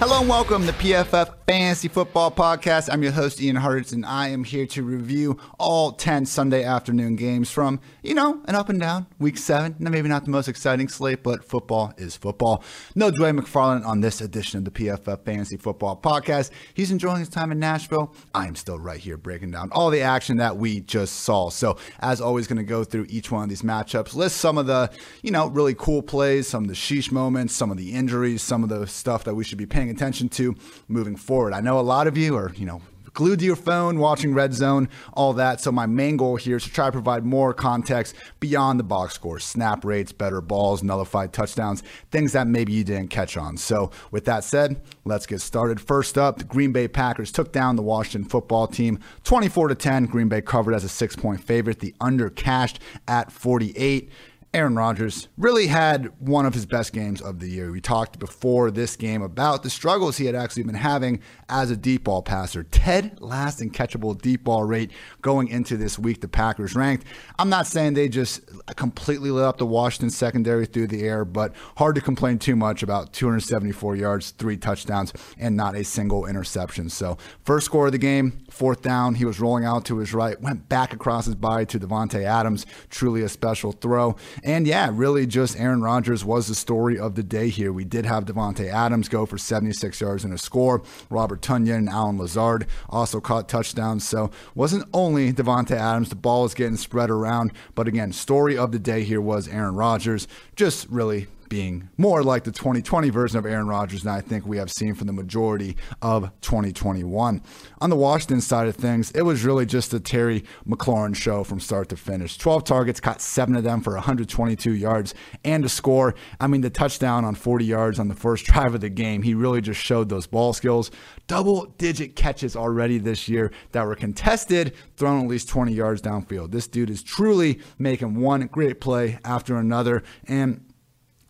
Hello 0.00 0.20
and 0.20 0.28
welcome 0.28 0.66
to 0.66 0.72
PFF 0.72 1.34
Fantasy 1.46 1.88
Football 1.88 2.30
Podcast. 2.30 2.88
I'm 2.92 3.02
your 3.02 3.12
host, 3.12 3.40
Ian 3.40 3.56
Hartitz, 3.56 3.92
and 3.92 4.04
I 4.04 4.28
am 4.28 4.44
here 4.44 4.66
to 4.66 4.82
review 4.82 5.38
all 5.58 5.92
10 5.92 6.26
Sunday 6.26 6.64
afternoon 6.64 7.16
games 7.16 7.50
from, 7.50 7.80
you 8.02 8.12
know, 8.12 8.42
an 8.46 8.54
up 8.54 8.68
and 8.68 8.80
down 8.80 9.06
week 9.18 9.38
seven. 9.38 9.76
Now, 9.78 9.90
Maybe 9.90 10.08
not 10.08 10.24
the 10.24 10.30
most 10.30 10.48
exciting 10.48 10.88
slate, 10.88 11.22
but 11.22 11.44
football 11.44 11.94
is 11.96 12.16
football. 12.16 12.64
No 12.94 13.10
Dwain 13.10 13.38
McFarland 13.38 13.86
on 13.86 14.00
this 14.00 14.20
edition 14.20 14.58
of 14.58 14.64
the 14.64 14.70
PFF 14.72 15.24
Fantasy 15.24 15.56
Football 15.56 15.96
Podcast. 16.02 16.50
He's 16.74 16.90
enjoying 16.90 17.20
his 17.20 17.28
time 17.28 17.52
in 17.52 17.58
Nashville. 17.58 18.12
I 18.34 18.46
am 18.46 18.56
still 18.56 18.78
right 18.78 19.00
here 19.00 19.16
breaking 19.16 19.52
down 19.52 19.70
all 19.72 19.90
the 19.90 20.02
action 20.02 20.38
that 20.38 20.56
we 20.56 20.80
just 20.80 21.20
saw. 21.20 21.50
So, 21.50 21.78
as 22.00 22.20
always, 22.20 22.46
going 22.46 22.56
to 22.58 22.64
go 22.64 22.84
through 22.84 23.06
each 23.08 23.30
one 23.30 23.44
of 23.44 23.48
these 23.48 23.62
matchups, 23.62 24.14
list 24.14 24.38
some 24.38 24.58
of 24.58 24.66
the, 24.66 24.90
you 25.22 25.30
know, 25.30 25.46
really 25.48 25.74
cool 25.74 26.02
plays, 26.02 26.48
some 26.48 26.64
of 26.64 26.68
the 26.68 26.74
sheesh 26.74 27.12
moments, 27.12 27.54
some 27.54 27.70
of 27.70 27.76
the 27.76 27.92
injuries, 27.94 28.42
some 28.42 28.62
of 28.62 28.68
the 28.68 28.86
stuff 28.86 29.24
that 29.24 29.34
we 29.34 29.44
should 29.44 29.58
be 29.58 29.66
paying 29.66 29.93
attention 29.94 30.28
to 30.30 30.54
moving 30.88 31.16
forward. 31.16 31.52
I 31.52 31.60
know 31.60 31.78
a 31.78 31.82
lot 31.82 32.06
of 32.06 32.16
you 32.16 32.36
are, 32.36 32.52
you 32.54 32.66
know, 32.66 32.82
glued 33.14 33.38
to 33.38 33.44
your 33.44 33.56
phone, 33.56 33.98
watching 33.98 34.34
Red 34.34 34.52
Zone, 34.52 34.88
all 35.14 35.32
that. 35.34 35.60
So 35.60 35.72
my 35.72 35.86
main 35.86 36.16
goal 36.16 36.36
here 36.36 36.56
is 36.56 36.64
to 36.64 36.70
try 36.70 36.86
to 36.86 36.92
provide 36.92 37.24
more 37.24 37.54
context 37.54 38.14
beyond 38.40 38.78
the 38.78 38.84
box 38.84 39.14
score, 39.14 39.38
snap 39.38 39.84
rates, 39.84 40.12
better 40.12 40.40
balls, 40.40 40.82
nullified 40.82 41.32
touchdowns, 41.32 41.82
things 42.10 42.32
that 42.32 42.48
maybe 42.48 42.72
you 42.72 42.84
didn't 42.84 43.08
catch 43.08 43.36
on. 43.36 43.56
So 43.56 43.92
with 44.10 44.24
that 44.26 44.44
said, 44.44 44.82
let's 45.04 45.26
get 45.26 45.40
started. 45.40 45.80
First 45.80 46.18
up, 46.18 46.38
the 46.38 46.44
Green 46.44 46.72
Bay 46.72 46.88
Packers 46.88 47.32
took 47.32 47.52
down 47.52 47.76
the 47.76 47.82
Washington 47.82 48.28
football 48.28 48.66
team 48.66 48.98
24 49.22 49.68
to 49.68 49.74
10. 49.74 50.06
Green 50.06 50.28
Bay 50.28 50.42
covered 50.42 50.74
as 50.74 50.84
a 50.84 50.88
six 50.88 51.16
point 51.16 51.42
favorite. 51.42 51.78
The 51.78 51.94
under 52.00 52.28
cashed 52.28 52.80
at 53.06 53.30
48. 53.30 54.10
Aaron 54.54 54.76
Rodgers 54.76 55.26
really 55.36 55.66
had 55.66 56.12
one 56.20 56.46
of 56.46 56.54
his 56.54 56.64
best 56.64 56.92
games 56.92 57.20
of 57.20 57.40
the 57.40 57.48
year. 57.48 57.72
We 57.72 57.80
talked 57.80 58.20
before 58.20 58.70
this 58.70 58.94
game 58.94 59.20
about 59.20 59.64
the 59.64 59.68
struggles 59.68 60.16
he 60.16 60.26
had 60.26 60.36
actually 60.36 60.62
been 60.62 60.76
having 60.76 61.20
as 61.48 61.72
a 61.72 61.76
deep 61.76 62.04
ball 62.04 62.22
passer. 62.22 62.62
Ted 62.62 63.20
last 63.20 63.60
in 63.60 63.70
catchable 63.70 64.16
deep 64.16 64.44
ball 64.44 64.62
rate 64.62 64.92
going 65.22 65.48
into 65.48 65.76
this 65.76 65.98
week, 65.98 66.20
the 66.20 66.28
Packers 66.28 66.76
ranked. 66.76 67.04
I'm 67.36 67.48
not 67.48 67.66
saying 67.66 67.94
they 67.94 68.08
just 68.08 68.42
completely 68.76 69.32
lit 69.32 69.44
up 69.44 69.58
the 69.58 69.66
Washington 69.66 70.10
secondary 70.10 70.66
through 70.66 70.86
the 70.86 71.02
air, 71.02 71.24
but 71.24 71.52
hard 71.76 71.96
to 71.96 72.00
complain 72.00 72.38
too 72.38 72.54
much 72.54 72.84
about 72.84 73.12
274 73.12 73.96
yards, 73.96 74.30
three 74.30 74.56
touchdowns, 74.56 75.12
and 75.36 75.56
not 75.56 75.74
a 75.74 75.82
single 75.82 76.26
interception. 76.26 76.88
So, 76.90 77.18
first 77.42 77.66
score 77.66 77.86
of 77.86 77.92
the 77.92 77.98
game, 77.98 78.43
fourth 78.54 78.82
down, 78.82 79.16
he 79.16 79.24
was 79.24 79.40
rolling 79.40 79.64
out 79.64 79.84
to 79.86 79.98
his 79.98 80.14
right, 80.14 80.40
went 80.40 80.68
back 80.68 80.92
across 80.92 81.26
his 81.26 81.34
body 81.34 81.66
to 81.66 81.78
Davante 81.78 82.22
Adams. 82.22 82.64
Truly 82.88 83.22
a 83.22 83.28
special 83.28 83.72
throw. 83.72 84.16
And 84.42 84.66
yeah, 84.66 84.90
really 84.92 85.26
just 85.26 85.58
Aaron 85.58 85.82
Rodgers 85.82 86.24
was 86.24 86.46
the 86.46 86.54
story 86.54 86.98
of 86.98 87.14
the 87.14 87.22
day 87.22 87.48
here. 87.48 87.72
We 87.72 87.84
did 87.84 88.06
have 88.06 88.24
Davante 88.24 88.72
Adams 88.72 89.08
go 89.08 89.26
for 89.26 89.38
76 89.38 90.00
yards 90.00 90.24
and 90.24 90.32
a 90.32 90.38
score. 90.38 90.82
Robert 91.10 91.42
Tonyan 91.42 91.76
and 91.76 91.88
Allen 91.88 92.18
Lazard 92.18 92.66
also 92.88 93.20
caught 93.20 93.48
touchdowns. 93.48 94.06
So 94.06 94.30
wasn't 94.54 94.88
only 94.92 95.32
Davante 95.32 95.72
Adams, 95.72 96.08
the 96.08 96.16
ball 96.16 96.44
is 96.44 96.54
getting 96.54 96.76
spread 96.76 97.10
around. 97.10 97.52
But 97.74 97.88
again, 97.88 98.12
story 98.12 98.56
of 98.56 98.72
the 98.72 98.78
day 98.78 99.02
here 99.02 99.20
was 99.20 99.48
Aaron 99.48 99.74
Rodgers. 99.74 100.28
Just 100.54 100.88
really 100.88 101.26
being 101.54 101.88
more 101.96 102.24
like 102.24 102.42
the 102.42 102.50
2020 102.50 103.10
version 103.10 103.38
of 103.38 103.46
Aaron 103.46 103.68
Rodgers 103.68 104.02
than 104.02 104.12
I 104.12 104.20
think 104.20 104.44
we 104.44 104.56
have 104.56 104.72
seen 104.72 104.92
from 104.92 105.06
the 105.06 105.12
majority 105.12 105.76
of 106.02 106.32
2021. 106.40 107.40
On 107.80 107.90
the 107.90 107.94
Washington 107.94 108.40
side 108.40 108.66
of 108.66 108.74
things, 108.74 109.12
it 109.12 109.22
was 109.22 109.44
really 109.44 109.64
just 109.64 109.94
a 109.94 110.00
Terry 110.00 110.42
McLaurin 110.66 111.14
show 111.14 111.44
from 111.44 111.60
start 111.60 111.90
to 111.90 111.96
finish. 111.96 112.36
12 112.38 112.64
targets, 112.64 112.98
caught 112.98 113.20
seven 113.20 113.54
of 113.54 113.62
them 113.62 113.82
for 113.82 113.92
122 113.92 114.72
yards 114.72 115.14
and 115.44 115.64
a 115.64 115.68
score. 115.68 116.16
I 116.40 116.48
mean, 116.48 116.62
the 116.62 116.70
touchdown 116.70 117.24
on 117.24 117.36
40 117.36 117.64
yards 117.64 118.00
on 118.00 118.08
the 118.08 118.16
first 118.16 118.44
drive 118.46 118.74
of 118.74 118.80
the 118.80 118.88
game, 118.88 119.22
he 119.22 119.34
really 119.34 119.60
just 119.60 119.80
showed 119.80 120.08
those 120.08 120.26
ball 120.26 120.54
skills. 120.54 120.90
Double 121.28 121.66
digit 121.78 122.16
catches 122.16 122.56
already 122.56 122.98
this 122.98 123.28
year 123.28 123.52
that 123.70 123.86
were 123.86 123.94
contested, 123.94 124.74
thrown 124.96 125.22
at 125.22 125.28
least 125.28 125.48
20 125.50 125.72
yards 125.72 126.02
downfield. 126.02 126.50
This 126.50 126.66
dude 126.66 126.90
is 126.90 127.04
truly 127.04 127.60
making 127.78 128.16
one 128.16 128.44
great 128.48 128.80
play 128.80 129.20
after 129.24 129.56
another. 129.56 130.02
And 130.26 130.73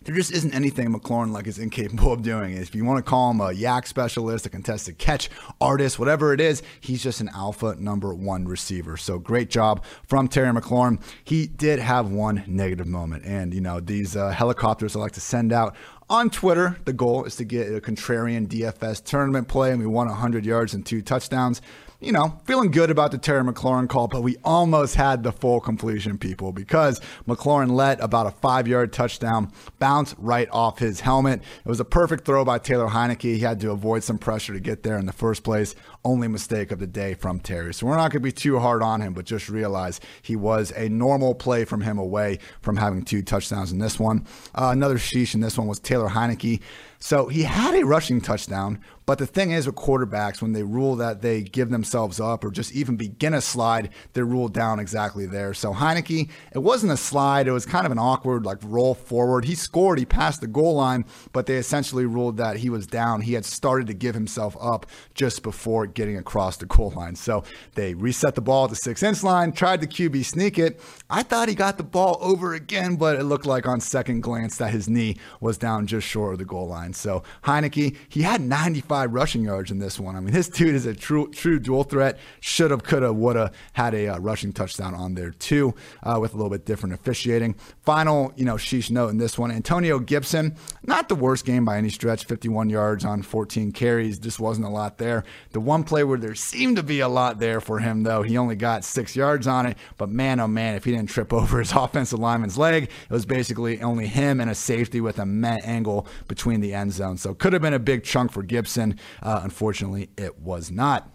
there 0.05 0.15
just 0.15 0.33
isn't 0.33 0.55
anything 0.55 0.93
McLaurin 0.93 1.33
like 1.33 1.47
is 1.47 1.59
incapable 1.59 2.13
of 2.13 2.23
doing. 2.23 2.57
If 2.57 2.75
you 2.75 2.85
want 2.85 3.05
to 3.05 3.09
call 3.09 3.31
him 3.31 3.41
a 3.41 3.49
YAC 3.49 3.87
specialist, 3.87 4.47
a 4.47 4.51
contested 4.51 4.99
catch 4.99 5.31
artist, 5.61 5.99
whatever 5.99 6.33
it 6.33 6.41
is, 6.41 6.63
he's 6.81 7.03
just 7.03 7.21
an 7.21 7.31
alpha 7.35 7.77
number 7.79 8.15
one 8.15 8.47
receiver. 8.47 8.97
So 8.97 9.19
great 9.19 9.51
job 9.51 9.85
from 10.07 10.29
Terry 10.29 10.53
McLaurin. 10.53 11.01
He 11.25 11.47
did 11.47 11.79
have 11.79 12.11
one 12.11 12.45
negative 12.47 12.87
moment, 12.87 13.25
and 13.25 13.55
you 13.55 13.61
know 13.61 13.81
these 13.81 14.17
uh, 14.17 14.31
helicopters 14.31 14.95
I 14.95 15.01
like 15.01 15.13
to 15.13 15.21
send 15.21 15.53
out 15.53 15.75
on 16.09 16.31
Twitter. 16.31 16.79
The 16.85 16.93
goal 16.93 17.25
is 17.25 17.37
to 17.37 17.45
get 17.45 17.75
a 17.75 17.81
contrarian 17.81 18.47
DFS 18.47 19.05
tournament 19.05 19.49
play, 19.49 19.71
and 19.71 19.81
we 19.81 19.87
won 19.87 20.09
100 20.09 20.45
yards 20.45 20.75
and 20.75 20.85
two 20.85 21.03
touchdowns 21.03 21.61
you 22.05 22.13
know, 22.13 22.39
feeling 22.45 22.71
good 22.71 22.91
about 22.91 23.11
the 23.11 23.19
Terry 23.19 23.43
McLaurin 23.43 23.89
call, 23.89 24.09
but 24.09 24.23
we 24.23 24.37
almost 24.45 24.95
had 24.95 25.23
the 25.23 25.33
full 25.33 25.61
completion, 25.61 26.19
people, 26.19 26.53
because 26.53 27.01
McLaurin 27.27 27.71
let 27.71 28.01
about 28.01 28.27
a 28.27 28.31
five 28.31 28.69
yard 28.69 28.93
touchdown 28.93 29.51
bounce 29.79 30.15
right 30.19 30.49
off 30.53 30.79
his 30.79 31.01
helmet. 31.01 31.41
It 31.65 31.69
was 31.69 31.81
a 31.81 31.85
perfect 31.85 32.27
throw 32.27 32.45
by 32.45 32.59
Taylor 32.59 32.89
Heinicke. 32.89 33.23
He 33.23 33.39
had 33.39 33.61
to 33.61 33.71
avoid 33.71 34.05
some 34.05 34.19
pressure 34.19 34.53
to 34.53 34.61
get 34.61 34.83
there 34.83 34.99
in 34.99 35.07
the 35.07 35.13
first 35.13 35.43
place. 35.43 35.75
Only 36.05 36.29
mistake 36.29 36.71
of 36.71 36.81
the 36.81 36.87
day 36.87 37.15
from 37.15 37.41
Terry. 37.41 37.73
So 37.73 37.87
we're 37.87 37.97
not 37.97 38.11
going 38.11 38.21
to 38.21 38.21
be 38.21 38.33
too 38.33 38.59
hard 38.59 38.83
on 38.83 39.01
him, 39.01 39.15
but 39.15 39.25
just 39.25 39.49
realize 39.49 40.01
he 40.21 40.37
was 40.37 40.71
a 40.73 40.89
normal 40.91 41.35
play 41.35 41.65
from 41.65 41.81
him 41.81 41.99
away 41.99 42.41
from 42.61 42.77
having 42.77 43.05
two 43.05 43.23
touchdowns 43.23 43.73
in 43.73 43.79
this 43.79 43.99
one. 43.99 44.27
Uh, 44.55 44.69
another 44.71 44.97
sheesh 44.97 45.35
in 45.35 45.41
this 45.41 45.57
one 45.57 45.67
was 45.67 45.81
Taylor 45.81 46.11
Heinicke. 46.11 46.61
So 46.99 47.29
he 47.29 47.43
had 47.43 47.75
a 47.75 47.85
rushing 47.85 48.21
touchdown, 48.21 48.81
but 49.07 49.19
the 49.19 49.27
thing 49.27 49.51
is 49.51 49.67
with 49.67 49.75
quarterbacks, 49.75 50.41
when 50.41 50.53
they 50.53 50.63
rule 50.63 50.97
that 50.97 51.21
they 51.21 51.43
give 51.43 51.71
themselves 51.71 52.21
up 52.21 52.43
or 52.43 52.51
just 52.51 52.73
even 52.73 52.97
begin 52.97 53.35
a 53.35 53.41
slide, 53.41 53.91
they're 54.13 54.25
ruled 54.25 54.55
down 54.55 54.81
exactly 54.81 55.27
there. 55.27 55.53
So 55.53 55.75
Heinicke, 55.75 56.31
it 56.53 56.59
wasn't 56.59 56.93
a 56.93 56.97
slide, 56.97 57.47
it 57.47 57.53
was 57.53 57.67
kind 57.67 57.85
of 57.85 57.93
an 57.93 57.99
awkward 57.99 58.47
like 58.47 58.59
roll 58.63 58.95
forward. 58.95 59.45
He 59.45 59.55
scored, 59.55 59.99
he 59.99 60.07
passed 60.07 60.41
the 60.41 60.47
goal 60.47 60.77
line, 60.77 61.05
but 61.33 61.47
they 61.47 61.57
essentially 61.57 62.07
ruled 62.07 62.39
that 62.39 62.57
he 62.59 62.71
was 62.71 62.87
down. 62.87 63.21
He 63.21 63.35
had 63.35 63.45
started 63.45 63.87
to 63.89 63.95
give 63.95 64.15
himself 64.15 64.57
up 64.61 64.87
just 65.15 65.43
before 65.43 65.87
getting 65.87 66.17
across 66.17 66.57
the 66.57 66.67
goal 66.67 66.93
line. 66.97 67.17
So 67.17 67.45
they 67.75 67.95
reset 67.95 68.35
the 68.35 68.41
ball 68.41 68.69
the 68.69 68.77
six 68.77 69.03
inch 69.03 69.23
line, 69.23 69.53
tried 69.53 69.83
the 69.83 69.87
QB 69.87 70.25
sneak 70.25 70.59
it. 70.59 70.81
I 71.11 71.23
thought 71.23 71.49
he 71.49 71.55
got 71.55 71.77
the 71.77 71.85
ball 71.85 72.17
over 72.21 72.55
again, 72.55 72.97
but 72.97 73.19
it 73.19 73.25
looked 73.25 73.47
like 73.47 73.67
on 73.67 73.81
second 73.81 74.23
glance 74.23 74.57
that 74.57 74.73
his 74.73 74.89
knee 74.89 75.19
was 75.41 75.59
down 75.59 75.87
just 75.87 76.07
short 76.07 76.33
of 76.33 76.39
the 76.39 76.45
goal 76.47 76.69
line. 76.69 76.95
So 76.95 77.23
Heinicke, 77.43 77.97
he 78.09 78.23
had 78.23 78.41
95 78.41 78.94
rushing 79.03 79.43
yards 79.43 79.73
in 79.73 79.81
this 79.81 79.99
one. 79.99 80.15
I 80.15 80.21
mean, 80.21 80.33
this 80.33 80.49
dude 80.49 80.75
is 80.75 80.87
a 80.87 80.95
true 80.95 81.29
true 81.33 81.59
dual 81.59 81.83
threat. 81.83 82.19
Should 82.41 82.71
have, 82.71 82.85
could 82.85 83.03
have, 83.03 83.17
would 83.17 83.35
have 83.35 83.53
had 83.73 83.95
a 83.95 84.09
uh, 84.09 84.19
rushing 84.19 84.53
touchdown 84.53 84.95
on 84.95 85.15
there 85.15 85.33
too, 85.33 85.75
uh, 86.05 86.19
with 86.21 86.33
a 86.33 86.37
little 86.37 86.51
bit 86.51 86.65
different 86.65 86.95
officiating. 86.95 87.57
Final, 87.83 88.33
you 88.37 88.45
know, 88.45 88.55
sheesh 88.55 88.91
note 88.91 89.09
in 89.09 89.19
this 89.19 89.37
one: 89.37 89.51
Antonio 89.51 89.99
Gibson, 89.99 90.55
not 90.85 91.09
the 91.09 91.17
worst 91.17 91.45
game 91.45 91.65
by 91.65 91.77
any 91.77 91.91
stretch. 91.91 92.25
51 92.25 92.71
yards 92.71 93.05
on 93.05 93.23
14 93.23 93.73
carries, 93.73 94.19
just 94.21 94.39
wasn't 94.39 94.67
a 94.67 94.71
lot 94.71 94.99
there. 94.99 95.25
The 95.51 95.61
one 95.61 95.83
play 95.83 96.05
where 96.05 96.19
there 96.19 96.37
seemed 96.37 96.77
to 96.77 96.85
be 96.85 97.01
a 97.01 97.09
lot 97.09 97.41
there 97.41 97.61
for 97.61 97.81
him, 97.81 98.05
though, 98.05 98.23
he 98.23 98.39
only 98.39 98.57
got 98.57 98.85
six 98.85 99.17
yards 99.17 99.49
on 99.49 99.67
it. 99.67 99.77
But 99.99 100.11
man, 100.11 100.39
oh 100.39 100.47
man, 100.47 100.77
if 100.77 100.85
he 100.85 100.93
didn't 100.93 101.11
trip 101.11 101.33
over 101.33 101.59
his 101.59 101.73
offensive 101.73 102.21
lineman's 102.21 102.57
leg, 102.57 102.85
it 102.85 103.11
was 103.11 103.27
basically 103.27 103.83
only 103.83 104.07
him 104.07 104.41
and 104.41 104.49
a 104.49 104.55
safety 104.55 105.01
with 105.01 105.19
a 105.19 105.27
met 105.27 105.65
angle 105.65 106.07
between 106.29 106.61
the 106.61 106.73
end 106.73 106.85
end 106.85 106.93
zone. 106.93 107.17
So 107.17 107.35
could 107.35 107.55
have 107.55 107.63
been 107.63 107.75
a 107.75 107.79
big 107.79 108.05
chunk 108.05 108.31
for 108.31 108.43
Gibson. 108.43 108.84
Uh, 109.23 109.41
unfortunately, 109.43 110.11
it 110.17 110.39
was 110.39 110.71
not 110.71 111.09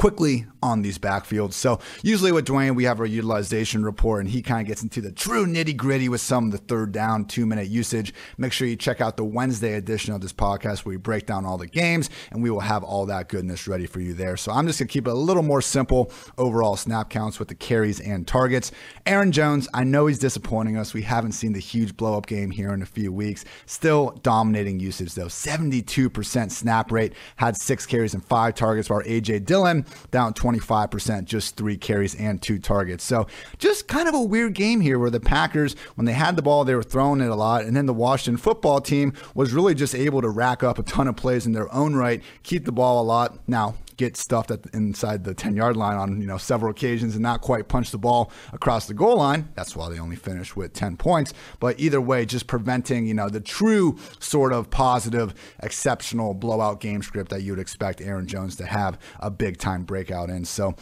quickly 0.00 0.46
on 0.62 0.80
these 0.80 0.98
backfields. 0.98 1.52
So 1.52 1.78
usually 2.02 2.32
with 2.32 2.46
Dwain, 2.46 2.74
we 2.74 2.84
have 2.84 3.00
our 3.00 3.06
utilization 3.06 3.84
report, 3.84 4.22
and 4.22 4.30
he 4.30 4.40
kind 4.40 4.62
of 4.62 4.66
gets 4.66 4.82
into 4.82 5.02
the 5.02 5.12
true 5.12 5.44
nitty 5.44 5.76
gritty 5.76 6.08
with 6.08 6.22
some 6.22 6.46
of 6.46 6.52
the 6.52 6.58
third 6.58 6.92
down, 6.92 7.26
two 7.26 7.44
minute 7.44 7.68
usage. 7.68 8.14
Make 8.38 8.54
sure 8.54 8.66
you 8.66 8.76
check 8.76 9.02
out 9.02 9.18
the 9.18 9.24
Wednesday 9.24 9.74
edition 9.74 10.14
of 10.14 10.22
this 10.22 10.32
podcast 10.32 10.86
where 10.86 10.94
we 10.94 10.96
break 10.96 11.26
down 11.26 11.44
all 11.44 11.58
the 11.58 11.66
games, 11.66 12.08
and 12.30 12.42
we 12.42 12.48
will 12.48 12.60
have 12.60 12.82
all 12.82 13.04
that 13.06 13.28
goodness 13.28 13.68
ready 13.68 13.84
for 13.84 14.00
you 14.00 14.14
there. 14.14 14.38
So 14.38 14.52
I'm 14.52 14.66
just 14.66 14.78
gonna 14.78 14.88
keep 14.88 15.06
it 15.06 15.10
a 15.10 15.14
little 15.14 15.42
more 15.42 15.60
simple 15.60 16.10
overall 16.38 16.76
snap 16.76 17.10
counts 17.10 17.38
with 17.38 17.48
the 17.48 17.54
carries 17.54 18.00
and 18.00 18.26
targets. 18.26 18.72
Aaron 19.04 19.32
Jones, 19.32 19.68
I 19.74 19.84
know 19.84 20.06
he's 20.06 20.18
disappointing 20.18 20.78
us. 20.78 20.94
We 20.94 21.02
haven't 21.02 21.32
seen 21.32 21.52
the 21.52 21.60
huge 21.60 21.94
blow 21.94 22.16
up 22.16 22.24
game 22.24 22.50
here 22.50 22.72
in 22.72 22.80
a 22.80 22.86
few 22.86 23.12
weeks. 23.12 23.44
Still 23.66 24.18
dominating 24.22 24.80
usage 24.80 25.12
though, 25.14 25.26
72% 25.26 26.50
snap 26.50 26.90
rate, 26.90 27.12
had 27.36 27.54
six 27.58 27.84
carries 27.84 28.14
and 28.14 28.24
five 28.24 28.54
targets, 28.54 28.88
while 28.88 29.02
AJ 29.02 29.44
Dillon 29.44 29.84
down 30.10 30.34
25%, 30.34 31.24
just 31.24 31.56
three 31.56 31.76
carries 31.76 32.14
and 32.14 32.40
two 32.40 32.58
targets. 32.58 33.04
So 33.04 33.26
just 33.58 33.88
kind 33.88 34.08
of 34.08 34.14
a 34.14 34.22
weird 34.22 34.54
game 34.54 34.80
here 34.80 34.98
where 34.98 35.10
the 35.10 35.20
Packers, 35.20 35.74
when 35.94 36.04
they 36.04 36.12
had 36.12 36.36
the 36.36 36.42
ball, 36.42 36.64
they 36.64 36.74
were 36.74 36.82
throwing 36.82 37.20
it 37.20 37.28
a 37.28 37.34
lot. 37.34 37.64
And 37.64 37.76
then 37.76 37.86
the 37.86 37.94
Washington 37.94 38.36
football 38.36 38.80
team 38.80 39.12
was 39.34 39.52
really 39.52 39.74
just 39.74 39.94
able 39.94 40.22
to 40.22 40.28
rack 40.28 40.62
up 40.62 40.78
a 40.78 40.82
ton 40.82 41.08
of 41.08 41.16
plays 41.16 41.46
in 41.46 41.52
their 41.52 41.72
own 41.74 41.94
right, 41.94 42.22
keep 42.42 42.64
the 42.64 42.72
ball 42.72 43.02
a 43.02 43.04
lot. 43.04 43.38
Now, 43.48 43.76
get 44.00 44.16
stuffed 44.16 44.50
at, 44.50 44.64
inside 44.72 45.24
the 45.24 45.34
10 45.34 45.54
yard 45.54 45.76
line 45.76 45.96
on 45.98 46.20
you 46.22 46.26
know 46.26 46.38
several 46.38 46.70
occasions 46.70 47.14
and 47.14 47.22
not 47.22 47.42
quite 47.42 47.68
punch 47.68 47.90
the 47.90 47.98
ball 47.98 48.32
across 48.52 48.86
the 48.86 48.94
goal 48.94 49.18
line. 49.18 49.50
That's 49.54 49.76
why 49.76 49.90
they 49.90 49.98
only 49.98 50.16
finished 50.16 50.56
with 50.56 50.72
10 50.72 50.96
points. 50.96 51.34
But 51.60 51.78
either 51.78 52.00
way, 52.00 52.24
just 52.24 52.46
preventing 52.46 53.06
you 53.06 53.14
know 53.14 53.28
the 53.28 53.42
true 53.42 53.98
sort 54.18 54.54
of 54.54 54.70
positive, 54.70 55.34
exceptional 55.62 56.32
blowout 56.32 56.80
game 56.80 57.02
script 57.02 57.30
that 57.30 57.42
you 57.42 57.52
would 57.52 57.60
expect 57.60 58.00
Aaron 58.00 58.26
Jones 58.26 58.56
to 58.56 58.64
have 58.64 58.98
a 59.20 59.30
big 59.30 59.58
time 59.58 59.84
breakout 59.84 60.30
in. 60.30 60.46
So 60.46 60.74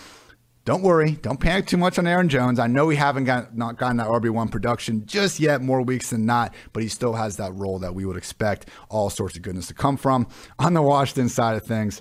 don't 0.64 0.82
worry, 0.82 1.12
don't 1.12 1.40
panic 1.40 1.66
too 1.66 1.76
much 1.76 1.98
on 1.98 2.06
Aaron 2.06 2.28
Jones. 2.28 2.60
I 2.60 2.68
know 2.68 2.86
we 2.86 2.94
haven't 2.94 3.24
got 3.24 3.56
not 3.56 3.78
gotten 3.78 3.96
that 3.96 4.06
RB1 4.06 4.52
production 4.52 5.04
just 5.06 5.40
yet, 5.40 5.60
more 5.60 5.82
weeks 5.82 6.10
than 6.10 6.24
not, 6.24 6.54
but 6.72 6.84
he 6.84 6.88
still 6.88 7.14
has 7.14 7.36
that 7.38 7.52
role 7.54 7.80
that 7.80 7.96
we 7.96 8.04
would 8.04 8.16
expect 8.16 8.68
all 8.90 9.10
sorts 9.10 9.34
of 9.34 9.42
goodness 9.42 9.66
to 9.68 9.74
come 9.74 9.96
from. 9.96 10.28
On 10.60 10.74
the 10.74 10.82
Washington 10.82 11.28
side 11.28 11.56
of 11.56 11.64
things, 11.64 12.00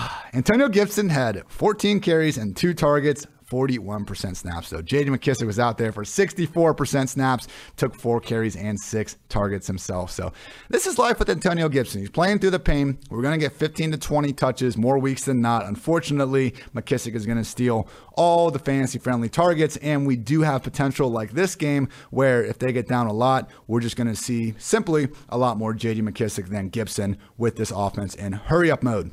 Antonio 0.34 0.68
Gibson 0.68 1.08
had 1.08 1.42
14 1.48 2.00
carries 2.00 2.38
and 2.38 2.56
two 2.56 2.74
targets, 2.74 3.26
41% 3.50 4.36
snaps, 4.36 4.70
though. 4.70 4.80
JD 4.80 5.08
McKissic 5.08 5.44
was 5.44 5.58
out 5.58 5.76
there 5.76 5.90
for 5.90 6.04
64% 6.04 7.08
snaps, 7.08 7.48
took 7.76 7.96
four 7.96 8.20
carries 8.20 8.54
and 8.54 8.78
six 8.78 9.16
targets 9.28 9.66
himself. 9.66 10.12
So 10.12 10.32
this 10.68 10.86
is 10.86 11.00
life 11.00 11.18
with 11.18 11.28
Antonio 11.28 11.68
Gibson. 11.68 12.00
He's 12.00 12.10
playing 12.10 12.38
through 12.38 12.50
the 12.50 12.60
pain. 12.60 12.98
We're 13.10 13.22
going 13.22 13.38
to 13.38 13.44
get 13.44 13.52
15 13.52 13.90
to 13.90 13.98
20 13.98 14.32
touches 14.34 14.76
more 14.76 15.00
weeks 15.00 15.24
than 15.24 15.40
not. 15.40 15.66
Unfortunately, 15.66 16.52
McKissic 16.76 17.16
is 17.16 17.26
going 17.26 17.38
to 17.38 17.44
steal 17.44 17.88
all 18.12 18.52
the 18.52 18.60
fantasy 18.60 19.00
friendly 19.00 19.28
targets, 19.28 19.76
and 19.78 20.06
we 20.06 20.14
do 20.14 20.42
have 20.42 20.62
potential 20.62 21.10
like 21.10 21.32
this 21.32 21.56
game 21.56 21.88
where 22.10 22.44
if 22.44 22.56
they 22.60 22.72
get 22.72 22.86
down 22.86 23.08
a 23.08 23.12
lot, 23.12 23.50
we're 23.66 23.80
just 23.80 23.96
going 23.96 24.06
to 24.06 24.14
see 24.14 24.54
simply 24.58 25.08
a 25.28 25.36
lot 25.36 25.56
more 25.56 25.74
JD 25.74 26.02
McKissic 26.02 26.50
than 26.50 26.68
Gibson 26.68 27.18
with 27.36 27.56
this 27.56 27.72
offense 27.74 28.14
in 28.14 28.32
hurry 28.32 28.70
up 28.70 28.84
mode. 28.84 29.10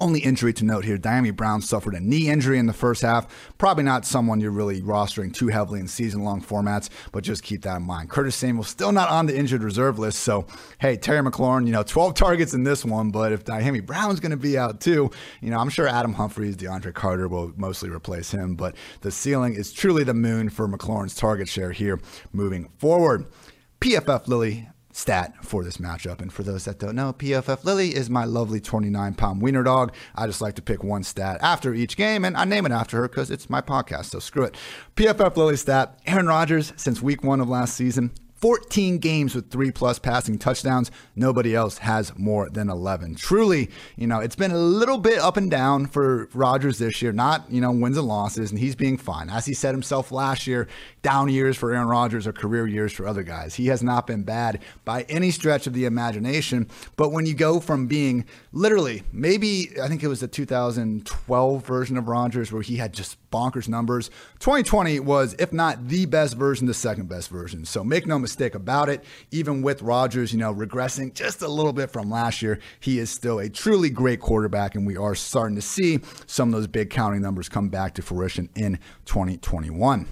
Only 0.00 0.20
injury 0.20 0.54
to 0.54 0.64
note 0.64 0.86
here 0.86 0.96
Dyami 0.96 1.36
Brown 1.36 1.60
suffered 1.60 1.94
a 1.94 2.00
knee 2.00 2.30
injury 2.30 2.58
in 2.58 2.64
the 2.64 2.72
first 2.72 3.02
half. 3.02 3.26
Probably 3.58 3.84
not 3.84 4.06
someone 4.06 4.40
you're 4.40 4.50
really 4.50 4.80
rostering 4.80 5.34
too 5.34 5.48
heavily 5.48 5.78
in 5.78 5.88
season 5.88 6.24
long 6.24 6.40
formats, 6.40 6.88
but 7.12 7.22
just 7.22 7.42
keep 7.42 7.62
that 7.62 7.76
in 7.76 7.82
mind. 7.82 8.08
Curtis 8.08 8.34
Samuel 8.34 8.64
still 8.64 8.92
not 8.92 9.10
on 9.10 9.26
the 9.26 9.36
injured 9.36 9.62
reserve 9.62 9.98
list. 9.98 10.20
So, 10.20 10.46
hey, 10.78 10.96
Terry 10.96 11.20
McLaurin, 11.20 11.66
you 11.66 11.72
know, 11.72 11.82
12 11.82 12.14
targets 12.14 12.54
in 12.54 12.64
this 12.64 12.82
one, 12.82 13.10
but 13.10 13.32
if 13.32 13.44
Dyami 13.44 13.84
Brown's 13.84 14.20
going 14.20 14.30
to 14.30 14.38
be 14.38 14.56
out 14.56 14.80
too, 14.80 15.10
you 15.42 15.50
know, 15.50 15.58
I'm 15.58 15.68
sure 15.68 15.86
Adam 15.86 16.14
Humphries, 16.14 16.56
DeAndre 16.56 16.94
Carter 16.94 17.28
will 17.28 17.52
mostly 17.56 17.90
replace 17.90 18.30
him, 18.30 18.54
but 18.54 18.74
the 19.02 19.10
ceiling 19.10 19.52
is 19.52 19.70
truly 19.70 20.02
the 20.02 20.14
moon 20.14 20.48
for 20.48 20.66
McLaurin's 20.66 21.14
target 21.14 21.46
share 21.46 21.72
here 21.72 22.00
moving 22.32 22.70
forward. 22.78 23.26
PFF 23.82 24.28
Lily 24.28 24.68
stat 25.00 25.34
for 25.42 25.64
this 25.64 25.78
matchup. 25.78 26.20
And 26.20 26.32
for 26.32 26.42
those 26.42 26.66
that 26.66 26.78
don't 26.78 26.94
know, 26.94 27.12
PFF 27.12 27.64
Lily 27.64 27.94
is 27.94 28.10
my 28.10 28.24
lovely 28.24 28.60
29 28.60 29.14
pound 29.14 29.40
wiener 29.40 29.62
dog. 29.62 29.94
I 30.14 30.26
just 30.26 30.40
like 30.40 30.54
to 30.56 30.62
pick 30.62 30.84
one 30.84 31.02
stat 31.02 31.38
after 31.40 31.72
each 31.72 31.96
game, 31.96 32.24
and 32.24 32.36
I 32.36 32.44
name 32.44 32.66
it 32.66 32.72
after 32.72 32.98
her 32.98 33.08
because 33.08 33.30
it's 33.30 33.48
my 33.48 33.60
podcast. 33.60 34.06
So 34.06 34.18
screw 34.18 34.44
it. 34.44 34.56
PFF 34.96 35.36
Lily 35.36 35.56
stat 35.56 35.98
Aaron 36.06 36.26
Rodgers, 36.26 36.72
since 36.76 37.00
week 37.00 37.24
one 37.24 37.40
of 37.40 37.48
last 37.48 37.74
season, 37.74 38.12
14 38.40 38.98
games 38.98 39.34
with 39.34 39.50
three 39.50 39.70
plus 39.70 39.98
passing 39.98 40.38
touchdowns. 40.38 40.90
Nobody 41.14 41.54
else 41.54 41.78
has 41.78 42.16
more 42.16 42.48
than 42.48 42.70
11. 42.70 43.16
Truly, 43.16 43.70
you 43.96 44.06
know, 44.06 44.20
it's 44.20 44.36
been 44.36 44.50
a 44.50 44.58
little 44.58 44.96
bit 44.96 45.18
up 45.18 45.36
and 45.36 45.50
down 45.50 45.86
for 45.86 46.28
Rodgers 46.32 46.78
this 46.78 47.02
year, 47.02 47.12
not, 47.12 47.44
you 47.50 47.60
know, 47.60 47.70
wins 47.70 47.98
and 47.98 48.08
losses, 48.08 48.50
and 48.50 48.58
he's 48.58 48.74
being 48.74 48.96
fine. 48.96 49.28
As 49.28 49.44
he 49.44 49.52
said 49.52 49.74
himself 49.74 50.10
last 50.10 50.46
year, 50.46 50.68
down 51.02 51.28
years 51.28 51.56
for 51.56 51.72
Aaron 51.72 51.88
Rodgers 51.88 52.26
are 52.26 52.32
career 52.32 52.66
years 52.66 52.92
for 52.92 53.06
other 53.06 53.22
guys. 53.22 53.54
He 53.54 53.66
has 53.66 53.82
not 53.82 54.06
been 54.06 54.22
bad 54.22 54.62
by 54.86 55.02
any 55.02 55.30
stretch 55.30 55.66
of 55.66 55.74
the 55.74 55.84
imagination. 55.84 56.68
But 56.96 57.10
when 57.10 57.26
you 57.26 57.34
go 57.34 57.60
from 57.60 57.86
being 57.88 58.24
literally, 58.52 59.02
maybe, 59.12 59.70
I 59.82 59.88
think 59.88 60.02
it 60.02 60.08
was 60.08 60.20
the 60.20 60.28
2012 60.28 61.66
version 61.66 61.98
of 61.98 62.08
Rodgers 62.08 62.52
where 62.52 62.62
he 62.62 62.76
had 62.76 62.94
just 62.94 63.18
bonkers 63.30 63.68
numbers, 63.68 64.08
2020 64.38 65.00
was, 65.00 65.34
if 65.38 65.52
not 65.52 65.88
the 65.88 66.06
best 66.06 66.36
version, 66.36 66.66
the 66.66 66.74
second 66.74 67.08
best 67.08 67.28
version. 67.28 67.66
So 67.66 67.84
make 67.84 68.06
no 68.06 68.18
mistake 68.18 68.29
mistake 68.30 68.54
about 68.54 68.88
it. 68.88 69.04
Even 69.32 69.60
with 69.60 69.82
Rodgers, 69.82 70.32
you 70.32 70.38
know, 70.38 70.54
regressing 70.54 71.12
just 71.12 71.42
a 71.42 71.48
little 71.48 71.72
bit 71.72 71.90
from 71.90 72.08
last 72.10 72.42
year, 72.42 72.60
he 72.78 73.00
is 73.00 73.10
still 73.10 73.40
a 73.40 73.48
truly 73.48 73.90
great 73.90 74.20
quarterback, 74.20 74.76
and 74.76 74.86
we 74.86 74.96
are 74.96 75.16
starting 75.16 75.56
to 75.56 75.62
see 75.62 75.98
some 76.26 76.48
of 76.48 76.54
those 76.54 76.68
big 76.68 76.90
counting 76.90 77.20
numbers 77.20 77.48
come 77.48 77.68
back 77.68 77.94
to 77.94 78.02
fruition 78.02 78.48
in 78.54 78.78
2021 79.04 80.06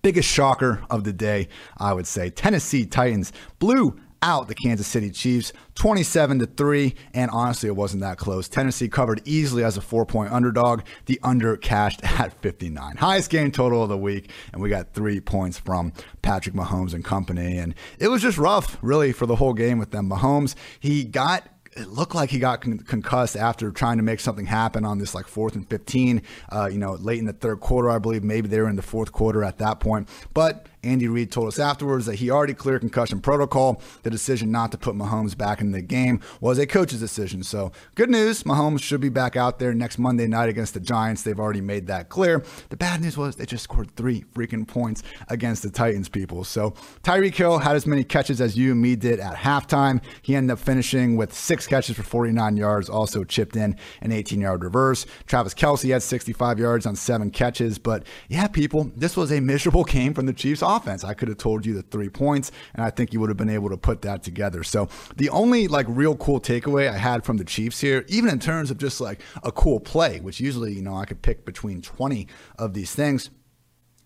biggest 0.00 0.28
shocker 0.28 0.80
of 0.88 1.02
the 1.02 1.12
day, 1.12 1.48
I 1.76 1.92
would 1.92 2.06
say. 2.06 2.30
Tennessee 2.30 2.86
Titans 2.86 3.32
blew 3.58 3.98
out 4.22 4.48
the 4.48 4.54
Kansas 4.54 4.86
City 4.86 5.10
Chiefs 5.10 5.52
27 5.74 6.40
to 6.40 6.46
3 6.46 6.94
and 7.14 7.30
honestly 7.30 7.68
it 7.68 7.76
wasn't 7.76 8.02
that 8.02 8.18
close. 8.18 8.48
Tennessee 8.48 8.88
covered 8.88 9.20
easily 9.24 9.62
as 9.62 9.76
a 9.76 9.80
4-point 9.80 10.32
underdog. 10.32 10.82
The 11.06 11.20
under 11.22 11.56
cashed 11.56 12.00
at 12.20 12.32
59. 12.40 12.96
Highest 12.96 13.30
game 13.30 13.52
total 13.52 13.82
of 13.82 13.88
the 13.88 13.98
week 13.98 14.30
and 14.52 14.60
we 14.60 14.68
got 14.68 14.92
3 14.92 15.20
points 15.20 15.58
from 15.58 15.92
Patrick 16.22 16.54
Mahomes 16.54 16.94
and 16.94 17.04
company 17.04 17.58
and 17.58 17.74
it 17.98 18.08
was 18.08 18.22
just 18.22 18.38
rough 18.38 18.78
really 18.82 19.12
for 19.12 19.26
the 19.26 19.36
whole 19.36 19.54
game 19.54 19.78
with 19.78 19.90
them. 19.90 20.08
Mahomes, 20.10 20.54
he 20.80 21.04
got 21.04 21.48
it 21.78 21.88
looked 21.88 22.14
like 22.14 22.30
he 22.30 22.38
got 22.38 22.60
con- 22.60 22.78
concussed 22.78 23.36
after 23.36 23.70
trying 23.70 23.98
to 23.98 24.02
make 24.02 24.20
something 24.20 24.46
happen 24.46 24.84
on 24.84 24.98
this 24.98 25.14
like 25.14 25.26
fourth 25.26 25.54
and 25.54 25.68
15, 25.68 26.22
uh, 26.50 26.68
you 26.70 26.78
know, 26.78 26.94
late 26.94 27.18
in 27.18 27.24
the 27.24 27.32
third 27.32 27.60
quarter, 27.60 27.90
I 27.90 27.98
believe. 27.98 28.24
Maybe 28.24 28.48
they 28.48 28.60
were 28.60 28.68
in 28.68 28.76
the 28.76 28.82
fourth 28.82 29.12
quarter 29.12 29.44
at 29.44 29.58
that 29.58 29.80
point. 29.80 30.08
But 30.34 30.66
Andy 30.82 31.08
Reid 31.08 31.32
told 31.32 31.48
us 31.48 31.58
afterwards 31.58 32.06
that 32.06 32.16
he 32.16 32.30
already 32.30 32.54
cleared 32.54 32.80
concussion 32.80 33.20
protocol. 33.20 33.80
The 34.02 34.10
decision 34.10 34.50
not 34.50 34.72
to 34.72 34.78
put 34.78 34.94
Mahomes 34.94 35.36
back 35.36 35.60
in 35.60 35.72
the 35.72 35.82
game 35.82 36.20
was 36.40 36.58
a 36.58 36.66
coach's 36.66 37.00
decision. 37.00 37.42
So, 37.42 37.72
good 37.94 38.10
news 38.10 38.44
Mahomes 38.44 38.82
should 38.82 39.00
be 39.00 39.08
back 39.08 39.36
out 39.36 39.58
there 39.58 39.74
next 39.74 39.98
Monday 39.98 40.26
night 40.26 40.48
against 40.48 40.74
the 40.74 40.80
Giants. 40.80 41.22
They've 41.22 41.38
already 41.38 41.60
made 41.60 41.86
that 41.88 42.08
clear. 42.08 42.44
The 42.70 42.76
bad 42.76 43.00
news 43.00 43.16
was 43.16 43.36
they 43.36 43.46
just 43.46 43.64
scored 43.64 43.94
three 43.96 44.24
freaking 44.34 44.66
points 44.66 45.02
against 45.28 45.62
the 45.62 45.70
Titans, 45.70 46.08
people. 46.08 46.44
So, 46.44 46.72
Tyreek 47.02 47.34
Hill 47.34 47.58
had 47.58 47.76
as 47.76 47.86
many 47.86 48.04
catches 48.04 48.40
as 48.40 48.56
you 48.56 48.72
and 48.72 48.80
me 48.80 48.96
did 48.96 49.20
at 49.20 49.34
halftime. 49.34 50.00
He 50.22 50.34
ended 50.34 50.52
up 50.52 50.58
finishing 50.58 51.16
with 51.16 51.32
six 51.32 51.66
catches 51.66 51.96
for 51.96 52.02
49 52.02 52.56
yards, 52.56 52.88
also 52.88 53.24
chipped 53.24 53.56
in 53.56 53.76
an 54.00 54.12
18 54.12 54.40
yard 54.40 54.62
reverse. 54.62 55.06
Travis 55.26 55.54
Kelce 55.54 55.92
had 55.92 56.02
65 56.02 56.58
yards 56.58 56.86
on 56.86 56.96
seven 56.96 57.30
catches. 57.30 57.78
But 57.78 58.04
yeah, 58.28 58.46
people, 58.48 58.90
this 58.96 59.16
was 59.16 59.32
a 59.32 59.40
miserable 59.40 59.84
game 59.88 60.14
from 60.14 60.26
the 60.26 60.32
Chiefs 60.32 60.62
offense. 60.76 61.04
I 61.04 61.14
could 61.14 61.28
have 61.28 61.38
told 61.38 61.64
you 61.64 61.74
the 61.74 61.82
three 61.82 62.08
points, 62.08 62.52
and 62.74 62.84
I 62.84 62.90
think 62.90 63.12
you 63.12 63.20
would 63.20 63.30
have 63.30 63.36
been 63.36 63.50
able 63.50 63.70
to 63.70 63.76
put 63.76 64.02
that 64.02 64.22
together. 64.22 64.62
So 64.62 64.88
the 65.16 65.30
only 65.30 65.68
like 65.68 65.86
real 65.88 66.16
cool 66.16 66.40
takeaway 66.40 66.88
I 66.88 66.98
had 66.98 67.24
from 67.24 67.36
the 67.36 67.44
Chiefs 67.44 67.80
here, 67.80 68.04
even 68.08 68.30
in 68.30 68.38
terms 68.38 68.70
of 68.70 68.78
just 68.78 69.00
like 69.00 69.20
a 69.42 69.50
cool 69.50 69.80
play, 69.80 70.20
which 70.20 70.40
usually, 70.40 70.72
you 70.72 70.82
know, 70.82 70.94
I 70.94 71.04
could 71.04 71.22
pick 71.22 71.44
between 71.44 71.82
20 71.82 72.26
of 72.58 72.74
these 72.74 72.94
things 72.94 73.30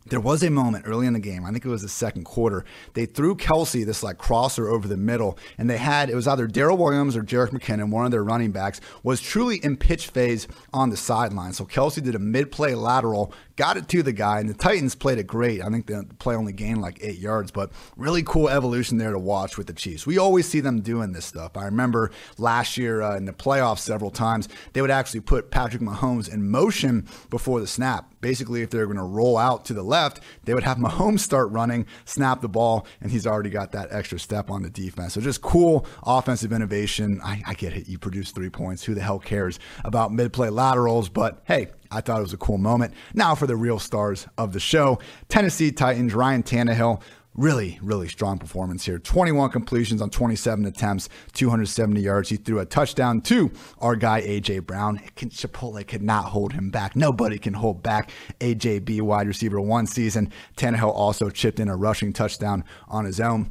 there 0.06 0.20
was 0.20 0.42
a 0.42 0.50
moment 0.50 0.84
early 0.86 1.06
in 1.06 1.12
the 1.12 1.20
game, 1.20 1.44
I 1.44 1.52
think 1.52 1.64
it 1.64 1.68
was 1.68 1.82
the 1.82 1.88
second 1.88 2.24
quarter, 2.24 2.64
they 2.94 3.06
threw 3.06 3.36
Kelce 3.36 3.84
this 3.86 4.02
like 4.02 4.18
crosser 4.18 4.68
over 4.68 4.88
the 4.88 4.96
middle, 4.96 5.38
and 5.58 5.70
they 5.70 5.78
had 5.78 6.10
it 6.10 6.14
was 6.14 6.26
either 6.26 6.46
Darrel 6.46 6.76
Williams 6.76 7.16
or 7.16 7.22
Jerick 7.22 7.50
McKinnon, 7.50 7.90
one 7.90 8.04
of 8.04 8.10
their 8.10 8.24
running 8.24 8.52
backs, 8.52 8.80
was 9.02 9.20
truly 9.20 9.56
in 9.58 9.76
pitch 9.76 10.08
phase 10.08 10.48
on 10.72 10.90
the 10.90 10.96
sideline. 10.96 11.52
So 11.52 11.64
Kelce 11.64 12.02
did 12.02 12.14
a 12.14 12.18
mid 12.18 12.50
play 12.50 12.74
lateral, 12.74 13.32
got 13.56 13.76
it 13.76 13.88
to 13.88 14.02
the 14.02 14.12
guy, 14.12 14.40
and 14.40 14.48
the 14.48 14.54
Titans 14.54 14.94
played 14.94 15.18
it 15.18 15.26
great. 15.26 15.62
I 15.62 15.68
think 15.68 15.86
the 15.86 16.06
play 16.18 16.34
only 16.34 16.52
gained 16.52 16.80
like 16.80 16.98
eight 17.02 17.18
yards, 17.18 17.50
but 17.50 17.70
really 17.96 18.22
cool 18.22 18.48
evolution 18.48 18.98
there 18.98 19.12
to 19.12 19.18
watch 19.18 19.58
with 19.58 19.66
the 19.66 19.72
Chiefs. 19.72 20.06
We 20.06 20.18
always 20.18 20.48
see 20.48 20.60
them 20.60 20.80
doing 20.80 21.12
this 21.12 21.24
stuff. 21.24 21.56
I 21.56 21.64
remember 21.64 22.10
last 22.38 22.76
year 22.76 23.02
uh, 23.02 23.16
in 23.16 23.24
the 23.24 23.32
playoffs 23.32 23.80
several 23.80 24.10
times, 24.10 24.48
they 24.72 24.80
would 24.80 24.90
actually 24.90 25.20
put 25.20 25.50
Patrick 25.50 25.82
Mahomes 25.82 26.32
in 26.32 26.50
motion 26.50 27.06
before 27.30 27.60
the 27.60 27.66
snap. 27.66 28.14
Basically, 28.20 28.62
if 28.62 28.70
they're 28.70 28.86
going 28.86 28.96
to 28.96 29.02
roll 29.02 29.36
out 29.36 29.64
to 29.66 29.74
the 29.74 29.82
left, 29.82 30.20
they 30.44 30.54
would 30.54 30.62
have 30.62 30.76
Mahomes 30.82 31.20
start 31.20 31.50
running, 31.50 31.86
snap 32.04 32.40
the 32.40 32.48
ball, 32.48 32.86
and 33.00 33.10
he's 33.10 33.26
already 33.26 33.50
got 33.50 33.72
that 33.72 33.88
extra 33.92 34.18
step 34.18 34.50
on 34.50 34.62
the 34.62 34.70
defense. 34.70 35.14
So 35.14 35.20
just 35.20 35.42
cool 35.42 35.86
offensive 36.04 36.52
innovation. 36.52 37.20
I, 37.22 37.42
I 37.46 37.54
get 37.54 37.72
it. 37.74 37.88
You 37.88 37.98
produce 37.98 38.30
three 38.30 38.50
points. 38.50 38.84
Who 38.84 38.94
the 38.94 39.00
hell 39.00 39.18
cares 39.18 39.58
about 39.84 40.12
mid 40.12 40.32
play 40.32 40.50
laterals? 40.50 41.08
But 41.08 41.42
hey, 41.44 41.68
I 41.92 42.00
thought 42.00 42.18
it 42.18 42.22
was 42.22 42.32
a 42.32 42.38
cool 42.38 42.58
moment. 42.58 42.94
Now 43.14 43.34
for 43.34 43.46
the 43.46 43.56
real 43.56 43.78
stars 43.78 44.26
of 44.38 44.52
the 44.52 44.60
show 44.60 44.98
Tennessee 45.28 45.72
Titans, 45.72 46.14
Ryan 46.14 46.42
Tannehill. 46.42 47.02
Really, 47.34 47.78
really 47.80 48.08
strong 48.08 48.38
performance 48.38 48.84
here. 48.84 48.98
21 48.98 49.50
completions 49.50 50.02
on 50.02 50.10
27 50.10 50.66
attempts, 50.66 51.08
270 51.32 51.98
yards. 51.98 52.28
He 52.28 52.36
threw 52.36 52.58
a 52.58 52.66
touchdown 52.66 53.22
to 53.22 53.50
our 53.78 53.96
guy, 53.96 54.18
A.J. 54.18 54.58
Brown. 54.58 55.00
Chipotle 55.16 55.86
could 55.88 56.02
not 56.02 56.26
hold 56.26 56.52
him 56.52 56.70
back. 56.70 56.94
Nobody 56.94 57.38
can 57.38 57.54
hold 57.54 57.82
back 57.82 58.10
AJB, 58.40 59.00
wide 59.00 59.28
receiver 59.28 59.62
one 59.62 59.86
season. 59.86 60.30
Tannehill 60.58 60.92
also 60.94 61.30
chipped 61.30 61.58
in 61.58 61.68
a 61.68 61.76
rushing 61.76 62.12
touchdown 62.12 62.64
on 62.86 63.06
his 63.06 63.18
own. 63.18 63.50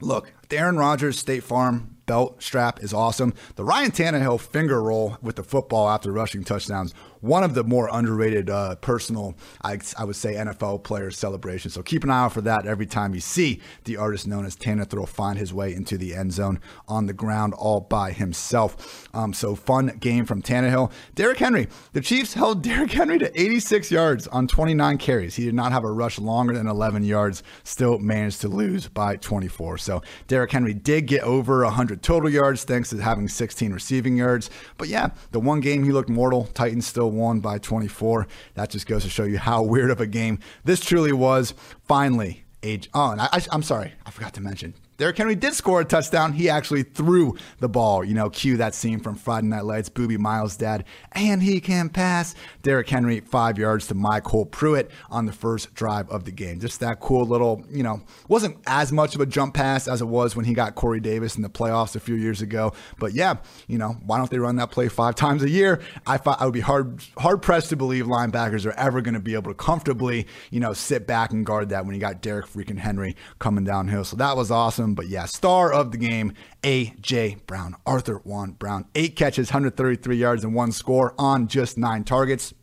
Look, 0.00 0.32
Aaron 0.52 0.76
Rodgers, 0.76 1.18
State 1.18 1.42
Farm, 1.42 1.96
belt 2.06 2.42
strap 2.42 2.82
is 2.82 2.94
awesome. 2.94 3.34
The 3.56 3.64
Ryan 3.64 3.90
Tannehill 3.90 4.40
finger 4.40 4.82
roll 4.82 5.16
with 5.20 5.36
the 5.36 5.44
football 5.44 5.88
after 5.88 6.10
rushing 6.10 6.42
touchdowns 6.42 6.94
one 7.20 7.44
of 7.44 7.54
the 7.54 7.64
more 7.64 7.88
underrated 7.92 8.50
uh, 8.50 8.76
personal, 8.76 9.34
I, 9.62 9.78
I, 9.98 10.04
would 10.04 10.16
say, 10.16 10.34
NFL 10.34 10.82
players 10.84 11.16
celebration. 11.18 11.70
So 11.70 11.82
keep 11.82 12.04
an 12.04 12.10
eye 12.10 12.24
out 12.24 12.32
for 12.32 12.40
that 12.42 12.66
every 12.66 12.86
time 12.86 13.14
you 13.14 13.20
see 13.20 13.60
the 13.84 13.96
artist 13.96 14.26
known 14.26 14.46
as 14.46 14.56
Tanner 14.56 14.84
Thrill 14.84 15.06
find 15.06 15.38
his 15.38 15.52
way 15.52 15.74
into 15.74 15.98
the 15.98 16.14
end 16.14 16.32
zone 16.32 16.60
on 16.88 17.06
the 17.06 17.12
ground 17.12 17.54
all 17.54 17.80
by 17.80 18.12
himself. 18.12 19.08
Um, 19.14 19.32
so 19.32 19.54
fun 19.54 19.98
game 20.00 20.24
from 20.24 20.42
Tannehill. 20.42 20.92
Derrick 21.14 21.38
Henry, 21.38 21.68
the 21.92 22.00
Chiefs 22.00 22.34
held 22.34 22.62
Derrick 22.70 22.92
Henry 22.92 23.18
to 23.18 23.40
86 23.40 23.90
yards 23.90 24.26
on 24.28 24.46
29 24.46 24.98
carries. 24.98 25.36
He 25.36 25.44
did 25.44 25.54
not 25.54 25.72
have 25.72 25.84
a 25.84 25.90
rush 25.90 26.18
longer 26.18 26.54
than 26.54 26.66
11 26.66 27.04
yards, 27.04 27.42
still 27.64 27.98
managed 27.98 28.40
to 28.42 28.48
lose 28.48 28.88
by 28.88 29.16
24. 29.16 29.78
So 29.78 30.02
Derrick 30.26 30.52
Henry 30.52 30.74
did 30.74 31.06
get 31.06 31.22
over 31.22 31.64
100 31.64 32.02
total 32.02 32.30
yards 32.30 32.64
thanks 32.64 32.90
to 32.90 32.98
having 32.98 33.28
16 33.28 33.72
receiving 33.72 34.16
yards. 34.16 34.50
But 34.78 34.88
yeah, 34.88 35.10
the 35.32 35.40
one 35.40 35.60
game 35.60 35.84
he 35.84 35.92
looked 35.92 36.08
mortal, 36.08 36.44
Titans 36.54 36.86
still 36.86 37.09
won 37.10 37.40
by 37.40 37.58
24. 37.58 38.26
That 38.54 38.70
just 38.70 38.86
goes 38.86 39.02
to 39.04 39.10
show 39.10 39.24
you 39.24 39.38
how 39.38 39.62
weird 39.62 39.90
of 39.90 40.00
a 40.00 40.06
game 40.06 40.38
this 40.64 40.80
truly 40.80 41.12
was. 41.12 41.54
Finally, 41.86 42.44
age. 42.62 42.88
Oh, 42.94 43.12
and 43.12 43.20
I, 43.20 43.28
I, 43.32 43.42
I'm 43.52 43.62
sorry, 43.62 43.92
I 44.06 44.10
forgot 44.10 44.34
to 44.34 44.40
mention 44.40 44.74
Derrick 45.00 45.16
Henry 45.16 45.34
did 45.34 45.54
score 45.54 45.80
a 45.80 45.84
touchdown. 45.86 46.34
He 46.34 46.50
actually 46.50 46.82
threw 46.82 47.34
the 47.58 47.70
ball. 47.70 48.04
You 48.04 48.12
know, 48.12 48.28
cue 48.28 48.58
that 48.58 48.74
scene 48.74 49.00
from 49.00 49.14
Friday 49.14 49.46
Night 49.46 49.64
Lights, 49.64 49.88
Boobie 49.88 50.18
Miles' 50.18 50.58
dad, 50.58 50.84
and 51.12 51.42
he 51.42 51.58
can 51.58 51.88
pass. 51.88 52.34
Derrick 52.60 52.86
Henry, 52.86 53.20
five 53.20 53.56
yards 53.56 53.86
to 53.86 53.94
MyCole 53.94 54.50
Pruitt 54.50 54.90
on 55.08 55.24
the 55.24 55.32
first 55.32 55.72
drive 55.72 56.06
of 56.10 56.24
the 56.24 56.30
game. 56.30 56.60
Just 56.60 56.80
that 56.80 57.00
cool 57.00 57.24
little, 57.24 57.64
you 57.70 57.82
know, 57.82 58.02
wasn't 58.28 58.58
as 58.66 58.92
much 58.92 59.14
of 59.14 59.22
a 59.22 59.26
jump 59.26 59.54
pass 59.54 59.88
as 59.88 60.02
it 60.02 60.04
was 60.04 60.36
when 60.36 60.44
he 60.44 60.52
got 60.52 60.74
Corey 60.74 61.00
Davis 61.00 61.34
in 61.34 61.40
the 61.40 61.48
playoffs 61.48 61.96
a 61.96 62.00
few 62.00 62.16
years 62.16 62.42
ago. 62.42 62.74
But 62.98 63.14
yeah, 63.14 63.36
you 63.68 63.78
know, 63.78 63.96
why 64.04 64.18
don't 64.18 64.30
they 64.30 64.38
run 64.38 64.56
that 64.56 64.70
play 64.70 64.88
five 64.88 65.14
times 65.14 65.42
a 65.42 65.48
year? 65.48 65.80
I 66.06 66.18
thought 66.18 66.42
I 66.42 66.44
would 66.44 66.52
be 66.52 66.60
hard 66.60 67.02
hard 67.16 67.40
pressed 67.40 67.70
to 67.70 67.76
believe 67.76 68.04
linebackers 68.04 68.66
are 68.66 68.72
ever 68.72 69.00
going 69.00 69.14
to 69.14 69.20
be 69.20 69.32
able 69.32 69.50
to 69.50 69.56
comfortably, 69.56 70.26
you 70.50 70.60
know, 70.60 70.74
sit 70.74 71.06
back 71.06 71.32
and 71.32 71.46
guard 71.46 71.70
that 71.70 71.86
when 71.86 71.94
you 71.94 72.00
got 72.02 72.20
Derrick 72.20 72.44
freaking 72.44 72.76
Henry 72.76 73.16
coming 73.38 73.64
downhill. 73.64 74.04
So 74.04 74.16
that 74.16 74.36
was 74.36 74.50
awesome. 74.50 74.89
But 74.94 75.08
yeah, 75.08 75.26
star 75.26 75.72
of 75.72 75.92
the 75.92 75.98
game, 75.98 76.34
A.J. 76.64 77.38
Brown, 77.46 77.76
Arthur 77.86 78.16
Juan 78.16 78.52
Brown. 78.52 78.86
Eight 78.94 79.16
catches, 79.16 79.48
133 79.48 80.16
yards, 80.16 80.44
and 80.44 80.54
one 80.54 80.72
score 80.72 81.14
on 81.18 81.48
just 81.48 81.78
nine 81.78 82.04
targets 82.04 82.54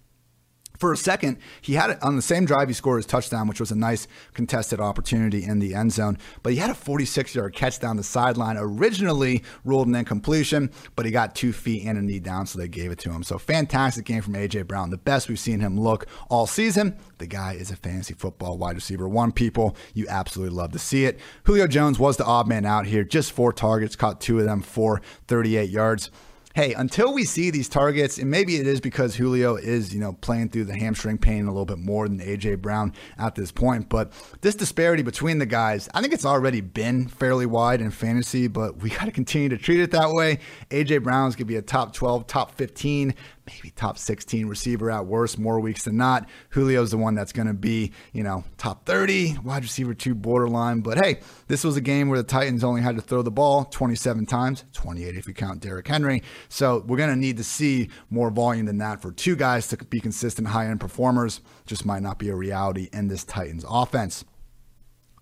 for 0.77 0.93
a 0.93 0.97
second, 0.97 1.37
he 1.61 1.73
had 1.73 1.89
it 1.89 2.01
on 2.01 2.15
the 2.15 2.21
same 2.21 2.45
drive. 2.45 2.67
He 2.67 2.73
scored 2.73 2.99
his 2.99 3.05
touchdown, 3.05 3.47
which 3.47 3.59
was 3.59 3.71
a 3.71 3.75
nice 3.75 4.07
contested 4.33 4.79
opportunity 4.79 5.43
in 5.43 5.59
the 5.59 5.73
end 5.73 5.91
zone. 5.91 6.17
But 6.43 6.53
he 6.53 6.59
had 6.59 6.69
a 6.69 6.75
46 6.75 7.35
yard 7.35 7.53
catch 7.55 7.79
down 7.79 7.97
the 7.97 8.03
sideline, 8.03 8.57
originally 8.57 9.43
ruled 9.63 9.87
an 9.87 9.95
incompletion, 9.95 10.71
but 10.95 11.05
he 11.05 11.11
got 11.11 11.35
two 11.35 11.51
feet 11.51 11.85
and 11.85 11.97
a 11.97 12.01
knee 12.01 12.19
down, 12.19 12.45
so 12.45 12.59
they 12.59 12.67
gave 12.67 12.91
it 12.91 12.99
to 12.99 13.11
him. 13.11 13.23
So 13.23 13.37
fantastic 13.37 14.05
game 14.05 14.21
from 14.21 14.35
A.J. 14.35 14.63
Brown. 14.63 14.89
The 14.89 14.97
best 14.97 15.29
we've 15.29 15.39
seen 15.39 15.59
him 15.59 15.79
look 15.79 16.07
all 16.29 16.47
season. 16.47 16.97
The 17.17 17.27
guy 17.27 17.53
is 17.53 17.71
a 17.71 17.75
fantasy 17.75 18.13
football 18.13 18.57
wide 18.57 18.75
receiver. 18.75 19.07
One, 19.07 19.31
people, 19.31 19.75
you 19.93 20.05
absolutely 20.07 20.55
love 20.55 20.71
to 20.73 20.79
see 20.79 21.05
it. 21.05 21.19
Julio 21.43 21.67
Jones 21.67 21.97
was 21.97 22.17
the 22.17 22.25
odd 22.25 22.47
man 22.47 22.65
out 22.65 22.85
here, 22.85 23.03
just 23.03 23.31
four 23.31 23.51
targets, 23.51 23.95
caught 23.95 24.21
two 24.21 24.39
of 24.39 24.45
them 24.45 24.61
for 24.61 25.01
38 25.27 25.69
yards 25.69 26.11
hey, 26.57 26.73
until 26.73 27.13
we 27.13 27.23
see 27.23 27.51
these 27.51 27.69
targets, 27.69 28.17
and 28.17 28.31
maybe 28.31 28.55
it 28.55 28.65
is 28.65 28.81
because 28.81 29.13
Julio 29.13 29.57
is, 29.57 29.93
you 29.93 29.99
know, 29.99 30.13
playing 30.13 30.49
through 30.49 30.63
the 30.63 30.75
hamstring 30.75 31.19
pain 31.19 31.45
a 31.45 31.51
little 31.51 31.67
bit 31.67 31.77
more 31.77 32.07
than 32.07 32.19
AJ 32.19 32.63
Brown 32.63 32.93
at 33.19 33.35
this 33.35 33.51
point. 33.51 33.89
But 33.89 34.11
this 34.41 34.55
disparity 34.55 35.03
between 35.03 35.37
the 35.37 35.45
guys, 35.45 35.87
I 35.93 36.01
think 36.01 36.13
it's 36.15 36.25
already 36.25 36.61
been 36.61 37.09
fairly 37.09 37.45
wide 37.45 37.79
in 37.79 37.91
fantasy, 37.91 38.47
but 38.47 38.77
we 38.77 38.89
got 38.89 39.05
to 39.05 39.11
continue 39.11 39.49
to 39.49 39.57
treat 39.59 39.81
it 39.81 39.91
that 39.91 40.09
way. 40.09 40.39
AJ 40.71 41.03
Brown's 41.03 41.35
going 41.35 41.45
to 41.45 41.45
be 41.45 41.57
a 41.57 41.61
top 41.61 41.93
12, 41.93 42.25
top 42.25 42.55
15 42.55 43.13
maybe 43.47 43.71
top 43.71 43.97
16 43.97 44.47
receiver 44.47 44.91
at 44.91 45.05
worst, 45.05 45.39
more 45.39 45.59
weeks 45.59 45.83
than 45.83 45.97
not. 45.97 46.27
Julio's 46.53 46.91
the 46.91 46.97
one 46.97 47.15
that's 47.15 47.31
going 47.31 47.47
to 47.47 47.53
be, 47.53 47.91
you 48.13 48.23
know, 48.23 48.43
top 48.57 48.85
30, 48.85 49.37
wide 49.43 49.63
receiver 49.63 49.93
two 49.93 50.13
borderline. 50.13 50.81
But 50.81 50.97
hey, 50.97 51.19
this 51.47 51.63
was 51.63 51.77
a 51.77 51.81
game 51.81 52.09
where 52.09 52.21
the 52.21 52.27
Titans 52.27 52.63
only 52.63 52.81
had 52.81 52.95
to 52.95 53.01
throw 53.01 53.21
the 53.21 53.31
ball 53.31 53.65
27 53.65 54.25
times, 54.25 54.65
28 54.73 55.15
if 55.15 55.27
you 55.27 55.33
count 55.33 55.61
Derrick 55.61 55.87
Henry. 55.87 56.21
So 56.49 56.83
we're 56.85 56.97
going 56.97 57.09
to 57.09 57.15
need 57.15 57.37
to 57.37 57.43
see 57.43 57.89
more 58.09 58.29
volume 58.29 58.65
than 58.65 58.77
that 58.79 59.01
for 59.01 59.11
two 59.11 59.35
guys 59.35 59.67
to 59.69 59.77
be 59.77 59.99
consistent 59.99 60.49
high 60.49 60.67
end 60.67 60.79
performers. 60.79 61.41
Just 61.65 61.85
might 61.85 62.03
not 62.03 62.19
be 62.19 62.29
a 62.29 62.35
reality 62.35 62.89
in 62.93 63.07
this 63.07 63.23
Titans 63.23 63.65
offense. 63.67 64.25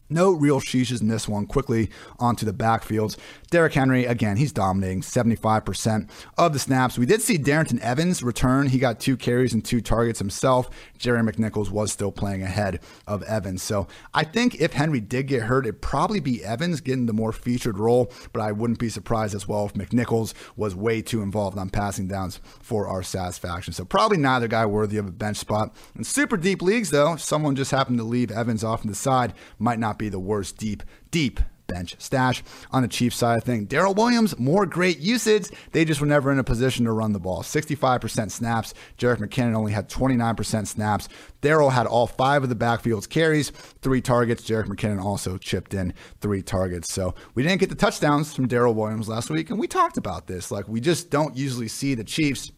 No 0.10 0.32
real 0.32 0.60
sheeshes 0.60 1.02
in 1.02 1.08
this 1.08 1.28
one. 1.28 1.48
Quickly 1.48 1.90
onto 2.20 2.46
the 2.46 2.54
backfields. 2.54 3.18
Derrick 3.56 3.72
Henry, 3.72 4.04
again, 4.04 4.36
he's 4.36 4.52
dominating 4.52 5.00
75% 5.00 6.10
of 6.38 6.52
the 6.52 6.60
snaps. 6.60 6.98
We 6.98 7.06
did 7.06 7.22
see 7.22 7.38
Darrynton 7.38 7.80
Evans 7.80 8.22
return. 8.22 8.68
He 8.68 8.80
got 8.80 9.00
two 9.00 9.16
carries 9.16 9.54
and 9.54 9.64
two 9.64 9.80
targets 9.80 10.20
himself. 10.20 10.70
Jerry 10.98 11.22
McNichols 11.22 11.70
was 11.70 11.90
still 11.90 12.12
playing 12.12 12.44
ahead 12.44 12.82
of 13.08 13.24
Evans. 13.24 13.64
So 13.64 13.88
I 14.14 14.26
think 14.26 14.56
if 14.56 14.74
Henry 14.74 15.00
did 15.00 15.28
get 15.28 15.44
hurt, 15.44 15.66
it'd 15.66 15.82
probably 15.82 16.20
be 16.20 16.44
Evans 16.44 16.82
getting 16.82 17.06
the 17.06 17.14
more 17.14 17.32
featured 17.32 17.80
role, 17.80 18.12
but 18.34 18.42
I 18.42 18.52
wouldn't 18.52 18.78
be 18.78 18.90
surprised 18.90 19.34
as 19.34 19.48
well 19.48 19.68
if 19.68 19.74
McNichols 19.74 20.34
was 20.58 20.76
way 20.76 21.02
too 21.02 21.22
involved 21.22 21.58
on 21.58 21.70
passing 21.70 22.10
downs 22.10 22.42
for 22.62 22.90
our 22.90 23.04
satisfaction. 23.04 23.72
So 23.72 23.86
probably 23.86 24.18
neither 24.18 24.50
guy 24.50 24.66
worthy 24.66 24.98
of 24.98 25.08
a 25.08 25.12
bench 25.12 25.38
spot. 25.38 25.74
In 25.96 26.04
super 26.04 26.36
deep 26.36 26.62
leagues, 26.62 26.90
though, 26.90 27.14
if 27.14 27.22
someone 27.22 27.56
just 27.56 27.72
happened 27.72 28.00
to 28.00 28.04
leave 28.04 28.32
Evans 28.32 28.66
off 28.66 28.82
on 28.82 28.88
the 28.88 28.96
side, 28.96 29.34
might 29.58 29.80
not 29.80 29.98
be 29.98 30.10
the 30.10 30.20
worst 30.20 30.58
deep, 30.58 30.84
deep 31.10 31.40
bench 31.68 31.96
stash. 32.00 32.44
On 32.72 32.82
the 32.82 32.88
Chiefs 32.88 33.18
side 33.18 33.38
of 33.38 33.44
things, 33.44 33.68
Darrel 33.68 33.94
Williams, 33.94 34.38
more 34.40 34.66
great 34.66 35.00
usage. 35.00 35.48
They 35.72 35.86
just 35.86 36.02
were 36.02 36.08
never 36.08 36.32
in 36.32 36.40
a 36.40 36.44
position 36.44 36.86
to 36.86 36.92
run 36.92 37.14
the 37.14 37.20
ball. 37.20 37.44
65% 37.44 38.32
snaps. 38.32 38.74
Jerick 38.98 39.18
McKinnon 39.18 39.56
only 39.56 39.72
had 39.72 39.90
29% 39.90 40.68
snaps. 40.68 41.10
Darrel 41.42 41.70
had 41.70 41.86
all 41.86 42.08
five 42.08 42.44
of 42.44 42.50
the 42.50 42.56
backfield's 42.56 43.08
carries, 43.08 43.52
three 43.82 44.02
targets. 44.02 44.44
Jerick 44.44 44.66
McKinnon 44.66 45.04
also 45.04 45.38
chipped 45.38 45.74
in 45.74 45.94
three 46.22 46.42
targets. 46.42 46.92
So 46.92 47.14
we 47.36 47.44
didn't 47.44 47.60
get 47.60 47.70
the 47.70 47.76
touchdowns 47.76 48.34
from 48.34 48.48
Darrel 48.48 48.74
Williams 48.74 49.08
last 49.08 49.30
week, 49.30 49.50
and 49.50 49.60
we 49.60 49.68
talked 49.68 49.98
about 49.98 50.28
this. 50.28 50.52
Like 50.52 50.68
we 50.68 50.82
just 50.82 51.10
don't 51.10 51.36
usually 51.36 51.68
see 51.68 51.96
the 51.96 52.04
Chiefs 52.04 52.52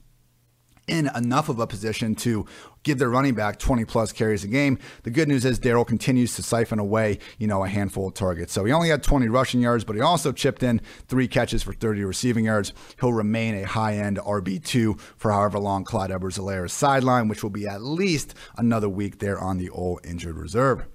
in 0.87 1.09
enough 1.15 1.49
of 1.49 1.59
a 1.59 1.67
position 1.67 2.15
to 2.15 2.45
give 2.83 2.97
their 2.97 3.09
running 3.09 3.35
back 3.35 3.59
20 3.59 3.83
plus 3.85 4.11
carries 4.13 4.43
a 4.43 4.47
game. 4.47 4.79
The 5.03 5.11
good 5.11 5.27
news 5.27 5.43
is 5.43 5.59
Darrel 5.59 5.85
continues 5.85 6.35
to 6.35 6.43
siphon 6.43 6.79
away, 6.79 7.19
you 7.37 7.47
know, 7.47 7.63
a 7.63 7.67
handful 7.67 8.07
of 8.07 8.13
targets. 8.13 8.53
So 8.53 8.63
he 8.63 8.71
only 8.71 8.89
had 8.89 9.03
20 9.03 9.27
rushing 9.27 9.61
yards, 9.61 9.83
but 9.83 9.95
he 9.95 10.01
also 10.01 10.31
chipped 10.31 10.63
in 10.63 10.79
three 11.07 11.27
catches 11.27 11.63
for 11.63 11.73
30 11.73 12.05
receiving 12.05 12.45
yards. 12.45 12.73
He'll 12.99 13.13
remain 13.13 13.55
a 13.55 13.63
high 13.63 13.95
end 13.95 14.17
RB2 14.17 14.99
for 15.17 15.31
however 15.31 15.59
long 15.59 15.83
Clyde 15.83 16.11
Edwards 16.11 16.37
Helaire 16.37 16.65
is 16.65 16.71
sidelined, 16.71 17.29
which 17.29 17.43
will 17.43 17.49
be 17.49 17.67
at 17.67 17.81
least 17.81 18.33
another 18.57 18.89
week 18.89 19.19
there 19.19 19.39
on 19.39 19.57
the 19.57 19.69
old 19.69 20.05
injured 20.05 20.37
reserve 20.37 20.85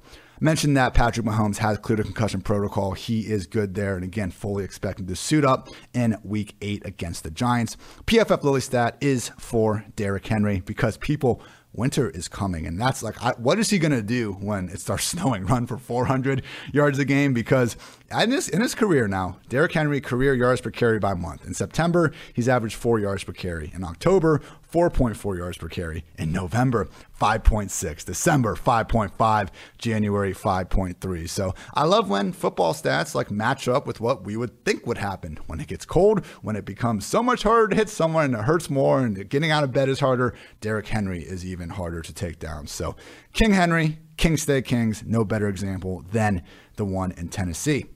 mentioned 0.43 0.77
that 0.77 0.93
Patrick 0.93 1.25
Mahomes 1.25 1.59
has 1.59 1.79
cleared 1.79 2.01
a 2.01 2.05
concussion 2.05 2.41
protocol. 2.41 2.93
He 2.93 3.21
is 3.21 3.47
good 3.47 3.75
there, 3.75 3.95
and 3.95 4.05
again, 4.05 4.31
fully 4.31 4.65
expected 4.65 5.07
to 5.09 5.17
suit 5.17 5.45
up 5.45 5.69
in 5.95 6.19
Week 6.25 6.57
Eight 6.61 6.85
against 6.85 7.25
the 7.25 7.31
Giants. 7.31 7.77
PFF 8.07 8.43
Lily 8.43 8.61
stat 8.61 8.97
is 9.01 9.31
for 9.39 9.85
Derrick 9.95 10.27
Henry 10.27 10.61
because 10.61 10.97
people 10.97 11.43
winter 11.73 12.11
is 12.11 12.29
coming. 12.29 12.67
And 12.67 12.81
that's 12.81 13.03
like, 13.03 13.23
I, 13.23 13.33
what 13.39 13.59
is 13.59 13.71
he 13.71 13.79
going 13.79 13.93
to 13.93 14.03
do 14.03 14.33
when 14.33 14.69
it 14.69 14.81
starts 14.81 15.05
snowing? 15.09 15.47
Run 15.47 15.67
for 15.67 15.79
400 15.79 16.43
yards 16.73 16.99
a 16.99 17.05
game? 17.05 17.33
Because 17.33 17.77
in 18.11 18.31
his, 18.31 18.49
in 18.49 18.61
his 18.61 18.75
career 18.75 19.09
now, 19.09 19.39
Derrick 19.49 19.73
Henry, 19.73 20.01
career 20.01 20.35
yards 20.35 20.61
per 20.61 20.71
carry 20.71 20.99
by 20.99 21.15
month. 21.15 21.47
In 21.47 21.55
September, 21.55 22.13
he's 22.33 22.49
averaged 22.49 22.77
four 22.77 22.99
yards 22.99 23.25
per 23.25 23.33
carry. 23.33 23.73
In 23.75 23.85
October, 23.85 24.41
4.4 24.73 25.37
yards 25.37 25.59
per 25.59 25.69
carry. 25.69 26.05
In 26.19 26.33
November, 26.33 26.89
5.6. 27.21 28.05
December, 28.05 28.57
5.5. 28.57 29.49
January, 29.79 30.35
5.3. 30.35 31.29
So 31.29 31.55
I 31.75 31.85
love 31.85 32.09
when 32.09 32.33
football 32.33 32.73
stats 32.73 33.15
like 33.15 33.31
match 33.31 33.69
up 33.69 33.87
with 33.87 34.01
what 34.01 34.25
we 34.25 34.37
would 34.37 34.65
think 34.65 34.87
would 34.87 34.99
happen 34.99 35.39
when 35.47 35.61
it 35.61 35.69
gets 35.69 35.85
cold, 35.85 36.25
when 36.41 36.57
it 36.57 36.65
becomes 36.65 37.05
so 37.05 37.23
much 37.23 37.43
harder 37.43 37.69
to 37.69 37.77
hit 37.77 37.89
someone 37.89 38.25
and 38.25 38.35
it 38.35 38.45
hurts 38.45 38.71
more 38.71 39.01
and 39.01 39.29
getting 39.29 39.51
out 39.51 39.65
of 39.65 39.73
bed 39.73 39.89
is 39.89 40.01
harder. 40.01 40.35
Derrick 40.61 40.89
Henry 40.89 41.23
is 41.23 41.45
even 41.45 41.69
harder 41.69 42.01
to 42.01 42.13
take 42.13 42.39
down. 42.39 42.67
So 42.67 42.97
King 43.35 43.53
Henry, 43.53 43.99
King 44.17 44.37
Stay 44.37 44.63
Kings, 44.63 45.03
no 45.05 45.25
better 45.25 45.49
example 45.49 46.05
than 46.11 46.43
the 46.77 46.85
one 46.85 47.13
in 47.13 47.29
Tennessee. 47.29 47.87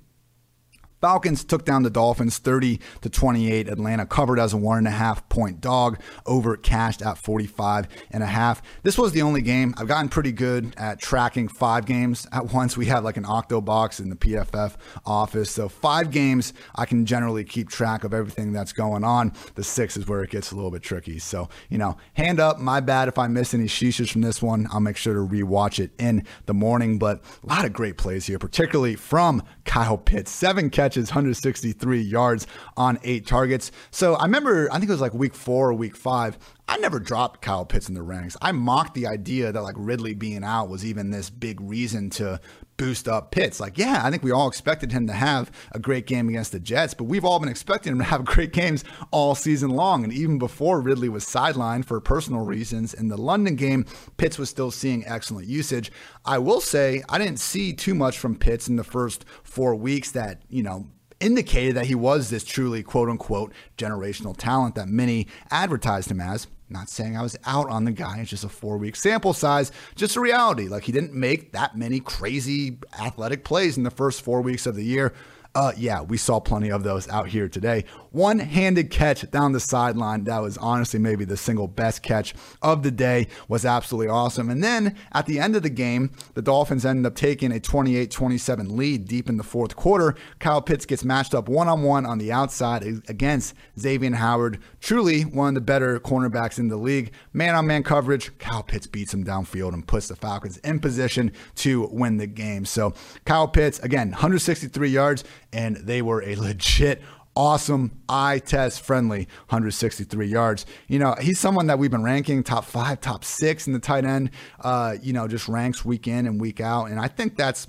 Falcons 1.01 1.45
took 1.45 1.65
down 1.65 1.83
the 1.83 1.91
Dolphins 1.91 2.39
30 2.39 2.81
to 3.03 3.11
28. 3.11 3.69
Atlanta 3.69 4.07
covered 4.07 4.39
as 4.39 4.53
a 4.53 4.57
one 4.57 4.79
and 4.79 4.89
a 4.89 4.93
half 4.93 5.29
point 5.29 5.61
dog. 5.61 6.01
Over 6.25 6.57
cashed 6.57 7.03
at 7.03 7.19
45 7.19 7.87
and 8.11 8.23
a 8.23 8.27
half. 8.27 8.63
This 8.83 8.97
was 8.97 9.13
the 9.13 9.23
only 9.23 9.43
game. 9.43 9.75
I've 9.77 9.89
gotten 9.89 10.09
pretty 10.09 10.33
good 10.33 10.75
at 10.79 10.99
tracking 10.99 11.49
five 11.49 11.85
games 11.85 12.27
at 12.33 12.53
once. 12.53 12.77
We 12.77 12.87
have 12.87 13.05
like 13.05 13.19
an 13.19 13.27
octo 13.27 13.61
box 13.61 14.01
in 14.01 14.09
the 14.09 14.17
PFF 14.17 14.77
office. 15.05 15.51
So 15.51 15.69
five 15.69 16.11
games, 16.11 16.55
I 16.75 16.87
can 16.87 17.05
generally 17.05 17.45
keep 17.45 17.69
track 17.69 18.03
of 18.03 18.15
everything 18.15 18.53
that's 18.53 18.73
going 18.73 19.05
on. 19.05 19.33
The 19.55 19.65
six 19.65 19.97
is 19.97 20.09
where 20.09 20.23
it 20.23 20.31
gets 20.31 20.51
a 20.51 20.57
little 20.57 20.71
bit 20.71 20.83
tricky. 20.83 21.19
So, 21.19 21.49
you 21.69 21.77
know, 21.77 21.99
hand 22.15 22.41
up, 22.41 22.59
my 22.59 22.81
bad 22.81 23.09
if 23.09 23.19
I 23.19 23.29
miss 23.29 23.53
any 23.53 23.67
sheeshes 23.67 24.11
from 24.11 24.23
this 24.23 24.41
one. 24.41 24.67
I'll 24.73 24.81
make 24.81 24.97
sure 24.97 25.15
to 25.15 25.21
rewatch 25.21 25.79
it 25.79 25.91
in 25.99 26.25
the 26.47 26.55
morning. 26.55 26.99
But 26.99 27.23
a 27.45 27.47
lot 27.47 27.67
of 27.67 27.75
great 27.75 27.99
plays 27.99 28.27
here, 28.27 28.39
particularly 28.39 28.97
from 28.97 29.43
Kyle 29.65 29.99
Pitts. 29.99 30.31
Seven 30.31 30.71
catches 30.71 30.86
catches, 30.87 31.11
163 31.11 32.01
yards 32.01 32.47
on 32.77 32.99
eight 33.03 33.27
targets. 33.27 33.73
So 33.91 34.15
I 34.15 34.25
remember, 34.25 34.69
I 34.71 34.79
think 34.79 34.89
it 34.89 34.93
was 34.93 35.01
like 35.01 35.15
week 35.15 35.35
four 35.35 35.71
or 35.71 35.75
week 35.75 35.97
five. 35.97 36.39
I 36.69 36.77
never 36.79 37.01
dropped 37.01 37.43
Kyle 37.43 37.65
Pitts 37.65 37.89
in 37.89 37.95
the 37.95 38.03
ranks. 38.03 38.37
I 38.41 38.53
mocked 38.53 38.95
the 38.95 39.09
idea 39.09 39.51
that 39.51 39.63
like 39.63 39.75
Ridley 39.77 40.15
being 40.15 40.45
out 40.45 40.69
was 40.69 40.85
even 40.85 41.11
this 41.11 41.29
big 41.29 41.61
reason 41.61 42.11
to 42.11 42.41
boost 42.77 43.09
up 43.09 43.31
Pitts. 43.31 43.61
Like, 43.61 43.79
yeah, 43.79 44.01
I 44.05 44.11
think 44.11 44.23
we 44.23 44.31
all 44.31 44.49
expected 44.49 44.93
him 44.93 45.07
to 45.07 45.13
have 45.13 45.51
a 45.73 45.79
great 45.79 46.07
game 46.07 46.29
against 46.29 46.53
the 46.53 46.61
Jets, 46.61 46.95
but 46.95 47.05
we've 47.05 47.25
all 47.25 47.39
been 47.39 47.49
expecting 47.49 47.93
him 47.93 47.99
to 47.99 48.05
have 48.05 48.25
great 48.25 48.53
games 48.53 48.85
all 49.11 49.35
season 49.35 49.71
long. 49.71 50.05
And 50.05 50.13
even 50.13 50.39
before 50.39 50.81
Ridley 50.81 51.09
was 51.09 51.25
sidelined 51.25 51.85
for 51.85 52.01
personal 52.01 52.45
reasons 52.45 52.95
in 52.95 53.09
the 53.09 53.17
London 53.17 53.57
game, 53.57 53.87
Pitts 54.17 54.39
was 54.39 54.51
still 54.51 54.71
seeing 54.71 55.07
excellent 55.07 55.47
usage. 55.47 55.91
I 56.25 56.39
will 56.39 56.61
say 56.61 57.03
I 57.09 57.19
didn't 57.19 57.41
see 57.41 57.73
too 57.73 57.95
much 57.95 58.19
from 58.19 58.37
Pitts 58.37 58.69
in 58.69 58.77
the 58.77 58.85
first 58.85 59.25
four 59.43 59.75
weeks 59.75 60.11
that, 60.13 60.43
you 60.49 60.63
know, 60.63 60.87
indicated 61.21 61.77
that 61.77 61.87
he 61.87 61.95
was 61.95 62.31
this 62.31 62.45
truly 62.45 62.83
quote 62.83 63.09
unquote 63.09 63.53
generational 63.79 64.37
talent 64.37 64.75
that 64.75 64.89
many 64.89 65.27
advertised 65.51 66.11
him 66.11 66.21
as. 66.21 66.47
Not 66.69 66.89
saying 66.89 67.17
I 67.17 67.23
was 67.23 67.37
out 67.45 67.69
on 67.71 67.85
the 67.85 67.93
guy. 67.93 68.19
It's 68.19 68.31
just 68.31 68.45
a 68.45 68.49
four 68.49 68.77
week 68.77 68.97
sample 68.97 69.33
size. 69.33 69.71
Just 69.95 70.17
a 70.17 70.21
reality. 70.21 70.69
Like 70.69 70.85
he 70.85 70.93
didn't 70.93 71.15
make 71.15 71.53
that 71.53 71.77
many 71.77 72.01
crazy 72.01 72.79
athletic 72.99 73.45
plays 73.45 73.77
in 73.77 73.85
the 73.85 73.91
first 73.91 74.23
four 74.23 74.41
weeks 74.41 74.67
of 74.67 74.75
the 74.75 74.85
year. 74.85 75.13
Uh, 75.57 75.73
yeah, 75.75 76.03
we 76.03 76.19
saw 76.19 76.39
plenty 76.39 76.71
of 76.71 76.85
those 76.85 77.09
out 77.09 77.29
here 77.29 77.49
today. 77.49 77.83
One 78.11 78.39
handed 78.39 78.91
catch 78.91 79.29
down 79.31 79.53
the 79.53 79.61
sideline. 79.61 80.25
That 80.25 80.43
was 80.43 80.59
honestly 80.59 81.01
maybe 81.01 81.25
the 81.25 81.39
single 81.39 81.67
best 81.67 82.03
catch 82.03 82.35
of 82.61 82.83
the 82.83 82.91
day. 82.91 83.29
Was 83.49 83.65
absolutely 83.65 84.09
awesome. 84.09 84.51
And 84.51 84.63
then 84.63 84.95
at 85.13 85.25
the 85.25 85.39
end 85.39 85.57
of 85.57 85.63
the 85.63 85.71
game, 85.71 86.13
the 86.35 86.43
Dolphins 86.43 86.85
ended 86.85 87.07
up 87.07 87.15
taking 87.15 87.53
a 87.53 87.59
28 87.59 88.11
27 88.11 88.77
lead 88.77 89.09
deep 89.09 89.31
in 89.31 89.39
the 89.39 89.43
fourth 89.43 89.77
quarter. 89.77 90.15
Kyle 90.41 90.61
Pitts 90.61 90.85
gets 90.85 91.05
matched 91.05 91.35
up 91.35 91.49
one 91.49 91.69
on 91.69 91.83
one 91.83 92.05
on 92.05 92.19
the 92.19 92.33
outside 92.33 92.83
against 93.09 93.55
Xavier 93.79 94.15
Howard. 94.15 94.59
Truly 94.81 95.23
one 95.23 95.49
of 95.49 95.55
the 95.55 95.61
better 95.63 95.99
cornerbacks 96.01 96.59
in 96.59 96.69
the 96.69 96.77
league. 96.77 97.13
Man 97.33 97.55
on 97.55 97.67
man 97.67 97.83
coverage. 97.83 98.37
Kyle 98.37 98.63
Pitts 98.63 98.87
beats 98.87 99.15
him 99.15 99.25
downfield 99.25 99.73
and 99.73 99.89
puts 99.89 100.09
the 100.09 100.17
Falcons 100.17 100.59
in 100.59 100.81
position 100.81 101.33
to 101.55 101.87
win 101.87 102.19
the 102.19 102.27
game. 102.27 102.67
So 102.67 102.93
Kyle 103.25 103.49
Pitts, 103.49 103.79
again, 103.79 104.11
163 104.11 104.91
yards 104.91 105.25
and 105.53 105.77
they 105.77 106.03
were 106.03 106.23
a 106.23 106.37
legit 106.37 107.03
awesome 107.35 108.01
eye 108.09 108.39
test 108.39 108.81
friendly 108.81 109.29
163 109.49 110.27
yards. 110.27 110.65
You 110.89 110.99
know 110.99 111.15
he's 111.21 111.39
someone 111.39 111.67
that 111.67 111.79
we've 111.79 111.91
been 111.91 112.03
ranking 112.03 112.43
top 112.43 112.65
five 112.65 113.01
top 113.01 113.25
six 113.25 113.67
in 113.67 113.73
the 113.75 113.79
tight 113.79 114.05
end 114.05 114.31
uh, 114.61 114.97
you 115.03 115.13
know 115.13 115.29
just 115.29 115.49
ranks 115.49 115.85
week 115.85 116.09
in 116.09 116.27
and 116.27 116.41
week 116.41 116.61
out. 116.61 116.87
And 116.87 116.99
i 116.99 117.09
think 117.09 117.37
that's 117.37 117.67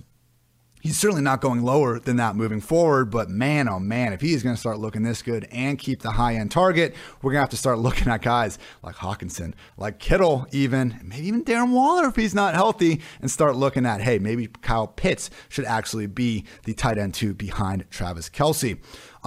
He's 0.81 0.98
certainly 0.98 1.24
not 1.24 1.41
going 1.41 1.63
lower 1.63 2.00
than 2.00 2.17
that 2.17 2.36
moving 2.36 2.62
forward, 2.62 3.10
but 3.10 3.29
man, 3.29 3.67
oh 3.67 3.79
man, 3.79 4.13
if 4.13 4.22
he 4.22 4.34
is 4.34 4.43
going 4.43 4.55
to 4.55 4.60
start 4.60 4.79
looking 4.79 5.03
this 5.03 5.22
good 5.22 5.48
and 5.51 5.77
keep 5.77 6.01
the 6.01 6.12
high 6.12 6.36
end 6.36 6.51
target, 6.51 6.96
we're 7.22 7.31
going 7.31 7.39
to 7.39 7.41
have 7.41 7.50
to 7.50 7.57
start 7.57 7.79
looking 7.88 8.07
at 8.07 8.22
guys 8.22 8.60
like 8.84 8.96
Hockenson, 8.96 9.53
like 9.77 10.00
Kittle, 10.00 10.48
even, 10.51 11.00
maybe 11.03 11.27
even 11.27 11.43
Darren 11.43 11.72
Waller 11.72 12.07
if 12.07 12.15
he's 12.15 12.36
not 12.36 12.53
healthy, 12.53 13.01
and 13.22 13.29
start 13.29 13.55
looking 13.55 13.86
at, 13.86 14.01
hey, 14.01 14.19
maybe 14.19 14.48
Kyle 14.48 14.88
Pitts 14.88 15.29
should 15.50 15.65
actually 15.65 16.07
be 16.07 16.46
the 16.63 16.74
tight 16.74 16.98
end 16.98 17.13
two 17.13 17.34
behind 17.34 17.86
Travis 17.89 18.29
Kelce. 18.29 18.77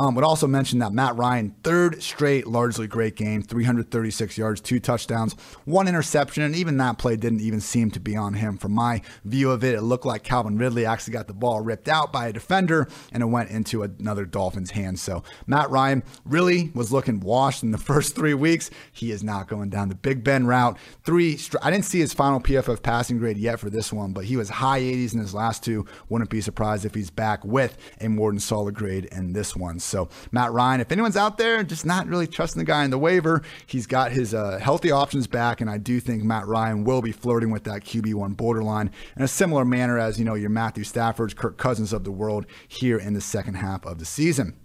Um, 0.00 0.14
would 0.14 0.25
also 0.25 0.47
mention 0.47 0.78
that 0.78 0.95
Matt 0.95 1.14
Ryan, 1.16 1.54
third 1.62 2.02
straight 2.02 2.47
largely 2.47 2.87
great 2.87 3.16
game, 3.16 3.42
336 3.42 4.38
yards, 4.38 4.62
two 4.62 4.80
touchdowns, 4.80 5.35
one 5.66 5.87
interception, 5.87 6.42
and 6.42 6.57
even 6.57 6.78
that 6.78 6.97
play 6.97 7.16
didn't 7.16 7.42
even 7.42 7.61
seem 7.61 7.90
to 7.90 8.00
be 8.00 8.16
on 8.16 8.33
him. 8.33 8.57
From 8.57 8.73
my 8.73 9.02
view 9.26 9.50
of 9.50 9.62
it, 9.62 9.75
it 9.75 9.83
looked 9.83 10.07
like 10.07 10.23
Calvin 10.23 10.57
Ridley 10.57 10.87
actually 10.87 11.12
got 11.12 11.26
the 11.26 11.35
ball 11.35 11.61
ripped 11.61 11.87
out 11.87 12.14
by 12.14 12.28
a 12.28 12.33
defender 12.33 12.88
and 13.12 13.23
it 13.23 13.26
went 13.26 13.50
into 13.50 13.83
another 13.83 14.25
Dolphins' 14.25 14.71
hands. 14.71 15.02
So 15.02 15.23
Matt 15.47 15.69
Ryan 15.69 16.02
really 16.25 16.71
was 16.75 16.90
looking 16.90 17.21
washed 17.21 17.62
in 17.62 17.71
the 17.71 17.76
first 17.90 18.16
three 18.16 18.33
weeks. 18.33 18.71
He 18.90 19.11
is 19.11 19.23
not 19.23 19.49
going 19.49 19.69
down 19.69 19.90
the 19.90 19.95
Big 19.95 20.25
Ben 20.25 20.47
route. 20.47 20.78
Three, 21.04 21.38
I 21.61 21.71
didn't 21.71 21.85
see 21.85 22.00
his 22.00 22.14
final 22.14 22.40
PFF 22.40 22.83
passing 22.83 23.19
grade 23.19 23.37
yet 23.37 23.61
for 23.61 23.69
this 23.69 23.92
one, 23.92 24.14
but 24.14 24.25
he 24.25 24.38
was 24.38 24.49
high 24.49 24.80
80s 24.80 25.12
in 25.12 25.21
his 25.21 25.35
last 25.35 25.62
two. 25.62 25.85
Wouldn't 26.09 26.30
be 26.30 26.40
surprised 26.40 26.87
if 26.87 26.95
he's 26.95 27.11
back 27.11 27.45
with 27.45 27.76
a 28.00 28.09
more 28.09 28.30
than 28.30 28.40
solid 28.40 28.75
grade 28.75 29.04
in 29.12 29.35
this 29.35 29.54
one. 29.54 29.78
So 29.91 30.09
Matt 30.31 30.53
Ryan, 30.53 30.81
if 30.81 30.93
anyone's 30.93 31.17
out 31.17 31.37
there 31.37 31.63
just 31.65 31.85
not 31.85 32.07
really 32.07 32.27
trusting 32.27 32.59
the 32.59 32.65
guy 32.65 32.85
in 32.85 32.91
the 32.91 32.99
waiver, 32.99 33.43
he's 33.67 33.87
got 33.87 34.13
his 34.13 34.33
uh, 34.33 34.59
healthy 34.59 34.91
options 34.91 35.27
back, 35.27 35.61
and 35.61 35.69
I 35.69 35.79
do 35.79 36.01
think 36.01 36.23
Matt 36.23 36.47
Ryan 36.47 36.85
will 36.85 37.03
be 37.03 37.13
flirting 37.13 37.51
with 37.51 37.65
that 37.65 37.83
QB 37.83 38.15
one 38.15 38.33
borderline 38.33 38.91
in 39.17 39.23
a 39.23 39.29
similar 39.29 39.65
manner 39.65 39.99
as 39.99 40.19
you 40.19 40.25
know 40.25 40.35
your 40.35 40.51
Matthew 40.51 40.85
Stafford's, 40.85 41.35
Kirk 41.35 41.59
Cousins 41.59 41.93
of 41.93 42.05
the 42.05 42.13
world 42.13 42.47
here 42.69 42.99
in 42.99 43.15
the 43.15 43.21
second 43.21 43.55
half 43.55 43.85
of 43.85 43.99
the 43.99 44.05
season. 44.05 44.57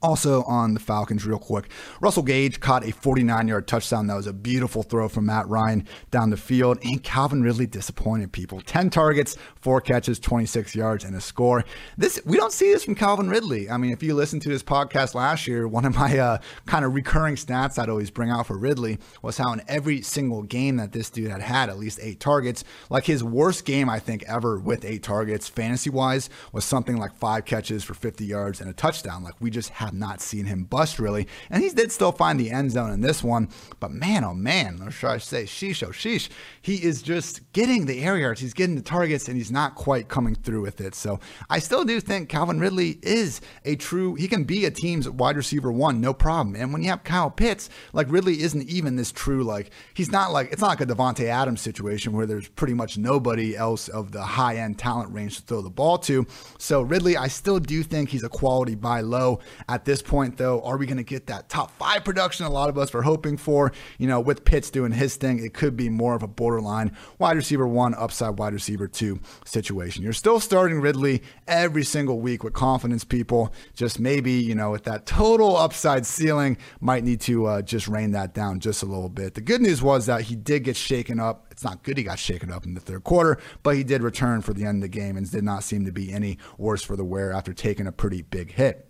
Also 0.00 0.44
on 0.44 0.74
the 0.74 0.80
Falcons, 0.80 1.26
real 1.26 1.38
quick, 1.40 1.68
Russell 2.00 2.22
Gage 2.22 2.60
caught 2.60 2.86
a 2.86 2.92
49 2.92 3.48
yard 3.48 3.66
touchdown. 3.66 4.06
That 4.06 4.14
was 4.14 4.28
a 4.28 4.32
beautiful 4.32 4.84
throw 4.84 5.08
from 5.08 5.26
Matt 5.26 5.48
Ryan 5.48 5.86
down 6.12 6.30
the 6.30 6.36
field. 6.36 6.78
And 6.84 7.02
Calvin 7.02 7.42
Ridley 7.42 7.66
disappointed 7.66 8.30
people. 8.30 8.60
10 8.60 8.90
targets, 8.90 9.36
four 9.60 9.80
catches, 9.80 10.20
26 10.20 10.76
yards, 10.76 11.02
and 11.04 11.16
a 11.16 11.20
score. 11.20 11.64
This 11.96 12.20
We 12.24 12.36
don't 12.36 12.52
see 12.52 12.72
this 12.72 12.84
from 12.84 12.94
Calvin 12.94 13.28
Ridley. 13.28 13.68
I 13.68 13.76
mean, 13.76 13.90
if 13.90 14.02
you 14.02 14.14
listen 14.14 14.38
to 14.40 14.50
his 14.50 14.62
podcast 14.62 15.14
last 15.14 15.48
year, 15.48 15.66
one 15.66 15.84
of 15.84 15.96
my 15.96 16.16
uh, 16.16 16.38
kind 16.66 16.84
of 16.84 16.94
recurring 16.94 17.34
stats 17.34 17.78
I'd 17.78 17.88
always 17.88 18.10
bring 18.10 18.30
out 18.30 18.46
for 18.46 18.56
Ridley 18.56 18.98
was 19.22 19.36
how 19.38 19.52
in 19.52 19.62
every 19.66 20.02
single 20.02 20.42
game 20.42 20.76
that 20.76 20.92
this 20.92 21.10
dude 21.10 21.30
had 21.30 21.40
had 21.40 21.68
at 21.68 21.78
least 21.78 21.98
eight 22.00 22.20
targets, 22.20 22.62
like 22.88 23.06
his 23.06 23.24
worst 23.24 23.64
game, 23.64 23.90
I 23.90 23.98
think, 23.98 24.22
ever 24.28 24.58
with 24.58 24.84
eight 24.84 25.02
targets, 25.02 25.48
fantasy 25.48 25.90
wise, 25.90 26.30
was 26.52 26.64
something 26.64 26.96
like 26.96 27.14
five 27.14 27.44
catches 27.44 27.82
for 27.82 27.94
50 27.94 28.24
yards 28.24 28.60
and 28.60 28.70
a 28.70 28.72
touchdown. 28.72 29.24
Like 29.24 29.34
we 29.40 29.50
just 29.50 29.70
have 29.88 29.94
not 29.94 30.20
seen 30.20 30.44
him 30.44 30.64
bust 30.64 30.98
really. 30.98 31.26
And 31.50 31.62
he 31.62 31.70
did 31.70 31.90
still 31.90 32.12
find 32.12 32.38
the 32.38 32.50
end 32.50 32.70
zone 32.70 32.90
in 32.90 33.00
this 33.00 33.22
one. 33.22 33.48
But 33.80 33.90
man, 33.90 34.22
oh 34.22 34.34
man, 34.34 34.80
or 34.82 34.90
should 34.90 35.10
I 35.10 35.18
say, 35.18 35.44
sheesh, 35.44 35.82
oh 35.82 35.90
sheesh, 35.90 36.28
he 36.60 36.76
is 36.76 37.02
just 37.02 37.50
getting 37.52 37.86
the 37.86 38.02
air 38.04 38.18
yards. 38.18 38.40
He's 38.40 38.54
getting 38.54 38.76
the 38.76 38.82
targets 38.82 39.28
and 39.28 39.36
he's 39.36 39.50
not 39.50 39.74
quite 39.74 40.08
coming 40.08 40.34
through 40.34 40.62
with 40.62 40.80
it. 40.80 40.94
So 40.94 41.18
I 41.48 41.58
still 41.58 41.84
do 41.84 42.00
think 42.00 42.28
Calvin 42.28 42.60
Ridley 42.60 42.98
is 43.02 43.40
a 43.64 43.76
true, 43.76 44.14
he 44.14 44.28
can 44.28 44.44
be 44.44 44.66
a 44.66 44.70
team's 44.70 45.08
wide 45.08 45.36
receiver 45.36 45.72
one, 45.72 46.00
no 46.00 46.12
problem. 46.12 46.54
And 46.54 46.72
when 46.72 46.82
you 46.82 46.90
have 46.90 47.04
Kyle 47.04 47.30
Pitts, 47.30 47.70
like 47.92 48.10
Ridley 48.10 48.42
isn't 48.42 48.68
even 48.68 48.96
this 48.96 49.10
true, 49.10 49.42
like 49.42 49.70
he's 49.94 50.12
not 50.12 50.32
like, 50.32 50.52
it's 50.52 50.60
not 50.60 50.68
like 50.68 50.82
a 50.82 50.86
Davante 50.86 51.24
Adams 51.24 51.62
situation 51.62 52.12
where 52.12 52.26
there's 52.26 52.48
pretty 52.48 52.74
much 52.74 52.98
nobody 52.98 53.56
else 53.56 53.88
of 53.88 54.12
the 54.12 54.22
high 54.22 54.56
end 54.56 54.78
talent 54.78 55.12
range 55.12 55.36
to 55.36 55.42
throw 55.42 55.62
the 55.62 55.70
ball 55.70 55.96
to. 55.98 56.26
So 56.58 56.82
Ridley, 56.82 57.16
I 57.16 57.28
still 57.28 57.58
do 57.58 57.82
think 57.82 58.10
he's 58.10 58.24
a 58.24 58.28
quality 58.28 58.74
buy 58.74 59.00
low 59.00 59.40
at 59.68 59.77
at 59.78 59.84
this 59.84 60.02
point, 60.02 60.38
though, 60.38 60.60
are 60.62 60.76
we 60.76 60.86
going 60.86 60.96
to 60.96 61.04
get 61.04 61.28
that 61.28 61.48
top 61.48 61.70
five 61.78 62.02
production 62.02 62.44
a 62.44 62.50
lot 62.50 62.68
of 62.68 62.76
us 62.76 62.92
are 62.96 63.02
hoping 63.02 63.36
for? 63.36 63.70
You 63.98 64.08
know, 64.08 64.18
with 64.18 64.44
Pitts 64.44 64.70
doing 64.70 64.90
his 64.90 65.14
thing, 65.14 65.38
it 65.38 65.54
could 65.54 65.76
be 65.76 65.88
more 65.88 66.16
of 66.16 66.24
a 66.24 66.26
borderline 66.26 66.96
wide 67.20 67.36
receiver 67.36 67.64
one, 67.64 67.94
upside 67.94 68.40
wide 68.40 68.54
receiver 68.54 68.88
two 68.88 69.20
situation. 69.44 70.02
You're 70.02 70.14
still 70.14 70.40
starting 70.40 70.80
Ridley 70.80 71.22
every 71.46 71.84
single 71.84 72.18
week 72.18 72.42
with 72.42 72.54
confidence, 72.54 73.04
people. 73.04 73.52
Just 73.72 74.00
maybe, 74.00 74.32
you 74.32 74.56
know, 74.56 74.72
with 74.72 74.82
that 74.82 75.06
total 75.06 75.56
upside 75.56 76.04
ceiling, 76.04 76.58
might 76.80 77.04
need 77.04 77.20
to 77.20 77.46
uh, 77.46 77.62
just 77.62 77.86
rein 77.86 78.10
that 78.10 78.34
down 78.34 78.58
just 78.58 78.82
a 78.82 78.86
little 78.86 79.08
bit. 79.08 79.34
The 79.34 79.42
good 79.42 79.60
news 79.60 79.80
was 79.80 80.06
that 80.06 80.22
he 80.22 80.34
did 80.34 80.64
get 80.64 80.76
shaken 80.76 81.20
up 81.20 81.44
it's 81.52 81.64
not 81.64 81.84
good 81.84 81.98
he 81.98 82.04
got 82.04 82.20
shaken 82.20 82.52
up 82.52 82.66
in 82.66 82.74
the 82.74 82.80
third 82.80 83.02
quarter, 83.02 83.36
but 83.64 83.74
he 83.74 83.82
did 83.82 84.00
return 84.00 84.42
for 84.42 84.52
the 84.52 84.64
end 84.64 84.76
of 84.76 84.82
the 84.82 84.88
game 84.88 85.16
and 85.16 85.28
did 85.28 85.42
not 85.42 85.64
seem 85.64 85.84
to 85.86 85.90
be 85.92 86.12
any 86.12 86.38
worse 86.56 86.84
for 86.84 86.94
the 86.94 87.04
wear 87.04 87.32
after 87.32 87.52
taking 87.52 87.88
a 87.88 87.92
pretty 87.92 88.22
big 88.22 88.52
hit 88.52 88.87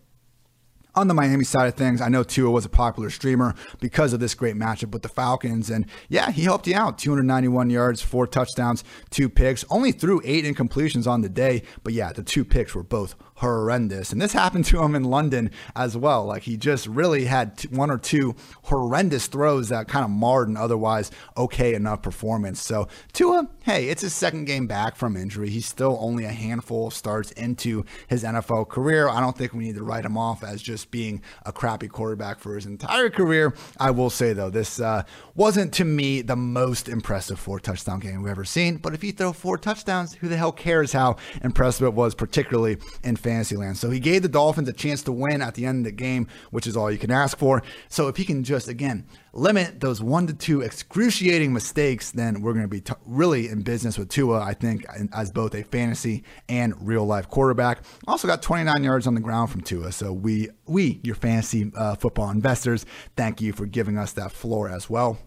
on 0.99 1.07
the 1.07 1.15
Miami 1.15 1.45
side 1.45 1.69
of 1.69 1.75
things, 1.75 2.01
I 2.01 2.09
know 2.09 2.25
Tua 2.25 2.51
was 2.51 2.65
a 2.65 2.69
popular 2.69 3.09
streamer 3.09 3.55
because 3.81 4.13
of 4.13 4.19
this 4.19 4.35
great 4.35 4.57
matchup 4.57 4.91
with 4.91 5.03
the 5.03 5.09
Falcons. 5.09 5.71
And 5.71 5.87
yeah, 6.09 6.33
he 6.33 6.43
helped 6.43 6.67
you 6.67 6.75
out 6.75 6.99
291 6.99 7.71
yards, 7.71 8.03
four 8.03 8.27
touchdowns, 8.27 8.83
two 9.11 9.29
picks, 9.29 9.65
only 9.71 9.93
threw 9.93 10.21
eight 10.25 10.45
incompletions 10.45 11.07
on 11.07 11.21
the 11.21 11.29
day. 11.29 11.63
But 11.85 11.93
yeah, 11.93 12.13
the 12.13 12.25
two 12.25 12.45
picks 12.45 12.75
were 12.75 12.83
both 12.83 13.15
horrendous. 13.39 14.13
And 14.13 14.21
this 14.21 14.33
happened 14.33 14.65
to 14.67 14.83
him 14.83 14.95
in 14.95 15.05
London 15.05 15.51
as 15.77 15.97
well. 15.97 16.25
Like 16.25 16.43
he 16.43 16.57
just 16.57 16.87
really 16.87 17.27
had 17.27 17.63
one 17.71 17.91
or 17.91 17.99
two 17.99 18.35
horrendous 18.65 19.29
throws 19.29 19.69
that 19.69 19.87
kind 19.87 20.05
of 20.05 20.11
marred 20.11 20.49
an 20.49 20.57
otherwise 20.57 21.11
okay 21.37 21.75
enough 21.75 22.03
performance. 22.03 22.61
So 22.61 22.89
Tua, 23.13 23.49
hey, 23.63 23.89
it's 23.89 24.03
his 24.03 24.13
second 24.13 24.47
game 24.47 24.67
back 24.67 24.97
from 24.97 25.17
injury. 25.17 25.51
He's 25.51 25.67
still 25.67 25.99
only 26.01 26.25
a 26.25 26.33
handful 26.33 26.89
of 26.89 26.95
starts 26.95 27.31
into 27.33 27.85
his 28.09 28.25
NFL 28.25 28.69
career. 28.69 29.09
I 29.09 29.21
don't 29.21 29.39
think 29.39 29.53
we 29.53 29.65
need 29.65 29.77
to 29.77 29.85
write 29.85 30.05
him 30.05 30.19
off 30.19 30.43
as 30.43 30.61
just 30.61 30.91
being 30.91 31.23
a 31.47 31.53
crappy 31.53 31.87
quarterback 31.87 32.41
for 32.41 32.57
his 32.57 32.67
entire 32.67 33.09
career. 33.09 33.55
I 33.79 33.93
will 33.93 34.11
say 34.11 34.33
though, 34.33 34.51
this 34.51 34.81
uh, 34.81 35.05
wasn't 35.37 35.73
to 35.75 35.85
me 35.85 36.23
the 36.23 36.37
most 36.37 36.89
impressive 36.89 37.39
four 37.39 37.61
touchdown 37.61 38.01
game 38.01 38.23
we've 38.23 38.33
ever 38.33 38.45
seen. 38.45 38.79
But 38.79 38.95
if 38.95 39.05
you 39.05 39.13
throw 39.13 39.33
four 39.33 39.59
touchdowns, 39.59 40.15
who 40.15 40.29
the 40.29 40.37
hell 40.37 40.53
cares 40.53 40.93
how 40.93 41.17
impressive 41.43 41.87
it 41.87 41.95
was, 41.95 42.17
particularly 42.17 42.79
in 43.05 43.15
Fantasyland. 43.29 43.77
So 43.77 43.91
he 43.91 44.01
gave 44.01 44.23
the 44.23 44.29
Dolphins 44.29 44.69
a 44.71 44.73
chance 44.73 45.03
to 45.03 45.13
win 45.13 45.43
at 45.43 45.55
the 45.55 45.67
end 45.67 45.81
of 45.81 45.85
the 45.85 45.93
game, 45.93 46.29
which 46.51 46.67
is 46.67 46.79
all 46.79 46.91
you 46.91 46.97
can 46.97 47.11
ask 47.11 47.37
for. 47.37 47.63
So 47.91 48.09
if 48.09 48.17
he 48.17 48.25
can 48.25 48.43
just, 48.43 48.69
again, 48.69 49.07
limit 49.35 49.81
those 49.81 50.01
one 50.01 50.27
to 50.29 50.33
two 50.33 50.63
excruciating 50.63 51.53
mistakes, 51.53 52.11
then 52.11 52.41
we're 52.41 52.55
going 52.55 52.65
to 52.65 52.69
be 52.69 52.81
t- 52.81 52.95
really 53.05 53.49
in 53.49 53.61
business 53.61 53.99
with 53.99 54.09
Tua, 54.09 54.41
I 54.41 54.55
think, 54.55 54.87
as 55.13 55.31
both 55.31 55.55
a 55.55 55.63
fantasy 55.63 56.25
and 56.49 56.75
real 56.81 57.05
life 57.05 57.29
quarterback. 57.29 57.83
Also 58.07 58.27
got 58.27 58.41
29 58.41 58.83
yards 58.83 59.07
on 59.07 59.15
the 59.15 59.21
ground 59.21 59.51
from 59.51 59.61
Tua. 59.61 59.93
So 59.93 60.11
we, 60.11 60.49
we 60.67 61.01
your 61.03 61.15
fantasy 61.15 61.71
uh, 61.77 61.97
football 61.97 62.31
investors, 62.31 62.87
thank 63.15 63.43
you 63.43 63.53
for 63.53 63.67
giving 63.67 63.99
us 63.99 64.13
that 64.13 64.33
floor 64.33 64.71
as 64.71 64.89
well. 64.89 65.19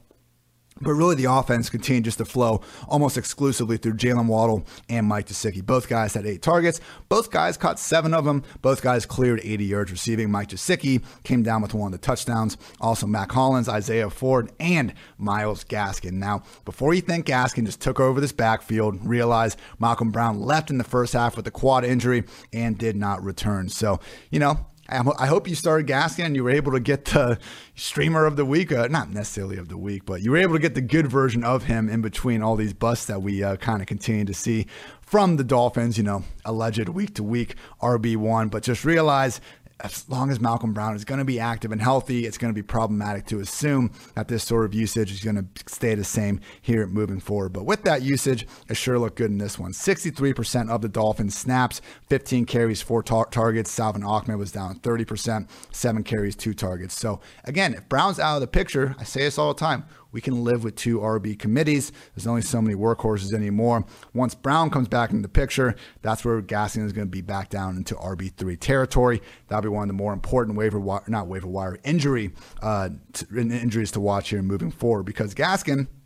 But 0.82 0.94
really, 0.94 1.16
the 1.16 1.26
offense 1.26 1.70
continued 1.70 2.06
just 2.06 2.18
to 2.18 2.26
flow 2.26 2.62
almost 2.88 3.18
exclusively 3.18 3.78
through 3.78 3.94
Jaylen 3.94 4.28
Waddle 4.28 4.66
and 4.90 5.08
Mike 5.08 5.28
Gesicki. 5.28 5.66
Both 5.66 5.88
guys 5.88 6.14
had 6.14 6.26
eight 6.26 6.42
targets. 6.42 6.80
Both 7.10 7.32
guys 7.32 7.58
caught 7.58 7.80
seven 7.80 8.14
of 8.14 8.26
them. 8.26 8.44
Both 8.62 8.82
guys 8.82 9.06
cleared 9.06 9.42
80 9.44 9.66
yards 9.66 9.92
receiving. 9.92 10.32
Mike 10.32 10.50
Gesicki 10.50 11.04
came 11.24 11.44
down 11.44 11.62
with 11.62 11.74
one 11.74 11.94
of 11.94 12.00
the 12.00 12.06
touchdowns. 12.06 12.58
Also, 12.80 13.06
Mack 13.08 13.32
Hollins, 13.32 13.70
Isaiah 13.70 14.10
Ford, 14.10 14.52
and 14.60 14.94
Myles 15.18 15.64
Gaskin. 15.64 16.14
Now, 16.14 16.44
before 16.66 16.94
you 16.94 17.02
think 17.02 17.26
Gaskin 17.26 17.66
just 17.66 17.82
took 17.82 18.00
over 18.00 18.20
this 18.20 18.32
backfield, 18.32 19.06
realize 19.06 19.58
Malcolm 19.80 20.12
Brown 20.12 20.42
left 20.42 20.70
in 20.70 20.78
the 20.78 20.84
first 20.84 21.14
half 21.14 21.38
with 21.38 21.48
a 21.48 21.52
quad 21.52 21.86
injury 21.86 22.24
and 22.54 22.78
did 22.78 22.96
not 22.96 23.24
return. 23.24 23.70
So, 23.70 24.00
you 24.30 24.40
know, 24.40 24.66
I 24.92 25.26
hope 25.28 25.48
you 25.48 25.56
started 25.56 25.88
Gaskin 25.88 26.26
and 26.26 26.36
you 26.36 26.44
were 26.44 26.52
able 26.52 26.74
to 26.74 26.80
get 26.82 27.06
the 27.06 27.40
streamer 27.76 28.26
of 28.26 28.36
the 28.36 28.44
week, 28.44 28.72
uh, 28.74 28.88
not 28.90 29.10
necessarily 29.10 29.58
of 29.58 29.70
the 29.70 29.78
week, 29.78 30.06
but 30.06 30.22
you 30.22 30.32
were 30.32 30.38
able 30.38 30.54
to 30.54 30.60
get 30.60 30.76
the 30.76 30.82
good 30.82 31.08
version 31.08 31.46
of 31.46 31.64
him 31.64 31.88
in 31.88 32.02
between 32.02 32.42
all 32.42 32.58
these 32.58 32.74
busts 32.74 33.06
that 33.06 33.22
we 33.22 33.42
uh, 33.42 33.56
kind 33.56 33.82
of 33.82 33.88
continue 33.88 34.26
to 34.26 34.34
see 34.34 34.68
from 35.00 35.38
the 35.38 35.44
Dolphins, 35.44 35.98
you 35.98 36.04
know, 36.04 36.24
alleged 36.44 36.90
week 36.90 37.16
to 37.16 37.24
week 37.24 37.56
RB1. 37.82 38.52
But 38.52 38.64
just 38.64 38.84
realize 38.84 39.40
as 39.84 40.08
long 40.10 40.30
as 40.30 40.40
Malcolm 40.40 40.74
Brown 40.74 40.96
is 40.96 41.06
going 41.06 41.20
to 41.20 41.26
be 41.26 41.40
active 41.40 41.72
and 41.72 41.82
healthy, 41.82 42.26
it's 42.26 42.38
going 42.38 42.54
to 42.54 42.58
be 42.58 42.66
problematic 42.66 43.26
to 43.28 43.40
assume 43.40 43.92
that 44.16 44.28
this 44.28 44.44
sort 44.44 44.66
of 44.66 44.74
usage 44.74 45.12
is 45.12 45.22
going 45.22 45.36
to 45.36 45.46
stay 45.68 45.96
the 45.96 46.04
same 46.04 46.40
here 46.62 46.86
moving 46.88 47.20
forward. 47.20 47.54
But 47.54 47.66
with 47.66 47.84
that 47.84 48.02
usage, 48.02 48.48
it 48.70 48.78
sure 48.78 49.00
looked 49.00 49.18
good 49.18 49.32
in 49.32 49.38
this 49.38 49.58
one. 49.58 49.72
63% 49.72 50.70
of 50.70 50.82
the 50.82 50.90
Dolphins 50.90 51.36
snaps, 51.36 51.82
15 52.10 52.46
carries, 52.46 52.82
four 52.82 53.04
tar- 53.04 53.28
targets. 53.32 53.72
Salvon 53.72 54.04
Ahmed 54.04 54.38
was 54.38 54.52
down 54.52 54.80
30%, 54.80 55.50
seven 55.72 56.04
carries, 56.04 56.36
two 56.36 56.54
targets. 56.54 56.98
So 56.98 57.20
again, 57.46 57.74
if 57.74 57.88
Brown's 57.90 58.20
out 58.20 58.36
of 58.36 58.42
the 58.42 58.48
picture, 58.48 58.96
I 59.00 59.04
say 59.04 59.22
this 59.22 59.38
all 59.38 59.54
the 59.54 59.60
time, 59.60 59.86
we 60.12 60.22
can 60.22 60.44
live 60.44 60.64
with 60.64 60.76
two 60.76 61.00
RB 61.00 61.38
committees. 61.38 61.92
There's 62.16 62.28
only 62.28 62.42
so 62.42 62.62
many 62.62 62.76
workhorses 62.76 63.34
anymore. 63.34 63.86
Once 64.14 64.36
Brown 64.36 64.70
comes 64.70 64.88
back 64.88 65.12
into 65.12 65.22
the 65.22 65.30
picture, 65.30 65.76
that's 66.02 66.26
where 66.26 66.42
Gaskin 66.42 66.86
is 66.86 66.94
going 66.94 67.08
to 67.08 67.12
be 67.12 67.22
back 67.22 67.50
down 67.50 67.78
into 67.78 67.96
RB3 67.96 68.60
territory. 68.60 69.22
That'll 69.48 69.64
be 69.64 69.70
one 69.70 69.84
of 69.84 69.88
the 69.88 69.94
more 69.94 70.14
important 70.14 70.58
waiver 70.58 70.80
wire, 70.80 71.04
not 71.08 71.28
waiver 71.28 71.48
wire, 71.48 71.80
injury 71.84 72.32
uh, 72.62 72.90
injuries 73.36 73.92
to 73.92 74.00
watch 74.00 74.30
here 74.30 74.42
moving 74.42 74.72
forward 74.72 75.04
because 75.04 75.34
Gaskin– 75.34 75.88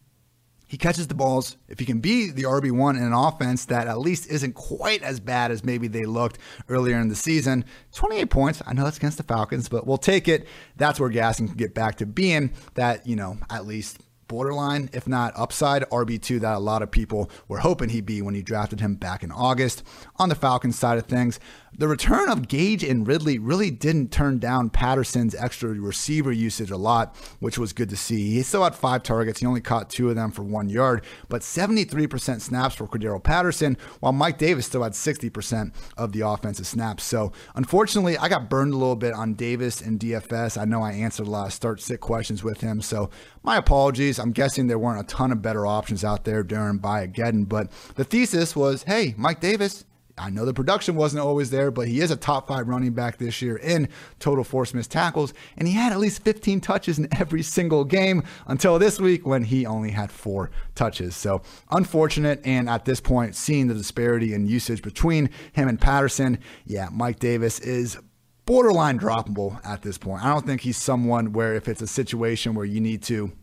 he 0.67 0.77
catches 0.77 1.07
the 1.07 1.15
balls. 1.15 1.57
If 1.67 1.79
he 1.79 1.85
can 1.85 1.99
be 1.99 2.31
the 2.31 2.43
RB1 2.43 2.97
in 2.97 3.03
an 3.03 3.13
offense 3.13 3.65
that 3.65 3.87
at 3.87 3.99
least 3.99 4.29
isn't 4.29 4.53
quite 4.53 5.03
as 5.03 5.19
bad 5.19 5.51
as 5.51 5.63
maybe 5.63 5.87
they 5.87 6.05
looked 6.05 6.39
earlier 6.69 6.99
in 6.99 7.09
the 7.09 7.15
season, 7.15 7.65
28 7.93 8.29
points. 8.29 8.61
I 8.65 8.73
know 8.73 8.83
that's 8.83 8.97
against 8.97 9.17
the 9.17 9.23
Falcons, 9.23 9.69
but 9.69 9.85
we'll 9.85 9.97
take 9.97 10.27
it. 10.27 10.47
That's 10.77 10.99
where 10.99 11.09
Gaskin 11.09 11.47
can 11.47 11.57
get 11.57 11.73
back 11.73 11.95
to 11.97 12.05
being 12.05 12.53
that, 12.73 13.05
you 13.05 13.15
know, 13.15 13.37
at 13.49 13.65
least 13.65 13.99
borderline, 14.27 14.89
if 14.93 15.07
not 15.07 15.33
upside, 15.35 15.83
RB2 15.89 16.39
that 16.41 16.55
a 16.55 16.59
lot 16.59 16.81
of 16.81 16.91
people 16.91 17.29
were 17.47 17.59
hoping 17.59 17.89
he'd 17.89 18.05
be 18.05 18.21
when 18.21 18.35
you 18.35 18.43
drafted 18.43 18.79
him 18.79 18.95
back 18.95 19.23
in 19.23 19.31
August. 19.31 19.83
On 20.17 20.29
the 20.29 20.35
Falcons 20.35 20.77
side 20.77 20.97
of 20.97 21.05
things, 21.05 21.39
the 21.77 21.87
return 21.87 22.29
of 22.29 22.47
Gage 22.47 22.83
and 22.83 23.07
Ridley 23.07 23.37
really 23.39 23.71
didn't 23.71 24.11
turn 24.11 24.39
down 24.39 24.69
Patterson's 24.69 25.35
extra 25.35 25.69
receiver 25.69 26.31
usage 26.31 26.71
a 26.71 26.77
lot, 26.77 27.15
which 27.39 27.57
was 27.57 27.73
good 27.73 27.89
to 27.89 27.97
see. 27.97 28.31
He 28.31 28.43
still 28.43 28.63
had 28.63 28.75
five 28.75 29.03
targets. 29.03 29.39
He 29.39 29.45
only 29.45 29.61
caught 29.61 29.89
two 29.89 30.09
of 30.09 30.15
them 30.15 30.31
for 30.31 30.43
one 30.43 30.69
yard, 30.69 31.03
but 31.29 31.41
73% 31.41 32.41
snaps 32.41 32.75
for 32.75 32.87
Cordarrelle 32.87 33.23
Patterson, 33.23 33.77
while 33.99 34.13
Mike 34.13 34.37
Davis 34.37 34.65
still 34.65 34.83
had 34.83 34.93
60% 34.93 35.73
of 35.97 36.11
the 36.11 36.21
offensive 36.21 36.67
snaps. 36.67 37.03
So 37.03 37.31
unfortunately, 37.55 38.17
I 38.17 38.29
got 38.29 38.49
burned 38.49 38.73
a 38.73 38.77
little 38.77 38.95
bit 38.95 39.13
on 39.13 39.33
Davis 39.33 39.81
and 39.81 39.99
DFS. 39.99 40.59
I 40.59 40.65
know 40.65 40.81
I 40.81 40.93
answered 40.93 41.27
a 41.27 41.29
lot 41.31 41.47
of 41.47 41.53
start 41.53 41.81
sit 41.81 41.99
questions 41.99 42.43
with 42.43 42.61
him. 42.61 42.81
So 42.81 43.09
my 43.43 43.57
apologies. 43.57 44.17
I'm 44.19 44.31
guessing 44.31 44.67
there 44.67 44.79
weren't 44.79 44.99
a 44.99 45.15
ton 45.15 45.31
of 45.31 45.41
better 45.41 45.67
options 45.67 46.03
out 46.03 46.25
there 46.25 46.43
during 46.43 46.79
Buy-A-Geddon, 46.79 47.47
but 47.47 47.71
the 47.95 48.03
thesis 48.03 48.55
was, 48.55 48.83
hey, 48.83 49.13
Mike 49.17 49.39
Davis, 49.39 49.85
I 50.17 50.29
know 50.29 50.45
the 50.45 50.53
production 50.53 50.95
wasn't 50.95 51.23
always 51.23 51.49
there, 51.49 51.71
but 51.71 51.89
he 51.89 51.99
is 51.99 52.09
a 52.09 52.15
top 52.15 52.47
five 52.47 52.69
running 52.69 52.93
back 52.93 53.17
this 53.17 53.41
year 53.41 53.57
in 53.57 53.89
total 54.19 54.45
force 54.45 54.73
missed 54.73 54.91
tackles, 54.91 55.33
and 55.57 55.67
he 55.67 55.73
had 55.73 55.91
at 55.91 55.99
least 55.99 56.23
15 56.23 56.61
touches 56.61 56.97
in 56.97 57.09
every 57.19 57.43
single 57.43 57.83
game 57.83 58.23
until 58.47 58.79
this 58.79 58.99
week 58.99 59.25
when 59.25 59.43
he 59.43 59.65
only 59.65 59.91
had 59.91 60.11
four 60.11 60.51
touches. 60.73 61.15
So 61.15 61.41
unfortunate, 61.69 62.39
and 62.45 62.69
at 62.69 62.85
this 62.85 63.01
point, 63.01 63.35
seeing 63.35 63.67
the 63.67 63.73
disparity 63.73 64.33
in 64.33 64.47
usage 64.47 64.81
between 64.81 65.29
him 65.51 65.67
and 65.67 65.79
Patterson, 65.79 66.39
yeah, 66.65 66.87
Mike 66.91 67.19
Davis 67.19 67.59
is 67.59 67.97
borderline 68.45 68.97
droppable 68.97 69.59
at 69.65 69.81
this 69.81 69.97
point. 69.97 70.23
I 70.23 70.31
don't 70.31 70.45
think 70.45 70.61
he's 70.61 70.77
someone 70.77 71.33
where 71.33 71.55
if 71.55 71.67
it's 71.67 71.81
a 71.81 71.87
situation 71.87 72.53
where 72.53 72.65
you 72.65 72.79
need 72.79 73.03
to 73.03 73.33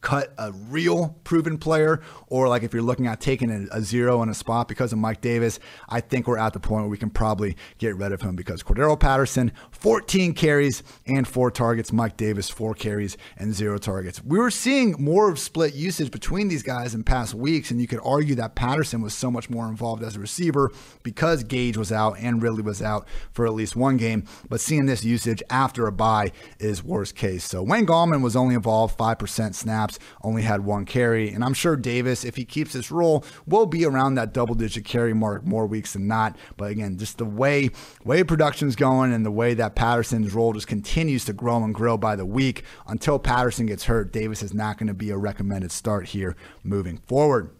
cut 0.00 0.32
a 0.38 0.52
real 0.52 1.16
proven 1.24 1.58
player, 1.58 2.00
or 2.28 2.48
like 2.48 2.62
if 2.62 2.72
you're 2.72 2.82
looking 2.82 3.06
at 3.06 3.20
taking 3.20 3.50
a, 3.50 3.76
a, 3.76 3.82
zero 3.82 4.22
in 4.22 4.28
a 4.28 4.34
spot 4.34 4.68
because 4.68 4.92
of 4.92 4.98
Mike 4.98 5.20
Davis, 5.20 5.58
I 5.88 6.00
think 6.00 6.26
we're 6.26 6.38
at 6.38 6.52
the 6.52 6.60
point 6.60 6.82
where 6.82 6.90
we 6.90 6.96
can 6.96 7.10
probably 7.10 7.56
get 7.78 7.96
rid 7.96 8.12
of 8.12 8.22
him 8.22 8.34
because 8.34 8.62
Cordarrelle 8.62 8.98
Patterson, 8.98 9.52
14 9.72 10.32
carries 10.32 10.82
and 11.06 11.26
four 11.28 11.50
targets. 11.50 11.92
Mike 11.92 12.16
Davis, 12.16 12.48
four 12.48 12.74
carries 12.74 13.16
and 13.36 13.54
zero 13.54 13.78
targets. 13.78 14.22
We 14.24 14.38
were 14.38 14.50
seeing 14.50 14.94
more 14.98 15.30
of 15.30 15.38
split 15.38 15.74
usage 15.74 16.10
between 16.10 16.48
these 16.48 16.62
guys 16.62 16.94
in 16.94 17.04
past 17.04 17.34
weeks, 17.34 17.70
and 17.70 17.80
you 17.80 17.86
could 17.86 18.00
argue 18.02 18.34
that 18.36 18.54
Patterson 18.54 19.02
was 19.02 19.12
so 19.14 19.30
much 19.30 19.50
more 19.50 19.68
involved 19.68 20.02
as 20.02 20.16
a 20.16 20.20
receiver 20.20 20.70
because 21.02 21.44
Gage 21.44 21.76
was 21.76 21.92
out 21.92 22.16
and 22.18 22.42
Ridley 22.42 22.62
was 22.62 22.80
out 22.80 23.06
for 23.32 23.46
at 23.46 23.52
least 23.52 23.76
one 23.76 23.96
game. 23.96 24.24
But 24.48 24.60
seeing 24.60 24.86
this 24.86 25.04
usage 25.04 25.42
after 25.50 25.86
a 25.86 25.92
bye 25.92 26.32
is 26.58 26.82
worst 26.82 27.16
case. 27.16 27.44
So 27.44 27.62
Wayne 27.62 27.86
Gallman 27.86 28.22
was 28.22 28.36
only 28.36 28.54
involved 28.54 28.96
5% 28.96 29.54
snaps 29.54 29.89
snaps, 29.90 30.16
only 30.22 30.42
had 30.42 30.64
one 30.64 30.84
carry. 30.84 31.30
And 31.30 31.44
I'm 31.44 31.54
sure 31.54 31.76
Davis, 31.76 32.24
if 32.24 32.36
he 32.36 32.44
keeps 32.44 32.72
this 32.72 32.90
role, 32.90 33.24
will 33.46 33.66
be 33.66 33.84
around 33.84 34.14
that 34.14 34.32
double 34.32 34.54
digit 34.54 34.84
carry 34.84 35.14
mark 35.14 35.44
more 35.44 35.66
weeks 35.66 35.92
than 35.92 36.06
not. 36.06 36.36
But 36.56 36.70
again, 36.70 36.98
just 36.98 37.18
the 37.18 37.24
way 37.24 37.70
way 38.04 38.24
production's 38.24 38.76
going 38.76 39.12
and 39.12 39.24
the 39.24 39.30
way 39.30 39.54
that 39.54 39.74
Patterson's 39.74 40.34
role 40.34 40.52
just 40.52 40.66
continues 40.66 41.24
to 41.26 41.32
grow 41.32 41.62
and 41.62 41.74
grow 41.74 41.96
by 41.96 42.16
the 42.16 42.26
week 42.26 42.64
until 42.86 43.18
Patterson 43.18 43.66
gets 43.66 43.84
hurt, 43.84 44.12
Davis 44.12 44.42
is 44.42 44.54
not 44.54 44.78
going 44.78 44.88
to 44.88 44.94
be 44.94 45.10
a 45.10 45.18
recommended 45.18 45.72
start 45.72 46.08
here 46.08 46.36
moving 46.62 46.98
forward. 46.98 47.50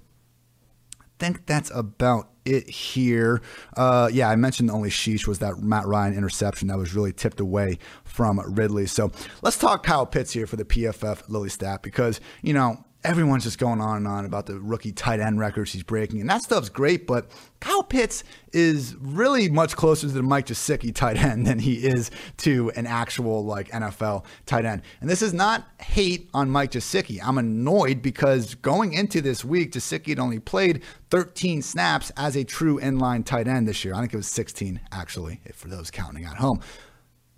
I 1.01 1.05
think 1.19 1.47
that's 1.47 1.71
about 1.75 2.40
it 2.51 2.69
here. 2.69 3.41
Uh, 3.77 4.09
yeah, 4.13 4.29
I 4.29 4.37
mentioned 4.37 4.69
the 4.69 4.73
only 4.73 4.91
sheesh 4.91 5.27
was 5.27 5.39
that 5.39 5.59
Matt 5.59 5.87
Ryan 5.87 6.15
interception 6.15 6.69
that 6.69 6.79
was 6.79 6.95
really 6.95 7.13
tipped 7.13 7.41
away 7.41 7.79
from 8.05 8.41
Ridley. 8.41 8.87
So 8.87 9.13
let's 9.43 9.59
talk 9.59 9.85
Kyle 9.85 10.07
Pitts 10.07 10.33
here 10.33 10.47
for 10.47 10.57
the 10.57 10.65
PFF 10.65 11.29
Lily 11.29 11.49
stat 11.49 11.83
because, 11.83 12.21
you 12.43 12.53
know, 12.53 12.85
everyone's 13.03 13.45
just 13.45 13.59
going 13.59 13.81
on 13.81 13.99
and 13.99 14.07
on 14.07 14.25
about 14.25 14.47
the 14.47 14.59
rookie 14.61 14.93
tight 14.93 15.21
end 15.21 15.39
records 15.39 15.73
he's 15.73 15.83
breaking, 15.83 16.21
and 16.21 16.29
that 16.29 16.43
stuff's 16.43 16.69
great. 16.69 17.07
But 17.07 17.31
Kyle 17.61 17.83
Pitts 17.83 18.25
is 18.53 18.95
really 19.01 19.49
much 19.49 19.77
closer 19.77 20.07
to 20.07 20.13
the 20.13 20.23
Mike 20.23 20.47
Gesicki 20.47 20.95
tight 20.95 21.17
end 21.17 21.47
than 21.47 21.59
he 21.59 21.87
is 21.87 22.11
to 22.39 22.71
an 22.77 22.87
actual 22.87 23.45
like 23.45 23.71
NFL 23.71 24.25
tight 24.47 24.65
end. 24.65 24.83
And 25.01 25.09
this 25.09 25.23
is 25.23 25.33
not 25.33 25.67
hate 25.81 26.29
on 26.35 26.51
Mike 26.51 26.73
Gesicki. 26.73 27.21
I'm 27.23 27.39
annoyed 27.39 28.03
because 28.03 28.55
going 28.57 28.93
into 28.93 29.21
this 29.21 29.45
week, 29.45 29.73
Gesicki 29.73 30.09
had 30.09 30.19
only 30.19 30.39
played 30.39 30.83
13 31.11 31.63
snaps 31.63 32.13
as 32.17 32.37
a 32.37 32.45
true 32.45 32.79
inline 32.81 33.25
tight 33.25 33.49
end 33.49 33.67
this 33.67 33.85
year. 33.85 33.95
I 33.95 34.01
think 34.01 34.15
it 34.15 34.19
was 34.19 34.29
16 34.29 34.81
actually, 34.93 35.41
for 35.55 35.69
those 35.69 35.91
counting 35.91 36.25
at 36.25 36.37
home. 36.37 36.61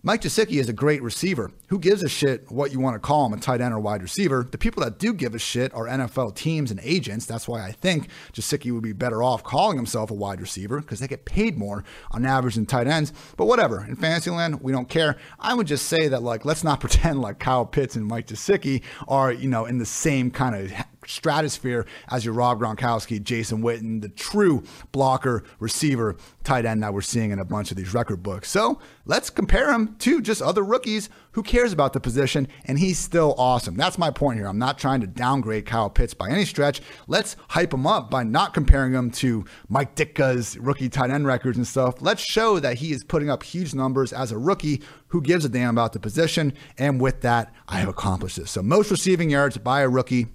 Mike 0.05 0.23
Gesicki 0.23 0.59
is 0.59 0.69
a 0.69 0.73
great 0.73 1.01
receiver. 1.01 1.53
Who 1.69 1.79
gives 1.79 2.03
a 2.03 2.09
shit 2.09 2.51
what 2.51 2.73
you 2.73 2.81
want 2.81 2.97
to 2.97 2.99
call 2.99 3.25
him, 3.25 3.35
a 3.35 3.37
tight 3.37 3.61
end 3.61 3.73
or 3.73 3.79
wide 3.79 4.03
receiver? 4.03 4.45
The 4.51 4.59
people 4.59 4.83
that 4.83 4.99
do 4.99 5.15
give 5.15 5.33
a 5.33 5.39
shit 5.39 5.73
are 5.75 5.87
NFL 5.87 6.35
teams 6.35 6.73
and 6.73 6.81
agents. 6.83 7.25
That's 7.25 7.47
why 7.47 7.65
I 7.65 7.71
think 7.71 8.09
Gesicki 8.33 8.73
would 8.73 8.83
be 8.83 8.93
better 8.93 9.23
off 9.23 9.45
calling 9.45 9.77
himself 9.77 10.11
a 10.11 10.15
wide 10.15 10.41
receiver 10.41 10.81
because 10.81 10.99
they 10.99 11.07
get 11.07 11.25
paid 11.25 11.57
more 11.57 11.85
on 12.11 12.27
average 12.27 12.57
than 12.57 12.67
tight 12.67 12.89
ends. 12.89 13.13
But 13.37 13.47
whatever. 13.47 13.85
In 13.85 13.95
Fantasyland, 13.95 14.61
we 14.61 14.73
don't 14.73 14.89
care. 14.89 15.19
I 15.39 15.55
would 15.55 15.69
just 15.69 15.87
say 15.87 16.09
that, 16.09 16.21
like, 16.21 16.45
let's 16.45 16.65
not 16.65 16.81
pretend 16.81 17.21
like 17.21 17.39
Kyle 17.39 17.65
Pitts 17.65 17.95
and 17.95 18.05
Mike 18.05 18.27
Gesicki 18.27 18.83
are, 19.07 19.31
you 19.31 19.49
know, 19.49 19.67
in 19.67 19.79
the 19.79 19.87
same 19.87 20.33
kind 20.33 20.57
of 20.57 20.73
stratosphere 21.07 21.87
as 22.11 22.25
your 22.25 22.35
Rob 22.35 22.61
Gronkowski, 22.61 23.23
Jason 23.23 23.63
Witten, 23.63 24.01
the 24.03 24.09
true 24.09 24.63
blocker, 24.93 25.45
receiver, 25.59 26.17
tight 26.45 26.65
end 26.65 26.83
that 26.83 26.93
we're 26.93 27.01
seeing 27.01 27.31
in 27.31 27.39
a 27.39 27.45
bunch 27.45 27.71
of 27.71 27.77
these 27.77 27.95
record 27.95 28.23
books. 28.23 28.51
So 28.51 28.81
let's 29.05 29.31
compare 29.31 29.73
him 29.73 29.97
to 30.01 30.21
just 30.21 30.43
other 30.43 30.63
rookies. 30.63 31.09
Who 31.33 31.43
cares 31.43 31.73
about 31.73 31.93
the 31.93 32.01
position? 32.01 32.47
And 32.67 32.79
he's 32.79 32.99
still 32.99 33.35
awesome. 33.39 33.77
That's 33.77 33.99
my 33.99 34.11
point 34.11 34.39
here. 34.39 34.47
I'm 34.47 34.59
not 34.59 34.79
trying 34.79 35.01
to 35.01 35.07
downgrade 35.07 35.67
Kyle 35.67 35.89
Pitts 35.89 36.15
by 36.15 36.29
any 36.29 36.45
stretch. 36.45 36.83
Let's 37.07 37.37
hype 37.49 37.73
him 37.73 37.87
up 37.87 38.11
by 38.11 38.23
not 38.23 38.55
comparing 38.55 38.93
him 38.93 39.11
to 39.13 39.45
Mike 39.69 39.95
Ditka's 39.95 40.59
rookie 40.59 40.89
tight 40.89 41.11
end 41.11 41.27
records 41.27 41.57
and 41.57 41.67
stuff. 41.67 42.03
Let's 42.03 42.23
show 42.23 42.59
that 42.61 42.79
he 42.79 42.93
is 42.93 43.03
putting 43.05 43.31
up 43.31 43.43
huge 43.43 43.75
numbers 43.75 44.13
as 44.13 44.33
a 44.33 44.39
rookie 44.39 44.83
who 45.09 45.23
gives 45.23 45.45
a 45.45 45.49
damn 45.49 45.71
about 45.71 45.93
the 45.93 46.01
position. 46.01 46.53
And 46.79 47.01
with 47.01 47.23
that, 47.23 47.55
I 47.69 47.79
have 47.79 47.89
accomplished 47.89 48.37
this. 48.37 48.51
So 48.51 48.63
most 48.63 48.91
receiving 48.91 49.31
yards 49.31 49.57
by 49.57 49.81
a 49.81 49.89
rookie 49.89 50.27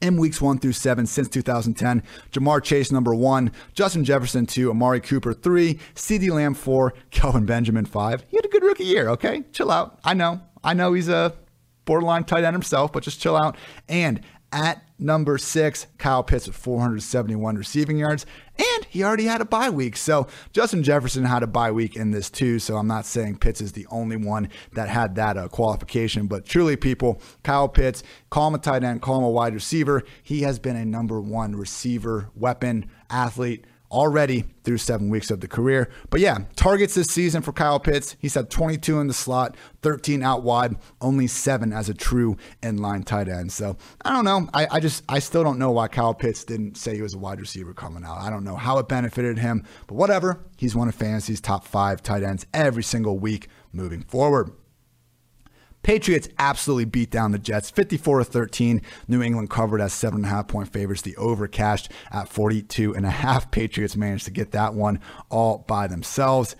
in 0.00 0.16
weeks 0.16 0.40
one 0.40 0.58
through 0.58 0.72
seven 0.72 1.06
since 1.06 1.28
2010. 1.28 2.02
Ja'Marr 2.32 2.62
Chase, 2.62 2.92
number 2.92 3.14
one. 3.14 3.52
Justin 3.74 4.04
Jefferson, 4.04 4.46
two. 4.46 4.70
Amari 4.70 5.00
Cooper, 5.00 5.32
three. 5.32 5.78
CeeDee 5.94 6.30
Lamb, 6.30 6.54
four. 6.54 6.94
Kelvin 7.10 7.46
Benjamin, 7.46 7.84
five. 7.84 8.24
He 8.28 8.36
had 8.36 8.44
a 8.44 8.48
good 8.48 8.62
rookie 8.62 8.84
year, 8.84 9.08
okay? 9.10 9.44
Chill 9.52 9.70
out. 9.70 9.98
I 10.04 10.14
know. 10.14 10.40
I 10.62 10.74
know 10.74 10.92
he's 10.92 11.08
a 11.08 11.34
borderline 11.84 12.24
tight 12.24 12.44
end 12.44 12.54
himself, 12.54 12.92
but 12.92 13.02
just 13.02 13.20
chill 13.20 13.36
out. 13.36 13.56
And 13.88 14.20
at 14.52 14.82
number 14.98 15.38
six, 15.38 15.86
Kyle 15.98 16.22
Pitts 16.22 16.46
with 16.46 16.56
471 16.56 17.56
receiving 17.56 17.98
yards. 17.98 18.26
And 18.58 18.84
he 18.90 19.04
already 19.04 19.24
had 19.24 19.40
a 19.40 19.44
bye 19.44 19.70
week. 19.70 19.96
So 19.96 20.26
Justin 20.52 20.82
Jefferson 20.82 21.24
had 21.24 21.42
a 21.42 21.46
bye 21.46 21.70
week 21.70 21.94
in 21.96 22.10
this 22.10 22.28
too. 22.28 22.58
So 22.58 22.76
I'm 22.76 22.88
not 22.88 23.06
saying 23.06 23.38
Pitts 23.38 23.60
is 23.60 23.72
the 23.72 23.86
only 23.90 24.16
one 24.16 24.48
that 24.72 24.88
had 24.88 25.14
that 25.14 25.36
uh, 25.36 25.48
qualification. 25.48 26.26
But 26.26 26.44
truly, 26.44 26.76
people, 26.76 27.20
Kyle 27.44 27.68
Pitts, 27.68 28.02
call 28.30 28.48
him 28.48 28.54
a 28.54 28.58
tight 28.58 28.82
end, 28.82 29.02
call 29.02 29.18
him 29.18 29.24
a 29.24 29.30
wide 29.30 29.54
receiver. 29.54 30.02
He 30.22 30.42
has 30.42 30.58
been 30.58 30.76
a 30.76 30.84
number 30.84 31.20
one 31.20 31.54
receiver, 31.54 32.30
weapon, 32.34 32.90
athlete 33.10 33.64
already 33.90 34.44
through 34.64 34.78
seven 34.78 35.08
weeks 35.08 35.30
of 35.30 35.40
the 35.40 35.48
career. 35.48 35.88
But 36.10 36.20
yeah, 36.20 36.38
targets 36.56 36.94
this 36.94 37.08
season 37.08 37.42
for 37.42 37.52
Kyle 37.52 37.80
Pitts. 37.80 38.16
He's 38.18 38.34
had 38.34 38.50
22 38.50 39.00
in 39.00 39.06
the 39.06 39.14
slot, 39.14 39.56
13 39.82 40.22
out 40.22 40.42
wide, 40.42 40.76
only 41.00 41.26
seven 41.26 41.72
as 41.72 41.88
a 41.88 41.94
true 41.94 42.36
inline 42.62 43.04
tight 43.04 43.28
end. 43.28 43.52
So 43.52 43.76
I 44.02 44.12
don't 44.12 44.24
know. 44.24 44.48
I, 44.52 44.66
I 44.70 44.80
just, 44.80 45.02
I 45.08 45.18
still 45.18 45.42
don't 45.42 45.58
know 45.58 45.70
why 45.70 45.88
Kyle 45.88 46.14
Pitts 46.14 46.44
didn't 46.44 46.76
say 46.76 46.94
he 46.94 47.02
was 47.02 47.14
a 47.14 47.18
wide 47.18 47.40
receiver 47.40 47.74
coming 47.74 48.04
out. 48.04 48.18
I 48.18 48.30
don't 48.30 48.44
know 48.44 48.56
how 48.56 48.78
it 48.78 48.88
benefited 48.88 49.38
him, 49.38 49.64
but 49.86 49.94
whatever. 49.94 50.40
He's 50.56 50.74
one 50.74 50.88
of 50.88 50.94
fantasy's 50.94 51.40
top 51.40 51.64
five 51.64 52.02
tight 52.02 52.22
ends 52.22 52.46
every 52.52 52.82
single 52.82 53.18
week 53.18 53.48
moving 53.72 54.02
forward. 54.02 54.50
Patriots 55.82 56.28
absolutely 56.38 56.84
beat 56.84 57.10
down 57.10 57.32
the 57.32 57.38
Jets 57.38 57.70
54 57.70 58.18
to 58.18 58.24
13. 58.24 58.82
New 59.06 59.22
England 59.22 59.50
covered 59.50 59.80
as 59.80 59.92
seven 59.92 60.18
and 60.18 60.26
a 60.26 60.28
half 60.28 60.48
point 60.48 60.72
favorites. 60.72 61.02
The 61.02 61.16
over 61.16 61.48
cashed 61.48 61.90
at 62.10 62.28
42 62.28 62.94
and 62.94 63.06
a 63.06 63.10
half. 63.10 63.50
Patriots 63.58 63.96
managed 63.96 64.24
to 64.26 64.30
get 64.30 64.52
that 64.52 64.74
one 64.74 65.00
all 65.30 65.64
by 65.66 65.86
themselves 65.86 66.56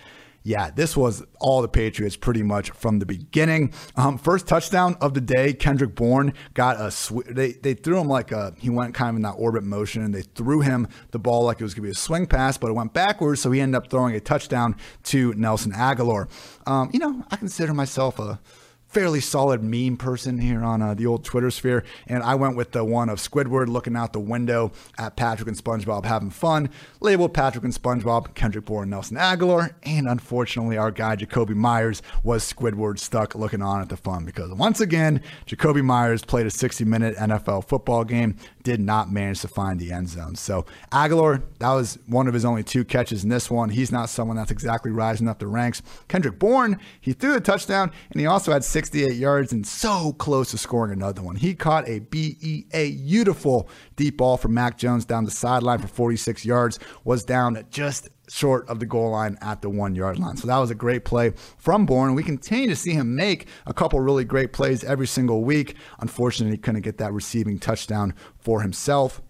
yeah, 0.49 0.71
this 0.71 0.97
was 0.97 1.23
all 1.41 1.61
the 1.61 1.69
Patriots 1.69 2.17
pretty 2.17 2.43
much 2.43 2.71
from 2.71 3.01
the 3.01 3.07
beginning. 3.07 3.71
Um, 3.97 4.17
first 4.17 4.47
touchdown 4.47 4.97
of 4.99 5.13
the 5.13 5.21
day, 5.21 5.53
Kendrick 5.53 5.95
Bourne 5.95 6.33
got 6.55 6.81
a 6.81 6.91
sw- 6.91 7.27
they 7.29 7.53
they 7.53 7.75
threw 7.75 8.01
him 8.01 8.09
like 8.09 8.33
a 8.33 8.55
he 8.59 8.71
went 8.71 8.95
kind 8.95 9.11
of 9.11 9.17
in 9.17 9.23
that 9.23 9.33
orbit 9.33 9.63
motion 9.63 10.03
and 10.03 10.15
they 10.15 10.23
threw 10.23 10.61
him 10.61 10.89
the 11.11 11.19
ball 11.19 11.45
like 11.45 11.61
it 11.61 11.65
was 11.65 11.75
gonna 11.75 11.85
be 11.85 11.91
a 11.91 11.95
swing 11.95 12.27
pass, 12.27 12.57
but 12.57 12.69
it 12.69 12.73
went 12.73 12.95
backwards, 12.95 13.43
so 13.43 13.51
he 13.51 13.61
ended 13.61 13.77
up 13.77 13.91
throwing 13.91 14.15
a 14.15 14.21
touchdown 14.21 14.75
to 15.03 15.35
Nelson 15.35 15.73
Agholor. 15.73 16.31
Um, 16.67 16.89
you 16.95 16.99
know, 16.99 17.25
I 17.31 17.37
consider 17.37 17.75
myself 17.75 18.19
a 18.19 18.41
fairly 18.89 19.21
solid 19.21 19.63
meme 19.63 19.97
person 19.97 20.39
here 20.39 20.65
on 20.65 20.81
uh, 20.81 20.95
the 20.95 21.07
old 21.07 21.25
Twitter 21.25 21.51
sphere. 21.51 21.85
And 22.07 22.23
I 22.23 22.35
went 22.35 22.57
with 22.57 22.73
the 22.73 22.85
one 22.85 23.09
of 23.09 23.19
Squidward 23.19 23.69
looking 23.69 23.97
out 23.97 24.13
the 24.13 24.21
window 24.21 24.73
at 24.97 25.17
Patrick 25.17 25.49
and 25.49 25.57
SpongeBob 25.57 26.07
having 26.07 26.31
fun, 26.31 26.71
labeled 27.01 27.35
Patrick 27.35 27.65
and 27.65 27.73
SpongeBob, 27.73 28.35
Kendrick 28.35 28.65
Bourne, 28.65 28.91
Nelson 28.91 29.17
Agholor. 29.17 29.75
And 29.83 30.09
unfortunately, 30.09 30.79
our 30.79 30.91
guy 30.91 31.17
Jakobi 31.17 31.55
Meyers 31.55 32.03
was 32.23 32.51
Squidward 32.51 32.99
stuck 32.99 33.35
looking 33.35 33.63
on 33.63 33.83
at 33.83 33.91
the 33.91 33.97
fun 33.97 34.25
because 34.25 34.51
once 34.53 34.81
again, 34.81 35.23
Jakobi 35.47 35.85
Meyers 35.85 36.25
played 36.25 36.47
a 36.47 36.51
60 36.51 36.85
minute 36.85 37.17
NFL 37.17 37.69
football 37.69 38.05
game, 38.05 38.37
did 38.63 38.81
not 38.81 39.13
manage 39.13 39.41
to 39.41 39.49
find 39.49 39.79
the 39.79 39.93
end 39.93 40.09
zone. 40.09 40.35
So 40.35 40.65
Agholor, 40.93 41.43
that 41.59 41.73
was 41.73 41.99
one 42.07 42.27
of 42.27 42.35
his 42.35 42.45
only 42.45 42.63
two 42.63 42.85
catches 42.85 43.23
in 43.23 43.29
this 43.29 43.51
one. 43.51 43.69
He's 43.69 43.93
not 43.93 44.09
someone 44.09 44.37
that's 44.37 44.51
exactly 44.51 44.91
rising 44.91 45.29
up 45.29 45.39
the 45.39 45.47
ranks. 45.47 45.83
Kendrick 46.09 46.39
Bourne, 46.39 46.79
he 47.01 47.13
threw 47.13 47.37
a 47.37 47.41
touchdown 47.41 47.91
and 48.11 48.21
he 48.21 48.27
also 48.27 48.53
had 48.53 48.65
68 48.79 49.15
yards 49.15 49.53
and 49.53 49.67
so 49.67 50.13
close 50.13 50.53
to 50.53 50.57
scoring 50.57 50.93
another 50.93 51.21
one. 51.21 51.35
He 51.35 51.53
caught 51.53 51.89
a 51.89 51.99
BEA 51.99 52.93
beautiful 52.93 53.69
deep 53.97 54.19
ball 54.19 54.37
from 54.37 54.55
Mac 54.55 54.79
Jones 54.79 55.05
down 55.05 55.25
the 55.25 55.33
sideline 55.33 55.81
for 55.81 55.89
46 55.89 56.45
yards, 56.45 56.79
was 57.03 57.25
down 57.25 57.65
just 57.71 58.09
short 58.29 58.69
of 58.69 58.79
the 58.79 58.87
goal 58.87 59.11
line 59.11 59.37
at 59.41 59.63
the 59.63 59.69
one 59.69 59.97
yard 59.97 60.21
line. 60.21 60.37
So 60.37 60.47
that 60.47 60.59
was 60.59 60.71
a 60.71 60.77
great 60.77 61.05
play 61.05 61.33
from 61.57 61.87
Bourne. 61.87 62.15
We 62.15 62.23
continue 62.23 62.69
to 62.69 62.77
see 62.77 62.93
him 62.93 63.17
make 63.17 63.49
a 63.67 63.75
couple 63.75 63.99
really 63.99 64.25
great 64.25 64.53
plays 64.53 64.85
every 64.85 65.09
single 65.09 65.43
week. 65.43 65.75
Unfortunately, 65.99 66.55
he 66.55 66.59
couldn't 66.59 66.83
get 66.83 66.99
that 66.99 67.13
receiving 67.13 67.59
touchdown 67.59 68.15
for 68.39 68.61
himself. 68.61 69.21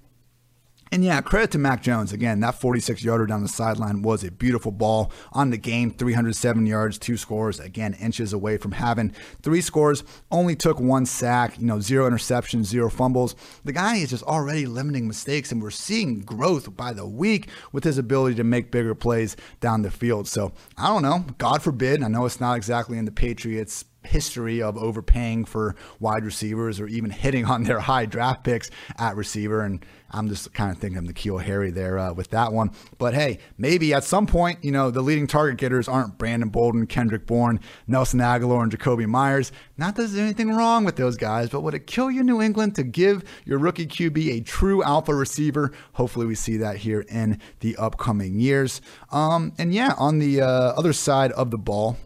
And 0.91 1.05
yeah, 1.05 1.21
credit 1.21 1.51
to 1.53 1.59
Mac 1.59 1.83
Jones. 1.83 2.13
Again, 2.13 2.41
that 2.41 2.55
46 2.55 3.03
yarder 3.03 3.27
down 3.27 3.43
the 3.43 3.49
sideline 3.49 4.03
was 4.03 4.25
a 4.25 4.31
beautiful 4.31 4.73
ball 4.73 5.13
on 5.33 5.51
the 5.51 5.59
game. 5.59 5.91
307 5.91 6.67
yards, 6.67 6.99
two 6.99 7.17
scores. 7.17 7.61
Again, 7.61 7.95
inches 7.95 8.33
away 8.33 8.57
from 8.57 8.73
having 8.73 9.13
three 9.43 9.61
scores. 9.61 10.03
Only 10.31 10.57
took 10.57 10.81
one 10.81 11.07
sack, 11.07 11.59
you 11.59 11.67
know, 11.67 11.81
zero 11.81 12.09
interceptions, 12.09 12.65
zero 12.65 12.91
fumbles. 12.91 13.35
The 13.65 13.73
guy 13.73 13.97
is 13.97 14.11
just 14.11 14.25
already 14.25 14.67
limiting 14.67 15.07
mistakes, 15.07 15.53
and 15.53 15.63
we're 15.63 15.71
seeing 15.71 16.21
growth 16.21 16.77
by 16.77 16.93
the 16.93 17.07
week 17.07 17.49
with 17.73 17.85
his 17.85 17.99
ability 17.99 18.37
to 18.37 18.45
make 18.45 18.71
bigger 18.71 18.95
plays 18.95 19.37
down 19.61 19.83
the 19.83 19.91
field. 19.91 20.27
So 20.27 20.53
I 20.77 20.89
don't 20.89 21.03
know. 21.03 21.25
God 21.39 21.63
forbid. 21.63 22.03
I 22.03 22.09
know 22.09 22.25
it's 22.25 22.41
not 22.41 22.57
exactly 22.57 22.99
in 22.99 23.05
the 23.05 23.13
Patriots 23.13 23.85
history 24.05 24.63
of 24.63 24.77
overpaying 24.77 25.45
for 25.45 25.75
wide 26.01 26.25
receivers 26.25 26.81
or 26.81 26.87
even 26.87 27.11
hitting 27.11 27.45
on 27.45 27.65
their 27.65 27.81
high 27.81 28.07
draft 28.07 28.45
picks 28.45 28.71
at 28.99 29.17
receiver. 29.17 29.63
And 29.63 29.85
I'm 30.11 30.29
just 30.29 30.55
kind 30.55 30.71
of 30.71 30.79
thinking 30.79 30.99
of 30.99 31.05
N'Keal 31.05 31.43
Harry 31.43 31.71
there 31.71 31.99
uh, 31.99 32.13
with 32.13 32.31
that 32.31 32.53
one. 32.53 32.71
But 32.97 33.15
hey, 33.15 33.39
maybe 33.59 33.93
at 33.93 34.05
some 34.05 34.27
point, 34.27 34.65
you 34.65 34.73
know, 34.73 34.91
the 34.91 35.03
leading 35.03 35.27
target 35.27 35.59
getters 35.59 35.89
aren't 35.89 36.17
Brandon 36.17 36.49
Bolden, 36.49 36.87
Kendrick 36.87 37.27
Bourne, 37.27 37.61
Nelson 37.87 38.21
Agholor, 38.21 38.63
and 38.63 38.73
Jakobi 38.73 39.07
Meyers. 39.07 39.53
Not 39.77 39.97
that 39.97 40.03
there's 40.03 40.17
anything 40.17 40.51
wrong 40.55 40.85
with 40.85 40.97
those 40.97 41.17
guys, 41.17 41.51
but 41.51 41.61
would 41.61 41.75
it 41.75 41.87
kill 41.87 42.11
you, 42.11 42.23
New 42.23 42.41
England, 42.41 42.75
to 42.77 42.83
give 42.83 43.23
your 43.45 43.59
rookie 43.59 43.87
QB 43.87 44.39
a 44.39 44.41
true 44.41 44.83
alpha 44.83 45.15
receiver? 45.15 45.73
Hopefully, 45.93 46.27
we 46.27 46.35
see 46.35 46.57
that 46.59 46.77
here 46.77 47.05
in 47.09 47.41
the 47.61 47.77
upcoming 47.77 48.41
years. 48.41 48.81
Um, 49.11 49.53
and 49.59 49.75
yeah, 49.75 49.95
on 49.99 50.19
the 50.19 50.41
uh, 50.41 50.47
other 50.47 50.93
side 50.93 51.33
of 51.33 51.51
the 51.51 51.59
ball, 51.59 51.99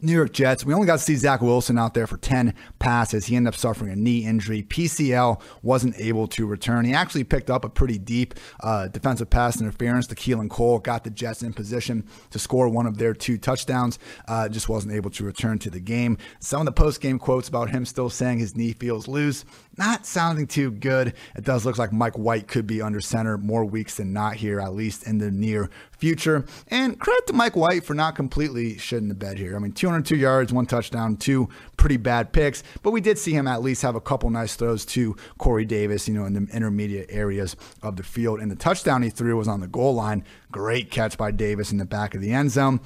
New 0.00 0.12
York 0.12 0.32
Jets. 0.32 0.64
We 0.64 0.74
only 0.74 0.86
got 0.86 0.98
to 0.98 1.04
see 1.04 1.16
Zach 1.16 1.40
Wilson 1.40 1.76
out 1.76 1.94
there 1.94 2.06
for 2.06 2.16
10 2.16 2.54
passes. 2.78 3.26
He 3.26 3.36
ended 3.36 3.54
up 3.54 3.58
suffering 3.58 3.90
a 3.90 3.96
knee 3.96 4.24
injury. 4.24 4.62
PCL 4.62 5.40
wasn't 5.62 5.98
able 5.98 6.28
to 6.28 6.46
return. 6.46 6.84
He 6.84 6.94
actually 6.94 7.24
picked 7.24 7.50
up 7.50 7.64
a 7.64 7.68
pretty 7.68 7.98
deep 7.98 8.34
uh, 8.60 8.88
defensive 8.88 9.28
pass 9.28 9.60
interference 9.60 10.06
to 10.08 10.14
Keelan 10.14 10.50
Cole, 10.50 10.78
got 10.78 11.04
the 11.04 11.10
Jets 11.10 11.42
in 11.42 11.52
position 11.52 12.06
to 12.30 12.38
score 12.38 12.68
one 12.68 12.86
of 12.86 12.98
their 12.98 13.12
two 13.12 13.38
touchdowns. 13.38 13.98
Uh, 14.28 14.48
just 14.48 14.68
wasn't 14.68 14.94
able 14.94 15.10
to 15.10 15.24
return 15.24 15.58
to 15.58 15.70
the 15.70 15.80
game. 15.80 16.16
Some 16.38 16.60
of 16.60 16.66
the 16.66 16.72
post 16.72 17.00
game 17.00 17.18
quotes 17.18 17.48
about 17.48 17.70
him 17.70 17.84
still 17.84 18.10
saying 18.10 18.38
his 18.38 18.56
knee 18.56 18.72
feels 18.74 19.08
loose 19.08 19.44
not 19.78 20.04
sounding 20.04 20.46
too 20.46 20.70
good. 20.70 21.14
It 21.36 21.44
does 21.44 21.64
look 21.64 21.78
like 21.78 21.92
Mike 21.92 22.18
White 22.18 22.48
could 22.48 22.66
be 22.66 22.82
under 22.82 23.00
center 23.00 23.38
more 23.38 23.64
weeks 23.64 23.96
than 23.96 24.12
not 24.12 24.36
here, 24.36 24.60
at 24.60 24.74
least 24.74 25.06
in 25.06 25.18
the 25.18 25.30
near 25.30 25.70
future. 25.92 26.44
And 26.68 26.98
credit 26.98 27.26
to 27.28 27.32
Mike 27.32 27.56
White 27.56 27.84
for 27.84 27.94
not 27.94 28.14
completely 28.14 28.74
shitting 28.74 29.08
the 29.08 29.14
bed 29.14 29.38
here. 29.38 29.56
I 29.56 29.58
mean, 29.58 29.72
202 29.72 30.16
yards, 30.16 30.52
one 30.52 30.66
touchdown, 30.66 31.16
two 31.16 31.48
pretty 31.76 31.96
bad 31.96 32.32
picks, 32.32 32.62
but 32.82 32.90
we 32.90 33.00
did 33.00 33.18
see 33.18 33.32
him 33.32 33.46
at 33.46 33.62
least 33.62 33.82
have 33.82 33.94
a 33.94 34.00
couple 34.00 34.28
nice 34.30 34.56
throws 34.56 34.84
to 34.86 35.16
Corey 35.38 35.64
Davis, 35.64 36.08
you 36.08 36.14
know, 36.14 36.24
in 36.24 36.32
the 36.32 36.52
intermediate 36.52 37.08
areas 37.10 37.56
of 37.82 37.96
the 37.96 38.02
field. 38.02 38.40
And 38.40 38.50
the 38.50 38.56
touchdown 38.56 39.02
he 39.02 39.10
threw 39.10 39.36
was 39.36 39.48
on 39.48 39.60
the 39.60 39.68
goal 39.68 39.94
line. 39.94 40.24
Great 40.50 40.90
catch 40.90 41.16
by 41.16 41.30
Davis 41.30 41.72
in 41.72 41.78
the 41.78 41.84
back 41.84 42.14
of 42.14 42.20
the 42.20 42.32
end 42.32 42.50
zone 42.50 42.80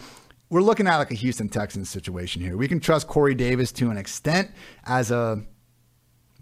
we're 0.53 0.61
looking 0.61 0.87
at 0.87 0.99
like 0.99 1.11
a 1.11 1.15
Houston 1.15 1.49
Texans 1.49 1.89
situation 1.89 2.43
here. 2.43 2.59
We 2.59 2.69
can 2.69 2.79
trust 2.79 3.07
Corey 3.07 3.35
Davis 3.35 3.73
to 3.73 3.91
an 3.91 3.97
extent 3.97 4.51
as 4.85 5.11
a 5.11 5.43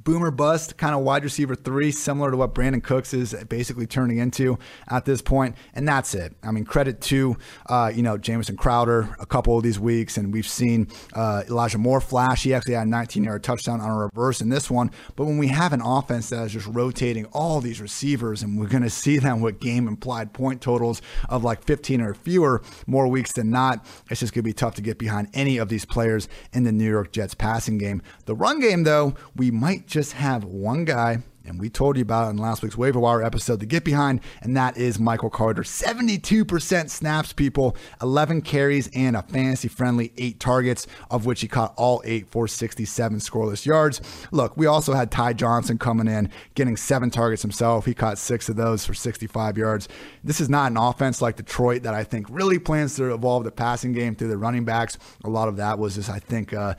boomer 0.05 0.31
bust 0.31 0.77
kind 0.77 0.95
of 0.95 1.03
wide 1.03 1.25
receiver 1.25 1.55
three, 1.55 1.91
similar 1.91 2.31
to 2.31 2.37
what 2.37 2.55
Brandin 2.55 2.83
Cooks 2.83 3.13
is 3.13 3.35
basically 3.49 3.87
turning 3.87 4.19
into 4.19 4.59
at 4.89 5.05
this 5.05 5.23
point, 5.23 5.57
and 5.75 5.87
that's 5.87 6.15
it. 6.15 6.35
I 6.43 6.51
mean, 6.51 6.65
credit 6.65 7.01
to 7.03 7.37
uh, 7.69 7.93
you 7.95 8.03
know 8.03 8.17
Jamison 8.19 8.57
Crowder 8.57 9.15
a 9.21 9.27
couple 9.27 9.57
of 9.57 9.63
these 9.63 9.79
weeks, 9.79 10.17
and 10.17 10.33
we've 10.33 10.47
seen 10.47 10.89
uh, 11.15 11.43
Elijah 11.49 11.79
Moore 11.79 12.01
flash. 12.01 12.43
He 12.43 12.55
actually 12.55 12.75
had 12.75 12.87
a 12.87 12.91
19-yard 12.91 13.43
touchdown 13.43 13.81
on 13.81 13.91
a 13.91 13.97
reverse 13.97 14.41
in 14.41 14.49
this 14.49 14.71
one. 14.71 14.91
But 15.17 15.27
when 15.27 15.39
we 15.39 15.49
have 15.49 15.73
an 15.73 15.83
offense 15.83 16.31
that 16.31 16.45
is 16.45 16.53
just 16.53 16.67
rotating 16.67 17.27
all 17.27 17.61
these 17.61 17.81
receivers, 17.81 18.43
and 18.43 18.59
we're 18.59 18.69
going 18.69 18.83
to 18.91 18.91
see 18.91 19.19
them 19.19 19.41
with 19.41 19.61
game 19.61 19.87
implied 19.89 20.33
point 20.33 20.61
totals 20.61 21.03
of 21.29 21.45
like 21.45 21.63
15 21.65 22.01
or 22.01 22.15
fewer 22.15 22.63
more 22.87 23.07
weeks 23.09 23.33
than 23.33 23.51
not, 23.51 23.85
it's 24.11 24.21
just 24.21 24.33
going 24.33 24.43
to 24.43 24.49
be 24.49 24.53
tough 24.53 24.75
to 24.77 24.83
get 24.83 24.99
behind 24.99 25.29
any 25.35 25.59
of 25.59 25.69
these 25.69 25.85
players 25.85 26.29
in 26.53 26.65
the 26.65 26.73
New 26.73 26.89
York 26.89 27.13
Jets 27.13 27.35
passing 27.35 27.79
game. 27.79 28.03
The 28.27 28.35
run 28.35 28.61
game, 28.61 28.85
though, 28.85 29.15
we 29.37 29.51
might 29.51 29.87
just 29.90 30.12
have 30.12 30.44
one 30.44 30.85
guy 30.85 31.22
and 31.44 31.59
we 31.59 31.68
told 31.68 31.96
you 31.96 32.03
about 32.03 32.29
it 32.29 32.31
in 32.31 32.37
last 32.37 32.62
week's 32.62 32.76
waiver 32.76 33.00
wire 33.00 33.22
episode 33.22 33.61
to 33.61 33.66
get 33.66 33.85
behind, 33.85 34.20
and 34.42 34.57
that 34.57 34.76
is 34.76 34.98
Michael 34.98 35.31
Carter. 35.31 35.62
72% 35.62 36.90
snaps, 36.90 37.33
people, 37.33 37.76
11 38.03 38.42
carries, 38.42 38.88
and 38.94 39.16
a 39.16 39.22
fantasy 39.22 39.68
friendly 39.68 40.12
eight 40.16 40.38
targets, 40.38 40.87
of 41.11 41.26
which 41.26 41.40
he 41.40 41.48
caught 41.48 41.74
all 41.76 42.03
eight 42.05 42.29
for 42.29 42.46
67 42.46 43.18
scoreless 43.18 43.64
yards. 43.66 44.00
Look, 44.31 44.57
we 44.57 44.66
also 44.66 44.92
had 44.92 45.11
Ty 45.11 45.35
Johnson 45.35 45.79
coming 45.79 46.09
in, 46.09 46.31
getting 46.55 46.76
seven 46.76 47.11
targets 47.11 47.42
himself. 47.42 47.87
He 47.87 47.94
caught 47.94 48.18
six 48.18 48.48
of 48.48 48.57
those 48.57 48.85
for 48.85 48.94
65 48.94 49.57
yards. 49.57 49.88
This 50.22 50.40
is 50.40 50.48
not 50.48 50.70
an 50.70 50.76
offense 50.76 51.22
like 51.22 51.37
Detroit 51.37 51.83
that 51.83 51.94
I 51.94 52.05
think 52.05 52.26
really 52.31 52.59
plans 52.59 52.96
to 52.96 53.12
evolve 53.12 53.44
the 53.44 53.50
passing 53.50 53.92
game 53.92 54.14
through 54.14 54.29
the 54.29 54.37
running 54.37 54.64
backs. 54.64 54.98
A 55.24 55.31
lot 55.31 55.48
of 55.48 55.57
that 55.57 55.79
was 55.79 55.94
just, 55.96 56.11
I 56.11 56.18
think, 56.18 56.53
uh, 56.53 56.74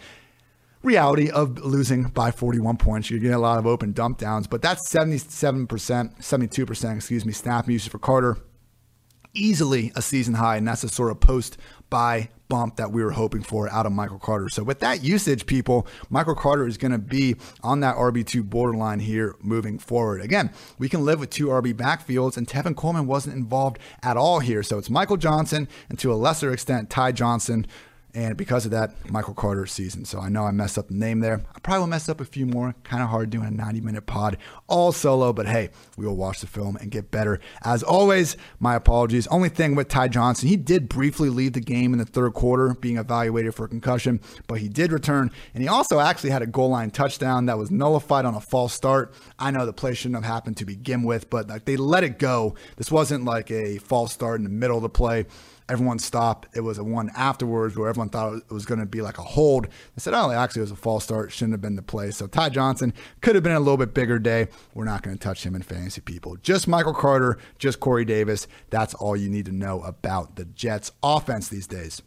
reality 0.83 1.29
of 1.29 1.59
losing 1.59 2.03
by 2.03 2.31
41 2.31 2.77
points. 2.77 3.09
You're 3.09 3.19
getting 3.19 3.35
a 3.35 3.39
lot 3.39 3.59
of 3.59 3.67
open 3.67 3.93
dump 3.93 4.17
downs, 4.17 4.47
but 4.47 4.61
that's 4.61 4.89
77%, 4.89 5.67
72%, 5.67 6.95
excuse 6.95 7.25
me, 7.25 7.33
snap 7.33 7.69
usage 7.69 7.91
for 7.91 7.99
Carter. 7.99 8.37
Easily 9.33 9.93
a 9.95 10.01
season 10.01 10.33
high, 10.33 10.57
and 10.57 10.67
that's 10.67 10.81
the 10.81 10.89
sort 10.89 11.11
of 11.11 11.21
post 11.21 11.57
by 11.89 12.29
bump 12.49 12.75
that 12.75 12.91
we 12.91 13.01
were 13.01 13.11
hoping 13.11 13.41
for 13.41 13.69
out 13.69 13.85
of 13.85 13.93
Michael 13.93 14.19
Carter. 14.19 14.49
So 14.49 14.61
with 14.61 14.81
that 14.81 15.05
usage, 15.05 15.45
people, 15.45 15.87
Michael 16.09 16.35
Carter 16.35 16.67
is 16.67 16.77
going 16.77 16.91
to 16.91 16.97
be 16.97 17.37
on 17.63 17.79
that 17.79 17.95
RB2 17.95 18.43
borderline 18.49 18.99
here 18.99 19.37
moving 19.39 19.79
forward. 19.79 20.19
Again, 20.19 20.51
we 20.77 20.89
can 20.89 21.05
live 21.05 21.21
with 21.21 21.29
two 21.29 21.47
RB 21.47 21.73
backfields, 21.73 22.35
and 22.35 22.45
Tevin 22.45 22.75
Coleman 22.75 23.07
wasn't 23.07 23.37
involved 23.37 23.79
at 24.03 24.17
all 24.17 24.39
here. 24.39 24.63
So 24.63 24.77
it's 24.77 24.89
Michael 24.89 25.15
Johnson 25.15 25.69
and 25.87 25.97
to 25.99 26.11
a 26.11 26.15
lesser 26.15 26.51
extent, 26.51 26.89
Ty 26.89 27.13
Johnson 27.13 27.67
and 28.13 28.35
because 28.35 28.65
of 28.65 28.71
that, 28.71 28.91
Michael 29.09 29.33
Carter 29.33 29.65
season. 29.65 30.03
So 30.03 30.19
I 30.19 30.27
know 30.27 30.43
I 30.43 30.51
messed 30.51 30.77
up 30.77 30.89
the 30.89 30.95
name 30.95 31.21
there. 31.21 31.41
I 31.55 31.59
probably 31.59 31.79
will 31.79 31.87
mess 31.87 32.09
up 32.09 32.19
a 32.19 32.25
few 32.25 32.45
more. 32.45 32.75
Kind 32.83 33.01
of 33.01 33.09
hard 33.09 33.29
doing 33.29 33.47
a 33.47 33.51
90 33.51 33.81
minute 33.81 34.05
pod 34.05 34.37
all 34.67 34.91
solo, 34.91 35.31
but 35.31 35.47
hey, 35.47 35.69
we 35.97 36.05
will 36.05 36.17
watch 36.17 36.41
the 36.41 36.47
film 36.47 36.75
and 36.77 36.91
get 36.91 37.09
better. 37.09 37.39
As 37.63 37.83
always, 37.83 38.35
my 38.59 38.75
apologies. 38.75 39.27
Only 39.27 39.49
thing 39.49 39.75
with 39.75 39.87
Ty 39.87 40.09
Johnson, 40.09 40.49
he 40.49 40.57
did 40.57 40.89
briefly 40.89 41.29
leave 41.29 41.53
the 41.53 41.61
game 41.61 41.93
in 41.93 41.99
the 41.99 42.05
third 42.05 42.33
quarter, 42.33 42.73
being 42.73 42.97
evaluated 42.97 43.55
for 43.55 43.67
concussion, 43.67 44.19
but 44.47 44.59
he 44.59 44.67
did 44.67 44.91
return. 44.91 45.31
And 45.53 45.63
he 45.63 45.69
also 45.69 45.99
actually 45.99 46.31
had 46.31 46.41
a 46.41 46.47
goal 46.47 46.69
line 46.69 46.91
touchdown 46.91 47.45
that 47.45 47.57
was 47.57 47.71
nullified 47.71 48.25
on 48.25 48.35
a 48.35 48.41
false 48.41 48.73
start. 48.73 49.13
I 49.39 49.51
know 49.51 49.65
the 49.65 49.73
play 49.73 49.93
shouldn't 49.93 50.23
have 50.23 50.31
happened 50.31 50.57
to 50.57 50.65
begin 50.65 51.03
with, 51.03 51.29
but 51.29 51.47
like 51.47 51.65
they 51.65 51.77
let 51.77 52.03
it 52.03 52.19
go. 52.19 52.55
This 52.75 52.91
wasn't 52.91 53.23
like 53.23 53.49
a 53.51 53.77
false 53.77 54.11
start 54.11 54.37
in 54.37 54.43
the 54.43 54.49
middle 54.49 54.77
of 54.77 54.83
the 54.83 54.89
play 54.89 55.25
everyone 55.71 55.99
stopped. 55.99 56.55
It 56.55 56.61
was 56.61 56.77
a 56.77 56.83
one 56.83 57.09
afterwards 57.15 57.77
where 57.77 57.87
everyone 57.87 58.09
thought 58.09 58.35
it 58.35 58.51
was 58.51 58.65
going 58.65 58.81
to 58.81 58.85
be 58.85 59.01
like 59.01 59.17
a 59.17 59.23
hold. 59.23 59.67
They 59.67 59.99
said, 59.99 60.13
oh, 60.13 60.29
actually, 60.29 60.59
it 60.59 60.63
was 60.63 60.71
a 60.71 60.75
false 60.75 61.05
start. 61.05 61.31
Shouldn't 61.31 61.53
have 61.53 61.61
been 61.61 61.77
the 61.77 61.81
play. 61.81 62.11
So 62.11 62.27
Ty 62.27 62.49
Johnson 62.49 62.93
could 63.21 63.35
have 63.35 63.43
been 63.43 63.53
a 63.53 63.59
little 63.59 63.77
bit 63.77 63.93
bigger 63.93 64.19
day. 64.19 64.49
We're 64.73 64.83
not 64.83 65.01
going 65.01 65.17
to 65.17 65.23
touch 65.23 65.45
him 65.45 65.55
in 65.55 65.61
fantasy 65.61 66.01
people. 66.01 66.35
Just 66.43 66.67
Michael 66.67 66.93
Carter, 66.93 67.37
just 67.57 67.79
Corey 67.79 68.03
Davis. 68.03 68.47
That's 68.69 68.93
all 68.95 69.15
you 69.15 69.29
need 69.29 69.45
to 69.45 69.53
know 69.53 69.81
about 69.83 70.35
the 70.35 70.45
Jets 70.45 70.91
offense 71.01 71.47
these 71.47 71.67
days. 71.67 72.01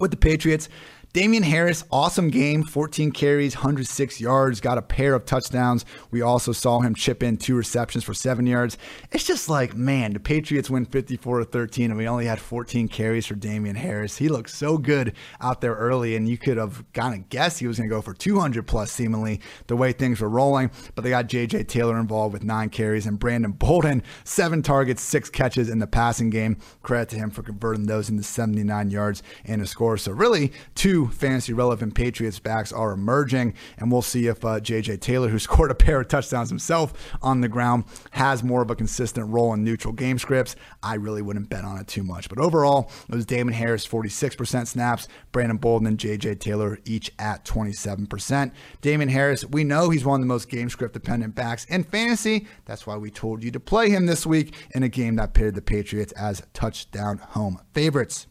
With 0.00 0.10
the 0.10 0.16
Patriots, 0.16 0.68
Damien 1.14 1.44
Harris, 1.44 1.84
awesome 1.92 2.28
game, 2.28 2.64
14 2.64 3.12
carries, 3.12 3.54
106 3.54 4.20
yards, 4.20 4.60
got 4.60 4.78
a 4.78 4.82
pair 4.82 5.14
of 5.14 5.24
touchdowns. 5.24 5.84
We 6.10 6.22
also 6.22 6.50
saw 6.50 6.80
him 6.80 6.96
chip 6.96 7.22
in 7.22 7.36
two 7.36 7.54
receptions 7.54 8.02
for 8.02 8.12
seven 8.12 8.48
yards. 8.48 8.76
It's 9.12 9.22
just 9.22 9.48
like, 9.48 9.76
man, 9.76 10.12
the 10.12 10.18
Patriots 10.18 10.68
win 10.68 10.86
54 10.86 11.38
to 11.38 11.44
13, 11.44 11.92
and 11.92 11.96
we 11.96 12.08
only 12.08 12.26
had 12.26 12.40
14 12.40 12.88
carries 12.88 13.26
for 13.26 13.36
Damien 13.36 13.76
Harris. 13.76 14.16
He 14.16 14.28
looked 14.28 14.50
so 14.50 14.76
good 14.76 15.12
out 15.40 15.60
there 15.60 15.76
early, 15.76 16.16
and 16.16 16.28
you 16.28 16.36
could 16.36 16.56
have 16.56 16.84
kind 16.92 17.14
of 17.14 17.28
guessed 17.28 17.60
he 17.60 17.68
was 17.68 17.78
going 17.78 17.88
to 17.88 17.94
go 17.94 18.02
for 18.02 18.12
200 18.12 18.66
plus, 18.66 18.90
seemingly, 18.90 19.40
the 19.68 19.76
way 19.76 19.92
things 19.92 20.20
were 20.20 20.28
rolling. 20.28 20.72
But 20.96 21.04
they 21.04 21.10
got 21.10 21.28
J.J. 21.28 21.62
Taylor 21.62 21.96
involved 22.00 22.32
with 22.32 22.42
nine 22.42 22.70
carries, 22.70 23.06
and 23.06 23.20
Brandon 23.20 23.52
Bolden, 23.52 24.02
seven 24.24 24.62
targets, 24.62 25.00
six 25.00 25.30
catches 25.30 25.68
in 25.68 25.78
the 25.78 25.86
passing 25.86 26.30
game. 26.30 26.56
Credit 26.82 27.10
to 27.10 27.16
him 27.16 27.30
for 27.30 27.44
converting 27.44 27.86
those 27.86 28.10
into 28.10 28.24
79 28.24 28.90
yards 28.90 29.22
and 29.44 29.62
a 29.62 29.66
score. 29.68 29.96
So, 29.96 30.10
really, 30.10 30.50
two 30.74 31.03
fantasy 31.08 31.52
relevant 31.52 31.94
Patriots 31.94 32.38
backs 32.38 32.72
are 32.72 32.92
emerging, 32.92 33.54
and 33.78 33.90
we'll 33.90 34.02
see 34.02 34.26
if 34.26 34.44
uh, 34.44 34.60
J.J. 34.60 34.98
Taylor, 34.98 35.28
who 35.28 35.38
scored 35.44 35.70
a 35.70 35.74
pair 35.74 36.00
of 36.00 36.08
touchdowns 36.08 36.48
himself 36.48 37.16
on 37.22 37.40
the 37.40 37.48
ground, 37.48 37.84
has 38.12 38.42
more 38.42 38.62
of 38.62 38.70
a 38.70 38.76
consistent 38.76 39.28
role 39.30 39.52
in 39.54 39.64
neutral 39.64 39.92
game 39.92 40.18
scripts. 40.18 40.56
I 40.82 40.94
really 40.94 41.22
wouldn't 41.22 41.48
bet 41.48 41.64
on 41.64 41.78
it 41.78 41.86
too 41.86 42.02
much. 42.02 42.28
But 42.28 42.38
overall, 42.38 42.90
it 43.08 43.14
was 43.14 43.26
Damien 43.26 43.54
Harris, 43.54 43.86
46% 43.86 44.66
snaps, 44.66 45.08
Brandon 45.32 45.56
Bolden 45.56 45.86
and 45.86 45.98
J.J. 45.98 46.36
Taylor 46.36 46.78
each 46.84 47.10
at 47.18 47.44
27%. 47.44 48.52
Damien 48.80 49.08
Harris, 49.08 49.44
we 49.44 49.64
know 49.64 49.90
he's 49.90 50.04
one 50.04 50.20
of 50.20 50.26
the 50.26 50.32
most 50.32 50.48
game 50.48 50.68
script 50.68 50.94
dependent 50.94 51.34
backs 51.34 51.64
in 51.66 51.84
fantasy. 51.84 52.46
That's 52.64 52.86
why 52.86 52.96
we 52.96 53.10
told 53.10 53.42
you 53.42 53.50
to 53.50 53.60
play 53.60 53.90
him 53.90 54.06
this 54.06 54.26
week 54.26 54.54
in 54.74 54.82
a 54.82 54.88
game 54.88 55.16
that 55.16 55.34
pitted 55.34 55.54
the 55.54 55.62
Patriots 55.62 56.12
as 56.12 56.42
touchdown 56.52 57.18
home 57.18 57.60
favorites 57.72 58.26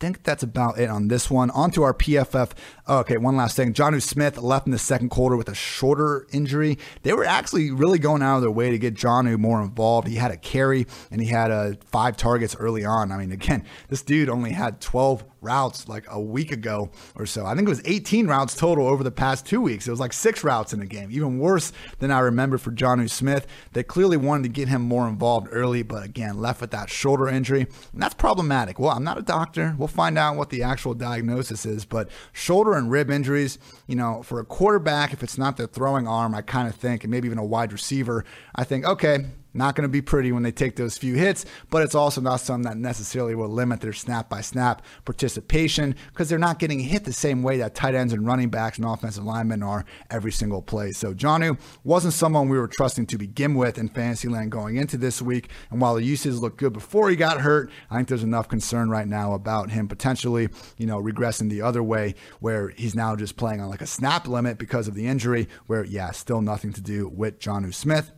think 0.00 0.22
that's 0.22 0.42
about 0.42 0.78
it 0.78 0.88
on 0.88 1.08
this 1.08 1.30
one. 1.30 1.50
On 1.50 1.70
to 1.72 1.82
our 1.82 1.94
PFF. 1.94 2.52
Okay, 2.88 3.18
one 3.18 3.36
last 3.36 3.54
thing. 3.54 3.74
Jonnu 3.74 4.02
Smith 4.02 4.38
left 4.38 4.66
in 4.66 4.72
the 4.72 4.78
second 4.78 5.10
quarter 5.10 5.36
with 5.36 5.48
a 5.48 5.54
shorter 5.54 6.26
injury. 6.32 6.78
They 7.02 7.12
were 7.12 7.24
actually 7.24 7.70
really 7.70 7.98
going 7.98 8.22
out 8.22 8.36
of 8.36 8.42
their 8.42 8.50
way 8.50 8.70
to 8.70 8.78
get 8.78 8.94
Jonnu 8.94 9.38
more 9.38 9.62
involved. 9.62 10.08
He 10.08 10.16
had 10.16 10.30
a 10.30 10.36
carry 10.36 10.86
and 11.10 11.20
he 11.20 11.28
had 11.28 11.50
a 11.50 11.76
five 11.84 12.16
targets 12.16 12.56
early 12.56 12.84
on. 12.84 13.12
I 13.12 13.18
mean, 13.18 13.30
again, 13.30 13.64
this 13.88 14.02
dude 14.02 14.30
only 14.30 14.52
had 14.52 14.80
12 14.80 15.24
routes 15.40 15.88
like 15.88 16.04
a 16.08 16.20
week 16.20 16.52
ago 16.52 16.90
or 17.14 17.26
so. 17.26 17.46
I 17.46 17.54
think 17.54 17.66
it 17.66 17.70
was 17.70 17.82
18 17.84 18.26
routes 18.26 18.54
total 18.54 18.86
over 18.86 19.02
the 19.02 19.10
past 19.10 19.46
two 19.46 19.60
weeks. 19.60 19.86
It 19.86 19.90
was 19.90 20.00
like 20.00 20.12
six 20.12 20.44
routes 20.44 20.72
in 20.72 20.80
the 20.80 20.86
game, 20.86 21.10
even 21.10 21.38
worse 21.38 21.72
than 21.98 22.10
I 22.10 22.20
remember 22.20 22.58
for 22.58 22.70
Jonnu 22.70 23.10
Smith. 23.10 23.46
They 23.72 23.82
clearly 23.82 24.16
wanted 24.16 24.44
to 24.44 24.48
get 24.48 24.68
him 24.68 24.82
more 24.82 25.08
involved 25.08 25.48
early, 25.50 25.82
but 25.82 26.04
again, 26.04 26.38
left 26.38 26.60
with 26.60 26.70
that 26.72 26.90
shoulder 26.90 27.28
injury. 27.28 27.62
And 27.92 28.02
that's 28.02 28.14
problematic. 28.14 28.78
Well, 28.78 28.90
I'm 28.90 29.04
not 29.04 29.18
a 29.18 29.22
doctor. 29.22 29.74
We'll 29.78 29.88
find 29.88 30.18
out 30.18 30.36
what 30.36 30.50
the 30.50 30.62
actual 30.62 30.94
diagnosis 30.94 31.64
is, 31.66 31.84
but 31.84 32.08
shoulder 32.32 32.74
and 32.74 32.90
rib 32.90 33.10
injuries, 33.10 33.58
you 33.86 33.96
know, 33.96 34.22
for 34.22 34.40
a 34.40 34.44
quarterback, 34.44 35.12
if 35.12 35.22
it's 35.22 35.38
not 35.38 35.56
the 35.56 35.66
throwing 35.66 36.06
arm, 36.06 36.34
I 36.34 36.42
kind 36.42 36.68
of 36.68 36.74
think, 36.74 37.04
and 37.04 37.10
maybe 37.10 37.26
even 37.26 37.38
a 37.38 37.44
wide 37.44 37.72
receiver, 37.72 38.24
I 38.54 38.64
think, 38.64 38.84
okay, 38.84 39.26
not 39.52 39.74
going 39.74 39.82
to 39.82 39.92
be 39.92 40.02
pretty 40.02 40.32
when 40.32 40.42
they 40.42 40.52
take 40.52 40.76
those 40.76 40.96
few 40.96 41.14
hits, 41.14 41.44
but 41.70 41.82
it's 41.82 41.94
also 41.94 42.20
not 42.20 42.40
something 42.40 42.70
that 42.70 42.76
necessarily 42.76 43.34
will 43.34 43.48
limit 43.48 43.80
their 43.80 43.92
snap 43.92 44.28
by 44.28 44.40
snap 44.40 44.82
participation 45.04 45.94
because 46.08 46.28
they're 46.28 46.38
not 46.38 46.58
getting 46.58 46.80
hit 46.80 47.04
the 47.04 47.12
same 47.12 47.42
way 47.42 47.58
that 47.58 47.74
tight 47.74 47.94
ends 47.94 48.12
and 48.12 48.26
running 48.26 48.48
backs 48.48 48.78
and 48.78 48.86
offensive 48.86 49.24
linemen 49.24 49.62
are 49.62 49.84
every 50.10 50.32
single 50.32 50.62
play. 50.62 50.92
So 50.92 51.14
Jonnu 51.14 51.58
wasn't 51.84 52.14
someone 52.14 52.48
we 52.48 52.58
were 52.58 52.68
trusting 52.68 53.06
to 53.06 53.18
begin 53.18 53.54
with 53.54 53.78
in 53.78 53.88
Fantasyland 53.88 54.52
going 54.52 54.76
into 54.76 54.96
this 54.96 55.20
week. 55.20 55.50
And 55.70 55.80
while 55.80 55.94
the 55.94 56.04
usage 56.04 56.34
looked 56.34 56.58
good 56.58 56.72
before 56.72 57.10
he 57.10 57.16
got 57.16 57.40
hurt, 57.40 57.70
I 57.90 57.96
think 57.96 58.08
there's 58.08 58.22
enough 58.22 58.48
concern 58.48 58.90
right 58.90 59.08
now 59.08 59.34
about 59.34 59.70
him 59.70 59.88
potentially, 59.88 60.48
you 60.76 60.86
know, 60.86 61.00
regressing 61.00 61.50
the 61.50 61.62
other 61.62 61.82
way 61.82 62.14
where 62.40 62.68
he's 62.68 62.94
now 62.94 63.16
just 63.16 63.36
playing 63.36 63.60
on 63.60 63.68
like 63.68 63.82
a 63.82 63.86
snap 63.86 64.28
limit 64.28 64.58
because 64.58 64.88
of 64.88 64.94
the 64.94 65.06
injury, 65.06 65.48
where, 65.66 65.84
yeah, 65.84 66.10
still 66.10 66.40
nothing 66.40 66.72
to 66.72 66.80
do 66.80 67.08
with 67.08 67.38
Jonnu 67.38 67.74
Smith. 67.74 68.12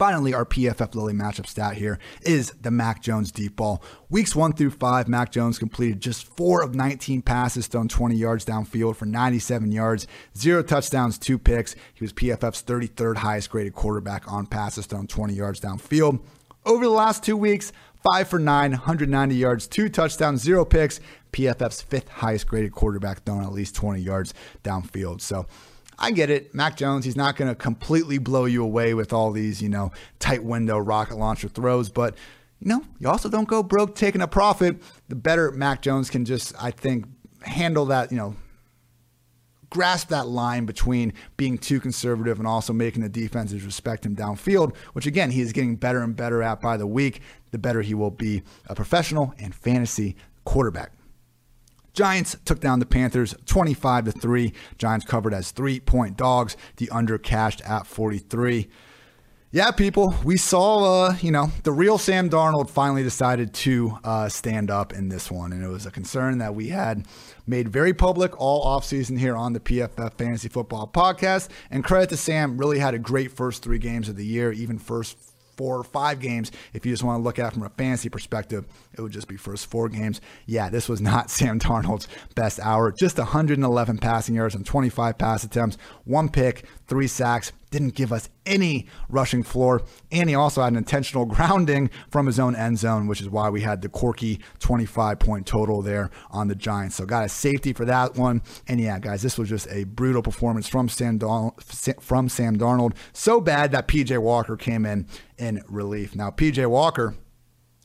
Finally, 0.00 0.32
our 0.32 0.46
PFF 0.46 0.94
Lily 0.94 1.12
matchup 1.12 1.46
stat 1.46 1.74
here 1.74 1.98
is 2.22 2.54
the 2.62 2.70
Mac 2.70 3.02
Jones 3.02 3.30
deep 3.30 3.56
ball. 3.56 3.82
Weeks 4.08 4.34
one 4.34 4.54
through 4.54 4.70
five, 4.70 5.08
Mac 5.08 5.30
Jones 5.30 5.58
completed 5.58 6.00
just 6.00 6.26
four 6.38 6.62
of 6.62 6.74
19 6.74 7.20
passes 7.20 7.66
thrown 7.66 7.86
20 7.86 8.16
yards 8.16 8.46
downfield 8.46 8.96
for 8.96 9.04
97 9.04 9.70
yards, 9.70 10.06
zero 10.34 10.62
touchdowns, 10.62 11.18
two 11.18 11.36
picks. 11.38 11.74
He 11.92 12.02
was 12.02 12.14
PFF's 12.14 12.62
33rd 12.62 13.18
highest 13.18 13.50
graded 13.50 13.74
quarterback 13.74 14.24
on 14.26 14.46
passes 14.46 14.86
thrown 14.86 15.06
20 15.06 15.34
yards 15.34 15.60
downfield. 15.60 16.20
Over 16.64 16.84
the 16.84 16.90
last 16.90 17.22
two 17.22 17.36
weeks, 17.36 17.70
five 18.02 18.26
for 18.26 18.38
nine, 18.38 18.70
190 18.70 19.34
yards, 19.34 19.66
two 19.66 19.90
touchdowns, 19.90 20.40
zero 20.40 20.64
picks. 20.64 21.00
PFF's 21.32 21.82
fifth 21.82 22.08
highest 22.08 22.46
graded 22.46 22.72
quarterback 22.72 23.24
thrown 23.24 23.44
at 23.44 23.52
least 23.52 23.74
20 23.74 24.00
yards 24.00 24.32
downfield. 24.64 25.20
So, 25.20 25.46
I 26.02 26.12
get 26.12 26.30
it. 26.30 26.54
Mac 26.54 26.76
Jones, 26.76 27.04
he's 27.04 27.16
not 27.16 27.36
going 27.36 27.48
to 27.48 27.54
completely 27.54 28.16
blow 28.16 28.46
you 28.46 28.64
away 28.64 28.94
with 28.94 29.12
all 29.12 29.30
these, 29.30 29.60
you 29.60 29.68
know, 29.68 29.92
tight 30.18 30.42
window 30.42 30.78
rocket 30.78 31.18
launcher 31.18 31.48
throws, 31.48 31.90
but 31.90 32.16
you 32.60 32.68
know, 32.68 32.82
you 32.98 33.08
also 33.08 33.28
don't 33.28 33.48
go 33.48 33.62
broke 33.62 33.94
taking 33.94 34.20
a 34.20 34.28
profit. 34.28 34.82
The 35.08 35.14
better 35.14 35.50
Mac 35.52 35.82
Jones 35.82 36.10
can 36.10 36.24
just, 36.24 36.54
I 36.62 36.70
think, 36.70 37.06
handle 37.42 37.86
that, 37.86 38.10
you 38.10 38.18
know, 38.18 38.34
grasp 39.70 40.08
that 40.08 40.26
line 40.26 40.66
between 40.66 41.12
being 41.36 41.56
too 41.56 41.80
conservative 41.80 42.38
and 42.38 42.46
also 42.46 42.72
making 42.72 43.02
the 43.02 43.08
defenses 43.08 43.64
respect 43.64 44.04
him 44.04 44.16
downfield, 44.16 44.76
which 44.92 45.06
again, 45.06 45.30
he 45.30 45.40
is 45.40 45.52
getting 45.52 45.76
better 45.76 46.02
and 46.02 46.16
better 46.16 46.42
at 46.42 46.60
by 46.60 46.76
the 46.76 46.86
week. 46.86 47.20
The 47.52 47.58
better 47.58 47.80
he 47.82 47.94
will 47.94 48.10
be 48.10 48.42
a 48.66 48.74
professional 48.74 49.34
and 49.38 49.54
fantasy 49.54 50.16
quarterback. 50.44 50.92
Giants 51.92 52.36
took 52.44 52.60
down 52.60 52.78
the 52.78 52.86
Panthers 52.86 53.34
25 53.46 54.06
to 54.06 54.12
3. 54.12 54.52
Giants 54.78 55.06
covered 55.06 55.34
as 55.34 55.52
3-point 55.52 56.16
dogs. 56.16 56.56
The 56.76 56.88
under 56.90 57.18
cashed 57.18 57.60
at 57.62 57.86
43. 57.86 58.68
Yeah, 59.52 59.72
people, 59.72 60.14
we 60.22 60.36
saw, 60.36 61.06
uh, 61.08 61.16
you 61.20 61.32
know, 61.32 61.50
the 61.64 61.72
real 61.72 61.98
Sam 61.98 62.30
Darnold 62.30 62.70
finally 62.70 63.02
decided 63.02 63.52
to 63.54 63.98
uh, 64.04 64.28
stand 64.28 64.70
up 64.70 64.92
in 64.92 65.08
this 65.08 65.28
one. 65.28 65.52
And 65.52 65.64
it 65.64 65.66
was 65.66 65.86
a 65.86 65.90
concern 65.90 66.38
that 66.38 66.54
we 66.54 66.68
had 66.68 67.04
made 67.48 67.68
very 67.68 67.92
public 67.92 68.40
all 68.40 68.64
offseason 68.64 69.18
here 69.18 69.34
on 69.34 69.52
the 69.52 69.58
PFF 69.58 70.14
Fantasy 70.14 70.48
Football 70.48 70.86
Podcast. 70.86 71.48
And 71.68 71.82
credit 71.82 72.10
to 72.10 72.16
Sam, 72.16 72.58
really 72.58 72.78
had 72.78 72.94
a 72.94 72.98
great 73.00 73.32
first 73.32 73.64
three 73.64 73.78
games 73.78 74.08
of 74.08 74.14
the 74.14 74.24
year, 74.24 74.52
even 74.52 74.78
first 74.78 75.18
four 75.60 75.76
or 75.76 75.84
five 75.84 76.20
games. 76.20 76.50
If 76.72 76.86
you 76.86 76.92
just 76.92 77.02
want 77.02 77.18
to 77.18 77.22
look 77.22 77.38
at 77.38 77.48
it 77.48 77.52
from 77.52 77.64
a 77.64 77.68
fantasy 77.68 78.08
perspective, 78.08 78.64
it 78.94 79.02
would 79.02 79.12
just 79.12 79.28
be 79.28 79.36
first 79.36 79.66
four 79.66 79.90
games. 79.90 80.22
Yeah, 80.46 80.70
this 80.70 80.88
was 80.88 81.02
not 81.02 81.28
Sam 81.38 81.60
Darnold's 81.60 82.08
best 82.34 82.58
hour. 82.60 82.94
Just 82.98 83.18
111 83.18 83.98
passing 83.98 84.34
yards 84.34 84.54
and 84.54 84.64
25 84.64 85.18
pass 85.18 85.44
attempts, 85.44 85.76
one 86.06 86.30
pick, 86.30 86.64
three 86.90 87.06
sacks, 87.06 87.52
didn't 87.70 87.94
give 87.94 88.12
us 88.12 88.28
any 88.44 88.88
rushing 89.08 89.44
floor. 89.44 89.80
And 90.10 90.28
he 90.28 90.34
also 90.34 90.60
had 90.60 90.72
an 90.72 90.76
intentional 90.76 91.24
grounding 91.24 91.88
from 92.10 92.26
his 92.26 92.38
own 92.38 92.56
end 92.56 92.78
zone, 92.78 93.06
which 93.06 93.20
is 93.20 93.30
why 93.30 93.48
we 93.48 93.62
had 93.62 93.80
the 93.80 93.88
quirky 93.88 94.40
25 94.58 95.20
point 95.20 95.46
total 95.46 95.80
there 95.80 96.10
on 96.30 96.48
the 96.48 96.56
Giants. 96.56 96.96
So 96.96 97.06
got 97.06 97.24
a 97.24 97.28
safety 97.28 97.72
for 97.72 97.84
that 97.84 98.16
one. 98.16 98.42
And 98.66 98.80
yeah, 98.80 98.98
guys, 98.98 99.22
this 99.22 99.38
was 99.38 99.48
just 99.48 99.68
a 99.70 99.84
brutal 99.84 100.20
performance 100.20 100.68
from 100.68 100.88
Sam 100.88 101.18
Darnold, 101.18 102.02
from 102.02 102.28
Sam 102.28 102.58
Darnold. 102.58 102.94
So 103.12 103.40
bad 103.40 103.70
that 103.70 103.86
PJ 103.86 104.18
Walker 104.18 104.56
came 104.56 104.84
in 104.84 105.06
in 105.38 105.62
relief. 105.68 106.16
Now, 106.16 106.30
PJ 106.30 106.68
Walker 106.68 107.14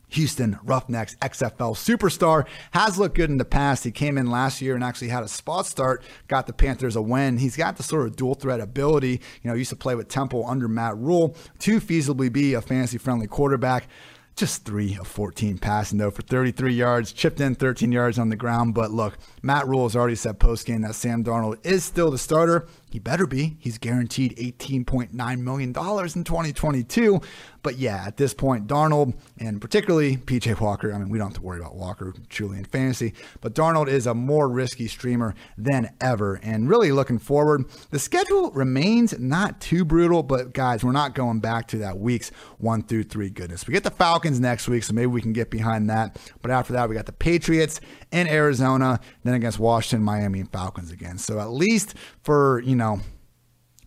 Houston 0.09 0.59
Roughnecks 0.63 1.15
XFL 1.15 1.75
superstar. 1.75 2.45
Has 2.71 2.97
looked 2.97 3.15
good 3.15 3.29
in 3.29 3.37
the 3.37 3.45
past. 3.45 3.83
He 3.83 3.91
came 3.91 4.17
in 4.17 4.29
last 4.29 4.61
year 4.61 4.75
and 4.75 4.83
actually 4.83 5.09
had 5.09 5.23
a 5.23 5.27
spot 5.27 5.65
start, 5.65 6.03
got 6.27 6.47
the 6.47 6.53
Panthers 6.53 6.95
a 6.95 7.01
win. 7.01 7.37
He's 7.37 7.55
got 7.55 7.77
the 7.77 7.83
sort 7.83 8.07
of 8.07 8.15
dual 8.15 8.35
threat 8.35 8.59
ability. 8.59 9.21
You 9.41 9.49
know, 9.49 9.53
used 9.53 9.69
to 9.71 9.75
play 9.75 9.95
with 9.95 10.07
Temple 10.07 10.45
under 10.47 10.67
Matt 10.67 10.97
Rhule 10.97 11.35
to 11.59 11.79
feasibly 11.79 12.31
be 12.31 12.53
a 12.53 12.61
fantasy 12.61 12.97
friendly 12.97 13.27
quarterback. 13.27 13.87
Just 14.35 14.65
three 14.65 14.97
of 14.99 15.07
14 15.07 15.59
passing, 15.59 15.97
though, 15.97 16.11
for 16.11 16.21
33 16.21 16.73
yards, 16.73 17.13
chipped 17.13 17.39
in 17.39 17.55
13 17.55 17.89
yards 17.93 18.19
on 18.19 18.27
the 18.27 18.35
ground. 18.35 18.73
But 18.73 18.91
look, 18.91 19.17
Matt 19.41 19.65
Rhule 19.65 19.83
has 19.83 19.95
already 19.95 20.15
said 20.15 20.41
post 20.41 20.65
game 20.65 20.81
that 20.81 20.95
Sam 20.95 21.23
Darnold 21.23 21.65
is 21.65 21.85
still 21.85 22.11
the 22.11 22.17
starter. 22.17 22.67
He 22.95 22.99
better 22.99 23.27
be. 23.27 23.57
He's 23.59 23.77
guaranteed 23.77 24.37
$18.9 24.37 25.39
million 25.41 25.67
in 25.67 25.73
2022. 25.73 27.19
But 27.61 27.77
yeah, 27.77 28.05
at 28.07 28.15
this 28.15 28.33
point, 28.33 28.67
Darnold 28.67 29.15
and 29.37 29.59
particularly 29.59 30.15
PJ 30.15 30.61
Walker, 30.61 30.93
I 30.93 30.97
mean, 30.99 31.09
we 31.09 31.17
don't 31.17 31.27
have 31.27 31.35
to 31.37 31.41
worry 31.41 31.59
about 31.59 31.75
Walker 31.75 32.13
truly 32.29 32.57
in 32.57 32.63
fantasy, 32.63 33.13
but 33.41 33.53
Darnold 33.53 33.89
is 33.89 34.07
a 34.07 34.13
more 34.13 34.47
risky 34.47 34.87
streamer 34.87 35.35
than 35.57 35.91
ever. 35.99 36.35
And 36.35 36.69
really 36.69 36.93
looking 36.93 37.19
forward, 37.19 37.65
the 37.89 37.99
schedule 37.99 38.51
remains 38.51 39.19
not 39.19 39.59
too 39.59 39.83
brutal, 39.83 40.23
but 40.23 40.53
guys, 40.53 40.81
we're 40.81 40.93
not 40.93 41.15
going 41.15 41.39
back 41.39 41.67
to 41.69 41.79
that 41.79 41.97
weeks 41.97 42.29
one 42.59 42.83
through 42.83 43.03
three 43.03 43.29
goodness. 43.29 43.67
We 43.67 43.73
get 43.73 43.83
the 43.83 43.91
Falcons 43.91 44.39
next 44.39 44.69
week, 44.69 44.83
so 44.83 44.93
maybe 44.93 45.07
we 45.07 45.21
can 45.21 45.33
get 45.33 45.51
behind 45.51 45.89
that. 45.89 46.17
But 46.41 46.51
after 46.51 46.71
that, 46.71 46.87
we 46.87 46.95
got 46.95 47.07
the 47.07 47.11
Patriots 47.11 47.81
in 48.11 48.27
Arizona, 48.27 49.01
then 49.23 49.33
against 49.33 49.59
Washington, 49.59 50.05
Miami, 50.05 50.39
and 50.39 50.51
Falcons 50.51 50.91
again. 50.91 51.17
So 51.17 51.39
at 51.41 51.49
least 51.49 51.95
for, 52.25 52.59
you 52.65 52.75
know, 52.75 52.99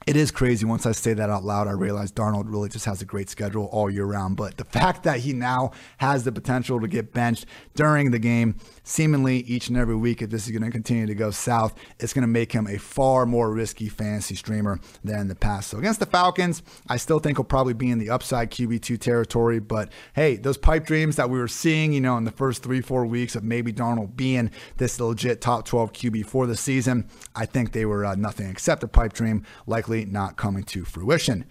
it 0.06 0.16
is 0.16 0.30
crazy. 0.30 0.64
Once 0.64 0.86
I 0.86 0.92
say 0.92 1.12
that 1.12 1.28
out 1.28 1.44
loud, 1.44 1.68
I 1.68 1.72
realize 1.72 2.12
Darnold 2.12 2.44
really 2.46 2.70
just 2.70 2.86
has 2.86 3.02
a 3.02 3.04
great 3.04 3.28
schedule 3.28 3.66
all 3.66 3.90
year 3.90 4.06
round. 4.06 4.36
But 4.38 4.56
the 4.56 4.64
fact 4.78 5.02
that 5.02 5.20
he 5.20 5.34
now 5.34 5.72
has 5.98 6.24
the 6.24 6.32
potential 6.32 6.80
to 6.80 6.88
get 6.88 7.12
benched 7.12 7.44
during 7.74 8.10
the 8.10 8.18
game, 8.18 8.56
seemingly 8.88 9.40
each 9.40 9.68
and 9.68 9.76
every 9.76 9.94
week, 9.94 10.22
if 10.22 10.30
this 10.30 10.46
is 10.46 10.52
going 10.52 10.62
to 10.62 10.70
continue 10.70 11.06
to 11.06 11.14
go 11.14 11.30
south, 11.30 11.74
it's 12.00 12.14
going 12.14 12.22
to 12.22 12.28
make 12.28 12.52
him 12.52 12.66
a 12.66 12.78
far 12.78 13.26
more 13.26 13.52
risky 13.52 13.88
fantasy 13.88 14.34
streamer 14.34 14.80
than 15.04 15.20
in 15.20 15.28
the 15.28 15.34
past. 15.34 15.68
So 15.68 15.78
against 15.78 16.00
the 16.00 16.06
Falcons, 16.06 16.62
I 16.88 16.96
still 16.96 17.18
think 17.18 17.36
he'll 17.36 17.44
probably 17.44 17.74
be 17.74 17.90
in 17.90 17.98
the 17.98 18.10
upside 18.10 18.50
QB2 18.50 18.98
territory. 18.98 19.60
But 19.60 19.92
hey, 20.14 20.36
those 20.36 20.56
pipe 20.56 20.86
dreams 20.86 21.16
that 21.16 21.28
we 21.28 21.38
were 21.38 21.48
seeing, 21.48 21.92
you 21.92 22.00
know, 22.00 22.16
in 22.16 22.24
the 22.24 22.30
first 22.30 22.62
three, 22.62 22.80
four 22.80 23.04
weeks 23.04 23.36
of 23.36 23.44
maybe 23.44 23.72
Darnold 23.72 24.16
being 24.16 24.50
this 24.78 24.98
legit 24.98 25.40
top 25.42 25.66
12 25.66 25.92
QB 25.92 26.26
for 26.26 26.46
the 26.46 26.56
season, 26.56 27.08
I 27.36 27.44
think 27.44 27.72
they 27.72 27.84
were 27.84 28.06
uh, 28.06 28.14
nothing 28.14 28.48
except 28.48 28.82
a 28.82 28.88
pipe 28.88 29.12
dream, 29.12 29.44
likely 29.66 30.06
not 30.06 30.36
coming 30.36 30.64
to 30.64 30.84
fruition. 30.84 31.44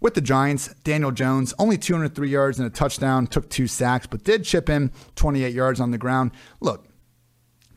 With 0.00 0.14
the 0.14 0.20
Giants, 0.20 0.74
Daniel 0.84 1.10
Jones, 1.10 1.52
only 1.58 1.76
203 1.76 2.28
yards 2.28 2.58
and 2.58 2.66
a 2.66 2.70
touchdown, 2.70 3.26
took 3.26 3.50
two 3.50 3.66
sacks, 3.66 4.06
but 4.06 4.22
did 4.22 4.44
chip 4.44 4.68
in 4.68 4.92
28 5.16 5.52
yards 5.52 5.80
on 5.80 5.90
the 5.90 5.98
ground. 5.98 6.30
Look, 6.60 6.87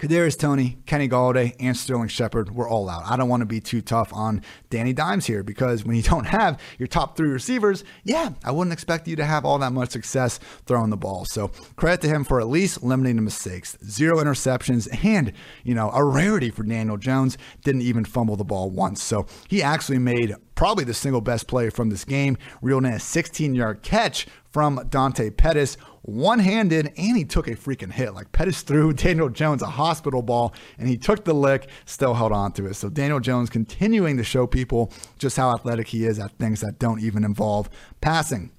Kadarius 0.02 0.36
Toney, 0.36 0.80
Kenny 0.88 1.08
Golladay, 1.08 1.56
and 1.60 1.78
Sterling 1.78 2.08
Shepard 2.08 2.56
were 2.56 2.68
all 2.68 2.90
out. 2.90 3.04
I 3.06 3.16
don't 3.16 3.30
want 3.30 3.42
to 3.42 3.46
be 3.46 3.60
too 3.60 3.82
tough 3.82 4.12
on 4.12 4.42
Danny 4.72 4.94
Dimes 4.94 5.28
here 5.28 5.44
because 5.44 5.86
when 5.86 5.96
you 5.96 6.02
don't 6.02 6.26
have 6.26 6.60
your 6.80 6.88
top 6.88 7.16
three 7.16 7.30
receivers, 7.30 7.84
yeah, 8.04 8.32
I 8.44 8.50
wouldn't 8.50 8.74
expect 8.74 9.08
you 9.08 9.16
to 9.18 9.26
have 9.26 9.46
all 9.46 9.60
that 9.60 9.74
much 9.74 9.92
success 9.92 10.40
throwing 10.66 10.90
the 10.90 10.98
ball. 10.98 11.26
So 11.26 11.50
credit 11.76 12.02
to 12.02 12.08
him 12.08 12.24
for 12.24 12.42
at 12.42 12.48
least 12.48 12.82
limiting 12.82 13.16
the 13.16 13.22
mistakes. 13.22 13.78
Zero 13.86 14.18
interceptions 14.18 14.88
and, 15.06 15.34
you 15.64 15.76
know, 15.76 15.92
a 15.92 16.04
rarity 16.04 16.50
for 16.50 16.64
Daniel 16.64 16.98
Jones. 16.98 17.38
Didn't 17.64 17.84
even 17.84 18.04
fumble 18.04 18.36
the 18.36 18.44
ball 18.44 18.72
once. 18.72 19.04
So 19.04 19.28
he 19.50 19.62
actually 19.62 20.00
made 20.00 20.34
probably 20.56 20.84
the 20.84 20.96
single 20.96 21.22
best 21.22 21.48
play 21.48 21.70
from 21.70 21.92
this 21.92 22.06
game, 22.06 22.40
reeled 22.64 22.86
in 22.86 22.94
a 22.94 23.00
16 23.00 23.54
yard 23.54 23.84
catch 23.84 24.26
from 24.50 24.84
Dante 24.90 25.30
Pettis 25.30 25.78
one 26.04 26.40
handed, 26.40 26.94
and 26.98 27.18
he 27.18 27.26
took 27.26 27.48
a 27.48 27.56
freaking 27.56 27.92
hit. 27.92 28.14
Like 28.14 28.32
Pettis 28.32 28.62
threw 28.62 28.94
Daniel 28.94 29.30
Jones 29.30 29.62
a 29.62 29.68
hospital 29.68 30.22
ball, 30.22 30.54
and 30.78 30.88
he 30.88 30.98
took 30.98 31.26
the 31.26 31.34
lick, 31.34 31.70
still 31.86 32.14
held 32.14 32.32
on 32.32 32.52
to 32.54 32.66
it. 32.68 32.76
So 32.76 32.90
Daniel 32.90 33.20
Jones 33.20 33.50
continuing 33.50 34.18
to 34.18 34.24
show 34.24 34.48
people 34.48 34.92
just 35.20 35.38
how 35.38 35.54
athletic 35.54 35.88
he 35.88 36.06
is 36.06 36.20
at 36.20 36.32
things 36.38 36.62
that 36.62 36.80
don't 36.80 37.02
even 37.02 37.24
involve 37.24 37.70
passing 38.02 38.52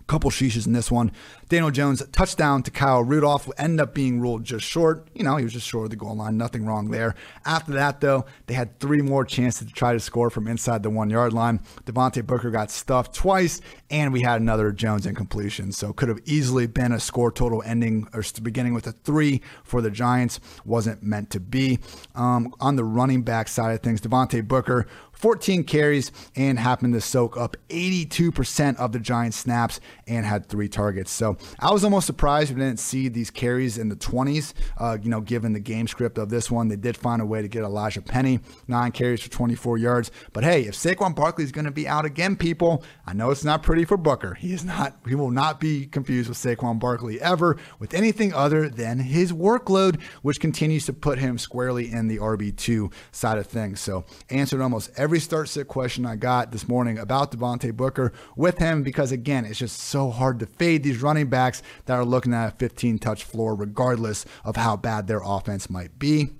A 0.00 0.04
couple 0.04 0.30
sheeshes 0.30 0.66
in 0.66 0.72
this 0.72 0.90
one. 0.90 1.12
Daniel 1.48 1.70
Jones 1.70 2.02
touchdown 2.10 2.62
to 2.64 2.72
Kyle 2.72 3.02
Rudolph 3.02 3.46
would 3.46 3.58
end 3.58 3.80
up 3.80 3.94
being 3.94 4.20
ruled 4.20 4.42
just 4.42 4.64
short. 4.64 5.06
You 5.14 5.22
know, 5.22 5.36
he 5.36 5.44
was 5.44 5.52
just 5.52 5.66
short 5.66 5.84
of 5.84 5.90
the 5.90 5.96
goal 5.96 6.16
line. 6.16 6.36
Nothing 6.36 6.66
wrong 6.66 6.90
there. 6.90 7.14
After 7.44 7.72
that, 7.74 8.00
though, 8.00 8.26
they 8.46 8.54
had 8.54 8.80
three 8.80 9.00
more 9.00 9.24
chances 9.24 9.68
to 9.68 9.72
try 9.72 9.92
to 9.92 10.00
score 10.00 10.28
from 10.28 10.48
inside 10.48 10.82
the 10.82 10.90
one 10.90 11.08
yard 11.08 11.32
line. 11.32 11.60
Devontae 11.84 12.26
Booker 12.26 12.50
got 12.50 12.72
stuffed 12.72 13.14
twice, 13.14 13.60
and 13.90 14.12
we 14.12 14.22
had 14.22 14.40
another 14.40 14.72
Jones 14.72 15.06
incompletion. 15.06 15.70
So 15.70 15.92
could 15.92 16.08
have 16.08 16.20
easily 16.24 16.66
been 16.66 16.90
a 16.90 16.98
score 16.98 17.30
total 17.30 17.62
ending 17.64 18.08
or 18.12 18.24
beginning 18.42 18.74
with 18.74 18.88
a 18.88 18.92
three 18.92 19.40
for 19.62 19.80
the 19.80 19.90
Giants. 19.90 20.40
Wasn't 20.64 21.02
meant 21.02 21.30
to 21.30 21.40
be. 21.40 21.78
Um, 22.16 22.52
on 22.58 22.74
the 22.74 22.84
running 22.84 23.22
back 23.22 23.46
side 23.46 23.72
of 23.72 23.82
things, 23.82 24.00
Devontae 24.00 24.46
Booker 24.46 24.86
14 25.16 25.64
carries 25.64 26.12
and 26.34 26.58
happened 26.58 26.92
to 26.94 27.00
soak 27.00 27.36
up 27.36 27.56
82% 27.70 28.76
of 28.76 28.92
the 28.92 28.98
Giants' 28.98 29.38
snaps 29.38 29.80
and 30.06 30.26
had 30.26 30.46
three 30.46 30.68
targets. 30.68 31.10
So 31.10 31.35
I 31.58 31.72
was 31.72 31.84
almost 31.84 32.06
surprised 32.06 32.52
we 32.52 32.60
didn't 32.60 32.80
see 32.80 33.08
these 33.08 33.30
carries 33.30 33.78
in 33.78 33.88
the 33.88 33.96
20s. 33.96 34.52
Uh, 34.78 34.98
you 35.02 35.10
know, 35.10 35.20
given 35.20 35.52
the 35.52 35.60
game 35.60 35.86
script 35.88 36.18
of 36.18 36.28
this 36.28 36.50
one, 36.50 36.68
they 36.68 36.76
did 36.76 36.96
find 36.96 37.22
a 37.22 37.26
way 37.26 37.42
to 37.42 37.48
get 37.48 37.62
Elijah 37.62 38.02
Penny 38.02 38.40
nine 38.68 38.92
carries 38.92 39.22
for 39.22 39.30
24 39.30 39.78
yards. 39.78 40.10
But 40.32 40.44
hey, 40.44 40.62
if 40.62 40.74
Saquon 40.74 41.14
Barkley 41.14 41.44
is 41.44 41.52
going 41.52 41.64
to 41.64 41.70
be 41.70 41.86
out 41.86 42.04
again, 42.04 42.36
people, 42.36 42.82
I 43.06 43.12
know 43.12 43.30
it's 43.30 43.44
not 43.44 43.62
pretty 43.62 43.84
for 43.84 43.96
Booker. 43.96 44.34
He 44.34 44.52
is 44.52 44.64
not. 44.64 44.96
He 45.06 45.14
will 45.14 45.30
not 45.30 45.60
be 45.60 45.86
confused 45.86 46.28
with 46.28 46.38
Saquon 46.38 46.78
Barkley 46.78 47.20
ever 47.20 47.56
with 47.78 47.94
anything 47.94 48.32
other 48.32 48.68
than 48.68 48.98
his 48.98 49.32
workload, 49.32 50.00
which 50.22 50.40
continues 50.40 50.86
to 50.86 50.92
put 50.92 51.18
him 51.18 51.38
squarely 51.38 51.90
in 51.90 52.08
the 52.08 52.18
RB2 52.18 52.92
side 53.12 53.38
of 53.38 53.46
things. 53.46 53.80
So 53.80 54.04
answered 54.30 54.60
almost 54.60 54.90
every 54.96 55.20
start 55.20 55.48
sit 55.48 55.68
question 55.68 56.06
I 56.06 56.16
got 56.16 56.52
this 56.52 56.68
morning 56.68 56.98
about 56.98 57.32
Devontae 57.32 57.74
Booker 57.74 58.12
with 58.36 58.58
him 58.58 58.82
because, 58.82 59.12
again, 59.12 59.44
it's 59.44 59.58
just 59.58 59.80
so 59.80 60.10
hard 60.10 60.38
to 60.40 60.46
fade 60.46 60.82
these 60.82 61.02
running 61.02 61.25
backs 61.26 61.62
that 61.84 61.94
are 61.94 62.04
looking 62.04 62.34
at 62.34 62.54
a 62.54 62.56
15 62.56 62.98
touch 62.98 63.24
floor, 63.24 63.54
regardless 63.54 64.24
of 64.44 64.56
how 64.56 64.76
bad 64.76 65.06
their 65.06 65.20
offense 65.24 65.68
might 65.68 65.98
be. 65.98 66.30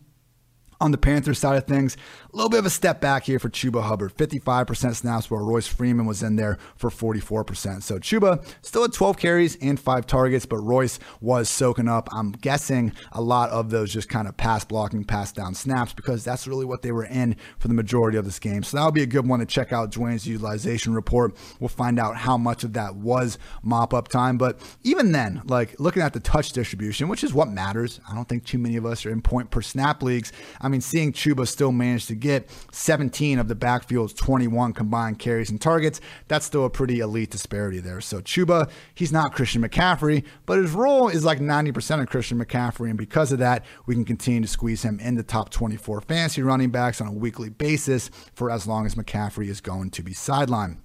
On 0.80 0.91
the 0.91 0.99
Panthers 0.99 1.39
side 1.39 1.57
of 1.57 1.64
things, 1.64 1.97
little 2.37 2.51
bit 2.51 2.59
of 2.59 2.66
a 2.66 2.70
step 2.70 3.01
back 3.01 3.24
here 3.24 3.39
for 3.39 3.49
Chuba 3.49 3.82
Hubbard. 3.82 4.14
55% 4.14 4.95
snaps 4.95 5.30
while 5.30 5.41
Royce 5.41 5.66
Freeman 5.66 6.05
was 6.05 6.22
in 6.22 6.37
there 6.37 6.59
for 6.76 6.91
44%. 6.91 7.82
So 7.82 7.99
Chuba 7.99 8.47
still 8.61 8.82
had 8.82 8.93
12 8.93 9.16
carries 9.16 9.57
and 9.62 9.80
five 9.80 10.07
targets, 10.07 10.45
but 10.45 10.59
Royce 10.59 10.99
was 11.22 11.49
soaking 11.49 11.89
up, 11.89 12.11
I'm 12.12 12.32
guessing, 12.32 12.93
a 13.12 13.22
lot 13.22 13.49
of 13.51 13.70
those 13.70 13.91
just 13.91 14.11
kind 14.11 14.28
of 14.28 14.37
pass 14.37 14.66
blocking, 14.66 15.03
pass 15.03 15.32
down 15.32 15.55
snaps 15.55 15.95
because 15.95 16.24
that's 16.24 16.47
really 16.47 16.66
what 16.66 16.82
they 16.82 16.93
were 16.93 17.07
in 17.07 17.37
for 17.59 17.68
the 17.68 17.74
majority 17.74 18.18
of 18.18 18.26
this 18.26 18.39
game. 18.39 18.62
So 18.62 18.76
that'll 18.76 18.93
be 18.93 19.03
a 19.03 19.07
good 19.07 19.26
one 19.26 19.41
to 19.41 19.47
check 19.47 19.72
out 19.72 19.91
Dwain's 19.91 20.26
utilization 20.26 20.93
report. 20.93 21.34
We'll 21.59 21.68
find 21.68 21.99
out 21.99 22.16
how 22.16 22.37
much 22.37 22.64
of 22.64 22.74
that 22.74 22.97
was 22.97 23.39
mop 23.62 23.95
up 23.95 24.09
time. 24.09 24.37
But 24.37 24.61
even 24.84 25.12
then, 25.12 25.41
like 25.47 25.80
looking 25.80 26.03
at 26.03 26.12
the 26.12 26.20
touch 26.20 26.53
distribution, 26.53 27.09
which 27.09 27.24
is 27.24 27.32
what 27.32 27.49
matters, 27.49 27.99
I 28.07 28.14
don't 28.14 28.28
think 28.28 28.45
too 28.45 28.59
many 28.59 28.76
of 28.76 28.84
us 28.84 29.07
are 29.07 29.11
in 29.11 29.22
point 29.22 29.51
per 29.51 29.62
snap 29.62 30.03
leagues. 30.03 30.32
I 30.61 30.68
mean, 30.68 30.82
seeing 30.82 31.14
Chuba 31.14 31.49
still 31.49 31.72
manage 31.72 32.05
to 32.09 32.14
get 32.14 32.26
17 32.72 33.39
of 33.39 33.49
the 33.49 33.55
backfield's 33.55 34.12
21 34.12 34.72
combined 34.72 35.18
carries 35.18 35.51
and 35.51 35.61
targets, 35.61 36.01
that's 36.29 36.47
still 36.47 36.64
a 36.64 36.70
pretty 36.70 37.01
elite 37.01 37.31
disparity 37.31 37.81
there. 37.81 38.01
So 38.01 38.20
Chuba, 38.20 38.70
he's 38.95 39.12
not 39.12 39.33
Christian 39.35 39.62
McCaffrey, 39.62 40.24
but 40.45 40.59
his 40.59 40.72
role 40.72 41.09
is 41.09 41.24
like 41.24 41.39
90% 41.39 42.01
of 42.01 42.09
Christian 42.09 42.39
McCaffrey. 42.39 42.89
And 42.89 42.99
because 42.99 43.33
of 43.33 43.39
that, 43.39 43.64
we 43.87 43.95
can 43.95 44.05
continue 44.05 44.43
to 44.43 44.49
squeeze 44.49 44.83
him 44.83 45.01
in 45.01 45.16
the 45.16 45.22
top 45.22 45.51
24 45.51 46.01
fantasy 46.03 46.43
running 46.43 46.70
backs 46.70 47.01
on 47.01 47.07
a 47.07 47.12
weekly 47.12 47.49
basis 47.49 48.11
for 48.35 48.51
as 48.51 48.66
long 48.66 48.87
as 48.87 48.95
McCaffrey 48.95 49.49
is 49.49 49.61
going 49.61 49.91
to 49.91 50.03
be 50.03 50.12
sidelined. 50.12 50.79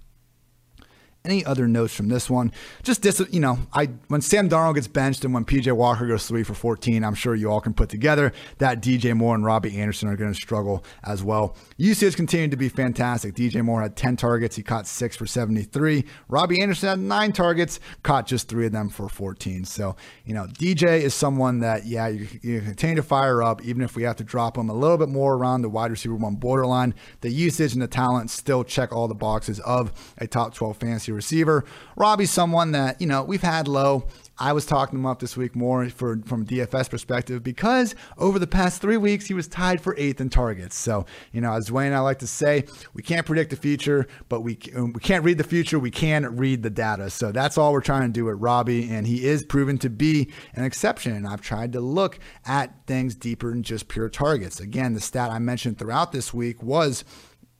Any 1.23 1.45
other 1.45 1.67
notes 1.67 1.93
from 1.93 2.07
this 2.07 2.31
one? 2.31 2.51
Just 2.81 3.03
dis, 3.03 3.21
you 3.29 3.39
know, 3.39 3.59
I 3.73 3.89
when 4.07 4.21
Sam 4.21 4.49
Darnold 4.49 4.73
gets 4.73 4.87
benched 4.87 5.23
and 5.23 5.31
when 5.35 5.45
PJ 5.45 5.71
Walker 5.71 6.07
goes 6.07 6.25
three 6.25 6.41
for 6.41 6.55
14, 6.55 7.03
I'm 7.03 7.13
sure 7.13 7.35
you 7.35 7.51
all 7.51 7.61
can 7.61 7.75
put 7.75 7.89
together 7.89 8.33
that 8.57 8.81
DJ 8.81 9.15
Moore 9.15 9.35
and 9.35 9.45
Robbie 9.45 9.79
Anderson 9.79 10.09
are 10.09 10.15
going 10.15 10.33
to 10.33 10.39
struggle 10.39 10.83
as 11.03 11.21
well. 11.23 11.55
Usage 11.77 12.15
continued 12.15 12.49
to 12.51 12.57
be 12.57 12.69
fantastic. 12.69 13.35
DJ 13.35 13.63
Moore 13.63 13.83
had 13.83 13.95
10 13.95 14.17
targets, 14.17 14.55
he 14.55 14.63
caught 14.63 14.87
six 14.87 15.15
for 15.15 15.27
73. 15.27 16.05
Robbie 16.27 16.59
Anderson 16.59 16.89
had 16.89 16.99
nine 16.99 17.31
targets, 17.31 17.79
caught 18.01 18.25
just 18.25 18.47
three 18.47 18.65
of 18.65 18.71
them 18.71 18.89
for 18.89 19.07
14. 19.07 19.63
So, 19.65 19.95
you 20.25 20.33
know, 20.33 20.47
DJ 20.47 21.01
is 21.01 21.13
someone 21.13 21.59
that, 21.59 21.85
yeah, 21.85 22.07
you, 22.07 22.27
you 22.41 22.61
continue 22.61 22.95
to 22.95 23.03
fire 23.03 23.43
up, 23.43 23.63
even 23.63 23.83
if 23.83 23.95
we 23.95 24.01
have 24.03 24.15
to 24.15 24.23
drop 24.23 24.57
him 24.57 24.69
a 24.69 24.73
little 24.73 24.97
bit 24.97 25.09
more 25.09 25.35
around 25.35 25.61
the 25.61 25.69
wide 25.69 25.91
receiver 25.91 26.15
one 26.15 26.35
borderline. 26.35 26.95
The 27.21 27.29
usage 27.29 27.73
and 27.73 27.81
the 27.81 27.87
talent 27.87 28.31
still 28.31 28.63
check 28.63 28.91
all 28.91 29.07
the 29.07 29.13
boxes 29.13 29.59
of 29.59 29.91
a 30.17 30.25
top 30.25 30.55
12 30.55 30.77
fantasy 30.77 31.10
receiver. 31.13 31.65
Robbie's 31.95 32.31
someone 32.31 32.71
that, 32.71 32.99
you 33.01 33.07
know, 33.07 33.23
we've 33.23 33.41
had 33.41 33.67
low. 33.67 34.07
I 34.41 34.53
was 34.53 34.65
talking 34.65 34.97
him 34.97 35.05
up 35.05 35.19
this 35.19 35.37
week 35.37 35.55
more 35.55 35.87
for 35.89 36.19
from 36.25 36.47
DFS 36.47 36.89
perspective 36.89 37.43
because 37.43 37.93
over 38.17 38.39
the 38.39 38.47
past 38.47 38.81
three 38.81 38.97
weeks 38.97 39.27
he 39.27 39.35
was 39.35 39.47
tied 39.47 39.81
for 39.81 39.95
eighth 39.99 40.19
in 40.19 40.29
targets. 40.29 40.75
So 40.75 41.05
you 41.31 41.41
know, 41.41 41.53
as 41.53 41.69
Dwain 41.69 41.93
I 41.93 41.99
like 41.99 42.17
to 42.19 42.27
say, 42.27 42.65
we 42.95 43.03
can't 43.03 43.23
predict 43.23 43.51
the 43.51 43.55
future, 43.55 44.07
but 44.29 44.41
we 44.41 44.57
um, 44.75 44.93
we 44.93 44.99
can't 44.99 45.23
read 45.23 45.37
the 45.37 45.43
future. 45.43 45.77
We 45.77 45.91
can 45.91 46.37
read 46.37 46.63
the 46.63 46.71
data. 46.71 47.11
So 47.11 47.31
that's 47.31 47.55
all 47.55 47.71
we're 47.71 47.81
trying 47.81 48.01
to 48.01 48.13
do 48.13 48.25
with 48.25 48.39
Robbie, 48.39 48.89
and 48.89 49.05
he 49.05 49.25
is 49.25 49.45
proven 49.45 49.77
to 49.77 49.91
be 49.91 50.31
an 50.55 50.63
exception. 50.63 51.15
And 51.15 51.27
I've 51.27 51.41
tried 51.41 51.73
to 51.73 51.79
look 51.79 52.17
at 52.43 52.87
things 52.87 53.13
deeper 53.13 53.51
than 53.51 53.61
just 53.61 53.89
pure 53.89 54.09
targets. 54.09 54.59
Again, 54.59 54.93
the 54.93 55.01
stat 55.01 55.29
I 55.29 55.37
mentioned 55.37 55.77
throughout 55.77 56.13
this 56.13 56.33
week 56.33 56.63
was 56.63 57.05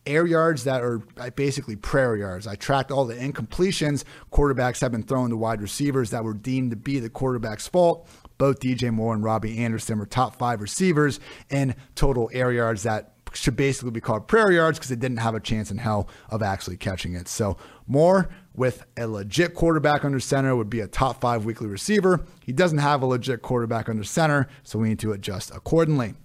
air 0.05 0.25
yards 0.25 0.63
that 0.63 0.81
are 0.81 1.01
uh, 1.17 1.29
basically 1.31 1.75
prayer 1.75 2.15
yards. 2.15 2.47
I 2.47 2.55
tracked 2.55 2.91
all 2.91 3.05
the 3.05 3.15
incompletions 3.15 4.03
quarterbacks 4.31 4.81
have 4.81 4.91
been 4.91 5.03
throwing 5.03 5.29
to 5.29 5.37
wide 5.37 5.61
receivers 5.61 6.09
that 6.11 6.23
were 6.23 6.33
deemed 6.33 6.71
to 6.71 6.75
be 6.75 6.99
the 6.99 7.09
quarterback's 7.09 7.67
fault. 7.67 8.07
Both 8.37 8.59
DJ 8.59 8.91
Moore 8.91 9.13
and 9.13 9.23
Robbie 9.23 9.59
Anderson 9.59 9.99
were 9.99 10.05
top 10.05 10.35
five 10.35 10.61
receivers 10.61 11.19
in 11.49 11.75
total 11.95 12.29
air 12.33 12.51
yards 12.51 12.83
that 12.83 13.13
should 13.33 13.55
basically 13.55 13.91
be 13.91 14.01
called 14.01 14.27
prayer 14.27 14.51
yards 14.51 14.77
because 14.77 14.89
they 14.89 14.95
didn't 14.95 15.17
have 15.17 15.35
a 15.35 15.39
chance 15.39 15.71
in 15.71 15.77
hell 15.77 16.09
of 16.29 16.41
actually 16.41 16.77
catching 16.77 17.13
it. 17.13 17.27
So 17.27 17.57
Moore 17.87 18.29
with 18.53 18.85
a 18.97 19.07
legit 19.07 19.53
quarterback 19.53 20.03
under 20.03 20.19
center 20.19 20.55
would 20.55 20.69
be 20.69 20.81
a 20.81 20.87
top 20.87 21.21
five 21.21 21.45
weekly 21.45 21.67
receiver. 21.67 22.25
He 22.45 22.51
doesn't 22.51 22.79
have 22.79 23.01
a 23.01 23.05
legit 23.05 23.41
quarterback 23.41 23.87
under 23.87 24.03
center, 24.03 24.47
so 24.63 24.79
we 24.79 24.89
need 24.89 24.99
to 24.99 25.13
adjust 25.13 25.51
accordingly 25.51 26.15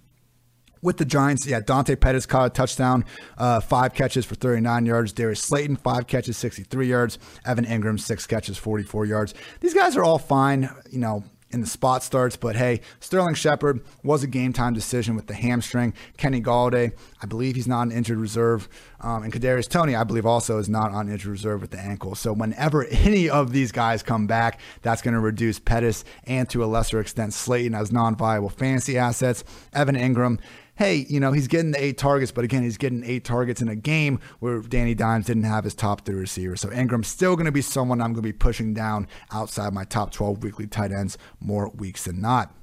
with 0.87 0.95
the 0.95 1.03
Giants, 1.03 1.45
yeah, 1.45 1.59
Dante 1.59 1.97
Pettis 1.97 2.25
caught 2.25 2.45
a 2.45 2.49
touchdown, 2.49 3.03
uh, 3.37 3.59
five 3.59 3.93
catches 3.93 4.25
for 4.25 4.35
39 4.35 4.85
yards. 4.85 5.11
Darius 5.11 5.41
Slayton, 5.41 5.75
five 5.75 6.07
catches, 6.07 6.37
63 6.37 6.87
yards. 6.87 7.19
Evan 7.45 7.65
Engram, 7.65 7.99
six 7.99 8.25
catches, 8.25 8.57
44 8.57 9.05
yards. 9.05 9.33
These 9.59 9.73
guys 9.73 9.97
are 9.97 10.03
all 10.05 10.17
fine, 10.17 10.69
you 10.89 10.99
know, 10.99 11.25
in 11.51 11.59
the 11.59 11.67
spot 11.67 12.03
starts, 12.03 12.37
but 12.37 12.55
hey, 12.55 12.79
Sterling 13.01 13.35
Shepard 13.35 13.81
was 14.03 14.23
a 14.23 14.27
game 14.27 14.53
time 14.53 14.73
decision 14.73 15.15
with 15.15 15.27
the 15.27 15.33
hamstring. 15.33 15.93
Kenny 16.17 16.41
Golladay, 16.41 16.93
I 17.21 17.25
believe 17.25 17.55
he's 17.55 17.67
not 17.67 17.81
on 17.81 17.91
injured 17.91 18.17
reserve, 18.17 18.69
um, 19.01 19.23
and 19.23 19.33
Kadarius 19.33 19.67
Toney, 19.67 19.95
I 19.95 20.05
believe 20.05 20.25
also 20.25 20.57
is 20.57 20.69
not 20.69 20.91
on 20.91 21.09
injured 21.09 21.31
reserve 21.31 21.61
with 21.61 21.71
the 21.71 21.79
ankle. 21.79 22.15
So 22.15 22.31
whenever 22.31 22.85
any 22.91 23.29
of 23.29 23.51
these 23.51 23.73
guys 23.73 24.03
come 24.03 24.25
back, 24.25 24.61
that's 24.81 25.01
going 25.01 25.13
to 25.15 25.19
reduce 25.19 25.59
Pettis 25.59 26.05
and 26.25 26.49
to 26.49 26.63
a 26.63 26.67
lesser 26.67 26.99
extent 27.01 27.33
Slayton 27.33 27.75
as 27.75 27.91
non-viable 27.91 28.49
fantasy 28.49 28.97
assets. 28.97 29.43
Evan 29.73 29.95
Engram 29.95 30.39
hey, 30.77 31.05
you 31.09 31.19
know, 31.19 31.31
he's 31.31 31.47
getting 31.47 31.71
the 31.71 31.83
eight 31.83 31.97
targets, 31.97 32.31
but 32.31 32.43
again, 32.43 32.63
he's 32.63 32.77
getting 32.77 33.03
eight 33.03 33.23
targets 33.23 33.61
in 33.61 33.67
a 33.67 33.75
game 33.75 34.19
where 34.39 34.59
Danny 34.61 34.93
Dimes 34.93 35.25
didn't 35.25 35.43
have 35.43 35.63
his 35.63 35.73
top 35.73 36.05
three 36.05 36.15
receivers. 36.15 36.61
So 36.61 36.69
Engram's 36.69 37.07
still 37.07 37.35
going 37.35 37.45
to 37.45 37.51
be 37.51 37.61
someone 37.61 38.01
I'm 38.01 38.13
going 38.13 38.23
to 38.23 38.29
be 38.29 38.33
pushing 38.33 38.73
down 38.73 39.07
outside 39.31 39.73
my 39.73 39.83
top 39.83 40.11
12 40.11 40.43
weekly 40.43 40.67
tight 40.67 40.91
ends 40.91 41.17
more 41.39 41.69
weeks 41.69 42.05
than 42.05 42.21
not. 42.21 42.53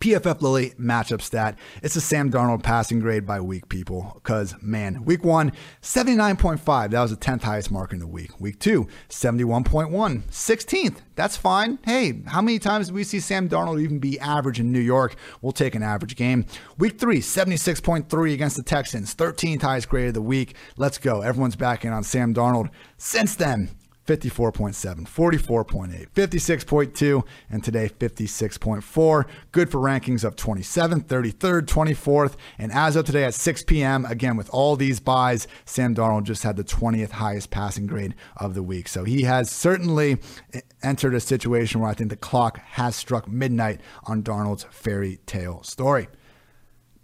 PFF 0.00 0.40
Lily 0.40 0.70
matchup 0.80 1.20
stat. 1.20 1.58
It's 1.82 1.94
a 1.94 2.00
Sam 2.00 2.30
Darnold 2.30 2.62
passing 2.62 3.00
grade 3.00 3.26
by 3.26 3.38
week, 3.40 3.68
people. 3.68 4.12
Because, 4.14 4.54
man, 4.62 5.04
week 5.04 5.22
one, 5.22 5.52
79.5. 5.82 6.90
That 6.90 7.02
was 7.02 7.10
the 7.10 7.18
10th 7.18 7.42
highest 7.42 7.70
mark 7.70 7.92
in 7.92 7.98
the 7.98 8.06
week. 8.06 8.40
Week 8.40 8.58
two, 8.58 8.88
71.1. 9.10 10.22
16th. 10.22 10.96
That's 11.16 11.36
fine. 11.36 11.78
Hey, 11.84 12.22
how 12.26 12.40
many 12.40 12.58
times 12.58 12.88
do 12.88 12.94
we 12.94 13.04
see 13.04 13.20
Sam 13.20 13.46
Darnold 13.46 13.82
even 13.82 13.98
be 13.98 14.18
average 14.20 14.58
in 14.58 14.72
New 14.72 14.80
York? 14.80 15.16
We'll 15.42 15.52
take 15.52 15.74
an 15.74 15.82
average 15.82 16.16
game. 16.16 16.46
Week 16.78 16.98
three, 16.98 17.20
76.3 17.20 18.32
against 18.32 18.56
the 18.56 18.62
Texans. 18.62 19.14
13th 19.14 19.60
highest 19.60 19.90
grade 19.90 20.08
of 20.08 20.14
the 20.14 20.22
week. 20.22 20.56
Let's 20.78 20.96
go. 20.96 21.20
Everyone's 21.20 21.56
back 21.56 21.84
in 21.84 21.92
on 21.92 22.04
Sam 22.04 22.32
Darnold. 22.32 22.70
Since 22.96 23.34
then, 23.34 23.68
54.7, 24.10 25.06
44.8, 25.06 26.08
56.2, 26.10 27.22
and 27.48 27.62
today 27.62 27.88
56.4. 27.88 29.24
Good 29.52 29.70
for 29.70 29.78
rankings 29.78 30.24
of 30.24 30.34
27th, 30.34 31.04
33rd, 31.04 31.66
24th. 31.66 32.34
And 32.58 32.72
as 32.72 32.96
of 32.96 33.06
today 33.06 33.22
at 33.22 33.34
6 33.34 33.62
p.m., 33.62 34.04
again, 34.06 34.36
with 34.36 34.50
all 34.50 34.74
these 34.74 34.98
buys, 34.98 35.46
Sam 35.64 35.94
Darnold 35.94 36.24
just 36.24 36.42
had 36.42 36.56
the 36.56 36.64
20th 36.64 37.10
highest 37.10 37.50
passing 37.50 37.86
grade 37.86 38.16
of 38.36 38.54
the 38.54 38.64
week. 38.64 38.88
So 38.88 39.04
he 39.04 39.22
has 39.22 39.48
certainly 39.48 40.18
entered 40.82 41.14
a 41.14 41.20
situation 41.20 41.80
where 41.80 41.90
I 41.90 41.94
think 41.94 42.10
the 42.10 42.16
clock 42.16 42.58
has 42.58 42.96
struck 42.96 43.28
midnight 43.28 43.80
on 44.04 44.24
Darnold's 44.24 44.66
fairy 44.70 45.20
tale 45.26 45.62
story. 45.62 46.08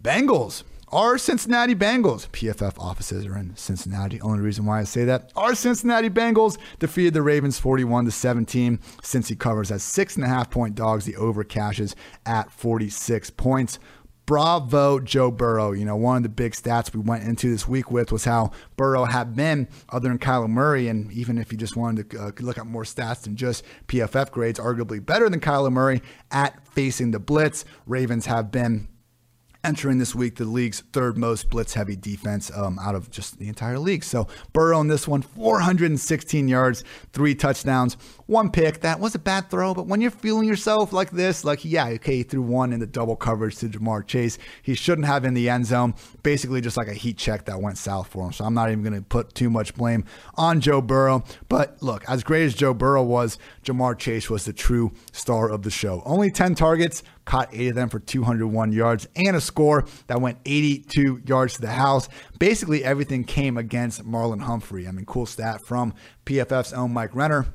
Bengals 0.03 0.63
our 0.89 1.17
Cincinnati 1.17 1.75
Bengals, 1.75 2.29
PFF 2.29 2.79
offices 2.79 3.25
are 3.25 3.37
in 3.37 3.55
Cincinnati. 3.57 4.21
Only 4.21 4.39
reason 4.39 4.65
why 4.65 4.79
I 4.79 4.83
say 4.85 5.03
that, 5.05 5.31
our 5.35 5.53
Cincinnati 5.53 6.09
Bengals 6.09 6.57
defeated 6.79 7.13
the 7.13 7.21
Ravens 7.21 7.59
41 7.59 8.05
to 8.05 8.11
17. 8.11 8.77
Cincy 9.01 9.37
covers 9.37 9.69
as 9.69 9.83
six 9.83 10.15
and 10.15 10.23
a 10.23 10.29
half 10.29 10.49
point 10.49 10.75
dogs, 10.75 11.03
the 11.03 11.17
over 11.17 11.43
cashes 11.43 11.95
at 12.25 12.51
46 12.51 13.31
points. 13.31 13.79
Bravo, 14.25 14.99
Joe 14.99 15.31
Burrow. 15.31 15.71
You 15.71 15.85
know, 15.85 15.95
one 15.95 16.17
of 16.17 16.23
the 16.23 16.29
big 16.29 16.53
stats 16.53 16.93
we 16.93 17.01
went 17.01 17.23
into 17.23 17.49
this 17.49 17.67
week 17.67 17.91
with 17.91 18.11
was 18.11 18.25
how 18.25 18.51
Burrow 18.75 19.05
had 19.05 19.35
been, 19.35 19.67
other 19.89 20.09
than 20.09 20.19
Kyler 20.19 20.49
Murray, 20.49 20.89
and 20.89 21.11
even 21.11 21.37
if 21.37 21.51
you 21.51 21.57
just 21.57 21.77
wanted 21.77 22.09
to 22.11 22.21
uh, 22.21 22.31
look 22.39 22.57
at 22.57 22.65
more 22.65 22.83
stats 22.83 23.21
than 23.21 23.35
just 23.35 23.63
PFF 23.87 24.31
grades, 24.31 24.59
arguably 24.59 25.05
better 25.05 25.29
than 25.29 25.39
Kyler 25.39 25.71
Murray 25.71 26.01
at 26.31 26.65
facing 26.67 27.11
the 27.11 27.19
blitz. 27.19 27.63
Ravens 27.85 28.25
have 28.25 28.51
been 28.51 28.89
entering 29.63 29.97
this 29.97 30.15
week 30.15 30.35
the 30.35 30.45
league's 30.45 30.81
third 30.93 31.17
most 31.17 31.49
blitz 31.49 31.73
heavy 31.73 31.95
defense 31.95 32.51
um, 32.55 32.79
out 32.79 32.95
of 32.95 33.09
just 33.11 33.39
the 33.39 33.47
entire 33.47 33.79
league. 33.79 34.03
So 34.03 34.27
Burrow 34.53 34.81
in 34.81 34.87
this 34.87 35.07
one, 35.07 35.21
416 35.21 36.47
yards, 36.47 36.83
three 37.13 37.35
touchdowns, 37.35 37.95
one 38.25 38.51
pick. 38.51 38.81
That 38.81 38.99
was 38.99 39.15
a 39.15 39.19
bad 39.19 39.49
throw, 39.49 39.73
but 39.73 39.87
when 39.87 40.01
you're 40.01 40.11
feeling 40.11 40.47
yourself 40.47 40.93
like 40.93 41.11
this, 41.11 41.43
like, 41.43 41.63
yeah, 41.65 41.87
okay, 41.87 42.17
he 42.17 42.23
threw 42.23 42.41
one 42.41 42.73
in 42.73 42.79
the 42.79 42.87
double 42.87 43.15
coverage 43.15 43.57
to 43.57 43.69
Ja'Marr 43.69 44.05
Chase. 44.05 44.37
He 44.61 44.75
shouldn't 44.75 45.07
have 45.07 45.25
in 45.25 45.33
the 45.33 45.49
end 45.49 45.65
zone. 45.65 45.95
Basically, 46.23 46.61
just 46.61 46.77
like 46.77 46.87
a 46.87 46.93
heat 46.93 47.17
check 47.17 47.45
that 47.45 47.61
went 47.61 47.77
south 47.77 48.07
for 48.07 48.25
him. 48.25 48.33
So 48.33 48.45
I'm 48.45 48.53
not 48.53 48.69
even 48.69 48.83
going 48.83 48.95
to 48.95 49.01
put 49.01 49.33
too 49.33 49.49
much 49.49 49.75
blame 49.75 50.05
on 50.35 50.61
Joe 50.61 50.81
Burrow. 50.81 51.23
But 51.49 51.81
look, 51.81 52.07
as 52.09 52.23
great 52.23 52.43
as 52.43 52.53
Joe 52.53 52.73
Burrow 52.73 53.03
was, 53.03 53.37
Ja'Marr 53.63 53.97
Chase 53.97 54.29
was 54.29 54.45
the 54.45 54.53
true 54.53 54.91
star 55.11 55.49
of 55.49 55.63
the 55.63 55.71
show. 55.71 56.01
Only 56.05 56.31
10 56.31 56.55
targets, 56.55 57.03
caught 57.27 57.49
eight 57.51 57.67
of 57.67 57.75
them 57.75 57.89
for 57.89 57.99
201 57.99 58.71
yards 58.71 59.07
and 59.15 59.35
a 59.35 59.41
score 59.41 59.85
that 60.07 60.21
went 60.21 60.39
82 60.45 61.21
yards 61.25 61.55
to 61.55 61.61
the 61.61 61.67
house. 61.67 62.07
Basically, 62.39 62.83
everything 62.83 63.25
came 63.25 63.57
against 63.57 64.03
Marlon 64.05 64.41
Humphrey. 64.41 64.87
I 64.87 64.91
mean, 64.91 65.05
cool 65.05 65.25
stat 65.25 65.61
from 65.61 65.93
PFF's 66.25 66.73
own 66.73 66.93
Mike 66.93 67.13
Renner. 67.13 67.45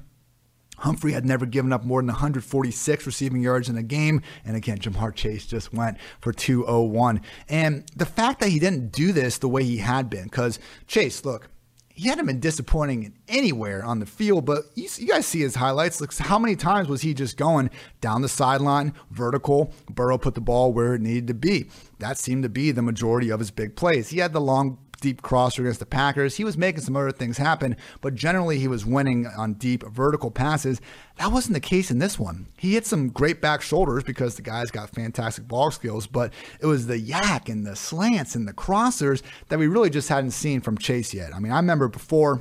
Humphrey 0.77 1.13
had 1.13 1.25
never 1.25 1.47
given 1.47 1.73
up 1.73 1.85
more 1.85 2.01
than 2.01 2.09
146 2.09 3.07
receiving 3.07 3.41
yards 3.41 3.69
in 3.69 3.77
a 3.77 3.83
game. 3.83 4.21
And 4.45 4.57
again, 4.57 4.79
Ja'Marr 4.79 5.15
Chase 5.15 5.47
just 5.47 5.73
went 5.73 5.97
for 6.21 6.33
201. 6.33 7.23
And 7.49 7.89
the 7.97 8.07
fact 8.07 8.41
that 8.41 8.51
he 8.51 8.59
didn't 8.59 8.93
do 8.93 9.13
this 9.13 9.39
the 9.39 9.49
way 9.49 9.65
he 9.65 9.79
had 9.79 10.11
been, 10.11 10.25
because 10.25 10.59
Chase, 10.87 11.25
look, 11.25 11.49
he 11.95 12.09
hadn't 12.09 12.27
been 12.27 12.41
disappointing 12.41 13.15
anywhere 13.29 13.85
on 13.85 13.99
the 13.99 14.07
field, 14.07 14.45
but 14.45 14.65
you, 14.75 14.89
you, 14.97 15.09
guys 15.09 15.27
see 15.27 15.41
his 15.41 15.55
highlights. 15.55 16.19
How 16.19 16.39
many 16.39 16.57
times 16.57 16.89
was 16.89 17.03
he 17.03 17.15
just 17.15 17.37
going 17.37 17.71
down 18.01 18.23
the 18.23 18.29
sideline, 18.29 18.95
vertical? 19.11 19.73
Burrow 19.91 20.19
put 20.19 20.35
the 20.35 20.41
ball 20.41 20.73
where 20.73 20.95
it 20.95 21.01
needed 21.01 21.27
to 21.29 21.35
be. 21.35 21.69
That 21.99 22.19
seemed 22.19 22.43
to 22.45 22.49
be 22.49 22.71
the 22.71 22.83
majority 22.83 23.31
of 23.31 23.41
his 23.41 23.51
big 23.51 23.77
plays. 23.77 24.09
He 24.09 24.19
had 24.19 24.33
the 24.33 24.41
long 24.41 24.79
deep 25.03 25.21
crosser 25.21 25.63
against 25.63 25.81
the 25.81 25.87
Packers. 25.87 26.37
He 26.37 26.45
was 26.45 26.57
making 26.57 26.81
some 26.81 26.97
other 26.97 27.13
things 27.13 27.37
happen, 27.37 27.77
but 28.01 28.15
generally 28.15 28.59
he 28.59 28.69
was 28.69 28.87
winning 28.87 29.27
on 29.27 29.55
deep 29.55 29.83
vertical 29.83 30.31
passes. 30.31 30.81
That 31.19 31.33
wasn't 31.33 31.55
the 31.55 31.61
case 31.61 31.91
in 31.91 31.99
this 31.99 32.19
one. 32.19 32.47
He 32.57 32.73
hit 32.73 32.87
some 32.87 33.11
great 33.11 33.43
back 33.43 33.61
shoulders 33.61 34.05
because 34.05 34.37
the 34.37 34.43
guy's 34.43 34.71
got 34.71 34.89
fantastic 34.91 35.47
ball 35.47 35.71
skills, 35.71 36.07
but 36.07 36.33
it 36.61 36.67
was 36.67 36.87
the 36.87 36.99
YAC 36.99 37.51
and 37.51 37.67
the 37.67 37.77
slants 37.77 38.35
and 38.35 38.49
the 38.49 38.55
crossers 38.55 39.23
that 39.49 39.59
we 39.59 39.67
really 39.67 39.91
just 39.91 40.09
hadn't 40.09 40.31
seen 40.31 40.63
from 40.63 40.79
Chase 40.79 41.13
yet. 41.13 41.35
I 41.35 41.41
mean, 41.41 41.53
I 41.53 41.57
remember 41.57 41.89
before 41.89 42.41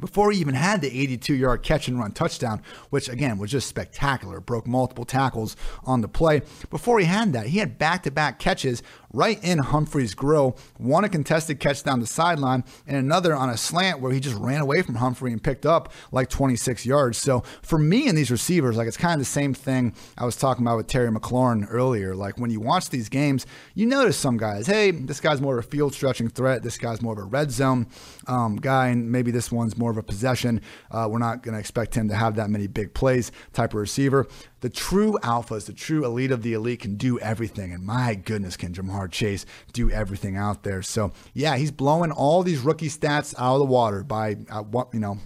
before 0.00 0.32
he 0.32 0.40
even 0.40 0.54
had 0.54 0.80
the 0.80 0.88
82 0.88 1.34
yard 1.34 1.62
catch 1.62 1.86
and 1.86 1.98
run 1.98 2.12
touchdown, 2.12 2.62
which 2.88 3.08
again 3.08 3.38
was 3.38 3.50
just 3.50 3.68
spectacular, 3.68 4.40
broke 4.40 4.66
multiple 4.66 5.04
tackles 5.04 5.56
on 5.84 6.00
the 6.00 6.08
play. 6.08 6.42
Before 6.70 6.98
he 6.98 7.04
had 7.04 7.32
that, 7.34 7.46
he 7.46 7.58
had 7.58 7.78
back 7.78 8.02
to 8.04 8.10
back 8.10 8.38
catches 8.38 8.82
right 9.12 9.42
in 9.42 9.58
Humphrey's 9.58 10.14
grill. 10.14 10.56
One 10.78 11.04
a 11.04 11.08
contested 11.08 11.60
catch 11.60 11.82
down 11.82 12.00
the 12.00 12.06
sideline, 12.06 12.64
and 12.86 12.96
another 12.96 13.34
on 13.34 13.50
a 13.50 13.56
slant 13.56 14.00
where 14.00 14.12
he 14.12 14.20
just 14.20 14.36
ran 14.36 14.60
away 14.60 14.82
from 14.82 14.96
Humphrey 14.96 15.32
and 15.32 15.42
picked 15.42 15.66
up 15.66 15.92
like 16.12 16.28
26 16.28 16.86
yards. 16.86 17.18
So 17.18 17.42
for 17.62 17.78
me 17.78 18.08
and 18.08 18.16
these 18.16 18.30
receivers, 18.30 18.76
like 18.76 18.88
it's 18.88 18.96
kind 18.96 19.14
of 19.14 19.18
the 19.20 19.24
same 19.24 19.54
thing 19.54 19.94
I 20.16 20.24
was 20.24 20.36
talking 20.36 20.64
about 20.64 20.76
with 20.76 20.86
Terry 20.86 21.10
McLaurin 21.10 21.66
earlier. 21.68 22.14
Like 22.14 22.38
when 22.38 22.50
you 22.50 22.60
watch 22.60 22.90
these 22.90 23.08
games, 23.08 23.46
you 23.74 23.86
notice 23.86 24.16
some 24.16 24.36
guys, 24.36 24.66
hey, 24.66 24.90
this 24.90 25.20
guy's 25.20 25.40
more 25.40 25.58
of 25.58 25.64
a 25.64 25.68
field 25.68 25.94
stretching 25.94 26.28
threat. 26.28 26.62
This 26.62 26.78
guy's 26.78 27.02
more 27.02 27.12
of 27.12 27.18
a 27.18 27.24
red 27.24 27.50
zone 27.50 27.86
um, 28.26 28.56
guy, 28.56 28.88
and 28.88 29.10
maybe 29.10 29.30
this 29.30 29.50
one's 29.50 29.76
more 29.76 29.90
of 29.90 29.96
a 29.96 30.02
possession. 30.02 30.60
Uh, 30.90 31.08
we're 31.10 31.18
not 31.18 31.42
going 31.42 31.54
to 31.54 31.60
expect 31.60 31.94
him 31.94 32.08
to 32.08 32.14
have 32.14 32.36
that 32.36 32.50
many 32.50 32.66
big 32.66 32.94
plays 32.94 33.32
type 33.52 33.74
of 33.74 33.80
receiver. 33.80 34.26
The 34.60 34.68
true 34.68 35.18
alphas, 35.22 35.66
the 35.66 35.72
true 35.72 36.04
elite 36.04 36.30
of 36.30 36.42
the 36.42 36.52
elite 36.52 36.80
can 36.80 36.96
do 36.96 37.18
everything. 37.20 37.72
And 37.72 37.84
my 37.84 38.14
goodness, 38.14 38.56
can 38.56 38.74
Chase 39.08 39.46
do 39.72 39.90
everything 39.90 40.36
out 40.36 40.62
there? 40.62 40.82
So, 40.82 41.12
yeah, 41.34 41.56
he's 41.56 41.70
blowing 41.70 42.12
all 42.12 42.42
these 42.42 42.60
rookie 42.60 42.88
stats 42.88 43.34
out 43.38 43.54
of 43.54 43.58
the 43.60 43.66
water 43.66 44.02
by, 44.02 44.36
uh, 44.50 44.64
you 44.92 45.00
know, 45.00 45.18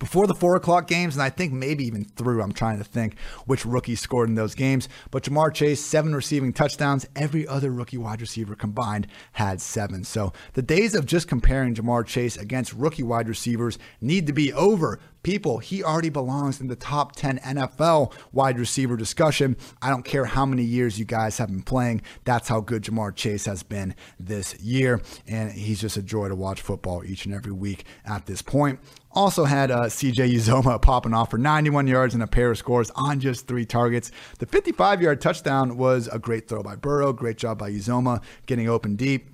before 0.00 0.26
the 0.26 0.34
four 0.34 0.56
o'clock 0.56 0.88
games, 0.88 1.14
and 1.14 1.22
I 1.22 1.30
think 1.30 1.52
maybe 1.52 1.84
even 1.84 2.04
through. 2.04 2.42
I'm 2.42 2.52
trying 2.52 2.78
to 2.78 2.84
think 2.84 3.18
which 3.46 3.64
rookie 3.64 3.94
scored 3.94 4.28
in 4.28 4.34
those 4.34 4.54
games. 4.54 4.88
But 5.10 5.24
Ja'Marr 5.24 5.54
Chase, 5.54 5.84
seven 5.84 6.14
receiving 6.14 6.52
touchdowns. 6.52 7.06
Every 7.14 7.46
other 7.46 7.70
rookie 7.70 7.98
wide 7.98 8.20
receiver 8.20 8.56
combined 8.56 9.06
had 9.32 9.60
seven. 9.60 10.02
So 10.02 10.32
the 10.54 10.62
days 10.62 10.94
of 10.94 11.06
just 11.06 11.28
comparing 11.28 11.74
Ja'Marr 11.74 12.06
Chase 12.06 12.36
against 12.36 12.72
rookie 12.72 13.02
wide 13.02 13.28
receivers 13.28 13.78
need 14.00 14.26
to 14.26 14.32
be 14.32 14.52
over 14.52 14.98
people, 15.22 15.58
he 15.58 15.82
already 15.82 16.08
belongs 16.08 16.60
in 16.60 16.68
the 16.68 16.76
top 16.76 17.16
10 17.16 17.38
NFL 17.38 18.12
wide 18.32 18.58
receiver 18.58 18.96
discussion. 18.96 19.56
I 19.82 19.90
don't 19.90 20.04
care 20.04 20.24
how 20.24 20.46
many 20.46 20.62
years 20.62 20.98
you 20.98 21.04
guys 21.04 21.38
have 21.38 21.48
been 21.48 21.62
playing. 21.62 22.02
That's 22.24 22.48
how 22.48 22.60
good 22.60 22.82
Ja'Marr 22.82 23.14
Chase 23.14 23.46
has 23.46 23.62
been 23.62 23.94
this 24.18 24.58
year. 24.60 25.00
And 25.26 25.52
he's 25.52 25.80
just 25.80 25.96
a 25.96 26.02
joy 26.02 26.28
to 26.28 26.34
watch 26.34 26.60
football 26.60 27.04
each 27.04 27.24
and 27.24 27.34
every 27.34 27.52
week 27.52 27.84
at 28.04 28.26
this 28.26 28.42
point. 28.42 28.80
Also 29.12 29.44
had 29.44 29.70
uh, 29.70 29.82
CJ 29.82 30.32
Uzomah 30.34 30.80
popping 30.82 31.14
off 31.14 31.30
for 31.30 31.38
91 31.38 31.86
yards 31.86 32.14
and 32.14 32.22
a 32.22 32.26
pair 32.26 32.50
of 32.50 32.58
scores 32.58 32.90
on 32.94 33.20
just 33.20 33.48
three 33.48 33.64
targets. 33.64 34.10
The 34.38 34.46
55 34.46 35.02
yard 35.02 35.20
touchdown 35.20 35.76
was 35.76 36.08
a 36.08 36.18
great 36.18 36.48
throw 36.48 36.62
by 36.62 36.76
Burrow. 36.76 37.12
Great 37.12 37.36
job 37.36 37.58
by 37.58 37.70
Uzomah 37.70 38.22
getting 38.46 38.68
open 38.68 38.96
deep. 38.96 39.28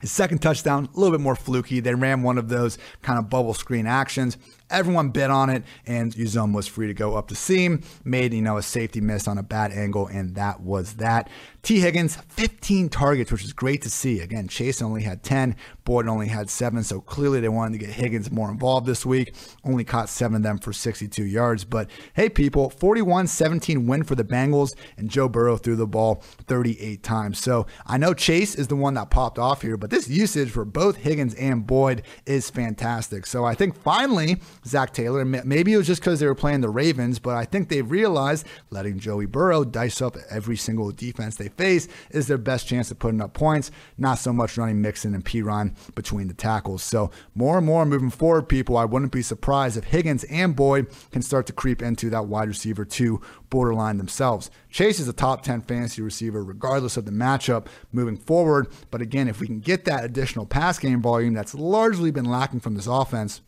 His 0.00 0.10
second 0.10 0.38
touchdown, 0.38 0.88
a 0.94 0.98
little 0.98 1.16
bit 1.16 1.22
more 1.22 1.36
fluky. 1.36 1.80
They 1.80 1.94
ran 1.94 2.22
one 2.22 2.38
of 2.38 2.48
those 2.48 2.78
kind 3.02 3.18
of 3.18 3.28
bubble 3.28 3.54
screen 3.54 3.86
actions. 3.86 4.38
Everyone 4.70 5.10
bit 5.10 5.30
on 5.30 5.50
it, 5.50 5.62
and 5.86 6.14
Uzomah 6.14 6.54
was 6.54 6.66
free 6.66 6.86
to 6.86 6.94
go 6.94 7.16
up 7.16 7.28
the 7.28 7.34
seam. 7.34 7.82
Made, 8.04 8.32
you 8.32 8.40
know, 8.40 8.56
a 8.56 8.62
safety 8.62 9.00
miss 9.00 9.28
on 9.28 9.36
a 9.36 9.42
bad 9.42 9.72
angle, 9.72 10.06
and 10.06 10.34
that 10.36 10.60
was 10.60 10.94
that. 10.94 11.28
Tee 11.62 11.80
Higgins, 11.80 12.16
15 12.16 12.88
targets, 12.88 13.30
which 13.30 13.44
is 13.44 13.52
great 13.52 13.82
to 13.82 13.90
see. 13.90 14.20
Again, 14.20 14.48
Chase 14.48 14.80
only 14.80 15.02
had 15.02 15.22
10, 15.22 15.56
Boyd 15.84 16.08
only 16.08 16.28
had 16.28 16.48
seven, 16.48 16.82
so 16.82 17.00
clearly 17.00 17.40
they 17.40 17.48
wanted 17.48 17.78
to 17.78 17.84
get 17.84 17.94
Higgins 17.94 18.30
more 18.30 18.50
involved 18.50 18.86
this 18.86 19.04
week. 19.04 19.34
Only 19.62 19.84
caught 19.84 20.08
seven 20.08 20.36
of 20.36 20.42
them 20.42 20.58
for 20.58 20.72
62 20.72 21.22
yards. 21.24 21.64
But 21.64 21.90
hey, 22.14 22.28
people, 22.28 22.70
41 22.70 23.26
17 23.26 23.86
win 23.86 24.04
for 24.04 24.14
the 24.14 24.24
Bengals, 24.24 24.74
and 24.96 25.10
Joe 25.10 25.28
Burrow 25.28 25.58
threw 25.58 25.76
the 25.76 25.86
ball 25.86 26.22
38 26.46 27.02
times. 27.02 27.38
So 27.38 27.66
I 27.86 27.98
know 27.98 28.14
Chase 28.14 28.54
is 28.54 28.68
the 28.68 28.76
one 28.76 28.94
that 28.94 29.10
popped 29.10 29.38
off 29.38 29.60
here, 29.62 29.76
but 29.76 29.90
this 29.90 30.08
usage 30.08 30.50
for 30.50 30.64
both 30.64 30.96
Higgins 30.96 31.34
and 31.34 31.66
Boyd 31.66 32.02
is 32.24 32.48
fantastic. 32.48 33.26
So 33.26 33.44
I 33.44 33.54
think 33.54 33.76
finally, 33.76 34.40
Zac 34.64 34.94
Taylor. 34.94 35.24
Maybe 35.24 35.74
it 35.74 35.76
was 35.76 35.86
just 35.86 36.00
because 36.00 36.20
they 36.20 36.26
were 36.26 36.34
playing 36.34 36.62
the 36.62 36.70
Ravens, 36.70 37.18
but 37.18 37.36
I 37.36 37.44
think 37.44 37.68
they've 37.68 37.90
realized 37.90 38.46
letting 38.70 38.98
Joey 38.98 39.26
Burrow 39.26 39.64
dice 39.64 40.00
up 40.00 40.16
every 40.30 40.56
single 40.56 40.90
defense 40.90 41.36
they 41.36 41.49
face 41.50 41.88
is 42.10 42.26
their 42.26 42.38
best 42.38 42.66
chance 42.66 42.90
of 42.90 42.98
putting 42.98 43.20
up 43.20 43.32
points, 43.32 43.70
not 43.98 44.18
so 44.18 44.32
much 44.32 44.56
running 44.56 44.80
Mixon 44.80 45.14
and 45.14 45.24
Perine 45.24 45.74
between 45.94 46.28
the 46.28 46.34
tackles. 46.34 46.82
So 46.82 47.10
more 47.34 47.58
and 47.58 47.66
more 47.66 47.84
moving 47.84 48.10
forward, 48.10 48.48
people, 48.48 48.76
I 48.76 48.84
wouldn't 48.84 49.12
be 49.12 49.22
surprised 49.22 49.76
if 49.76 49.84
Higgins 49.84 50.24
and 50.24 50.56
Boyd 50.56 50.88
can 51.10 51.22
start 51.22 51.46
to 51.46 51.52
creep 51.52 51.82
into 51.82 52.10
that 52.10 52.26
wide 52.26 52.48
receiver 52.48 52.84
two 52.84 53.20
borderline 53.50 53.98
themselves. 53.98 54.50
Chase 54.70 55.00
is 55.00 55.08
a 55.08 55.12
top 55.12 55.42
10 55.42 55.62
fantasy 55.62 56.02
receiver 56.02 56.42
regardless 56.42 56.96
of 56.96 57.04
the 57.04 57.10
matchup 57.10 57.66
moving 57.92 58.16
forward. 58.16 58.68
But 58.90 59.02
again, 59.02 59.28
if 59.28 59.40
we 59.40 59.46
can 59.46 59.60
get 59.60 59.84
that 59.84 60.04
additional 60.04 60.46
pass 60.46 60.78
game 60.78 61.02
volume 61.02 61.34
that's 61.34 61.54
largely 61.54 62.10
been 62.10 62.24
lacking 62.24 62.60
from 62.60 62.74
this 62.74 62.86
offense, 62.86 63.40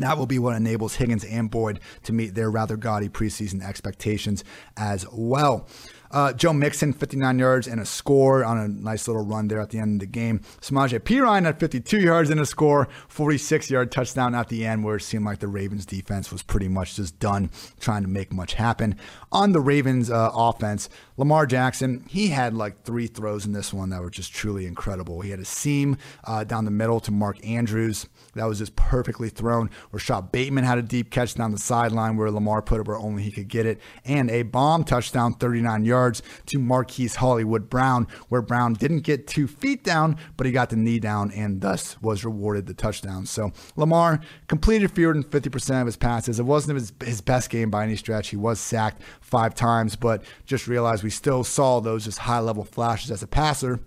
that 0.00 0.18
will 0.18 0.26
be 0.26 0.38
what 0.38 0.56
enables 0.56 0.96
Higgins 0.96 1.24
and 1.24 1.50
Boyd 1.50 1.80
to 2.04 2.12
meet 2.12 2.34
their 2.34 2.50
rather 2.50 2.76
gaudy 2.76 3.08
preseason 3.08 3.62
expectations 3.62 4.44
as 4.76 5.06
well. 5.10 5.66
Uh, 6.10 6.32
Joe 6.32 6.52
Mixon, 6.52 6.92
59 6.92 7.38
yards 7.38 7.66
and 7.66 7.80
a 7.80 7.86
score 7.86 8.44
on 8.44 8.58
a 8.58 8.68
nice 8.68 9.08
little 9.08 9.24
run 9.24 9.48
there 9.48 9.60
at 9.60 9.70
the 9.70 9.78
end 9.78 10.00
of 10.02 10.06
the 10.06 10.12
game. 10.12 10.40
Samaje 10.60 10.98
Perine 11.00 11.46
at 11.46 11.60
52 11.60 12.00
yards 12.00 12.30
and 12.30 12.40
a 12.40 12.46
score, 12.46 12.88
46 13.08 13.70
yard 13.70 13.92
touchdown 13.92 14.34
at 14.34 14.48
the 14.48 14.64
end, 14.64 14.84
where 14.84 14.96
it 14.96 15.02
seemed 15.02 15.24
like 15.24 15.40
the 15.40 15.48
Ravens 15.48 15.86
defense 15.86 16.30
was 16.30 16.42
pretty 16.42 16.68
much 16.68 16.96
just 16.96 17.18
done 17.18 17.50
trying 17.80 18.02
to 18.02 18.08
make 18.08 18.32
much 18.32 18.54
happen. 18.54 18.96
On 19.32 19.52
the 19.52 19.60
Ravens 19.60 20.10
uh, 20.10 20.30
offense, 20.34 20.88
Lamar 21.16 21.46
Jackson, 21.46 22.04
he 22.08 22.28
had 22.28 22.54
like 22.54 22.82
three 22.84 23.06
throws 23.06 23.46
in 23.46 23.52
this 23.52 23.72
one 23.72 23.90
that 23.90 24.00
were 24.00 24.10
just 24.10 24.32
truly 24.32 24.66
incredible. 24.66 25.20
He 25.20 25.30
had 25.30 25.40
a 25.40 25.44
seam 25.44 25.96
uh, 26.24 26.44
down 26.44 26.64
the 26.64 26.70
middle 26.70 27.00
to 27.00 27.10
Mark 27.10 27.44
Andrews 27.46 28.06
that 28.34 28.46
was 28.46 28.58
just 28.58 28.76
perfectly 28.76 29.28
thrown. 29.28 29.70
Rashod 29.92 30.30
Bateman 30.30 30.64
had 30.64 30.78
a 30.78 30.82
deep 30.82 31.10
catch 31.10 31.34
down 31.34 31.52
the 31.52 31.58
sideline 31.58 32.16
where 32.16 32.30
Lamar 32.30 32.62
put 32.62 32.80
it 32.80 32.86
where 32.86 32.98
only 32.98 33.22
he 33.22 33.30
could 33.30 33.48
get 33.48 33.66
it, 33.66 33.80
and 34.04 34.30
a 34.30 34.42
bomb 34.42 34.84
touchdown, 34.84 35.34
39 35.34 35.84
yards 35.84 35.96
to 36.12 36.58
Marquise 36.58 37.16
Hollywood 37.16 37.68
Brown, 37.68 38.06
where 38.28 38.42
Brown 38.42 38.74
didn't 38.74 39.00
get 39.00 39.26
two 39.26 39.46
feet 39.46 39.84
down, 39.84 40.16
but 40.36 40.46
he 40.46 40.52
got 40.52 40.70
the 40.70 40.76
knee 40.76 40.98
down 40.98 41.30
and 41.32 41.60
thus 41.60 42.00
was 42.00 42.24
rewarded 42.24 42.66
the 42.66 42.74
touchdown. 42.74 43.26
So 43.26 43.52
Lamar 43.76 44.20
completed 44.48 44.90
fewer 44.90 45.12
than 45.12 45.24
50% 45.24 45.80
of 45.80 45.86
his 45.86 45.96
passes. 45.96 46.38
It 46.38 46.44
wasn't 46.44 46.78
his, 46.78 46.92
his 47.04 47.20
best 47.20 47.50
game 47.50 47.70
by 47.70 47.84
any 47.84 47.96
stretch. 47.96 48.28
He 48.28 48.36
was 48.36 48.60
sacked 48.60 49.02
five 49.20 49.54
times, 49.54 49.96
but 49.96 50.24
just 50.44 50.66
realized 50.68 51.02
we 51.02 51.10
still 51.10 51.44
saw 51.44 51.80
those 51.80 52.04
just 52.04 52.18
high 52.18 52.40
level 52.40 52.64
flashes 52.64 53.10
as 53.10 53.22
a 53.22 53.26
passer 53.26 53.80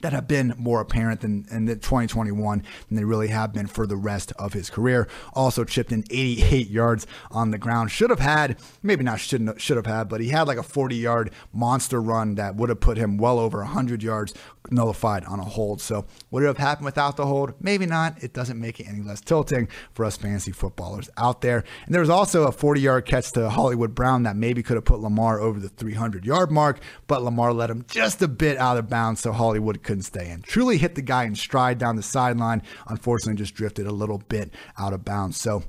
that 0.00 0.12
have 0.12 0.28
been 0.28 0.54
more 0.58 0.80
apparent 0.80 1.20
than 1.20 1.46
in 1.50 1.66
2021 1.66 2.62
than 2.88 2.96
they 2.96 3.04
really 3.04 3.28
have 3.28 3.52
been 3.52 3.66
for 3.66 3.86
the 3.86 3.96
rest 3.96 4.32
of 4.38 4.52
his 4.52 4.70
career. 4.70 5.08
Also 5.32 5.64
chipped 5.64 5.92
in 5.92 6.04
88 6.10 6.68
yards 6.68 7.06
on 7.30 7.50
the 7.50 7.58
ground. 7.58 7.90
Should 7.90 8.10
have 8.10 8.20
had, 8.20 8.58
maybe 8.82 9.04
not 9.04 9.20
shouldn't 9.20 9.60
should 9.60 9.76
have 9.76 9.86
had, 9.86 10.08
but 10.08 10.20
he 10.20 10.28
had 10.28 10.46
like 10.46 10.58
a 10.58 10.62
40 10.62 10.96
yard 10.96 11.30
monster 11.52 12.00
run 12.00 12.34
that 12.36 12.56
would 12.56 12.68
have 12.68 12.80
put 12.80 12.96
him 12.96 13.16
well 13.16 13.38
over 13.38 13.58
100 13.58 14.02
yards 14.02 14.34
nullified 14.70 15.24
on 15.24 15.40
a 15.40 15.44
hold. 15.44 15.80
So 15.80 16.06
would 16.30 16.42
it 16.42 16.46
have 16.46 16.58
happened 16.58 16.84
without 16.84 17.16
the 17.16 17.26
hold? 17.26 17.54
Maybe 17.60 17.86
not. 17.86 18.22
It 18.22 18.32
doesn't 18.32 18.60
make 18.60 18.80
it 18.80 18.86
any 18.88 19.02
less 19.02 19.20
tilting 19.20 19.68
for 19.92 20.04
us 20.04 20.16
fantasy 20.16 20.52
footballers 20.52 21.08
out 21.16 21.40
there. 21.40 21.64
And 21.84 21.94
there 21.94 22.00
was 22.00 22.10
also 22.10 22.46
a 22.46 22.52
40 22.52 22.80
yard 22.80 23.06
catch 23.06 23.32
to 23.32 23.48
Hollywood 23.50 23.94
Brown 23.94 24.24
that 24.24 24.36
maybe 24.36 24.62
could 24.62 24.76
have 24.76 24.84
put 24.84 25.00
Lamar 25.00 25.40
over 25.40 25.58
the 25.60 25.68
300 25.68 26.24
yard 26.24 26.50
mark, 26.50 26.80
but 27.06 27.22
Lamar 27.22 27.52
let 27.52 27.70
him 27.70 27.84
just 27.88 28.22
a 28.22 28.28
bit 28.28 28.56
out 28.56 28.76
of 28.76 28.88
bounds, 28.88 29.20
so 29.20 29.32
Hollywood 29.32 29.82
couldn't 29.82 30.02
stay 30.02 30.30
in. 30.30 30.42
Truly 30.42 30.78
hit 30.78 30.94
the 30.94 31.02
guy 31.02 31.24
in 31.24 31.34
stride 31.34 31.78
down 31.78 31.96
the 31.96 32.02
sideline. 32.02 32.62
Unfortunately, 32.88 33.36
just 33.36 33.54
drifted 33.54 33.86
a 33.86 33.92
little 33.92 34.18
bit 34.18 34.52
out 34.78 34.92
of 34.92 35.04
bounds. 35.04 35.36
So 35.36 35.64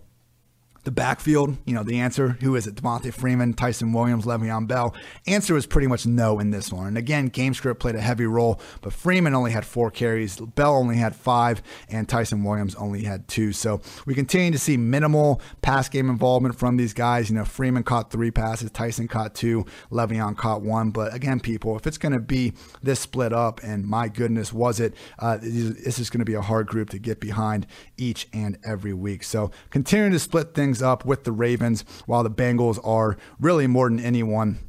the 0.88 0.92
backfield, 0.92 1.58
you 1.66 1.74
know, 1.74 1.84
the 1.84 2.00
answer, 2.00 2.38
who 2.40 2.56
is 2.56 2.66
it? 2.66 2.76
Devonta 2.76 3.14
Freeman, 3.14 3.54
Ty'Son 3.54 3.92
Williams, 3.92 4.24
Le'Veon 4.24 4.70
Bell. 4.70 4.96
Answer 5.28 5.54
was 5.54 5.66
pretty 5.66 5.86
much 5.86 6.06
no 6.06 6.40
in 6.40 6.52
this 6.52 6.72
one. 6.72 6.88
And 6.88 6.98
again, 6.98 7.28
game 7.28 7.54
script 7.54 7.82
played 7.82 7.96
a 7.96 8.00
heavy 8.00 8.26
role, 8.26 8.62
but 8.80 8.94
Freeman 8.94 9.36
only 9.36 9.52
had 9.52 9.66
four 9.66 9.92
carries, 9.92 10.38
Bell 10.40 10.78
only 10.78 10.96
had 10.96 11.14
five, 11.14 11.62
and 11.90 12.08
Ty'Son 12.08 12.42
Williams 12.42 12.74
only 12.76 13.04
had 13.04 13.28
two. 13.28 13.52
So 13.52 13.82
we 14.06 14.16
continue 14.16 14.50
to 14.52 14.58
see 14.58 14.78
minimal 14.78 15.42
pass 15.62 15.90
game 15.90 16.10
involvement 16.10 16.58
from 16.58 16.78
these 16.78 16.94
guys. 16.94 17.30
You 17.30 17.36
know, 17.36 17.44
Freeman 17.44 17.84
caught 17.84 18.10
three 18.10 18.32
passes, 18.32 18.72
Ty'Son 18.72 19.10
caught 19.10 19.36
two, 19.36 19.66
Le'Veon 19.92 20.38
caught 20.38 20.62
one. 20.62 20.92
But 20.92 21.14
again, 21.14 21.42
people, 21.42 21.76
if 21.76 21.86
it's 21.86 21.98
going 21.98 22.14
to 22.14 22.22
be 22.22 22.54
this 22.82 23.02
split 23.02 23.34
up, 23.34 23.62
and 23.62 23.86
my 23.86 24.08
goodness, 24.08 24.54
was 24.54 24.80
it, 24.80 24.94
uh, 25.20 25.38
this 25.42 26.00
is 26.00 26.10
going 26.10 26.20
to 26.20 26.26
be 26.26 26.36
a 26.36 26.42
hard 26.42 26.68
group 26.68 26.92
to 26.92 26.98
get 26.98 27.20
behind 27.20 27.68
each 27.98 28.30
and 28.32 28.58
every 28.64 28.94
week. 28.94 29.26
So 29.26 29.52
continuing 29.70 30.14
to 30.14 30.20
split 30.20 30.54
things 30.54 30.77
things 30.78 30.84
up 30.84 31.06
with 31.06 31.24
the 31.24 31.32
Ravens, 31.32 31.84
while 32.06 32.24
the 32.24 32.30
Bengals 32.30 32.80
are 32.84 33.18
really 33.40 33.68
more 33.68 33.90
than 33.90 34.00
anyone 34.00 34.60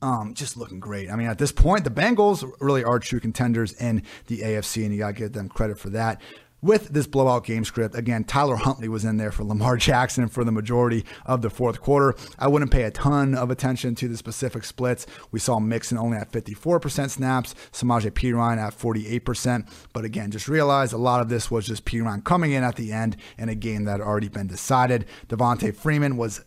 um, 0.00 0.34
just 0.34 0.56
looking 0.56 0.80
great. 0.80 1.08
I 1.08 1.14
mean, 1.14 1.28
at 1.28 1.38
this 1.38 1.52
point, 1.52 1.84
the 1.84 1.90
Bengals 1.90 2.44
really 2.58 2.82
are 2.82 2.98
true 2.98 3.20
contenders 3.20 3.72
in 3.74 4.02
the 4.26 4.40
AFC, 4.40 4.82
and 4.82 4.92
you 4.92 4.98
got 4.98 5.08
to 5.08 5.12
give 5.12 5.32
them 5.32 5.48
credit 5.48 5.78
for 5.78 5.90
that 5.90 6.20
with 6.62 6.88
this 6.90 7.06
blowout 7.06 7.44
game 7.44 7.64
script. 7.64 7.94
Again, 7.94 8.24
Tyler 8.24 8.56
Huntley 8.56 8.88
was 8.88 9.04
in 9.04 9.16
there 9.16 9.32
for 9.32 9.44
Lamar 9.44 9.76
Jackson 9.78 10.28
for 10.28 10.44
the 10.44 10.52
majority 10.52 11.04
of 11.26 11.42
the 11.42 11.50
fourth 11.50 11.80
quarter. 11.80 12.14
I 12.38 12.48
wouldn't 12.48 12.70
pay 12.70 12.84
a 12.84 12.90
ton 12.90 13.34
of 13.34 13.50
attention 13.50 13.94
to 13.96 14.08
the 14.08 14.16
specific 14.16 14.64
splits. 14.64 15.06
We 15.32 15.40
saw 15.40 15.58
Mixon 15.58 15.98
only 15.98 16.16
at 16.16 16.30
54% 16.30 17.10
snaps, 17.10 17.54
Samaje 17.72 18.10
Perine 18.12 18.58
at 18.58 18.78
48%. 18.78 19.68
But 19.92 20.04
again, 20.04 20.30
just 20.30 20.48
realize 20.48 20.92
a 20.92 20.98
lot 20.98 21.20
of 21.20 21.28
this 21.28 21.50
was 21.50 21.66
just 21.66 21.84
Perine 21.84 22.24
coming 22.24 22.52
in 22.52 22.62
at 22.62 22.76
the 22.76 22.92
end 22.92 23.16
in 23.36 23.48
a 23.48 23.54
game 23.54 23.84
that 23.84 23.92
had 23.92 24.00
already 24.00 24.28
been 24.28 24.46
decided. 24.46 25.06
Devonta 25.28 25.74
Freeman 25.74 26.16
was 26.16 26.44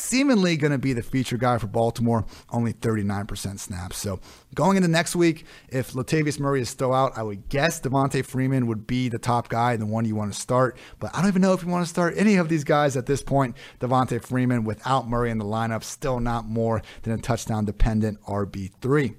seemingly 0.00 0.56
going 0.56 0.72
to 0.72 0.78
be 0.78 0.92
the 0.92 1.02
feature 1.02 1.36
guy 1.36 1.58
for 1.58 1.66
Baltimore, 1.66 2.24
only 2.50 2.72
39% 2.72 3.58
snaps. 3.58 3.96
So 3.96 4.20
going 4.54 4.76
into 4.76 4.88
next 4.88 5.14
week, 5.14 5.44
if 5.68 5.92
Latavius 5.92 6.40
Murray 6.40 6.60
is 6.60 6.68
still 6.68 6.92
out, 6.92 7.16
I 7.16 7.22
would 7.22 7.48
guess 7.48 7.80
Devonta 7.80 8.24
Freeman 8.24 8.66
would 8.66 8.86
be 8.86 9.08
the 9.08 9.18
top 9.18 9.48
guy, 9.48 9.76
the 9.76 9.86
one 9.86 10.04
you 10.04 10.16
want 10.16 10.32
to 10.32 10.38
start. 10.38 10.76
But 10.98 11.14
I 11.14 11.20
don't 11.20 11.28
even 11.28 11.42
know 11.42 11.52
if 11.52 11.62
you 11.62 11.68
want 11.68 11.84
to 11.84 11.90
start 11.90 12.14
any 12.16 12.36
of 12.36 12.48
these 12.48 12.64
guys 12.64 12.96
at 12.96 13.06
this 13.06 13.22
point. 13.22 13.56
Devonta 13.80 14.22
Freeman 14.22 14.64
without 14.64 15.08
Murray 15.08 15.30
in 15.30 15.38
the 15.38 15.44
lineup, 15.44 15.84
still 15.84 16.20
not 16.20 16.46
more 16.46 16.82
than 17.02 17.12
a 17.12 17.18
touchdown 17.18 17.64
dependent 17.64 18.20
RB3. 18.22 19.16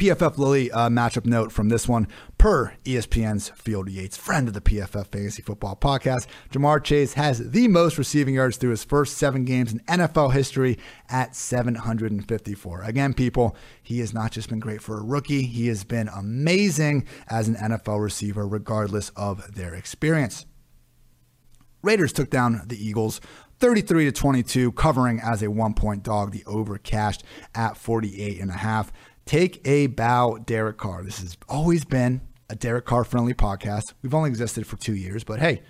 PFF 0.00 0.38
Lily 0.38 0.72
uh, 0.72 0.88
matchup 0.88 1.26
note 1.26 1.52
from 1.52 1.68
this 1.68 1.86
one 1.86 2.08
per 2.38 2.72
ESPN's 2.86 3.50
Field 3.50 3.90
Yates, 3.90 4.16
friend 4.16 4.48
of 4.48 4.54
the 4.54 4.60
PFF 4.62 5.08
Fantasy 5.08 5.42
Football 5.42 5.76
Podcast. 5.76 6.26
Ja'Marr 6.50 6.82
Chase 6.82 7.12
has 7.12 7.50
the 7.50 7.68
most 7.68 7.98
receiving 7.98 8.36
yards 8.36 8.56
through 8.56 8.70
his 8.70 8.82
first 8.82 9.18
seven 9.18 9.44
games 9.44 9.74
in 9.74 9.80
NFL 9.80 10.32
history 10.32 10.78
at 11.10 11.36
754. 11.36 12.82
Again, 12.82 13.12
people, 13.12 13.54
he 13.82 13.98
has 13.98 14.14
not 14.14 14.32
just 14.32 14.48
been 14.48 14.58
great 14.58 14.80
for 14.80 14.98
a 14.98 15.04
rookie, 15.04 15.42
he 15.42 15.66
has 15.66 15.84
been 15.84 16.08
amazing 16.08 17.06
as 17.28 17.48
an 17.48 17.56
NFL 17.56 18.02
receiver, 18.02 18.48
regardless 18.48 19.10
of 19.16 19.54
their 19.54 19.74
experience. 19.74 20.46
Raiders 21.82 22.14
took 22.14 22.30
down 22.30 22.62
the 22.66 22.82
Eagles 22.82 23.20
33 23.60 24.06
to 24.06 24.12
22, 24.12 24.72
covering 24.72 25.20
as 25.20 25.42
a 25.42 25.50
one 25.50 25.74
point 25.74 26.02
dog. 26.02 26.32
The 26.32 26.44
over 26.46 26.78
cashed 26.78 27.22
at 27.54 27.76
48 27.76 28.40
and 28.40 28.50
a 28.50 28.54
half. 28.54 28.90
Take 29.30 29.64
a 29.64 29.86
bow, 29.86 30.38
Derek 30.44 30.76
Carr. 30.76 31.04
This 31.04 31.20
has 31.20 31.36
always 31.48 31.84
been 31.84 32.20
a 32.48 32.56
Derek 32.56 32.84
Carr 32.84 33.04
friendly 33.04 33.32
podcast. 33.32 33.92
We've 34.02 34.12
only 34.12 34.28
existed 34.28 34.66
for 34.66 34.76
two 34.76 34.96
years, 34.96 35.22
but 35.22 35.38
hey, 35.38 35.62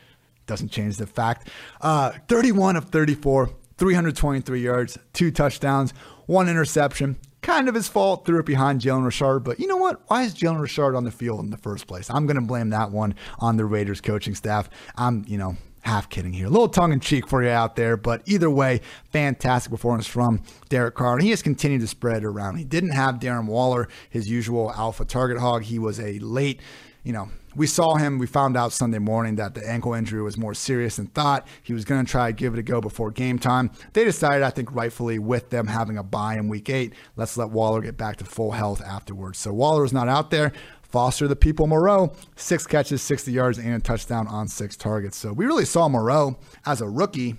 doesn't 0.47 0.71
change 0.71 0.97
the 0.97 1.07
fact. 1.07 1.51
Uh, 1.83 2.13
31 2.27 2.77
of 2.77 2.87
34, 2.87 3.51
323 3.77 4.63
yards, 4.63 4.97
two 5.13 5.31
touchdowns, 5.31 5.93
one 6.25 6.49
interception. 6.49 7.19
Kind 7.43 7.69
of 7.69 7.75
his 7.75 7.87
fault, 7.87 8.25
threw 8.25 8.41
it 8.41 8.47
behind 8.47 8.81
Jalen 8.81 9.05
Richard. 9.05 9.41
But 9.41 9.61
you 9.61 9.67
know 9.67 9.77
what? 9.77 10.01
Why 10.07 10.23
is 10.23 10.35
Jalen 10.35 10.63
Richard 10.63 10.97
on 10.97 11.05
the 11.05 11.11
field 11.11 11.41
in 11.41 11.51
the 11.51 11.59
first 11.59 11.87
place? 11.87 12.09
I'm 12.09 12.25
going 12.25 12.41
to 12.41 12.41
blame 12.41 12.71
that 12.71 12.91
one 12.91 13.15
on 13.41 13.59
the 13.59 13.67
Raiders 13.67 14.01
coaching 14.01 14.35
staff. 14.35 14.71
I'm, 14.97 15.23
you 15.29 15.37
know, 15.37 15.59
half 15.83 16.09
kidding 16.09 16.33
here. 16.33 16.47
A 16.47 16.51
little 16.51 16.69
tongue 16.69 16.93
in 16.93 17.01
cheek 17.01 17.29
for 17.29 17.43
you 17.43 17.51
out 17.51 17.77
there, 17.77 17.97
but 17.97 18.23
either 18.27 18.51
way, 18.51 18.81
fantastic 19.11 19.71
performance 19.71 20.07
from 20.07 20.43
Derek 20.69 20.95
Carr. 20.95 21.15
And 21.15 21.23
he 21.23 21.31
has 21.31 21.43
continued 21.43 21.81
to 21.81 21.87
spread 21.87 22.25
around. 22.25 22.57
He 22.57 22.65
didn't 22.65 22.91
have 22.91 23.17
Darren 23.17 23.47
Waller, 23.47 23.89
his 24.09 24.29
usual 24.29 24.73
alpha 24.73 25.05
target 25.05 25.39
hog. 25.39 25.63
He 25.63 25.79
was 25.79 25.99
a 26.01 26.19
late, 26.19 26.61
you 27.03 27.13
know, 27.13 27.31
we 27.57 27.67
saw 27.67 27.97
him. 27.97 28.19
We 28.19 28.27
found 28.27 28.57
out 28.57 28.73
Sunday 28.73 28.99
morning 28.99 29.37
that 29.37 29.55
the 29.55 29.69
ankle 29.69 29.95
injury 29.95 30.23
was 30.23 30.37
more 30.37 30.55
serious 30.55 30.97
than 30.97 31.07
thought. 31.09 31.47
He 31.63 31.73
was 31.73 31.85
going 31.85 32.05
to 32.05 32.11
try 32.11 32.29
to 32.29 32.33
give 32.33 32.55
it 32.55 32.61
a 32.61 32.63
go 32.63 32.81
before 32.81 33.11
game 33.11 33.39
time. 33.39 33.71
They 33.93 34.05
decided, 34.05 34.43
I 34.43 34.51
think, 34.51 34.73
rightfully, 34.73 35.19
with 35.19 35.51
them 35.51 35.67
having 35.67 35.99
a 35.99 36.03
bye 36.05 36.35
in 36.35 36.49
week 36.49 36.71
eight, 36.71 36.95
let's 37.17 37.37
let 37.37 37.51
Waller 37.51 37.81
get 37.81 37.97
back 37.97 38.17
to 38.19 38.25
full 38.25 38.53
health 38.53 38.81
afterwards. 38.83 39.39
So 39.39 39.53
Waller 39.53 39.83
was 39.83 39.93
not 39.93 40.09
out 40.09 40.31
there. 40.31 40.53
Foster 40.91 41.29
the 41.29 41.37
people 41.37 41.67
Moreau, 41.67 42.13
six 42.37 42.67
catches, 42.67 43.01
60 43.03 43.31
yards, 43.31 43.59
and 43.59 43.75
a 43.75 43.81
touchdown 43.81 44.27
on 44.27 44.49
six 44.49 44.77
targets. 44.77 45.17
So 45.17 45.33
we 45.33 45.47
really 45.47 45.65
saw 45.65 45.89
Moreau 45.89 46.39
as 46.67 46.81
a 46.81 46.89
rookie 46.89 47.37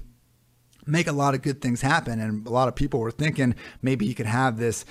make 0.85 1.07
a 1.07 1.11
lot 1.11 1.35
of 1.35 1.41
good 1.41 1.61
things 1.61 1.81
happen. 1.81 2.19
And 2.19 2.47
a 2.47 2.49
lot 2.49 2.67
of 2.67 2.75
people 2.75 2.99
were 2.99 3.11
thinking 3.11 3.55
maybe 3.81 4.05
he 4.05 4.13
could 4.13 4.25
have 4.25 4.57
this 4.57 4.85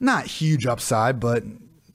not 0.00 0.26
huge 0.26 0.66
upside, 0.66 1.20
but 1.20 1.44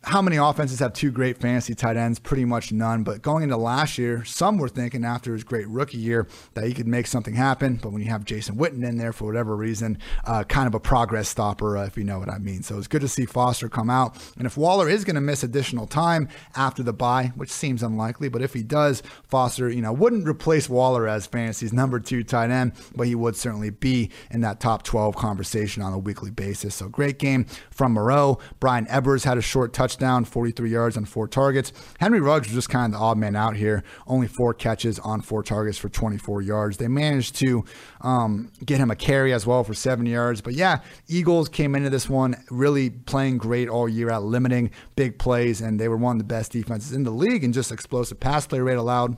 how 0.04 0.22
many 0.22 0.38
offenses 0.38 0.80
have 0.80 0.93
two 0.93 1.12
great 1.12 1.38
fantasy 1.38 1.76
tight 1.76 1.98
ends? 1.98 2.18
Pretty 2.18 2.45
much 2.45 2.72
none. 2.72 3.04
But 3.04 3.22
going 3.22 3.43
into 3.43 3.58
last 3.58 3.98
year, 3.98 4.24
some 4.24 4.58
were 4.58 4.70
thinking 4.70 5.04
after 5.04 5.34
his 5.34 5.43
great 5.43 5.68
rookie 5.68 5.98
year 5.98 6.28
that 6.54 6.66
he 6.66 6.74
could 6.74 6.88
make 6.88 7.08
something 7.08 7.34
happen. 7.34 7.76
But 7.76 7.91
when 7.91 8.02
you 8.02 8.10
have 8.10 8.24
Jason 8.24 8.56
Witten 8.58 8.88
in 8.88 8.98
there 8.98 9.12
for 9.12 9.26
whatever 9.26 9.56
reason, 9.56 9.98
uh, 10.26 10.43
kind 10.45 10.68
of 10.68 10.74
a 10.74 10.80
progress 10.80 11.28
stopper, 11.28 11.78
uh, 11.78 11.86
if 11.86 11.98
you 11.98 12.06
know 12.06 12.20
what 12.20 12.30
I 12.30 12.38
mean. 12.38 12.64
So 12.64 12.78
it's 12.78 12.88
good 12.88 13.02
to 13.02 13.08
see 13.08 13.26
Foster 13.26 13.68
come 13.68 13.89
out. 13.89 14.18
And 14.38 14.45
if 14.45 14.56
Waller 14.56 14.88
is 14.88 15.04
going 15.04 15.16
to 15.16 15.22
miss 15.22 15.43
additional 15.43 15.88
time 15.88 16.30
after 16.56 16.84
the 16.84 16.93
bye, 16.93 17.34
which 17.36 17.52
seems 17.52 17.84
unlikely, 17.84 18.30
but 18.30 18.41
if 18.41 18.54
he 18.54 18.64
does, 18.64 19.04
Foster, 19.28 19.70
you 19.70 19.82
know, 19.82 19.91
wouldn't 19.91 20.28
replace 20.28 20.70
Waller 20.70 21.08
as 21.08 21.28
fantasy's 21.28 21.74
number 21.74 22.00
two 22.00 22.24
tight 22.24 22.50
end, 22.50 22.72
but 22.95 23.08
he 23.08 23.16
would 23.16 23.36
certainly 23.36 23.72
be 23.72 24.12
in 24.32 24.41
that 24.41 24.62
top 24.62 24.84
12 24.84 25.16
conversation 25.16 25.84
on 25.84 25.91
a 25.91 26.00
weekly 26.00 26.32
basis. 26.32 26.76
So 26.76 26.88
great 26.88 27.20
game 27.20 27.45
from 27.72 27.93
Moreau. 27.93 28.39
Bryan 28.62 28.88
Edwards 28.89 29.26
had 29.26 29.38
a 29.38 29.41
short 29.41 29.74
touchdown 29.74 29.97
touchdown, 29.98 30.26
43 30.26 30.70
yards 30.70 30.98
on 30.98 31.06
four 31.06 31.28
targets. 31.28 31.74
Henry 32.00 32.20
Ruggs 32.20 32.48
was 32.48 32.56
just 32.56 32.70
kind 32.70 32.93
of 32.93 33.00
the 33.00 33.04
odd 33.04 33.18
man 33.18 33.36
out 33.36 33.56
here, 33.56 33.84
only 34.06 34.28
four 34.28 34.54
catches 34.54 35.00
on 35.00 35.22
four 35.22 35.43
targets 35.43 35.78
for 35.78 35.89
24 35.89 36.41
yards. 36.41 36.78
They 36.78 36.88
managed 36.88 37.36
to 37.38 37.66
um, 38.02 38.52
get 38.64 38.80
him 38.80 38.91
a 38.91 38.95
carry 38.95 39.34
as 39.34 39.45
well 39.45 39.64
for 39.64 39.74
seven 39.74 40.06
yards. 40.06 40.41
But 40.41 40.54
yeah, 40.54 40.80
Eagles 41.08 41.50
came 41.50 41.76
into 41.76 41.89
this 41.89 42.08
one 42.08 42.36
really 42.50 42.89
playing 42.89 43.39
great 43.39 43.70
all 43.70 43.89
year 43.89 44.10
at 44.10 44.24
limiting 44.24 44.72
big 44.95 45.18
plays, 45.18 45.62
and 45.62 45.80
they 45.80 45.88
were 45.88 45.98
one 45.98 46.16
of 46.16 46.20
the 46.20 46.26
best 46.26 46.52
defenses 46.52 46.93
in 46.93 47.04
the 47.04 47.12
league 47.12 47.43
and 47.43 47.54
just 47.54 47.72
explosive 47.72 48.20
pass 48.20 48.45
play 48.45 48.60
rate 48.60 48.76
allowed 48.76 49.18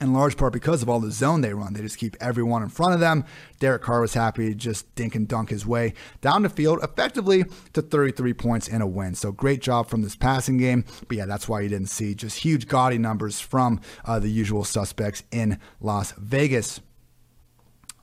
in 0.00 0.12
large 0.12 0.36
part 0.36 0.52
because 0.52 0.82
of 0.82 0.88
all 0.88 1.00
the 1.00 1.10
zone 1.10 1.40
they 1.40 1.54
run. 1.54 1.72
They 1.72 1.82
just 1.82 1.98
keep 1.98 2.16
everyone 2.20 2.62
in 2.62 2.68
front 2.68 2.94
of 2.94 3.00
them. 3.00 3.24
Derek 3.58 3.82
Carr 3.82 4.00
was 4.00 4.14
happy 4.14 4.48
to 4.48 4.54
just 4.54 4.94
dink 4.94 5.14
and 5.14 5.26
dunk 5.26 5.50
his 5.50 5.66
way 5.66 5.94
down 6.20 6.42
the 6.42 6.48
field 6.48 6.80
effectively 6.82 7.44
to 7.72 7.82
33 7.82 8.34
points 8.34 8.68
and 8.68 8.82
a 8.82 8.86
win. 8.86 9.14
So 9.14 9.32
great 9.32 9.62
job 9.62 9.88
from 9.88 10.02
this 10.02 10.16
passing 10.16 10.58
game. 10.58 10.84
But 11.08 11.16
yeah, 11.16 11.26
that's 11.26 11.48
why 11.48 11.60
you 11.60 11.68
didn't 11.68 11.90
see 11.90 12.14
just 12.14 12.40
huge 12.40 12.68
gaudy 12.68 12.98
numbers 12.98 13.40
from 13.40 13.80
uh, 14.04 14.18
the 14.18 14.28
usual 14.28 14.64
suspects 14.64 15.22
in 15.30 15.58
Las 15.80 16.12
Vegas. 16.12 16.80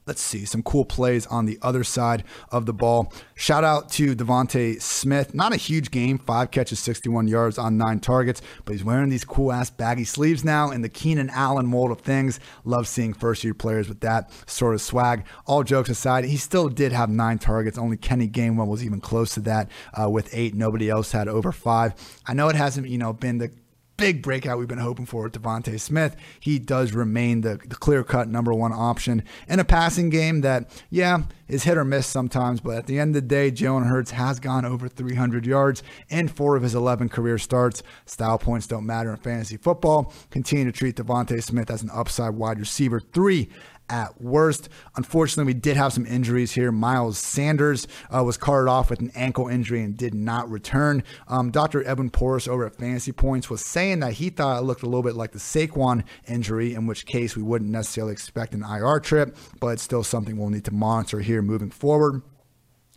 Let's 0.05 0.21
see 0.21 0.45
some 0.45 0.63
cool 0.63 0.85
plays 0.85 1.25
on 1.27 1.45
the 1.45 1.57
other 1.61 1.83
side 1.83 2.23
of 2.51 2.65
the 2.65 2.73
ball. 2.73 3.13
Shout 3.35 3.63
out 3.63 3.89
to 3.93 4.15
DeVonta 4.15 4.81
Smith. 4.81 5.33
Not 5.33 5.53
a 5.53 5.57
huge 5.57 5.91
game, 5.91 6.17
five 6.17 6.51
catches, 6.51 6.79
61 6.79 7.27
yards 7.27 7.57
on 7.57 7.77
nine 7.77 7.99
targets, 7.99 8.41
but 8.65 8.73
he's 8.73 8.83
wearing 8.83 9.09
these 9.09 9.23
cool 9.23 9.51
ass 9.51 9.69
baggy 9.69 10.03
sleeves 10.03 10.43
now 10.43 10.71
in 10.71 10.81
the 10.81 10.89
Keenan 10.89 11.29
Allen 11.29 11.65
mold 11.65 11.91
of 11.91 12.01
things. 12.01 12.39
Love 12.65 12.87
seeing 12.87 13.13
first 13.13 13.43
year 13.43 13.53
players 13.53 13.87
with 13.87 14.01
that 14.01 14.29
sort 14.45 14.75
of 14.75 14.81
swag. 14.81 15.25
All 15.45 15.63
jokes 15.63 15.89
aside, 15.89 16.25
he 16.25 16.37
still 16.37 16.69
did 16.69 16.91
have 16.91 17.09
nine 17.09 17.39
targets. 17.39 17.77
Only 17.77 17.97
Kenny 17.97 18.27
Gainwell 18.27 18.67
was 18.67 18.83
even 18.83 18.99
close 18.99 19.33
to 19.35 19.39
that 19.41 19.69
uh, 19.99 20.09
with 20.09 20.29
eight. 20.33 20.53
Nobody 20.53 20.89
else 20.89 21.11
had 21.11 21.27
over 21.27 21.51
five. 21.51 21.93
I 22.25 22.33
know 22.33 22.49
it 22.49 22.55
hasn't, 22.55 22.89
you 22.89 22.97
know, 22.97 23.13
been 23.13 23.37
the 23.37 23.51
big 23.97 24.21
breakout 24.21 24.57
we've 24.57 24.67
been 24.67 24.77
hoping 24.77 25.05
for 25.05 25.23
with 25.23 25.33
DeVonta 25.33 25.79
Smith. 25.79 26.15
He 26.39 26.59
does 26.59 26.93
remain 26.93 27.41
the, 27.41 27.59
the 27.65 27.75
clear 27.75 28.03
cut 28.03 28.27
number 28.27 28.53
one 28.53 28.73
option 28.73 29.23
in 29.47 29.59
a 29.59 29.63
passing 29.65 30.09
game 30.09 30.41
that, 30.41 30.69
yeah, 30.89 31.23
is 31.47 31.63
hit 31.63 31.77
or 31.77 31.85
miss 31.85 32.07
sometimes. 32.07 32.61
But 32.61 32.77
at 32.77 32.87
the 32.87 32.99
end 32.99 33.15
of 33.15 33.21
the 33.21 33.27
day, 33.27 33.51
Jalen 33.51 33.87
Hurts 33.87 34.11
has 34.11 34.39
gone 34.39 34.65
over 34.65 34.87
300 34.87 35.45
yards 35.45 35.83
in 36.09 36.27
four 36.27 36.55
of 36.55 36.63
his 36.63 36.75
11 36.75 37.09
career 37.09 37.37
starts. 37.37 37.83
Style 38.05 38.37
points 38.37 38.67
don't 38.67 38.85
matter 38.85 39.11
in 39.11 39.17
fantasy 39.17 39.57
football. 39.57 40.13
Continue 40.31 40.65
to 40.65 40.71
treat 40.71 40.95
DeVonta 40.95 41.41
Smith 41.43 41.69
as 41.69 41.83
an 41.83 41.89
upside 41.93 42.33
wide 42.35 42.59
receiver 42.59 42.99
three 42.99 43.49
at 43.93 44.19
worst. 44.19 44.69
Unfortunately, 44.95 45.53
we 45.53 45.59
did 45.59 45.77
have 45.77 45.93
some 45.93 46.07
injuries 46.07 46.53
here. 46.53 46.71
Miles 46.71 47.19
Sanders 47.19 47.87
uh, 48.09 48.23
was 48.23 48.37
carted 48.37 48.67
off 48.67 48.89
with 48.89 48.99
an 49.01 49.11
ankle 49.13 49.47
injury 49.47 49.83
and 49.83 49.95
did 49.95 50.15
not 50.15 50.49
return. 50.49 51.03
Um, 51.27 51.51
Dr. 51.51 51.87
Edwin 51.87 52.09
Porras 52.09 52.47
over 52.47 52.65
at 52.65 52.75
Fantasy 52.75 53.11
Points 53.11 53.51
was 53.51 53.63
saying 53.63 53.99
that 53.99 54.13
he 54.13 54.31
thought 54.31 54.59
it 54.59 54.65
looked 54.65 54.81
a 54.81 54.87
little 54.87 55.03
bit 55.03 55.15
like 55.15 55.31
the 55.31 55.37
Saquon 55.37 56.03
injury, 56.27 56.73
in 56.73 56.87
which 56.87 57.05
case 57.05 57.35
we 57.35 57.43
wouldn't 57.43 57.69
necessarily 57.69 58.13
expect 58.13 58.55
an 58.55 58.63
IR 58.63 58.99
trip, 58.99 59.37
but 59.59 59.67
it's 59.67 59.83
still 59.83 60.03
something 60.03 60.37
we'll 60.37 60.49
need 60.49 60.65
to 60.65 60.73
monitor 60.73 61.19
here 61.19 61.43
moving 61.43 61.69
forward. 61.69 62.23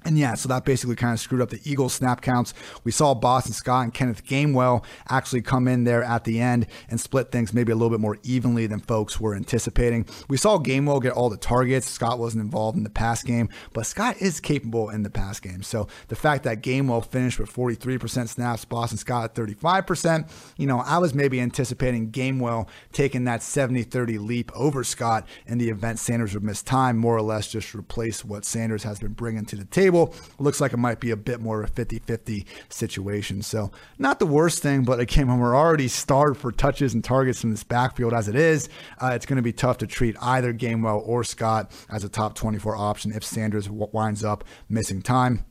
And 0.07 0.17
yeah, 0.17 0.35
so 0.35 0.49
that 0.49 0.65
basically 0.65 0.95
kind 0.95 1.13
of 1.13 1.19
screwed 1.19 1.41
up 1.41 1.51
the 1.51 1.61
Eagles 1.65 1.93
snap 1.93 2.21
counts. 2.21 2.55
We 2.85 2.93
saw 2.93 3.13
Boston 3.13 3.53
Scott 3.53 3.83
and 3.83 3.93
Kenneth 3.93 4.25
Gainwell 4.25 4.85
actually 5.09 5.43
come 5.43 5.67
in 5.67 5.83
there 5.83 6.05
at 6.05 6.23
the 6.23 6.41
end 6.41 6.69
and 6.89 7.01
split 7.01 7.33
things 7.33 7.53
maybe 7.53 7.73
a 7.73 7.75
little 7.75 7.91
bit 7.91 7.99
more 7.99 8.17
evenly 8.23 8.69
than 8.69 8.79
folks 8.79 9.19
were 9.19 9.35
anticipating. 9.35 10.07
We 10.29 10.37
saw 10.37 10.59
Gainwell 10.59 11.03
get 11.03 11.13
all 11.13 11.29
the 11.29 11.37
targets. 11.37 11.91
Scott 11.91 12.21
wasn't 12.21 12.45
involved 12.45 12.79
in 12.79 12.85
the 12.85 12.91
pass 12.91 13.25
game, 13.25 13.49
but 13.73 13.85
Scott 13.85 14.17
is 14.21 14.39
capable 14.39 14.91
in 14.91 15.03
the 15.03 15.11
pass 15.11 15.41
game. 15.41 15.65
So 15.65 15.89
the 16.07 16.15
fact 16.15 16.45
that 16.45 16.63
Gainwell 16.63 17.05
finished 17.05 17.41
with 17.41 17.53
43% 17.53 18.29
snaps, 18.29 18.65
Boston 18.65 18.99
Scott 18.99 19.25
at 19.25 19.35
35%, 19.35 20.31
you 20.57 20.69
know, 20.69 20.85
I 20.87 20.99
was 20.99 21.15
maybe 21.15 21.41
anticipating 21.41 22.13
Gainwell 22.13 22.69
taking 22.93 23.25
that 23.25 23.41
70-30 23.41 24.25
leap 24.25 24.53
over 24.55 24.85
Scott 24.85 25.27
in 25.47 25.59
the 25.59 25.69
event 25.69 25.99
Sanders 25.99 26.33
would 26.35 26.45
miss 26.45 26.63
time, 26.63 26.97
more 26.97 27.17
or 27.17 27.23
less 27.23 27.51
just 27.51 27.75
replace 27.75 28.25
what 28.25 28.45
Sanders 28.45 28.85
has 28.85 29.01
been 29.01 29.13
bringing 29.13 29.45
to 29.47 29.57
the 29.57 29.65
table 29.65 29.96
table. 29.97 30.15
Looks 30.39 30.61
like 30.61 30.73
it 30.73 30.79
might 30.79 31.01
be 31.01 31.11
a 31.11 31.17
bit 31.17 31.41
more 31.41 31.63
of 31.63 31.71
a 31.71 31.73
50 31.73 31.99
50 32.01 32.47
situation. 32.69 33.43
So, 33.43 33.71
not 33.99 34.19
the 34.19 34.27
worst 34.27 34.63
thing, 34.63 34.85
but 34.85 35.01
again, 35.01 35.29
when 35.29 35.39
we're 35.39 35.57
already 35.57 35.89
starved 35.89 36.41
for 36.41 36.53
touches 36.53 36.95
and 36.95 37.03
targets 37.03 37.45
in 37.45 37.51
this 37.51 37.65
backfield 37.65 38.13
as 38.13 38.29
it 38.29 38.37
is, 38.37 38.69
uh, 39.01 39.13
it's 39.15 39.27
going 39.27 39.37
to 39.37 39.43
be 39.43 39.53
tough 39.53 39.79
to 39.79 39.87
treat 39.87 40.17
either 40.21 40.53
Gainwell 40.53 41.07
or 41.07 41.25
Scott 41.25 41.71
as 41.91 42.05
a 42.05 42.09
top 42.09 42.35
24 42.35 42.77
option 42.77 43.13
if 43.13 43.25
Sanders 43.25 43.69
winds 43.71 44.25
up 44.25 44.45
missing 44.69 45.03
time. 45.03 45.45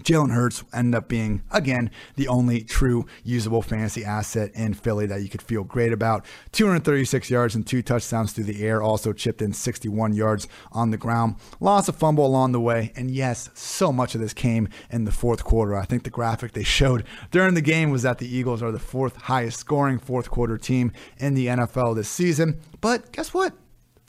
Jalen 0.00 0.32
Hurts 0.32 0.64
ended 0.72 0.96
up 0.96 1.08
being, 1.08 1.42
again, 1.50 1.90
the 2.16 2.28
only 2.28 2.62
true 2.62 3.06
usable 3.22 3.62
fantasy 3.62 4.04
asset 4.04 4.50
in 4.54 4.74
Philly 4.74 5.06
that 5.06 5.22
you 5.22 5.28
could 5.28 5.42
feel 5.42 5.64
great 5.64 5.92
about. 5.92 6.24
236 6.52 7.30
yards 7.30 7.54
and 7.54 7.66
two 7.66 7.82
touchdowns 7.82 8.32
through 8.32 8.44
the 8.44 8.64
air, 8.64 8.82
also 8.82 9.12
chipped 9.12 9.42
in 9.42 9.52
61 9.52 10.14
yards 10.14 10.48
on 10.72 10.90
the 10.90 10.96
ground. 10.96 11.36
Lots 11.60 11.88
of 11.88 11.96
fumble 11.96 12.26
along 12.26 12.52
the 12.52 12.60
way. 12.60 12.92
And 12.96 13.10
yes, 13.10 13.50
so 13.54 13.92
much 13.92 14.14
of 14.14 14.20
this 14.20 14.32
came 14.32 14.68
in 14.90 15.04
the 15.04 15.12
fourth 15.12 15.44
quarter. 15.44 15.76
I 15.76 15.84
think 15.84 16.04
the 16.04 16.10
graphic 16.10 16.52
they 16.52 16.62
showed 16.62 17.04
during 17.30 17.54
the 17.54 17.60
game 17.60 17.90
was 17.90 18.02
that 18.02 18.18
the 18.18 18.34
Eagles 18.34 18.62
are 18.62 18.72
the 18.72 18.78
fourth 18.78 19.16
highest 19.16 19.58
scoring 19.58 19.98
fourth 19.98 20.30
quarter 20.30 20.56
team 20.56 20.92
in 21.18 21.34
the 21.34 21.46
NFL 21.46 21.94
this 21.96 22.08
season. 22.08 22.60
But 22.80 23.12
guess 23.12 23.32
what? 23.34 23.54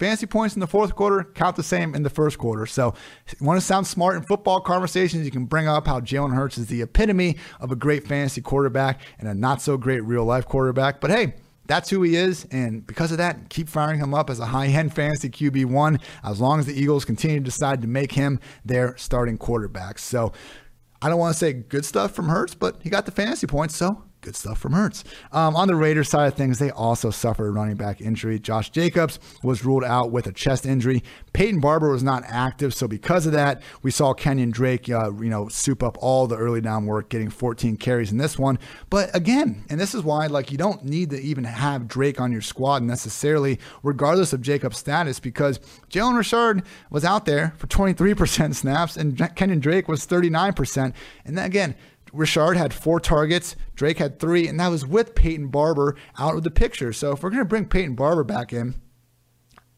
Fantasy 0.03 0.25
points 0.25 0.53
in 0.53 0.59
the 0.59 0.67
fourth 0.67 0.95
quarter 0.97 1.23
count 1.23 1.55
the 1.55 1.63
same 1.63 1.95
in 1.95 2.03
the 2.03 2.09
first 2.09 2.37
quarter. 2.37 2.65
So, 2.65 2.93
you 3.39 3.45
want 3.45 3.57
to 3.57 3.65
sound 3.65 3.87
smart 3.87 4.17
in 4.17 4.23
football 4.23 4.59
conversations, 4.59 5.23
you 5.23 5.31
can 5.31 5.45
bring 5.45 5.65
up 5.65 5.87
how 5.87 6.01
Jalen 6.01 6.33
Hurts 6.33 6.57
is 6.57 6.67
the 6.67 6.81
epitome 6.81 7.37
of 7.61 7.71
a 7.71 7.77
great 7.77 8.05
fantasy 8.05 8.41
quarterback 8.41 8.99
and 9.17 9.29
a 9.29 9.33
not 9.33 9.61
so 9.61 9.77
great 9.77 10.01
real 10.01 10.25
life 10.25 10.45
quarterback. 10.45 10.99
But 10.99 11.11
hey, 11.11 11.35
that's 11.67 11.89
who 11.89 12.01
he 12.01 12.17
is. 12.17 12.45
And 12.51 12.85
because 12.85 13.13
of 13.13 13.17
that, 13.19 13.47
keep 13.47 13.69
firing 13.69 14.01
him 14.01 14.13
up 14.13 14.29
as 14.29 14.41
a 14.41 14.47
high 14.47 14.67
end 14.67 14.93
fantasy 14.93 15.29
QB1 15.29 16.01
as 16.21 16.41
long 16.41 16.59
as 16.59 16.65
the 16.65 16.77
Eagles 16.77 17.05
continue 17.05 17.37
to 17.37 17.45
decide 17.45 17.81
to 17.81 17.87
make 17.87 18.11
him 18.11 18.41
their 18.65 18.97
starting 18.97 19.37
quarterback. 19.37 19.99
So, 19.99 20.33
I 21.01 21.07
don't 21.07 21.17
want 21.17 21.33
to 21.33 21.39
say 21.39 21.53
good 21.53 21.85
stuff 21.85 22.11
from 22.11 22.27
Hurts, 22.27 22.55
but 22.55 22.81
he 22.83 22.89
got 22.89 23.05
the 23.05 23.13
fantasy 23.13 23.47
points. 23.47 23.77
So, 23.77 24.03
good 24.23 24.35
stuff 24.35 24.57
from 24.57 24.73
Hurts. 24.73 25.03
Um, 25.31 25.55
on 25.55 25.67
the 25.67 25.75
Raiders 25.75 26.09
side 26.09 26.27
of 26.27 26.33
things, 26.33 26.57
they 26.57 26.71
also 26.71 27.11
suffered 27.11 27.47
a 27.47 27.51
running 27.51 27.75
back 27.75 28.01
injury. 28.01 28.39
Josh 28.39 28.69
Jacobs 28.71 29.19
was 29.43 29.63
ruled 29.63 29.83
out 29.83 30.11
with 30.11 30.25
a 30.25 30.31
chest 30.31 30.65
injury. 30.65 31.03
Peyton 31.33 31.59
Barber 31.59 31.91
was 31.91 32.03
not 32.03 32.23
active, 32.25 32.73
so 32.73 32.87
because 32.87 33.25
of 33.25 33.33
that, 33.33 33.61
we 33.81 33.91
saw 33.91 34.13
Kenyon 34.13 34.51
Drake, 34.51 34.89
uh, 34.89 35.11
you 35.13 35.29
know, 35.29 35.47
soup 35.49 35.83
up 35.83 35.97
all 35.99 36.25
the 36.25 36.37
early 36.37 36.61
down 36.61 36.85
work, 36.85 37.09
getting 37.09 37.29
14 37.29 37.77
carries 37.77 38.11
in 38.11 38.17
this 38.17 38.39
one. 38.39 38.57
But 38.89 39.15
again, 39.15 39.65
and 39.69 39.79
this 39.79 39.93
is 39.93 40.03
why, 40.03 40.27
like, 40.27 40.51
you 40.51 40.57
don't 40.57 40.83
need 40.85 41.09
to 41.11 41.21
even 41.21 41.43
have 41.43 41.87
Drake 41.87 42.21
on 42.21 42.31
your 42.31 42.41
squad 42.41 42.81
necessarily, 42.83 43.59
regardless 43.83 44.33
of 44.33 44.41
Jacobs' 44.41 44.77
status, 44.77 45.19
because 45.19 45.59
Jalen 45.89 46.17
Richard 46.17 46.63
was 46.89 47.03
out 47.03 47.25
there 47.25 47.53
for 47.57 47.67
23% 47.67 48.55
snaps, 48.55 48.95
and 48.95 49.17
Kenyon 49.35 49.59
Drake 49.59 49.87
was 49.87 50.07
39%. 50.07 50.93
And 51.25 51.37
then 51.37 51.45
again, 51.45 51.75
Richard 52.13 52.55
had 52.55 52.73
four 52.73 52.99
targets, 52.99 53.55
Drake 53.75 53.97
had 53.97 54.19
three, 54.19 54.47
and 54.47 54.59
that 54.59 54.67
was 54.67 54.85
with 54.85 55.15
Peyton 55.15 55.47
Barber 55.47 55.95
out 56.17 56.35
of 56.35 56.43
the 56.43 56.51
picture. 56.51 56.93
So 56.93 57.11
if 57.11 57.23
we're 57.23 57.31
going 57.31 57.39
to 57.39 57.45
bring 57.45 57.65
Peyton 57.65 57.95
Barber 57.95 58.23
back 58.23 58.53
in, 58.53 58.75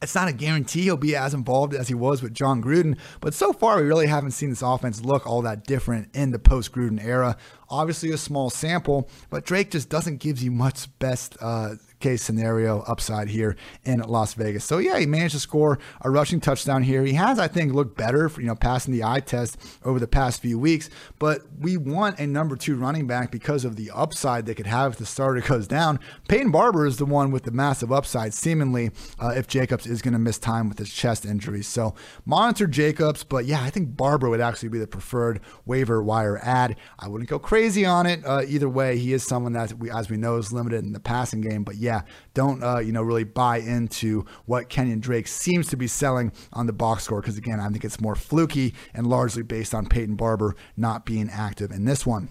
it's 0.01 0.13
not 0.13 0.27
a 0.27 0.33
guarantee 0.33 0.83
he'll 0.83 0.97
be 0.97 1.15
as 1.15 1.33
involved 1.33 1.73
as 1.73 1.87
he 1.87 1.93
was 1.93 2.21
with 2.21 2.33
Jon 2.33 2.61
Gruden, 2.61 2.97
but 3.21 3.33
so 3.33 3.53
far 3.53 3.77
we 3.77 3.83
really 3.83 4.07
haven't 4.07 4.31
seen 4.31 4.49
this 4.49 4.61
offense 4.61 5.01
look 5.01 5.25
all 5.25 5.41
that 5.43 5.65
different 5.65 6.09
in 6.13 6.31
the 6.31 6.37
post 6.37 6.73
Gruden 6.73 7.03
era. 7.03 7.37
Obviously, 7.75 8.11
a 8.11 8.17
small 8.17 8.49
sample, 8.49 9.09
but 9.29 9.45
Drake 9.45 9.71
just 9.71 9.89
doesn't 9.89 10.17
give 10.17 10.39
you 10.39 10.49
much 10.49 10.87
best 10.99 11.35
uh, 11.41 11.75
case 11.99 12.21
scenario 12.21 12.81
upside 12.81 13.27
here 13.27 13.55
in 13.83 13.99
Las 13.99 14.33
Vegas. 14.35 14.63
So 14.63 14.77
yeah, 14.77 14.99
he 14.99 15.05
managed 15.05 15.33
to 15.33 15.39
score 15.39 15.79
a 16.01 16.09
rushing 16.09 16.39
touchdown 16.39 16.83
here. 16.83 17.03
He 17.03 17.13
has, 17.13 17.39
I 17.39 17.47
think, 17.47 17.73
looked 17.73 17.97
better 17.97 18.29
for 18.29 18.41
you 18.41 18.47
know 18.47 18.55
passing 18.55 18.93
the 18.93 19.03
eye 19.03 19.19
test 19.19 19.57
over 19.83 19.99
the 19.99 20.07
past 20.07 20.41
few 20.41 20.59
weeks. 20.59 20.89
But 21.19 21.41
we 21.59 21.77
want 21.77 22.19
a 22.19 22.27
number 22.27 22.55
two 22.55 22.75
running 22.75 23.07
back 23.07 23.31
because 23.31 23.65
of 23.65 23.75
the 23.75 23.91
upside 23.91 24.45
they 24.45 24.53
could 24.53 24.67
have 24.67 24.93
if 24.93 24.97
the 24.99 25.05
starter 25.05 25.41
goes 25.53 25.67
down. 25.67 25.99
Peyton 26.27 26.51
Barber 26.51 26.85
is 26.85 26.97
the 26.97 27.05
one 27.05 27.31
with 27.31 27.43
the 27.43 27.51
massive 27.51 27.91
upside, 27.91 28.33
seemingly, 28.33 28.91
uh, 29.19 29.33
if 29.35 29.47
Jacobs 29.47 29.85
is 29.85 30.01
going 30.01 30.13
to 30.13 30.19
miss 30.19 30.37
time 30.37 30.69
with 30.69 30.77
his 30.77 30.93
chest 30.93 31.25
injury. 31.25 31.63
So 31.63 31.95
monitor 32.25 32.67
Jacobs, 32.67 33.23
but 33.23 33.45
yeah, 33.45 33.61
I 33.63 33.69
think 33.69 33.97
Barber 33.97 34.29
would 34.29 34.41
actually 34.41 34.69
be 34.69 34.79
the 34.79 34.87
preferred 34.87 35.39
waiver 35.65 36.03
wire 36.03 36.37
ad. 36.43 36.75
I 36.99 37.07
wouldn't 37.07 37.29
go 37.29 37.39
crazy 37.39 37.64
on 37.85 38.05
it. 38.05 38.23
Uh, 38.25 38.43
either 38.47 38.69
way, 38.69 38.97
he 38.97 39.13
is 39.13 39.23
someone 39.23 39.53
that 39.53 39.73
we, 39.73 39.89
as 39.89 40.09
we 40.09 40.17
know, 40.17 40.37
is 40.37 40.53
limited 40.53 40.83
in 40.83 40.93
the 40.93 40.99
passing 40.99 41.41
game. 41.41 41.63
But 41.63 41.75
yeah, 41.75 42.01
don't 42.33 42.63
uh, 42.63 42.79
you 42.79 42.91
know 42.91 43.01
really 43.01 43.23
buy 43.23 43.57
into 43.57 44.25
what 44.45 44.69
Kenyon 44.69 44.99
Drake 44.99 45.27
seems 45.27 45.67
to 45.69 45.77
be 45.77 45.87
selling 45.87 46.31
on 46.53 46.67
the 46.67 46.73
box 46.73 47.03
score 47.03 47.21
because 47.21 47.37
again, 47.37 47.59
I 47.59 47.69
think 47.69 47.83
it's 47.83 47.99
more 47.99 48.15
fluky 48.15 48.75
and 48.93 49.07
largely 49.07 49.43
based 49.43 49.73
on 49.73 49.87
Peyton 49.87 50.15
Barber 50.15 50.55
not 50.77 51.05
being 51.05 51.29
active 51.29 51.71
in 51.71 51.85
this 51.85 52.05
one. 52.05 52.29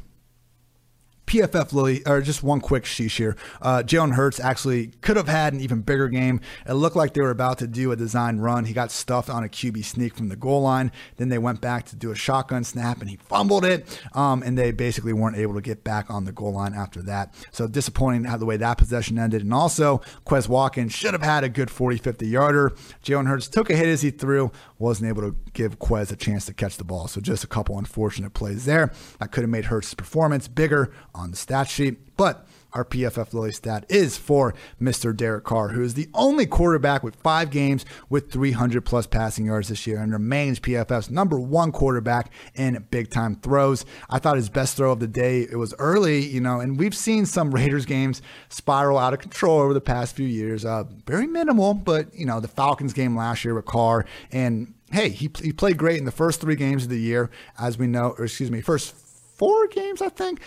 PFF 1.27 1.73
Lily, 1.73 2.07
or 2.07 2.21
just 2.21 2.43
one 2.43 2.61
quick 2.61 2.85
sheesh 2.85 3.17
here. 3.17 3.37
Uh, 3.63 3.83
Jalen 3.85 4.15
Hurts 4.15 4.39
actually 4.39 4.89
could 5.01 5.17
have 5.17 5.29
had 5.29 5.53
an 5.53 5.61
even 5.61 5.81
bigger 5.81 6.09
game. 6.09 6.41
It 6.67 6.75
looked 6.75 6.97
like 6.97 7.15
they 7.15 7.21
were 7.21 7.31
about 7.31 7.59
to 7.59 7.67
do 7.67 7.93
a 7.93 7.97
design 7.97 8.39
run. 8.39 8.67
He 8.67 8.75
got 8.75 8.91
stuffed 8.91 9.31
on 9.31 9.43
a 9.43 9.49
QB 9.49 9.85
sneak 9.85 10.15
from 10.15 10.29
the 10.29 10.37
goal 10.37 10.63
line. 10.63 10.93
Then 11.17 11.29
they 11.29 11.39
went 11.39 11.61
back 11.61 11.87
to 11.87 11.97
do 11.97 12.11
a 12.11 12.15
shotgun 12.15 12.65
snap 12.65 13.01
and 13.01 13.09
he 13.09 13.17
fumbled 13.17 13.65
it. 13.65 14.01
Um, 14.13 14.43
and 14.43 14.59
they 14.59 14.71
basically 14.73 15.13
weren't 15.13 15.37
able 15.37 15.55
to 15.55 15.61
get 15.61 15.85
back 15.85 16.11
on 16.11 16.25
the 16.25 16.33
goal 16.33 16.53
line 16.53 16.75
after 16.75 17.03
that. 17.03 17.35
So 17.51 17.67
disappointing 17.67 18.25
how 18.25 18.37
the 18.37 18.47
way 18.47 18.57
that 18.59 18.79
possession 18.79 19.19
ended. 19.19 19.43
And 19.43 19.55
also, 19.55 20.03
Quez 20.27 20.49
Watkins 20.49 20.93
should 20.93 21.15
have 21.15 21.23
had 21.23 21.45
a 21.45 21.49
good 21.49 21.71
40, 21.71 21.99
50 21.99 22.27
yarder. 22.27 22.71
Jalen 23.03 23.27
Hurts 23.27 23.49
took 23.49 23.71
a 23.71 23.77
hit 23.77 23.89
as 23.89 24.03
he 24.03 24.11
threw, 24.11 24.53
wasn't 24.85 25.09
able 25.09 25.23
to 25.23 25.35
give 25.55 25.79
Quez 25.79 26.13
a 26.13 26.17
chance 26.17 26.45
to 26.47 26.55
catch 26.55 26.77
the 26.77 26.85
ball. 26.85 27.09
So 27.09 27.21
just 27.21 27.43
a 27.43 27.47
couple 27.47 27.79
unfortunate 27.79 28.35
plays 28.35 28.67
there. 28.67 28.93
That 29.19 29.33
could 29.33 29.43
have 29.43 29.51
made 29.51 29.65
Hurts' 29.65 29.95
performance 29.95 30.47
bigger 30.47 30.93
on 31.15 31.31
the 31.31 31.37
stat 31.37 31.69
sheet. 31.69 32.17
But 32.17 32.47
our 32.75 32.85
PFF 32.85 33.33
Lily 33.33 33.53
stat 33.53 33.87
is 33.89 34.17
for 34.17 34.53
Mr. 34.83 35.17
Derek 35.17 35.45
Carr, 35.45 35.69
who 35.69 35.83
is 35.83 35.95
the 35.95 36.09
only 36.13 36.45
quarterback 36.45 37.05
with 37.05 37.15
five 37.15 37.51
games 37.51 37.85
with 38.09 38.33
300 38.33 38.85
plus 38.85 39.07
passing 39.07 39.47
yards 39.47 39.69
this 39.69 39.87
year 39.87 40.01
and 40.01 40.13
remains 40.13 40.59
PFF's 40.59 41.09
number 41.09 41.39
one 41.39 41.71
quarterback 41.71 42.33
in 42.57 42.85
big 42.91 43.11
time 43.11 43.37
throws. 43.37 43.85
I 44.11 44.19
thought 44.19 44.35
his 44.35 44.49
best 44.49 44.77
throw 44.77 44.91
of 44.91 44.99
the 44.99 45.07
day, 45.07 45.43
it 45.43 45.55
was 45.57 45.73
early, 45.79 46.27
you 46.27 46.41
know, 46.41 46.59
and 46.59 46.77
we've 46.77 46.97
seen 46.97 47.27
some 47.27 47.53
Raiders 47.55 47.87
games 47.87 48.21
spiral 48.49 48.99
out 48.99 49.15
of 49.15 49.21
control 49.21 49.61
over 49.61 49.73
the 49.73 49.81
past 49.81 50.17
few 50.17 50.27
years. 50.27 50.65
Uh, 50.65 50.83
very 51.07 51.29
minimal, 51.29 51.75
but, 51.75 52.13
you 52.13 52.27
know, 52.27 52.41
the 52.41 52.49
Falcons 52.49 52.93
game 52.93 53.17
last 53.17 53.45
year 53.45 53.55
with 53.55 53.67
Carr 53.67 54.05
and 54.33 54.75
hey, 54.91 55.11
he, 55.11 55.31
he 55.43 55.53
played 55.53 55.77
great 55.77 55.99
in 55.99 56.05
the 56.05 56.13
first 56.13 56.41
three 56.41 56.57
games 56.57 56.85
of 56.85 56.91
the 56.91 56.99
year, 56.99 57.31
as 57.57 57.79
we 57.79 57.87
know, 57.87 58.15
or 58.19 58.25
excuse 58.25 58.51
me, 58.51 58.61
first 58.61 58.95
four 58.95 59.69
games, 59.69 60.03
I 60.03 60.09
think. 60.09 60.41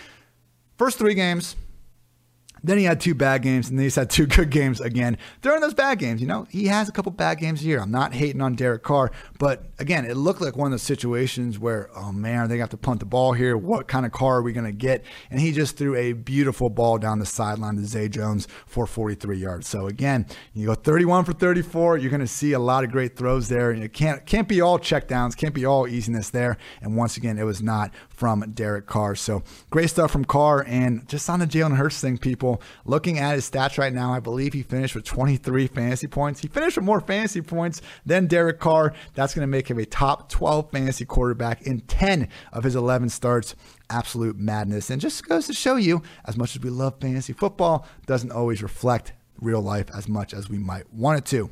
First 0.76 0.98
three 0.98 1.14
games, 1.14 1.56
then 2.62 2.78
he 2.78 2.84
had 2.84 3.00
two 3.00 3.14
bad 3.14 3.42
games, 3.42 3.68
and 3.68 3.78
then 3.78 3.84
he's 3.84 3.94
had 3.94 4.10
two 4.10 4.26
good 4.38 4.50
games 4.50 4.80
again 4.80 5.18
during 5.42 5.60
those 5.60 5.74
bad 5.74 5.98
games. 5.98 6.20
You 6.20 6.26
know, 6.26 6.46
he 6.50 6.66
has 6.66 6.88
a 6.88 6.92
couple 6.92 7.12
bad 7.12 7.38
games 7.38 7.62
a 7.62 7.64
year. 7.64 7.80
I'm 7.80 7.90
not 7.90 8.14
hating 8.14 8.40
on 8.40 8.54
Derek 8.54 8.82
Carr, 8.82 9.10
but 9.38 9.64
again, 9.78 10.04
it 10.04 10.16
looked 10.16 10.40
like 10.40 10.56
one 10.56 10.66
of 10.66 10.72
those 10.72 10.82
situations 10.82 11.58
where, 11.58 11.90
oh 11.96 12.12
man, 12.12 12.48
they 12.48 12.58
have 12.58 12.70
to 12.70 12.76
punt 12.76 13.00
the 13.00 13.06
ball 13.06 13.32
here. 13.32 13.56
What 13.56 13.88
kind 13.88 14.04
of 14.06 14.12
Carr 14.12 14.38
are 14.38 14.42
we 14.42 14.52
going 14.52 14.66
to 14.66 14.72
get? 14.72 15.04
And 15.30 15.40
he 15.40 15.52
just 15.52 15.76
threw 15.76 15.94
a 15.94 16.12
beautiful 16.12 16.70
ball 16.70 16.98
down 16.98 17.18
the 17.18 17.26
sideline 17.26 17.76
to 17.76 17.84
Zay 17.84 18.08
Jones 18.08 18.48
for 18.66 18.86
43 18.86 19.38
yards. 19.38 19.68
So 19.68 19.86
again, 19.86 20.26
you 20.54 20.66
go 20.66 20.74
31 20.74 21.24
for 21.24 21.32
34. 21.32 21.98
You're 21.98 22.10
going 22.10 22.20
to 22.20 22.26
see 22.26 22.52
a 22.52 22.58
lot 22.58 22.84
of 22.84 22.90
great 22.90 23.16
throws 23.16 23.48
there, 23.48 23.70
and 23.70 23.82
it 23.82 23.92
can't 23.92 24.24
can't 24.26 24.48
be 24.48 24.60
all 24.60 24.78
checkdowns, 24.78 25.36
can't 25.36 25.54
be 25.54 25.64
all 25.64 25.86
easiness 25.86 26.30
there. 26.30 26.56
And 26.80 26.96
once 26.96 27.16
again, 27.16 27.38
it 27.38 27.44
was 27.44 27.62
not 27.62 27.92
from 28.08 28.40
Derek 28.52 28.86
Carr. 28.86 29.14
So 29.14 29.42
great 29.70 29.90
stuff 29.90 30.10
from 30.10 30.24
Carr, 30.24 30.64
and 30.66 31.06
just 31.08 31.28
on 31.30 31.40
the 31.40 31.46
Jalen 31.46 31.76
Hurts 31.76 32.00
thing, 32.00 32.18
people 32.18 32.47
people. 32.56 32.66
Looking 32.84 33.18
at 33.18 33.34
his 33.34 33.48
stats 33.48 33.78
right 33.78 33.92
now, 33.92 34.12
I 34.12 34.20
believe 34.20 34.52
he 34.52 34.62
finished 34.62 34.94
with 34.94 35.04
23 35.04 35.66
fantasy 35.68 36.06
points. 36.06 36.40
He 36.40 36.48
finished 36.48 36.76
with 36.76 36.84
more 36.84 37.00
fantasy 37.00 37.42
points 37.42 37.80
than 38.06 38.26
Derek 38.26 38.58
Carr. 38.58 38.94
That's 39.14 39.34
going 39.34 39.42
to 39.42 39.50
make 39.50 39.68
him 39.68 39.78
a 39.78 39.84
top 39.84 40.28
12 40.30 40.70
fantasy 40.70 41.04
quarterback 41.04 41.62
in 41.62 41.80
10 41.80 42.28
of 42.52 42.64
his 42.64 42.76
11 42.76 43.10
starts 43.10 43.54
absolute 43.90 44.36
madness. 44.36 44.90
And 44.90 45.00
just 45.00 45.26
goes 45.26 45.46
to 45.46 45.52
show 45.52 45.76
you, 45.76 46.02
as 46.24 46.36
much 46.36 46.56
as 46.56 46.62
we 46.62 46.70
love 46.70 47.00
fantasy 47.00 47.32
football, 47.32 47.86
doesn't 48.06 48.32
always 48.32 48.62
reflect 48.62 49.12
real 49.40 49.60
life 49.60 49.86
as 49.94 50.08
much 50.08 50.34
as 50.34 50.48
we 50.48 50.58
might 50.58 50.92
want 50.92 51.18
it 51.18 51.24
to. 51.26 51.50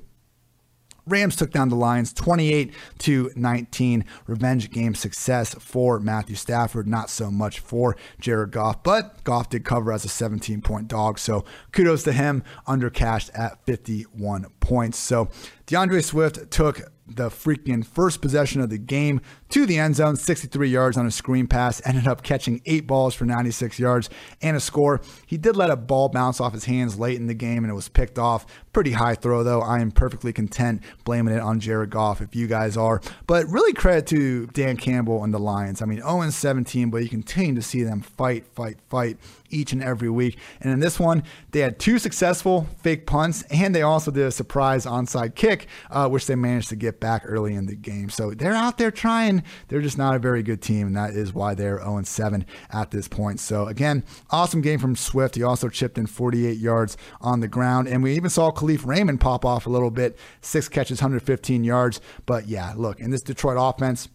Rams 1.06 1.36
took 1.36 1.52
down 1.52 1.68
the 1.68 1.76
Lions 1.76 2.12
28 2.12 2.72
to 2.98 3.30
19. 3.36 4.04
Revenge 4.26 4.70
game 4.70 4.94
success 4.94 5.54
for 5.54 6.00
Matthew 6.00 6.36
Stafford, 6.36 6.88
not 6.88 7.10
so 7.10 7.30
much 7.30 7.60
for 7.60 7.96
Jared 8.20 8.50
Goff, 8.50 8.82
but 8.82 9.22
Goff 9.24 9.50
did 9.50 9.64
cover 9.64 9.92
as 9.92 10.04
a 10.04 10.08
17 10.08 10.60
point 10.62 10.88
dog. 10.88 11.18
So 11.18 11.44
kudos 11.72 12.02
to 12.04 12.12
him, 12.12 12.42
under 12.66 12.90
cashed 12.90 13.30
at 13.34 13.64
51 13.66 14.46
points. 14.60 14.98
So 14.98 15.28
D'Andre 15.66 16.00
Swift 16.00 16.50
took 16.50 16.82
the 17.06 17.28
freaking 17.28 17.86
first 17.86 18.20
possession 18.20 18.60
of 18.60 18.70
the 18.70 18.78
game 18.78 19.20
to 19.50 19.66
the 19.66 19.78
end 19.78 19.96
zone, 19.96 20.16
63 20.16 20.68
yards 20.68 20.96
on 20.96 21.06
a 21.06 21.10
screen 21.10 21.46
pass, 21.46 21.80
ended 21.84 22.06
up 22.06 22.22
catching 22.22 22.60
eight 22.66 22.86
balls 22.86 23.14
for 23.14 23.24
96 23.24 23.78
yards 23.78 24.10
and 24.42 24.56
a 24.56 24.60
score. 24.60 25.00
He 25.26 25.36
did 25.36 25.56
let 25.56 25.70
a 25.70 25.76
ball 25.76 26.08
bounce 26.08 26.40
off 26.40 26.52
his 26.52 26.64
hands 26.64 26.98
late 26.98 27.16
in 27.16 27.26
the 27.26 27.34
game 27.34 27.64
and 27.64 27.70
it 27.70 27.74
was 27.74 27.88
picked 27.88 28.18
off. 28.18 28.46
Pretty 28.72 28.92
high 28.92 29.14
throw, 29.14 29.42
though. 29.42 29.62
I 29.62 29.80
am 29.80 29.90
perfectly 29.90 30.32
content 30.32 30.82
blaming 31.04 31.34
it 31.34 31.40
on 31.40 31.60
Jared 31.60 31.90
Goff 31.90 32.20
if 32.20 32.36
you 32.36 32.46
guys 32.46 32.76
are. 32.76 33.00
But 33.26 33.46
really 33.48 33.72
credit 33.72 34.06
to 34.08 34.46
Dan 34.48 34.76
Campbell 34.76 35.24
and 35.24 35.32
the 35.32 35.38
Lions. 35.38 35.80
I 35.80 35.86
mean, 35.86 36.00
0 36.02 36.28
17, 36.28 36.90
but 36.90 36.98
you 36.98 37.08
continue 37.08 37.54
to 37.54 37.62
see 37.62 37.82
them 37.82 38.02
fight, 38.02 38.46
fight, 38.54 38.78
fight 38.88 39.16
each 39.50 39.72
and 39.72 39.82
every 39.82 40.10
week. 40.10 40.38
And 40.60 40.72
in 40.72 40.80
this 40.80 40.98
one, 40.98 41.22
they 41.52 41.60
had 41.60 41.78
two 41.78 41.98
successful 41.98 42.66
fake 42.82 43.06
punts, 43.06 43.42
and 43.44 43.74
they 43.74 43.82
also 43.82 44.10
did 44.10 44.26
a 44.26 44.30
surprise 44.30 44.86
onside 44.86 45.34
kick, 45.34 45.68
uh, 45.90 46.08
which 46.08 46.26
they 46.26 46.34
managed 46.34 46.68
to 46.70 46.76
get 46.76 47.00
back 47.00 47.22
early 47.24 47.54
in 47.54 47.66
the 47.66 47.76
game. 47.76 48.10
So 48.10 48.32
they're 48.32 48.52
out 48.52 48.78
there 48.78 48.90
trying. 48.90 49.35
They're 49.68 49.80
just 49.80 49.98
not 49.98 50.14
a 50.14 50.18
very 50.18 50.42
good 50.42 50.62
team, 50.62 50.88
and 50.88 50.96
that 50.96 51.10
is 51.10 51.32
why 51.32 51.54
they're 51.54 51.78
0 51.78 52.02
7 52.02 52.46
at 52.70 52.90
this 52.90 53.08
point. 53.08 53.40
So 53.40 53.66
again, 53.66 54.04
awesome 54.30 54.60
game 54.60 54.78
from 54.78 54.96
Swift. 54.96 55.34
He 55.34 55.42
also 55.42 55.68
chipped 55.68 55.98
in 55.98 56.06
48 56.06 56.58
yards 56.58 56.96
on 57.20 57.40
the 57.40 57.48
ground, 57.48 57.88
and 57.88 58.02
we 58.02 58.14
even 58.14 58.30
saw 58.30 58.50
Kalif 58.50 58.86
Raymond 58.86 59.20
pop 59.20 59.44
off 59.44 59.66
a 59.66 59.70
little 59.70 59.90
bit, 59.90 60.18
six 60.40 60.68
catches, 60.68 61.00
115 61.00 61.64
yards. 61.64 62.00
But 62.26 62.46
yeah, 62.48 62.74
look, 62.76 63.00
in 63.00 63.10
this 63.10 63.22
Detroit 63.22 63.56
offense, 63.58 64.08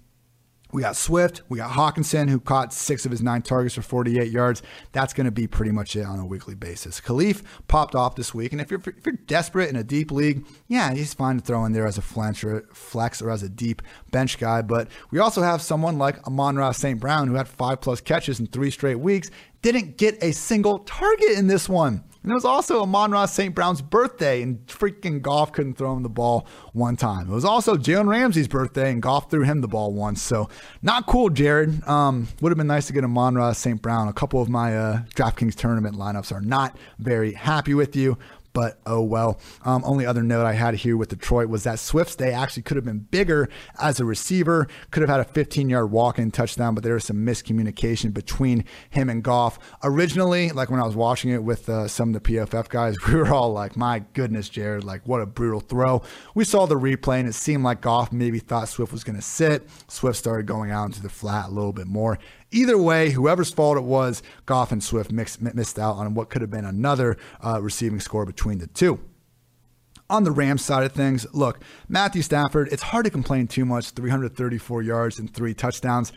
we 0.74 0.82
got 0.82 0.96
Swift, 0.96 1.42
we 1.50 1.58
got 1.58 1.72
Hockenson, 1.72 2.30
who 2.30 2.40
caught 2.40 2.74
six 2.74 3.06
of 3.06 3.12
his 3.12 3.22
nine 3.22 3.42
targets 3.42 3.76
for 3.76 3.82
48 3.82 4.32
yards. 4.32 4.62
That's 4.92 5.14
going 5.14 5.26
to 5.26 5.32
be 5.32 5.48
pretty 5.48 5.72
much 5.72 5.96
it 5.96 6.06
on 6.06 6.20
a 6.20 6.26
weekly 6.26 6.56
basis. 6.56 7.02
Kalif 7.02 7.44
popped 7.68 7.96
off 7.96 8.16
this 8.16 8.34
week, 8.34 8.52
and 8.52 8.62
if 8.62 8.72
you're 8.72 8.82
if 8.86 9.06
you're 9.06 9.16
desperate 9.28 9.70
in 9.70 9.76
a 9.76 9.84
deep 9.84 10.12
league, 10.12 10.46
yeah, 10.68 10.94
he's 10.94 11.14
fine 11.14 11.38
to 11.38 11.42
throw 11.44 11.66
in 11.66 11.74
there 11.74 11.86
as 11.86 11.98
a 11.98 12.02
flex 12.02 13.22
or 13.22 13.30
as 13.30 13.44
a 13.44 13.50
deep 13.50 13.82
bench 14.12 14.38
guy. 14.38 14.62
But 14.62 14.88
we 15.12 15.20
also 15.20 15.42
have 15.42 15.62
someone 15.62 15.98
like 15.98 16.26
Amon-Ra 16.28 16.72
St. 16.72 17.00
Brown, 17.00 17.28
who 17.28 17.36
had 17.36 17.48
five 17.48 17.82
plus 17.82 18.02
catches 18.02 18.40
in 18.40 18.48
three 18.48 18.72
straight 18.72 19.00
weeks, 19.00 19.30
didn't 19.62 19.98
get 19.98 20.22
a 20.24 20.32
single 20.32 20.80
target 20.80 21.32
in 21.32 21.48
this 21.48 21.68
one. 21.70 22.04
And 22.24 22.32
it 22.32 22.36
was 22.36 22.46
also 22.46 22.84
Amon-Ra 22.84 23.26
St. 23.26 23.56
Brown's 23.56 23.82
birthday, 23.82 24.44
and 24.44 24.66
freaking 24.68 25.22
Goff 25.22 25.52
couldn't 25.52 25.74
throw 25.74 25.96
him 25.96 26.04
the 26.04 26.10
ball 26.10 26.46
one 26.74 26.96
time. 26.96 27.28
It 27.28 27.34
was 27.34 27.46
also 27.46 27.76
Jalen 27.76 28.08
Ramsey's 28.08 28.48
birthday, 28.48 28.92
and 28.92 29.02
Goff 29.02 29.32
threw 29.32 29.44
him 29.44 29.62
the 29.62 29.68
ball 29.68 29.92
once. 29.92 30.22
So, 30.22 30.48
not 30.84 31.08
cool, 31.08 31.30
Jared. 31.30 31.84
Um, 31.88 32.28
would 32.40 32.52
have 32.52 32.58
been 32.58 32.68
nice 32.68 32.88
to 32.88 32.94
get 32.94 33.04
Amon-Ra 33.04 33.54
St. 33.54 33.82
Brown. 33.82 34.08
A 34.08 34.14
couple 34.14 34.40
of 34.40 34.50
my 34.50 34.78
uh, 34.78 35.02
DraftKings 35.16 35.56
tournament 35.56 35.96
lineups 35.96 36.32
are 36.32 36.42
not 36.42 36.78
very 37.00 37.34
happy 37.34 37.74
with 37.74 37.96
you 37.96 38.18
but 38.54 38.80
oh 38.86 39.02
well. 39.02 39.40
Um, 39.64 39.84
only 39.86 40.06
other 40.06 40.24
note 40.24 40.46
I 40.46 40.54
had 40.54 40.76
here 40.76 40.98
with 40.98 41.10
Detroit 41.10 41.50
was 41.50 41.64
that 41.64 41.80
Swift's 41.80 42.16
day 42.16 42.34
actually 42.34 42.64
could 42.64 42.78
have 42.78 42.86
been 42.86 43.00
bigger 43.00 43.50
as 43.80 44.00
a 44.00 44.06
receiver, 44.06 44.68
could 44.92 45.02
have 45.02 45.10
had 45.10 45.20
a 45.20 45.26
15 45.26 45.70
yard 45.70 45.92
walk 45.92 46.20
in 46.20 46.32
touchdown, 46.32 46.76
but 46.76 46.84
there 46.84 46.94
was 46.94 47.06
some 47.06 47.26
miscommunication 47.26 48.14
between 48.14 48.66
him 48.90 49.10
and 49.10 49.24
Goff. 49.24 49.60
Originally, 49.84 50.50
like 50.50 50.70
when 50.70 50.80
I 50.80 50.86
was 50.86 50.96
watching 50.96 51.32
it 51.32 51.44
with 51.44 51.70
uh, 51.70 51.88
some 51.88 52.14
of 52.14 52.24
the 52.24 52.32
PFF 52.32 52.70
guys, 52.70 52.96
we 53.08 53.16
were 53.16 53.34
all 53.34 53.52
like, 53.52 53.76
my 53.76 54.00
goodness, 54.14 54.50
Jared, 54.50 54.84
like 54.84 55.08
what 55.08 55.22
a 55.22 55.26
brutal 55.26 55.60
throw. 55.60 56.02
We 56.36 56.44
saw 56.44 56.66
the 56.66 56.76
replay 56.76 57.20
and 57.20 57.30
it 57.30 57.34
seemed 57.34 57.64
like 57.64 57.82
Goff 57.82 58.12
maybe 58.12 58.40
thought 58.40 58.70
Swift 58.70 58.92
was 58.92 59.04
going 59.04 59.16
to 59.16 59.22
sit. 59.22 59.68
Swift 59.88 60.18
started 60.18 60.46
going 60.46 60.72
out 60.72 60.86
into 60.86 61.02
the 61.02 61.10
flat 61.10 61.50
a 61.50 61.52
little 61.52 61.74
bit 61.74 61.88
more. 61.88 62.20
Either 62.52 62.78
way, 62.78 63.12
whoever's 63.12 63.52
fault 63.52 63.78
it 63.78 63.84
was, 63.84 64.22
Goff 64.46 64.72
and 64.72 64.84
Swift 64.84 65.12
mixed, 65.12 65.42
missed 65.42 65.80
out 65.80 65.96
on 65.96 66.14
what 66.14 66.30
could 66.30 66.42
have 66.42 66.52
been 66.52 66.66
another 66.66 67.18
uh, 67.44 67.62
receiving 67.62 68.02
score 68.02 68.26
between 68.26 68.58
the 68.58 68.68
two. 68.68 69.00
On 70.10 70.26
the 70.26 70.32
Rams 70.32 70.62
side 70.62 70.84
of 70.84 70.92
things, 70.92 71.26
look, 71.34 71.62
Matthew 71.88 72.22
Stafford, 72.22 72.68
it's 72.70 72.84
hard 72.84 73.06
to 73.06 73.12
complain 73.12 73.48
too 73.48 73.64
much 73.64 73.92
334 73.92 74.82
yards 74.82 75.18
and 75.18 75.34
three 75.34 75.54
touchdowns. 75.54 76.12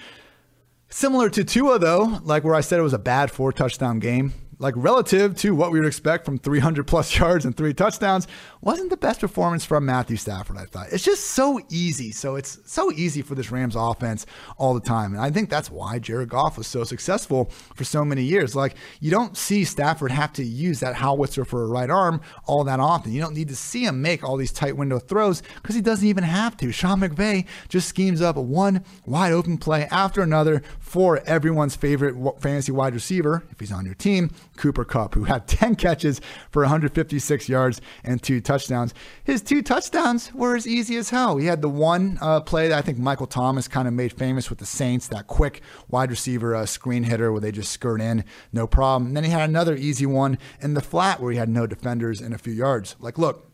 Similar 0.89 1.31
to 1.31 1.45
Tua, 1.45 1.79
though, 1.79 2.21
like 2.25 2.43
where 2.43 2.57
I 2.57 2.61
said 2.61 2.81
it 2.81 2.83
was 2.83 2.93
a 2.93 2.99
bad 2.99 3.31
four 3.31 3.53
touchdown 3.53 4.01
game, 4.01 4.33
like 4.65 4.75
relative 4.79 5.37
to 5.37 5.55
what 5.55 5.71
we 5.71 5.79
would 5.79 5.87
expect 5.87 6.25
from 6.25 6.39
300 6.39 6.87
plus 6.87 7.17
yards 7.19 7.45
and 7.45 7.55
three 7.55 7.75
touchdowns, 7.75 8.27
wasn't 8.63 8.89
the 8.89 8.97
best 8.97 9.21
performance 9.21 9.63
from 9.63 9.85
Matthew 9.85 10.17
Stafford, 10.17 10.57
I 10.57 10.65
thought. 10.65 10.87
It's 10.91 11.05
just 11.05 11.27
so 11.27 11.61
easy. 11.69 12.13
So 12.13 12.37
it's 12.37 12.59
so 12.65 12.91
easy 12.93 13.21
for 13.21 13.35
this 13.35 13.51
Rams 13.51 13.77
offense 13.77 14.25
all 14.57 14.73
the 14.73 14.81
time. 14.81 15.13
And 15.13 15.23
I 15.23 15.31
think 15.31 15.51
that's 15.51 15.71
why 15.71 15.99
Jared 15.99 16.31
Goff 16.31 16.57
was 16.57 16.67
so 16.67 16.83
successful 16.83 17.51
for 17.75 17.85
so 17.85 18.07
many 18.07 18.23
years. 18.23 18.57
Like, 18.57 18.77
you 19.01 19.11
don't 19.11 19.37
see 19.37 19.65
Stafford 19.65 20.11
have 20.11 20.33
to 20.33 20.43
use 20.43 20.81
that 20.81 20.95
howitzer 20.95 21.45
for 21.45 21.63
a 21.63 21.67
right 21.67 21.91
arm 21.91 22.23
all 22.47 22.65
that 22.65 22.81
often. 22.81 23.13
You 23.13 23.21
don't 23.21 23.35
need 23.35 23.49
to 23.49 23.57
see 23.57 23.85
him 23.85 24.01
make 24.01 24.25
all 24.25 24.39
these 24.39 24.53
tight 24.53 24.79
window 24.79 24.99
throws 24.99 25.43
because 25.57 25.75
he 25.75 25.83
doesn't 25.83 26.09
even 26.09 26.25
have 26.25 26.57
to. 26.57 26.73
Sean 26.73 27.01
McVay 27.01 27.47
just 27.69 27.87
schemes 27.87 28.23
up 28.23 28.37
one 28.37 28.83
wide 29.05 29.33
open 29.33 29.59
play 29.59 29.87
after 29.91 30.23
another 30.23 30.63
for 30.81 31.19
everyone's 31.27 31.77
favorite 31.77 32.15
fantasy 32.41 32.73
wide 32.73 32.95
receiver, 32.95 33.43
if 33.51 33.61
he's 33.61 33.71
on 33.71 33.85
your 33.85 33.95
team, 33.95 34.31
Cooper 34.57 34.85
Kupp, 34.85 35.15
who 35.15 35.25
had 35.25 35.47
10 35.49 35.77
catches 35.77 36.21
for 36.51 36.63
156 36.63 37.49
yards 37.49 37.81
and 38.03 38.23
two 38.23 38.41
touchdowns. 38.41 38.95
His 39.25 39.43
two 39.43 39.63
touchdowns 39.63 40.33
were 40.33 40.57
as 40.57 40.67
easy 40.67 40.97
as 40.97 41.11
hell. 41.11 41.37
He 41.37 41.47
had 41.47 41.63
the 41.63 41.69
one 41.69 42.19
uh, 42.21 42.41
play 42.41 42.69
that 42.69 42.79
I 42.79 42.83
think 42.83 42.99
Michael 42.99 43.27
Thomas 43.27 43.69
kind 43.69 43.89
of 43.89 43.95
made 43.95 44.13
famous 44.13 44.51
with 44.51 44.59
the 44.59 44.67
Saints, 44.67 45.09
that 45.09 45.27
quick 45.27 45.63
wide 45.89 46.11
receiver 46.11 46.55
uh, 46.55 46.67
screen 46.67 47.05
hitter 47.05 47.33
where 47.33 47.41
they 47.41 47.53
just 47.53 47.73
skirt 47.73 48.01
in, 48.01 48.25
no 48.53 48.67
problem. 48.67 49.09
And 49.09 49.17
then 49.17 49.25
he 49.25 49.31
had 49.31 49.49
another 49.49 49.77
easy 49.77 50.07
one 50.07 50.39
in 50.61 50.75
the 50.75 50.81
flat 50.81 51.21
where 51.21 51.33
he 51.33 51.39
had 51.39 51.49
no 51.49 51.67
defenders 51.67 52.21
in 52.21 52.33
a 52.33 52.39
few 52.39 52.53
yards. 52.53 52.97
Like, 52.99 53.19
look, 53.19 53.51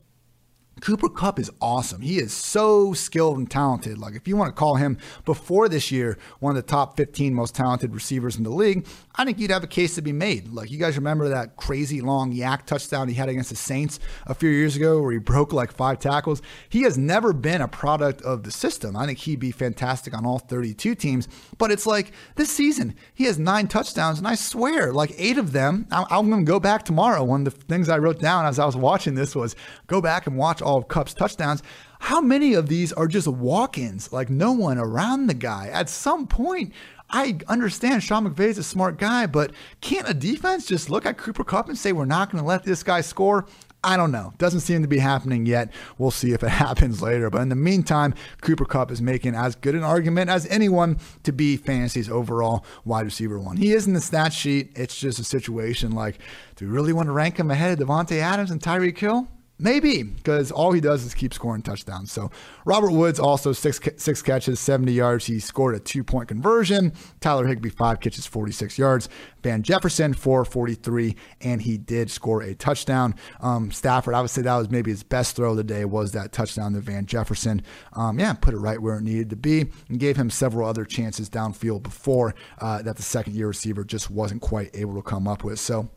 Cooper 0.80 1.08
Kupp 1.08 1.38
is 1.38 1.50
awesome. 1.60 2.00
He 2.00 2.18
is 2.18 2.32
so 2.32 2.92
skilled 2.94 3.38
and 3.38 3.50
talented. 3.50 3.98
Like, 3.98 4.14
if 4.14 4.26
you 4.26 4.36
want 4.36 4.48
to 4.48 4.58
call 4.58 4.76
him 4.76 4.96
before 5.24 5.68
this 5.68 5.90
year 5.90 6.16
one 6.38 6.56
of 6.56 6.62
the 6.62 6.68
top 6.68 6.96
15 6.96 7.34
most 7.34 7.54
talented 7.54 7.94
receivers 7.94 8.36
in 8.36 8.44
the 8.44 8.50
league, 8.50 8.86
I 9.14 9.24
think 9.24 9.38
you'd 9.38 9.50
have 9.50 9.64
a 9.64 9.68
case 9.68 9.96
to 9.96 10.02
be 10.02 10.12
made. 10.12 10.48
Like, 10.48 10.70
you 10.70 10.78
guys 10.78 10.96
remember 10.96 11.28
that 11.28 11.56
crazy 11.56 12.00
long 12.00 12.32
YAC 12.32 12.64
touchdown 12.64 13.08
he 13.08 13.14
had 13.14 13.28
against 13.28 13.50
the 13.50 13.56
Saints 13.56 14.00
a 14.26 14.34
few 14.34 14.48
years 14.48 14.76
ago 14.76 15.02
where 15.02 15.12
he 15.12 15.18
broke 15.18 15.52
like 15.52 15.72
five 15.72 15.98
tackles? 15.98 16.40
He 16.68 16.82
has 16.82 16.96
never 16.96 17.32
been 17.32 17.60
a 17.60 17.68
product 17.68 18.22
of 18.22 18.44
the 18.44 18.50
system. 18.50 18.96
I 18.96 19.06
think 19.06 19.18
he'd 19.18 19.40
be 19.40 19.52
fantastic 19.52 20.16
on 20.16 20.24
all 20.24 20.38
32 20.38 20.94
teams, 20.94 21.28
but 21.58 21.70
it's 21.70 21.86
like 21.86 22.12
this 22.36 22.50
season, 22.50 22.94
he 23.12 23.24
has 23.24 23.38
nine 23.38 23.68
touchdowns, 23.68 24.18
and 24.18 24.26
I 24.26 24.34
swear, 24.34 24.92
like 24.92 25.12
eight 25.18 25.36
of 25.36 25.52
them, 25.52 25.86
I'm 25.90 26.30
going 26.30 26.46
to 26.46 26.50
go 26.50 26.60
back 26.60 26.84
tomorrow. 26.84 27.22
One 27.22 27.46
of 27.46 27.52
the 27.52 27.64
things 27.64 27.88
I 27.88 27.98
wrote 27.98 28.20
down 28.20 28.46
as 28.46 28.58
I 28.58 28.64
was 28.64 28.76
watching 28.76 29.14
this 29.14 29.36
was 29.36 29.56
go 29.86 30.00
back 30.00 30.26
and 30.26 30.36
watch 30.36 30.62
all 30.62 30.69
of 30.76 30.88
Kupp's 30.88 31.14
touchdowns. 31.14 31.62
How 32.00 32.20
many 32.20 32.54
of 32.54 32.68
these 32.68 32.92
are 32.92 33.06
just 33.06 33.28
walk 33.28 33.76
ins, 33.76 34.12
like 34.12 34.30
no 34.30 34.52
one 34.52 34.78
around 34.78 35.26
the 35.26 35.34
guy? 35.34 35.68
At 35.68 35.88
some 35.88 36.26
point, 36.26 36.72
I 37.10 37.38
understand 37.48 38.02
Sean 38.02 38.32
is 38.38 38.58
a 38.58 38.62
smart 38.62 38.98
guy, 38.98 39.26
but 39.26 39.52
can't 39.80 40.08
a 40.08 40.14
defense 40.14 40.66
just 40.66 40.90
look 40.90 41.04
at 41.04 41.18
Cooper 41.18 41.44
Kupp 41.44 41.68
and 41.68 41.76
say, 41.76 41.92
we're 41.92 42.04
not 42.04 42.30
going 42.30 42.42
to 42.42 42.48
let 42.48 42.64
this 42.64 42.82
guy 42.82 43.00
score? 43.00 43.46
I 43.82 43.96
don't 43.96 44.12
know. 44.12 44.34
Doesn't 44.36 44.60
seem 44.60 44.82
to 44.82 44.88
be 44.88 44.98
happening 44.98 45.46
yet. 45.46 45.72
We'll 45.96 46.10
see 46.10 46.32
if 46.32 46.42
it 46.42 46.48
happens 46.50 47.00
later. 47.00 47.30
But 47.30 47.42
in 47.42 47.48
the 47.48 47.56
meantime, 47.56 48.14
Cooper 48.42 48.66
Kupp 48.66 48.90
is 48.90 49.00
making 49.00 49.34
as 49.34 49.56
good 49.56 49.74
an 49.74 49.82
argument 49.82 50.30
as 50.30 50.46
anyone 50.46 50.98
to 51.22 51.32
be 51.32 51.56
fantasy's 51.56 52.10
overall 52.10 52.64
wide 52.84 53.06
receiver 53.06 53.38
one. 53.38 53.56
He 53.56 53.72
is 53.72 53.86
in 53.86 53.94
the 53.94 54.00
stat 54.00 54.32
sheet. 54.32 54.72
It's 54.76 54.98
just 54.98 55.18
a 55.18 55.24
situation 55.24 55.92
like, 55.92 56.18
do 56.56 56.66
we 56.66 56.72
really 56.72 56.92
want 56.92 57.06
to 57.06 57.12
rank 57.12 57.38
him 57.38 57.50
ahead 57.50 57.80
of 57.80 57.86
Davante 57.86 58.18
Adams 58.18 58.50
and 58.50 58.60
Tyreek 58.60 58.98
Hill? 58.98 59.28
Maybe 59.60 60.02
because 60.02 60.50
all 60.50 60.72
he 60.72 60.80
does 60.80 61.04
is 61.04 61.14
keep 61.14 61.34
scoring 61.34 61.62
touchdowns. 61.62 62.10
So 62.10 62.30
Robert 62.64 62.92
Woods 62.92 63.20
also 63.20 63.52
six 63.52 63.78
six 63.96 64.22
catches, 64.22 64.58
70 64.58 64.92
yards. 64.92 65.26
He 65.26 65.38
scored 65.38 65.74
a 65.74 65.80
two 65.80 66.02
point 66.02 66.28
conversion. 66.28 66.92
Tyler 67.20 67.46
Higbee 67.46 67.68
five 67.68 68.00
catches, 68.00 68.26
46 68.26 68.78
yards. 68.78 69.08
Van 69.42 69.62
Jefferson 69.62 70.12
443, 70.12 71.16
and 71.40 71.62
he 71.62 71.78
did 71.78 72.10
score 72.10 72.42
a 72.42 72.54
touchdown. 72.54 73.14
Um, 73.40 73.70
Stafford, 73.70 74.14
I 74.14 74.20
would 74.20 74.30
say 74.30 74.42
that 74.42 74.56
was 74.56 74.70
maybe 74.70 74.90
his 74.90 75.02
best 75.02 75.36
throw 75.36 75.52
of 75.52 75.56
the 75.56 75.64
day 75.64 75.84
was 75.84 76.12
that 76.12 76.32
touchdown 76.32 76.74
to 76.74 76.80
Van 76.80 77.06
Jefferson. 77.06 77.62
Um, 77.94 78.18
yeah, 78.18 78.34
put 78.34 78.54
it 78.54 78.58
right 78.58 78.80
where 78.80 78.98
it 78.98 79.02
needed 79.02 79.30
to 79.30 79.36
be, 79.36 79.66
and 79.88 79.98
gave 79.98 80.16
him 80.16 80.30
several 80.30 80.68
other 80.68 80.84
chances 80.84 81.30
downfield 81.30 81.82
before 81.82 82.34
uh, 82.58 82.82
that 82.82 82.96
the 82.96 83.02
second 83.02 83.34
year 83.34 83.48
receiver 83.48 83.84
just 83.84 84.10
wasn't 84.10 84.42
quite 84.42 84.70
able 84.74 84.94
to 84.94 85.02
come 85.02 85.26
up 85.26 85.44
with. 85.44 85.58
So, 85.58 85.90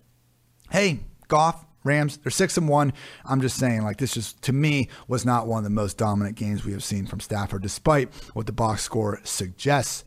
hey, 0.71 1.01
Goff 1.27 1.65
Rams, 1.83 2.17
they're 2.17 2.31
six 2.31 2.57
and 2.57 2.67
one. 2.67 2.93
I'm 3.25 3.41
just 3.41 3.57
saying, 3.57 3.83
like 3.83 3.97
this 3.97 4.13
just 4.13 4.41
to 4.43 4.53
me 4.53 4.89
was 5.07 5.25
not 5.25 5.47
one 5.47 5.59
of 5.59 5.63
the 5.63 5.69
most 5.69 5.97
dominant 5.97 6.35
games 6.35 6.65
we 6.65 6.71
have 6.73 6.83
seen 6.83 7.05
from 7.05 7.19
Stafford, 7.19 7.61
despite 7.61 8.13
what 8.33 8.45
the 8.45 8.51
box 8.51 8.83
score 8.83 9.19
suggests. 9.23 10.03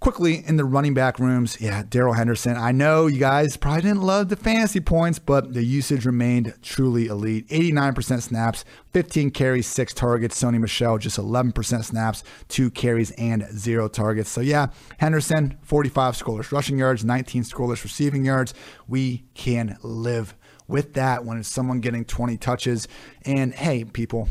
Quickly 0.00 0.44
in 0.46 0.56
the 0.56 0.66
running 0.66 0.92
back 0.92 1.18
rooms, 1.18 1.58
yeah, 1.62 1.82
Darrell 1.88 2.12
Henderson. 2.12 2.58
I 2.58 2.72
know 2.72 3.06
you 3.06 3.18
guys 3.18 3.56
probably 3.56 3.80
didn't 3.80 4.02
love 4.02 4.28
the 4.28 4.36
fantasy 4.36 4.80
points, 4.80 5.18
but 5.18 5.54
the 5.54 5.64
usage 5.64 6.04
remained 6.04 6.52
truly 6.60 7.06
elite. 7.06 7.48
89% 7.48 8.20
snaps, 8.20 8.66
15 8.92 9.30
carries, 9.30 9.66
six 9.66 9.94
targets. 9.94 10.38
Sony 10.38 10.60
Michel, 10.60 10.98
just 10.98 11.16
11% 11.16 11.84
snaps, 11.84 12.22
two 12.48 12.70
carries, 12.70 13.12
and 13.12 13.46
zero 13.56 13.88
targets. 13.88 14.28
So 14.28 14.42
yeah, 14.42 14.66
Henderson, 14.98 15.56
45 15.62 16.18
scoreless 16.18 16.52
rushing 16.52 16.76
yards, 16.76 17.02
19 17.02 17.42
scoreless 17.44 17.82
receiving 17.82 18.26
yards. 18.26 18.52
We 18.86 19.24
can 19.32 19.78
live 19.82 20.34
with 20.66 20.94
that 20.94 21.24
when 21.24 21.38
it's 21.38 21.48
someone 21.48 21.80
getting 21.80 22.04
20 22.04 22.36
touches. 22.36 22.88
And 23.24 23.54
hey, 23.54 23.84
people, 23.84 24.28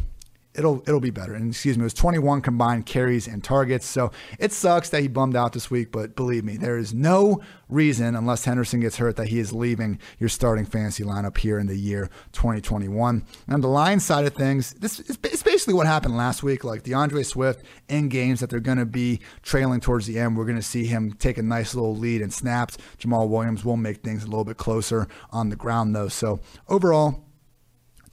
it'll 0.56 0.82
it'll 0.88 1.00
be 1.00 1.10
better. 1.10 1.34
And 1.34 1.50
excuse 1.52 1.78
me, 1.78 1.82
it 1.82 1.86
was 1.86 1.94
21 1.94 2.42
combined 2.42 2.86
carries 2.86 3.28
and 3.28 3.44
targets. 3.44 3.86
So 3.86 4.12
it 4.40 4.52
sucks 4.52 4.90
that 4.90 5.02
he 5.02 5.08
bummed 5.08 5.36
out 5.36 5.54
this 5.54 5.72
week, 5.72 5.92
but 5.92 6.16
believe 6.16 6.44
me, 6.44 6.58
there 6.58 6.78
is 6.78 6.94
no 6.94 7.42
reason 7.70 8.16
unless 8.16 8.46
Henderson 8.46 8.82
gets 8.82 8.98
hurt 8.98 9.16
that 9.16 9.30
he 9.30 9.40
is 9.40 9.52
leaving 9.52 10.00
your 10.20 10.30
starting 10.30 10.66
fantasy 10.66 11.04
lineup 11.04 11.38
here 11.38 11.58
in 11.58 11.68
the 11.68 11.76
year 11.76 12.10
2021. 12.34 13.26
And 13.48 13.64
the 13.64 13.68
line 13.68 14.00
side 14.00 14.26
of 14.26 14.34
things, 14.34 14.74
this 14.74 15.00
is 15.00 15.18
it's 15.24 15.44
basically 15.44 15.74
what 15.74 15.88
happened 15.88 16.16
last 16.16 16.44
week. 16.44 16.64
Like 16.64 16.84
D'Andre 16.84 17.24
Swift 17.24 17.64
in 17.90 18.10
games 18.10 18.40
that 18.40 18.50
they're 18.50 18.60
going 18.60 18.78
to 18.78 18.86
be 18.86 19.20
trailing 19.42 19.80
towards 19.80 20.08
the 20.08 20.20
end, 20.20 20.38
we're 20.38 20.46
going 20.46 20.56
to 20.56 20.62
see 20.62 20.86
him 20.86 21.14
take 21.14 21.38
a 21.38 21.44
nice 21.44 21.74
little 21.74 21.96
lead 21.96 22.22
and 22.22 22.34
snaps. 22.34 22.78
Jamaal 23.00 23.30
Williams 23.30 23.66
will 23.66 23.78
make 23.78 23.98
things 23.98 24.24
a 24.24 24.28
little 24.28 24.46
bit 24.46 24.58
closer 24.58 25.08
on 25.32 25.50
the 25.50 25.56
ground 25.56 25.96
though. 25.96 26.08
So 26.08 26.40
overall 26.68 27.26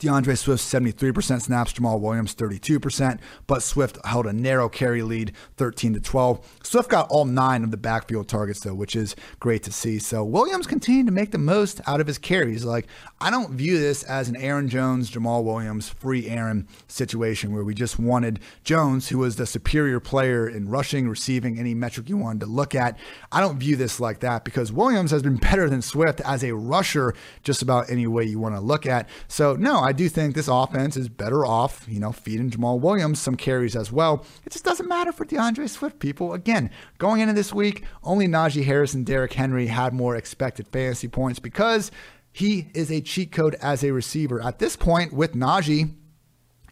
D'Andre 0.00 0.34
Swift 0.34 0.62
73% 0.62 1.42
snaps, 1.42 1.74
Jamaal 1.74 2.00
Williams 2.00 2.34
32%, 2.34 3.20
but 3.46 3.62
Swift 3.62 3.98
held 4.04 4.26
a 4.26 4.32
narrow 4.32 4.68
carry 4.68 5.02
lead 5.02 5.32
13 5.58 5.92
to 5.94 6.00
12. 6.00 6.58
Swift 6.62 6.88
got 6.88 7.08
all 7.10 7.26
nine 7.26 7.62
of 7.62 7.70
the 7.70 7.76
backfield 7.76 8.26
targets 8.26 8.60
though, 8.60 8.74
which 8.74 8.96
is 8.96 9.14
great 9.38 9.62
to 9.62 9.72
see. 9.72 9.98
So 9.98 10.24
Williams 10.24 10.66
continued 10.66 11.06
to 11.06 11.12
make 11.12 11.32
the 11.32 11.38
most 11.38 11.82
out 11.86 12.00
of 12.00 12.06
his 12.06 12.16
carries. 12.16 12.64
Like 12.64 12.86
I 13.20 13.30
don't 13.30 13.52
view 13.52 13.78
this 13.78 14.02
as 14.04 14.30
an 14.30 14.36
Aaron 14.36 14.68
Jones, 14.68 15.10
Jamaal 15.10 15.44
Williams, 15.44 15.90
free 15.90 16.28
Aaron 16.28 16.66
situation 16.88 17.52
where 17.52 17.64
we 17.64 17.74
just 17.74 17.98
wanted 17.98 18.40
Jones, 18.64 19.10
who 19.10 19.18
was 19.18 19.36
the 19.36 19.46
superior 19.46 20.00
player 20.00 20.48
in 20.48 20.70
rushing, 20.70 21.08
receiving, 21.08 21.58
any 21.58 21.74
metric 21.74 22.08
you 22.08 22.16
wanted 22.16 22.40
to 22.40 22.46
look 22.46 22.74
at. 22.74 22.98
I 23.30 23.40
don't 23.40 23.58
view 23.58 23.76
this 23.76 24.00
like 24.00 24.20
that 24.20 24.44
because 24.44 24.72
Williams 24.72 25.10
has 25.10 25.22
been 25.22 25.36
better 25.50 25.68
than 25.68 25.82
Swift 25.82 26.22
as 26.22 26.42
a 26.42 26.54
rusher 26.54 27.14
just 27.42 27.60
about 27.60 27.90
any 27.90 28.06
way 28.06 28.24
you 28.24 28.38
want 28.38 28.54
to 28.54 28.60
look 28.60 28.86
at. 28.86 29.06
So 29.28 29.54
no, 29.56 29.80
I 29.80 29.89
do 29.92 30.08
think 30.08 30.34
this 30.34 30.48
offense 30.48 30.96
is 30.96 31.08
better 31.08 31.44
off, 31.44 31.86
you 31.88 32.00
know, 32.00 32.12
feeding 32.12 32.50
Jamaal 32.50 32.80
Williams 32.80 33.20
some 33.20 33.36
carries 33.36 33.76
as 33.76 33.92
well. 33.92 34.24
It 34.44 34.52
just 34.52 34.64
doesn't 34.64 34.88
matter 34.88 35.12
for 35.12 35.24
D'Andre 35.24 35.66
Swift, 35.66 35.98
people. 35.98 36.32
Again, 36.32 36.70
going 36.98 37.20
into 37.20 37.34
this 37.34 37.52
week, 37.52 37.84
only 38.02 38.26
Najee 38.26 38.64
Harris 38.64 38.94
and 38.94 39.06
Derrick 39.06 39.32
Henry 39.32 39.66
had 39.66 39.92
more 39.92 40.16
expected 40.16 40.68
fantasy 40.68 41.08
points 41.08 41.38
because 41.38 41.90
he 42.32 42.70
is 42.74 42.90
a 42.90 43.00
cheat 43.00 43.32
code 43.32 43.56
as 43.56 43.82
a 43.82 43.92
receiver. 43.92 44.42
At 44.42 44.58
this 44.58 44.76
point, 44.76 45.12
with 45.12 45.34
Najee, 45.34 45.94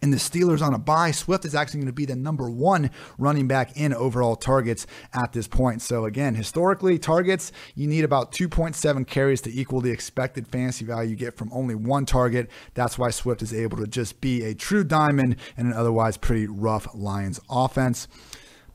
and 0.02 0.12
the 0.12 0.16
Steelers 0.16 0.62
on 0.62 0.74
a 0.74 0.78
bye, 0.78 1.10
Swift 1.10 1.44
is 1.44 1.54
actually 1.54 1.80
going 1.80 1.86
to 1.86 1.92
be 1.92 2.04
the 2.04 2.16
number 2.16 2.50
one 2.50 2.90
running 3.16 3.48
back 3.48 3.76
in 3.76 3.92
overall 3.92 4.36
targets 4.36 4.86
at 5.12 5.32
this 5.32 5.48
point. 5.48 5.82
So, 5.82 6.04
again, 6.04 6.34
historically, 6.34 6.98
targets, 6.98 7.52
you 7.74 7.86
need 7.86 8.04
about 8.04 8.32
2.7 8.32 9.06
carries 9.06 9.40
to 9.42 9.50
equal 9.52 9.80
the 9.80 9.90
expected 9.90 10.46
fantasy 10.46 10.84
value 10.84 11.10
you 11.10 11.16
get 11.16 11.36
from 11.36 11.50
only 11.52 11.74
one 11.74 12.06
target. 12.06 12.50
That's 12.74 12.98
why 12.98 13.10
Swift 13.10 13.42
is 13.42 13.52
able 13.52 13.78
to 13.78 13.86
just 13.86 14.20
be 14.20 14.44
a 14.44 14.54
true 14.54 14.84
diamond 14.84 15.36
in 15.56 15.66
an 15.66 15.72
otherwise 15.72 16.16
pretty 16.16 16.46
rough 16.46 16.88
Lions 16.94 17.40
offense. 17.50 18.08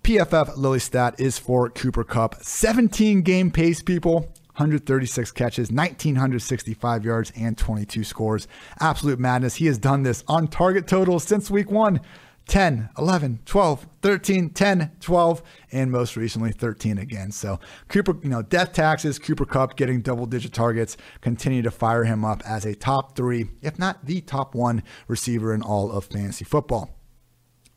PFF 0.04 0.58
Lily 0.58 0.80
stat 0.80 1.16
is 1.18 1.38
for 1.40 1.70
Cooper 1.70 2.04
Kupp. 2.04 2.36
17 2.44 3.22
game 3.22 3.52
pace, 3.52 3.82
people. 3.82 4.34
136 4.56 5.32
catches, 5.32 5.72
1,965 5.72 7.04
yards, 7.04 7.32
and 7.36 7.58
22 7.58 8.04
scores. 8.04 8.47
Absolute 8.80 9.20
madness. 9.20 9.56
He 9.56 9.66
has 9.66 9.78
done 9.78 10.04
this 10.04 10.24
on 10.28 10.47
target 10.47 10.88
totals 10.88 11.24
since 11.24 11.49
week 11.49 11.72
one 11.72 11.99
10, 12.47 12.89
11, 12.97 13.39
12, 13.45 13.88
13, 14.01 14.49
10, 14.49 14.91
12, 14.99 15.43
and 15.72 15.91
most 15.91 16.16
recently 16.16 16.51
13 16.51 16.97
again. 16.97 17.32
So 17.32 17.60
Cooper, 17.88 18.18
you 18.22 18.30
know, 18.30 18.41
death 18.41 18.74
taxes, 18.74 19.18
Cooper 19.18 19.45
Kupp 19.45 19.78
getting 19.78 20.01
double 20.01 20.26
digit 20.26 20.54
targets 20.54 20.97
continue 21.22 21.62
to 21.62 21.72
fire 21.72 22.04
him 22.04 22.26
up 22.26 22.43
as 22.45 22.66
a 22.66 22.76
top 22.76 23.16
three, 23.16 23.49
if 23.62 23.80
not 23.80 24.06
the 24.06 24.22
top 24.22 24.56
one 24.56 24.84
receiver 25.08 25.54
in 25.54 25.62
all 25.62 25.91
of 25.91 26.06
fantasy 26.06 26.45
football. 26.45 26.89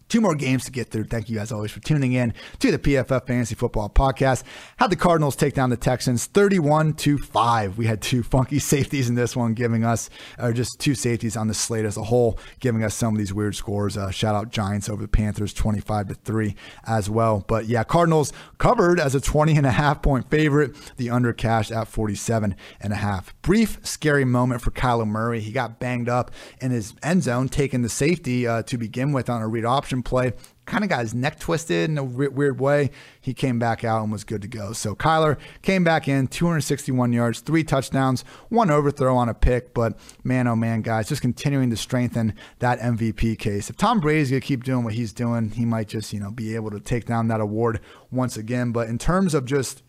Two 0.09 0.21
more 0.21 0.37
games 0.37 0.65
to 0.65 0.71
get 0.71 0.91
through. 0.91 1.05
Thank 1.05 1.29
you, 1.29 1.41
as 1.41 1.51
always, 1.51 1.73
for 1.73 1.81
tuning 1.81 2.13
in 2.13 2.33
to 2.61 2.71
the 2.71 2.79
PFF 2.79 3.27
Fantasy 3.27 3.57
Football 3.57 3.91
Podcast. 3.91 4.45
Had 4.77 4.91
the 4.91 4.97
Cardinals 4.97 5.35
take 5.35 5.55
down 5.55 5.71
the 5.71 5.77
Texans 5.77 6.27
31 6.27 6.95
to 6.95 7.19
5. 7.19 7.77
We 7.77 7.87
had 7.87 8.01
two 8.01 8.23
funky 8.23 8.61
safeties 8.61 9.09
in 9.09 9.17
this 9.17 9.35
one, 9.35 9.55
giving 9.55 9.85
us, 9.85 10.09
or 10.39 10.53
just 10.53 10.79
two 10.79 10.95
safeties 10.95 11.37
on 11.37 11.49
the 11.49 11.55
slate 11.55 11.85
as 11.85 11.97
a 11.97 12.05
whole, 12.05 12.39
giving 12.61 12.85
us 12.85 12.95
some 12.95 13.15
of 13.15 13.19
these 13.19 13.35
weird 13.35 13.57
scores. 13.57 13.97
Uh, 13.97 14.13
shout 14.13 14.37
out 14.37 14.51
Giants 14.51 14.89
over 14.89 15.03
the 15.03 15.09
Panthers 15.09 15.53
25 15.53 16.09
to 16.09 16.15
3 16.15 16.55
as 16.87 17.11
well. 17.11 17.45
But 17.47 17.67
yeah, 17.67 17.83
Cardinals 17.83 18.33
covered 18.59 19.01
as 19.01 19.17
a 19.17 19.21
20 19.21 19.57
and 19.57 19.67
a 19.67 19.73
half 19.73 20.03
point 20.03 20.31
favorite, 20.31 20.77
the 20.99 21.11
under 21.11 21.33
cash 21.33 21.73
at 21.73 21.89
47 21.89 22.55
and 22.81 22.93
a 22.93 22.97
half. 22.97 23.35
Brief, 23.43 23.85
scary 23.85 24.25
moment 24.25 24.63
for 24.63 24.71
Kyler 24.71 25.07
Murray. 25.07 25.41
He 25.41 25.51
got 25.51 25.81
banged 25.81 26.09
up 26.09 26.31
in 26.61 26.71
his 26.71 26.95
end 27.03 27.25
zone, 27.25 27.49
taking 27.49 27.83
the 27.83 27.89
safety 27.89 28.47
uh, 28.47 28.63
to 28.63 28.79
begin 28.79 29.13
with 29.13 29.29
on 29.29 29.43
a 29.43 29.49
read 29.49 29.65
option 29.65 29.96
play. 30.03 30.33
Kind 30.65 30.83
of 30.83 30.91
got 30.91 31.01
his 31.01 31.15
neck 31.15 31.39
twisted 31.39 31.89
in 31.91 31.99
a 31.99 32.03
weird 32.05 32.59
way. 32.59 32.91
He 33.21 33.33
came 33.35 33.59
back 33.59 33.85
out 33.85 34.03
and 34.03 34.11
was 34.11 34.25
good 34.25 34.43
to 34.43 34.49
go. 34.49 34.73
So 34.73 34.97
Kyler 34.97 35.37
came 35.63 35.85
back 35.85 36.09
in, 36.09 36.27
261 36.27 37.13
yards, 37.13 37.41
three 37.41 37.63
touchdowns, 37.63 38.25
one 38.49 38.71
overthrow 38.71 39.17
on 39.17 39.29
a 39.29 39.35
pick. 39.35 39.75
But 39.75 39.97
man, 40.25 40.49
oh 40.49 40.57
man, 40.57 40.83
guys, 40.83 41.09
just 41.09 41.23
continuing 41.23 41.71
to 41.71 41.77
strengthen 41.77 42.35
that 42.59 42.81
MVP 42.81 43.39
case. 43.39 43.71
If 43.71 43.77
Tom 43.77 44.01
Brady's 44.01 44.31
gonna 44.31 44.41
keep 44.41 44.65
doing 44.65 44.83
what 44.83 44.95
he's 44.95 45.13
doing, 45.13 45.51
he 45.51 45.65
might 45.65 45.89
just 45.89 46.13
you 46.13 46.19
know 46.19 46.31
be 46.31 46.55
able 46.57 46.71
to 46.71 46.81
take 46.81 47.07
down 47.07 47.29
that 47.29 47.41
award 47.41 47.81
once 48.11 48.37
again. 48.37 48.73
But 48.73 48.89
in 48.89 48.99
terms 48.99 49.35
of 49.35 49.45
just 49.45 49.83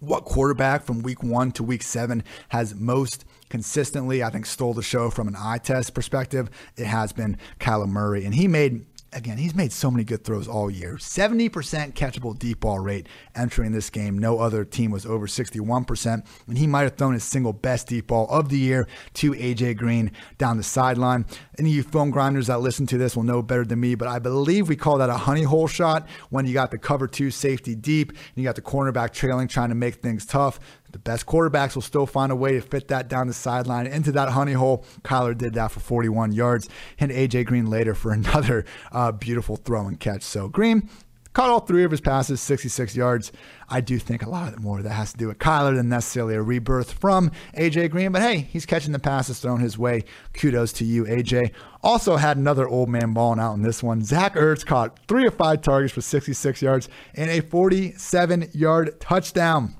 what 0.00 0.24
quarterback 0.24 0.82
from 0.82 1.02
week 1.02 1.22
one 1.22 1.52
to 1.52 1.62
week 1.62 1.82
seven 1.82 2.24
has 2.48 2.74
most 2.74 3.24
consistently, 3.50 4.22
I 4.22 4.30
think, 4.30 4.46
stole 4.46 4.74
the 4.74 4.82
show 4.82 5.10
from 5.10 5.28
an 5.28 5.36
eye 5.36 5.58
test 5.58 5.94
perspective. 5.94 6.50
It 6.76 6.86
has 6.86 7.12
been 7.12 7.36
Kyler 7.58 7.88
Murray. 7.88 8.24
And 8.24 8.34
he 8.34 8.48
made 8.48 8.86
again, 9.12 9.38
he's 9.38 9.54
made 9.54 9.72
so 9.72 9.90
many 9.90 10.04
good 10.04 10.24
throws 10.24 10.48
all 10.48 10.70
year. 10.70 10.94
70% 10.96 11.50
catchable 11.94 12.38
deep 12.38 12.60
ball 12.60 12.78
rate 12.78 13.08
entering 13.34 13.72
this 13.72 13.90
game. 13.90 14.18
No 14.18 14.38
other 14.38 14.64
team 14.64 14.90
was 14.90 15.04
over 15.06 15.26
61%. 15.26 16.24
And 16.46 16.58
he 16.58 16.66
might 16.66 16.82
have 16.82 16.96
thrown 16.96 17.14
his 17.14 17.24
single 17.24 17.52
best 17.52 17.88
deep 17.88 18.08
ball 18.08 18.26
of 18.28 18.48
the 18.48 18.58
year 18.58 18.86
to 19.14 19.32
AJ 19.32 19.76
Green 19.76 20.12
down 20.38 20.56
the 20.56 20.62
sideline. 20.62 21.26
Any 21.58 21.70
of 21.70 21.76
you 21.76 21.82
film 21.82 22.10
grinders 22.10 22.46
that 22.46 22.60
listen 22.60 22.86
to 22.88 22.98
this 22.98 23.16
will 23.16 23.22
know 23.22 23.42
better 23.42 23.64
than 23.64 23.80
me, 23.80 23.94
but 23.94 24.08
I 24.08 24.18
believe 24.18 24.68
we 24.68 24.76
call 24.76 24.98
that 24.98 25.10
a 25.10 25.16
honey 25.16 25.42
hole 25.42 25.66
shot 25.66 26.08
when 26.30 26.46
you 26.46 26.54
got 26.54 26.70
the 26.70 26.78
cover 26.78 27.06
two 27.06 27.30
safety 27.30 27.74
deep 27.74 28.10
and 28.10 28.18
you 28.36 28.44
got 28.44 28.56
the 28.56 28.62
cornerback 28.62 29.12
trailing, 29.12 29.48
trying 29.48 29.70
to 29.70 29.74
make 29.74 29.96
things 29.96 30.24
tough. 30.24 30.60
The 30.92 30.98
best 30.98 31.26
quarterbacks 31.26 31.74
will 31.74 31.82
still 31.82 32.06
find 32.06 32.32
a 32.32 32.36
way 32.36 32.54
to 32.54 32.60
fit 32.60 32.88
that 32.88 33.08
down 33.08 33.26
the 33.26 33.34
sideline 33.34 33.86
into 33.86 34.12
that 34.12 34.30
honey 34.30 34.54
hole. 34.54 34.84
Kyler 35.02 35.36
did 35.36 35.54
that 35.54 35.70
for 35.70 35.80
41 35.80 36.32
yards, 36.32 36.68
and 36.98 37.10
AJ 37.10 37.46
Green 37.46 37.66
later 37.66 37.94
for 37.94 38.12
another 38.12 38.64
uh, 38.92 39.12
beautiful 39.12 39.56
throw 39.56 39.86
and 39.86 40.00
catch. 40.00 40.22
So 40.22 40.48
Green 40.48 40.88
caught 41.32 41.50
all 41.50 41.60
three 41.60 41.84
of 41.84 41.90
his 41.90 42.00
passes, 42.00 42.40
66 42.40 42.96
yards. 42.96 43.30
I 43.68 43.80
do 43.80 43.98
think 43.98 44.22
a 44.22 44.28
lot 44.28 44.52
of 44.52 44.60
more 44.60 44.82
that 44.82 44.90
has 44.90 45.12
to 45.12 45.18
do 45.18 45.28
with 45.28 45.38
Kyler 45.38 45.76
than 45.76 45.88
necessarily 45.88 46.34
a 46.34 46.42
rebirth 46.42 46.92
from 46.92 47.30
AJ 47.56 47.90
Green. 47.90 48.12
But 48.12 48.22
hey, 48.22 48.38
he's 48.38 48.66
catching 48.66 48.92
the 48.92 48.98
passes 48.98 49.38
thrown 49.38 49.60
his 49.60 49.78
way. 49.78 50.04
Kudos 50.32 50.72
to 50.74 50.84
you, 50.84 51.04
AJ. 51.04 51.52
Also 51.82 52.16
had 52.16 52.36
another 52.36 52.68
old 52.68 52.88
man 52.88 53.12
balling 53.12 53.38
out 53.38 53.54
in 53.54 53.62
this 53.62 53.82
one. 53.82 54.02
Zach 54.02 54.34
Ertz 54.34 54.66
caught 54.66 54.98
three 55.06 55.26
of 55.26 55.34
five 55.34 55.62
targets 55.62 55.94
for 55.94 56.00
66 56.00 56.60
yards 56.62 56.88
and 57.14 57.30
a 57.30 57.40
47 57.40 58.50
yard 58.52 59.00
touchdown. 59.00 59.76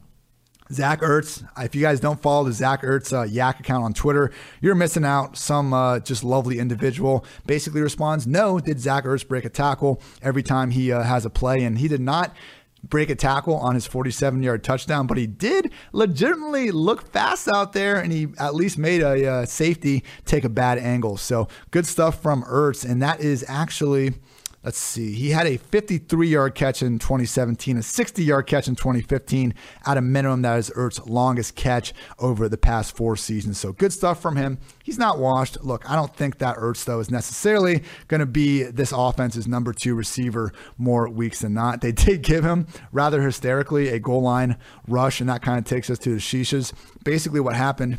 Zach 0.72 1.00
Ertz. 1.00 1.44
If 1.58 1.74
you 1.74 1.82
guys 1.82 2.00
don't 2.00 2.20
follow 2.20 2.44
the 2.44 2.52
Zach 2.52 2.82
Ertz 2.82 3.12
uh, 3.12 3.26
YAC 3.26 3.60
account 3.60 3.84
on 3.84 3.92
Twitter, 3.92 4.30
you're 4.60 4.74
missing 4.74 5.04
out. 5.04 5.36
Some 5.36 5.72
uh, 5.72 6.00
just 6.00 6.24
lovely 6.24 6.58
individual 6.58 7.24
basically 7.46 7.80
responds, 7.80 8.26
No, 8.26 8.58
did 8.58 8.80
Zach 8.80 9.04
Ertz 9.04 9.26
break 9.26 9.44
a 9.44 9.48
tackle 9.48 10.00
every 10.22 10.42
time 10.42 10.70
he 10.70 10.92
uh, 10.92 11.02
has 11.02 11.24
a 11.24 11.30
play? 11.30 11.62
And 11.64 11.78
he 11.78 11.88
did 11.88 12.00
not 12.00 12.34
break 12.82 13.10
a 13.10 13.14
tackle 13.14 13.56
on 13.56 13.74
his 13.74 13.86
47 13.86 14.42
yard 14.42 14.64
touchdown, 14.64 15.06
but 15.06 15.18
he 15.18 15.26
did 15.26 15.72
legitimately 15.92 16.70
look 16.70 17.12
fast 17.12 17.48
out 17.48 17.72
there 17.72 17.96
and 17.96 18.12
he 18.12 18.28
at 18.38 18.54
least 18.54 18.78
made 18.78 19.02
a 19.02 19.26
uh, 19.26 19.46
safety 19.46 20.04
take 20.24 20.44
a 20.44 20.48
bad 20.48 20.78
angle. 20.78 21.16
So 21.16 21.48
good 21.70 21.86
stuff 21.86 22.22
from 22.22 22.42
Ertz. 22.44 22.88
And 22.88 23.02
that 23.02 23.20
is 23.20 23.44
actually 23.48 24.14
let's 24.62 24.78
see, 24.78 25.12
he 25.12 25.30
had 25.30 25.46
a 25.46 25.56
53 25.56 26.28
yard 26.28 26.54
catch 26.54 26.82
in 26.82 26.98
2017, 26.98 27.78
a 27.78 27.82
60 27.82 28.22
yard 28.22 28.46
catch 28.46 28.68
in 28.68 28.76
2015. 28.76 29.54
At 29.86 29.96
a 29.96 30.00
minimum, 30.00 30.42
that 30.42 30.58
is 30.58 30.70
Ertz's 30.76 31.06
longest 31.06 31.54
catch 31.54 31.92
over 32.18 32.48
the 32.48 32.58
past 32.58 32.96
four 32.96 33.16
seasons. 33.16 33.58
So 33.58 33.72
good 33.72 33.92
stuff 33.92 34.20
from 34.20 34.36
him. 34.36 34.58
He's 34.82 34.98
not 34.98 35.18
washed. 35.18 35.62
Look, 35.62 35.88
I 35.90 35.96
don't 35.96 36.14
think 36.14 36.38
that 36.38 36.56
Ertz, 36.56 36.84
though, 36.84 37.00
is 37.00 37.10
necessarily 37.10 37.82
going 38.08 38.20
to 38.20 38.26
be 38.26 38.64
this 38.64 38.92
offense's 38.92 39.48
number 39.48 39.72
two 39.72 39.94
receiver 39.94 40.52
more 40.76 41.08
weeks 41.08 41.40
than 41.40 41.54
not. 41.54 41.80
They 41.80 41.92
did 42.00 42.22
give 42.22 42.44
him 42.44 42.66
rather 42.92 43.22
hysterically 43.22 43.88
a 43.88 43.98
goal 43.98 44.22
line 44.22 44.56
rush, 44.86 45.20
and 45.20 45.30
that 45.30 45.42
kind 45.42 45.58
of 45.58 45.64
takes 45.64 45.90
us 45.90 45.98
to 46.00 46.10
the 46.10 46.20
Shishas. 46.20 46.72
Basically, 47.04 47.40
what 47.40 47.56
happened 47.56 47.98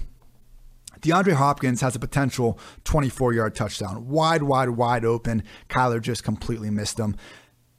DeAndre 1.01 1.33
Hopkins 1.33 1.81
has 1.81 1.95
a 1.95 1.99
potential 1.99 2.59
24 2.83 3.33
yard 3.33 3.55
touchdown. 3.55 4.07
Wide, 4.07 4.43
wide, 4.43 4.69
wide 4.69 5.03
open. 5.03 5.43
Kyler 5.69 6.01
just 6.01 6.23
completely 6.23 6.69
missed 6.69 6.99
him. 6.99 7.15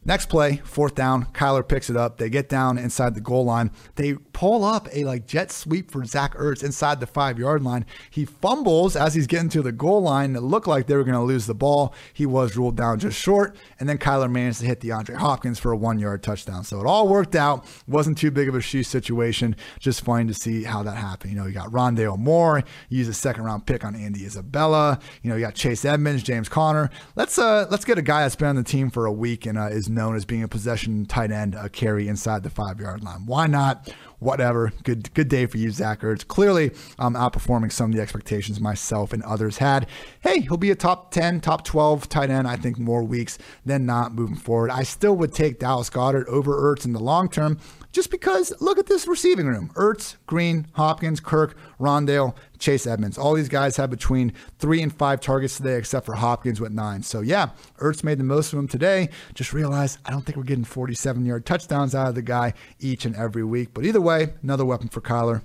Next 0.05 0.27
play, 0.27 0.57
fourth 0.65 0.97
down. 0.97 1.27
Kyler 1.27 1.67
picks 1.67 1.89
it 1.89 1.97
up. 1.97 2.19
They 2.19 2.29
get 2.29 2.49
down 2.49 2.77
inside 2.77 3.15
the 3.15 3.21
goal 3.21 3.45
line. 3.45 3.71
They 3.95 4.15
pull 4.15 4.65
up 4.65 4.89
a 4.93 5.05
like 5.05 5.29
jet 5.29 5.53
sweep 5.53 5.93
for 5.93 6.05
Zach 6.05 6.35
Ertz 6.35 6.65
inside 6.65 6.99
the 6.99 7.07
five 7.07 7.39
yard 7.39 7.63
line. 7.63 7.87
He 8.11 8.25
fumbles 8.25 8.97
as 8.97 9.15
he's 9.15 9.29
getting 9.29 9.49
to 9.51 9.63
the 9.63 9.71
goal 9.71 10.03
line. 10.03 10.35
It 10.35 10.41
looked 10.41 10.67
like 10.67 10.89
they 10.89 10.97
were 10.97 11.05
going 11.05 11.15
to 11.15 11.23
lose 11.23 11.47
the 11.47 11.55
ball. 11.55 11.95
He 12.13 12.27
was 12.27 12.57
ruled 12.57 12.77
down 12.77 12.99
just 12.99 13.17
short. 13.17 13.55
And 13.79 13.89
then 13.89 13.99
Kyler 13.99 14.29
managed 14.29 14.59
to 14.61 14.67
hit 14.67 14.81
DeAndre 14.81 15.17
Hopkins 15.17 15.61
for 15.61 15.71
a 15.71 15.77
one 15.77 16.01
yard 16.01 16.25
touchdown. 16.25 16.65
So 16.65 16.81
it 16.81 16.87
all 16.87 17.07
worked 17.07 17.37
out. 17.37 17.65
Wasn't 17.87 18.19
too 18.19 18.33
big 18.33 18.49
of 18.49 18.57
a 18.57 18.61
shoe 18.61 18.83
situation. 18.83 19.55
Just 19.79 20.05
fun 20.05 20.27
to 20.27 20.35
see 20.35 20.65
how 20.65 20.83
that 20.83 20.97
happened. 20.97 21.33
You 21.33 21.39
know, 21.39 21.47
you 21.47 21.53
got 21.53 21.71
Rondale 21.71 22.19
Moore. 22.19 22.65
You 22.89 22.99
use 22.99 23.09
a 23.09 23.15
second 23.15 23.45
round 23.45 23.67
pick 23.67 23.85
on 23.85 23.95
Andy 23.95 24.27
Isabella. 24.27 24.99
You 25.23 25.31
know, 25.31 25.37
you 25.37 25.43
got 25.43 25.55
Chase 25.55 25.85
Edmonds, 25.85 26.25
James 26.25 26.49
Conner. 26.49 26.91
Let's 27.15 27.39
uh 27.39 27.67
let's 27.71 27.85
get 27.85 27.99
a 27.99 28.03
guy 28.03 28.23
that's 28.23 28.35
been 28.35 28.49
on 28.49 28.57
the 28.57 28.65
team 28.65 28.91
for 28.91 29.07
a 29.07 29.13
week 29.13 29.47
and 29.47 29.57
uh, 29.57 29.67
is 29.67 29.92
known 29.95 30.17
as 30.17 30.25
being 30.25 30.43
a 30.43 30.49
possession 30.49 31.07
tight 31.07 31.31
end, 31.31 31.55
a 31.55 31.69
carry 31.69 32.09
inside 32.09 32.43
the 32.43 32.51
five 32.51 32.81
yard 32.81 33.03
line. 33.03 33.27
Why 33.27 33.47
not? 33.47 33.93
Whatever. 34.19 34.73
Good 34.85 35.13
good 35.15 35.29
day 35.29 35.47
for 35.47 35.59
you, 35.59 35.71
Zach 35.71 36.01
Ertz. 36.01 36.27
Clearly, 36.27 36.71
um, 36.99 37.15
outperforming 37.15 37.73
some 37.73 37.91
of 37.91 37.97
the 37.97 38.03
expectations 38.03 38.61
myself 38.61 39.13
and 39.13 39.23
others 39.25 39.59
had. 39.59 39.87
Hey, 40.21 40.41
he'll 40.41 40.57
be 40.57 40.71
a 40.71 40.77
top 40.77 41.11
10, 41.11 41.41
top 41.41 41.65
12 41.65 42.09
tight 42.09 42.31
end, 42.31 42.47
I 42.47 42.57
think, 42.57 42.79
more 42.79 43.03
weeks 43.03 43.39
than 43.67 43.85
not 43.85 44.15
moving 44.15 44.37
forward. 44.37 44.71
I 44.71 44.85
still 44.85 45.17
would 45.17 45.33
take 45.33 45.59
Dallas 45.59 45.91
Goedert 45.91 46.27
over 46.27 46.53
Ertz 46.53 46.85
in 46.85 46.93
the 46.93 47.01
long 47.01 47.29
term 47.29 47.59
just 47.93 48.11
because 48.11 48.53
look 48.61 48.79
at 48.79 48.87
this 48.87 49.07
receiving 49.07 49.47
room. 49.47 49.71
Ertz, 49.75 50.17
Green, 50.27 50.67
Hopkins, 50.73 51.21
Kirk, 51.21 51.57
Rondale, 51.79 52.35
Chase 52.59 52.87
Edmonds. 52.87 53.19
All 53.19 53.35
these 53.35 53.49
guys 53.49 53.77
have 53.77 53.91
between 53.91 54.33
three 54.59 54.83
and 54.83 54.93
five 54.93 55.21
targets 55.21 55.57
today, 55.57 55.77
except 55.77 56.07
for 56.07 56.15
Hopkins 56.15 56.61
with 56.61 56.73
nine. 56.73 57.03
So 57.03 57.21
yeah, 57.21 57.51
Ertz 57.79 58.03
made 58.03 58.19
the 58.19 58.25
most 58.25 58.53
of 58.53 58.57
them 58.57 58.69
today. 58.69 59.11
Just 59.35 59.53
realized 59.53 59.99
I 60.05 60.11
don't 60.11 60.23
think 60.23 60.37
we're 60.37 60.45
getting 60.45 60.65
47 60.65 61.25
yard 61.25 61.47
touchdowns 61.47 61.95
out 61.95 62.09
of 62.09 62.15
the 62.15 62.23
guy 62.23 62.55
each 62.81 63.05
and 63.05 63.15
every 63.15 63.45
week. 63.45 63.71
But 63.75 63.85
either 63.85 64.01
way, 64.01 64.35
another 64.43 64.65
weapon 64.65 64.89
for 64.89 65.01
Kyler. 65.01 65.43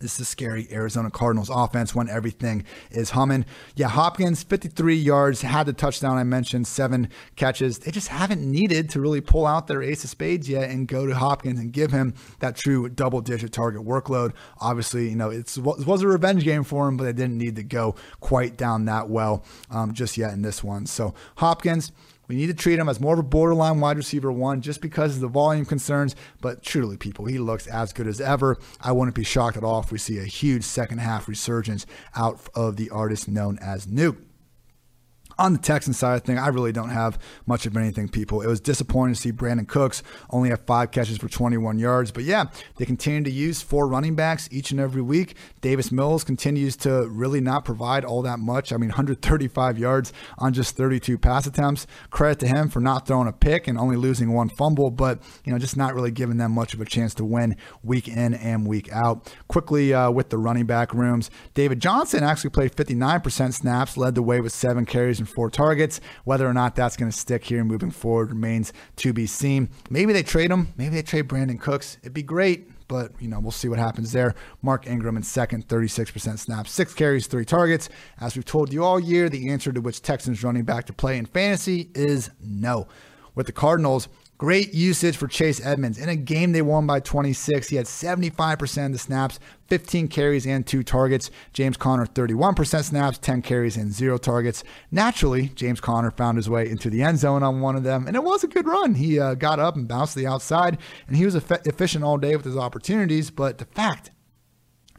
This 0.00 0.20
is 0.20 0.28
scary 0.28 0.68
Arizona 0.70 1.10
Cardinals 1.10 1.50
offense 1.50 1.94
when 1.94 2.08
everything 2.08 2.64
is 2.90 3.10
humming. 3.10 3.46
Yeah, 3.74 3.88
Hopkins, 3.88 4.42
53 4.42 4.94
yards, 4.94 5.42
had 5.42 5.66
the 5.66 5.72
touchdown 5.72 6.18
I 6.18 6.24
mentioned, 6.24 6.66
seven 6.66 7.08
catches. 7.36 7.78
They 7.78 7.90
just 7.90 8.08
haven't 8.08 8.42
needed 8.42 8.90
to 8.90 9.00
really 9.00 9.20
pull 9.20 9.46
out 9.46 9.66
their 9.66 9.82
ace 9.82 10.04
of 10.04 10.10
spades 10.10 10.48
yet 10.48 10.70
and 10.70 10.86
go 10.86 11.06
to 11.06 11.14
Hopkins 11.14 11.58
and 11.58 11.72
give 11.72 11.92
him 11.92 12.14
that 12.40 12.56
true 12.56 12.88
double 12.88 13.20
digit 13.20 13.52
target 13.52 13.82
workload. 13.82 14.32
Obviously, 14.60 15.08
you 15.08 15.16
know, 15.16 15.30
it 15.30 15.56
was 15.58 16.02
a 16.02 16.08
revenge 16.08 16.44
game 16.44 16.64
for 16.64 16.88
him, 16.88 16.96
but 16.96 17.04
they 17.04 17.12
didn't 17.12 17.38
need 17.38 17.56
to 17.56 17.64
go 17.64 17.94
quite 18.20 18.56
down 18.56 18.84
that 18.84 19.08
well 19.08 19.44
um, 19.70 19.94
just 19.94 20.16
yet 20.18 20.32
in 20.32 20.42
this 20.42 20.62
one. 20.62 20.86
So 20.86 21.14
Hopkins, 21.36 21.92
we 22.28 22.36
need 22.36 22.48
to 22.48 22.54
treat 22.54 22.78
him 22.78 22.88
as 22.88 23.00
more 23.00 23.14
of 23.14 23.18
a 23.18 23.22
borderline 23.22 23.80
wide 23.80 23.96
receiver 23.96 24.32
one 24.32 24.60
just 24.60 24.80
because 24.80 25.14
of 25.14 25.20
the 25.20 25.28
volume 25.28 25.64
concerns. 25.64 26.16
But 26.40 26.62
truly, 26.62 26.96
people, 26.96 27.26
he 27.26 27.38
looks 27.38 27.66
as 27.66 27.92
good 27.92 28.06
as 28.06 28.20
ever. 28.20 28.58
I 28.80 28.92
wouldn't 28.92 29.14
be 29.14 29.24
shocked 29.24 29.56
at 29.56 29.64
all 29.64 29.80
if 29.80 29.92
we 29.92 29.98
see 29.98 30.18
a 30.18 30.24
huge 30.24 30.64
second 30.64 30.98
half 30.98 31.28
resurgence 31.28 31.86
out 32.14 32.40
of 32.54 32.76
the 32.76 32.90
artist 32.90 33.28
known 33.28 33.58
as 33.60 33.86
Nuke 33.86 34.25
on 35.38 35.52
the 35.52 35.58
Texan 35.58 35.92
side 35.92 36.16
of 36.16 36.22
thing, 36.22 36.38
I 36.38 36.48
really 36.48 36.72
don't 36.72 36.88
have 36.88 37.18
much 37.46 37.66
of 37.66 37.76
anything, 37.76 38.08
people. 38.08 38.40
It 38.40 38.46
was 38.46 38.60
disappointing 38.60 39.14
to 39.14 39.20
see 39.20 39.32
Brandin 39.32 39.68
Cooks 39.68 40.02
only 40.30 40.48
have 40.48 40.60
five 40.66 40.90
catches 40.90 41.18
for 41.18 41.28
21 41.28 41.78
yards. 41.78 42.10
But 42.10 42.24
yeah, 42.24 42.44
they 42.76 42.86
continue 42.86 43.22
to 43.22 43.30
use 43.30 43.60
four 43.60 43.86
running 43.86 44.14
backs 44.14 44.48
each 44.50 44.70
and 44.70 44.80
every 44.80 45.02
week. 45.02 45.36
Davis 45.60 45.92
Mills 45.92 46.24
continues 46.24 46.76
to 46.78 47.06
really 47.08 47.40
not 47.40 47.64
provide 47.64 48.04
all 48.04 48.22
that 48.22 48.38
much. 48.38 48.72
I 48.72 48.76
mean, 48.76 48.88
135 48.88 49.78
yards 49.78 50.12
on 50.38 50.54
just 50.54 50.76
32 50.76 51.18
pass 51.18 51.46
attempts. 51.46 51.86
Credit 52.10 52.38
to 52.40 52.46
him 52.46 52.68
for 52.68 52.80
not 52.80 53.06
throwing 53.06 53.28
a 53.28 53.32
pick 53.32 53.68
and 53.68 53.78
only 53.78 53.96
losing 53.96 54.32
one 54.32 54.48
fumble, 54.48 54.90
but, 54.90 55.20
you 55.44 55.52
know, 55.52 55.58
just 55.58 55.76
not 55.76 55.94
really 55.94 56.10
giving 56.10 56.38
them 56.38 56.52
much 56.52 56.72
of 56.72 56.80
a 56.80 56.86
chance 56.86 57.14
to 57.14 57.24
win 57.24 57.56
week 57.82 58.08
in 58.08 58.32
and 58.34 58.66
week 58.66 58.90
out. 58.90 59.30
Quickly 59.48 59.92
uh, 59.92 60.10
with 60.10 60.30
the 60.30 60.38
running 60.38 60.66
back 60.66 60.94
rooms, 60.94 61.30
David 61.52 61.80
Johnson 61.80 62.24
actually 62.24 62.50
played 62.50 62.74
59% 62.74 63.52
snaps, 63.52 63.96
led 63.96 64.14
the 64.14 64.22
way 64.22 64.40
with 64.40 64.52
seven 64.52 64.86
carries 64.86 65.20
four 65.26 65.50
targets. 65.50 66.00
Whether 66.24 66.46
or 66.46 66.54
not 66.54 66.74
that's 66.74 66.96
going 66.96 67.10
to 67.10 67.16
stick 67.16 67.44
here 67.44 67.64
moving 67.64 67.90
forward 67.90 68.30
remains 68.30 68.72
to 68.96 69.12
be 69.12 69.26
seen. 69.26 69.68
Maybe 69.90 70.12
they 70.12 70.22
trade 70.22 70.50
him. 70.50 70.72
Maybe 70.76 70.94
they 70.94 71.02
trade 71.02 71.28
Brandin 71.28 71.60
Cooks. 71.60 71.98
It'd 72.02 72.14
be 72.14 72.22
great 72.22 72.70
but 72.88 73.10
you 73.20 73.28
know 73.28 73.40
we'll 73.40 73.50
see 73.50 73.68
what 73.68 73.78
happens 73.78 74.12
there. 74.12 74.34
Mark 74.62 74.86
Ingram 74.86 75.16
in 75.16 75.22
second, 75.22 75.68
36% 75.68 76.38
snaps, 76.38 76.70
six 76.70 76.94
carries, 76.94 77.26
three 77.26 77.44
targets. 77.44 77.88
As 78.20 78.36
we've 78.36 78.44
told 78.44 78.72
you 78.72 78.84
all 78.84 79.00
year, 79.00 79.28
the 79.28 79.50
answer 79.50 79.72
to 79.72 79.80
which 79.80 80.02
Texans 80.02 80.42
running 80.42 80.64
back 80.64 80.84
to 80.86 80.92
play 80.92 81.18
in 81.18 81.26
fantasy 81.26 81.90
is 81.94 82.30
no. 82.40 82.86
With 83.34 83.46
the 83.46 83.52
Cardinals, 83.52 84.08
Great 84.38 84.74
usage 84.74 85.16
for 85.16 85.26
Chase 85.26 85.64
Edmonds. 85.64 85.96
In 85.96 86.10
a 86.10 86.16
game 86.16 86.52
they 86.52 86.60
won 86.60 86.86
by 86.86 87.00
26, 87.00 87.70
he 87.70 87.76
had 87.76 87.86
75% 87.86 88.86
of 88.86 88.92
the 88.92 88.98
snaps, 88.98 89.38
15 89.68 90.08
carries 90.08 90.46
and 90.46 90.66
two 90.66 90.82
targets. 90.82 91.30
James 91.54 91.78
Conner, 91.78 92.04
31% 92.04 92.84
snaps, 92.84 93.16
10 93.16 93.40
carries 93.40 93.78
and 93.78 93.90
zero 93.94 94.18
targets. 94.18 94.62
Naturally, 94.90 95.48
James 95.54 95.80
Conner 95.80 96.10
found 96.10 96.36
his 96.36 96.50
way 96.50 96.68
into 96.68 96.90
the 96.90 97.02
end 97.02 97.18
zone 97.18 97.42
on 97.42 97.62
one 97.62 97.76
of 97.76 97.82
them, 97.82 98.06
and 98.06 98.14
it 98.14 98.22
was 98.22 98.44
a 98.44 98.48
good 98.48 98.66
run. 98.66 98.96
He 98.96 99.18
uh, 99.18 99.34
got 99.34 99.58
up 99.58 99.74
and 99.74 99.88
bounced 99.88 100.12
to 100.12 100.18
the 100.18 100.26
outside, 100.26 100.76
and 101.08 101.16
he 101.16 101.24
was 101.24 101.34
efficient 101.34 102.04
all 102.04 102.18
day 102.18 102.36
with 102.36 102.44
his 102.44 102.58
opportunities. 102.58 103.30
But 103.30 103.56
the 103.56 103.64
fact 103.64 104.10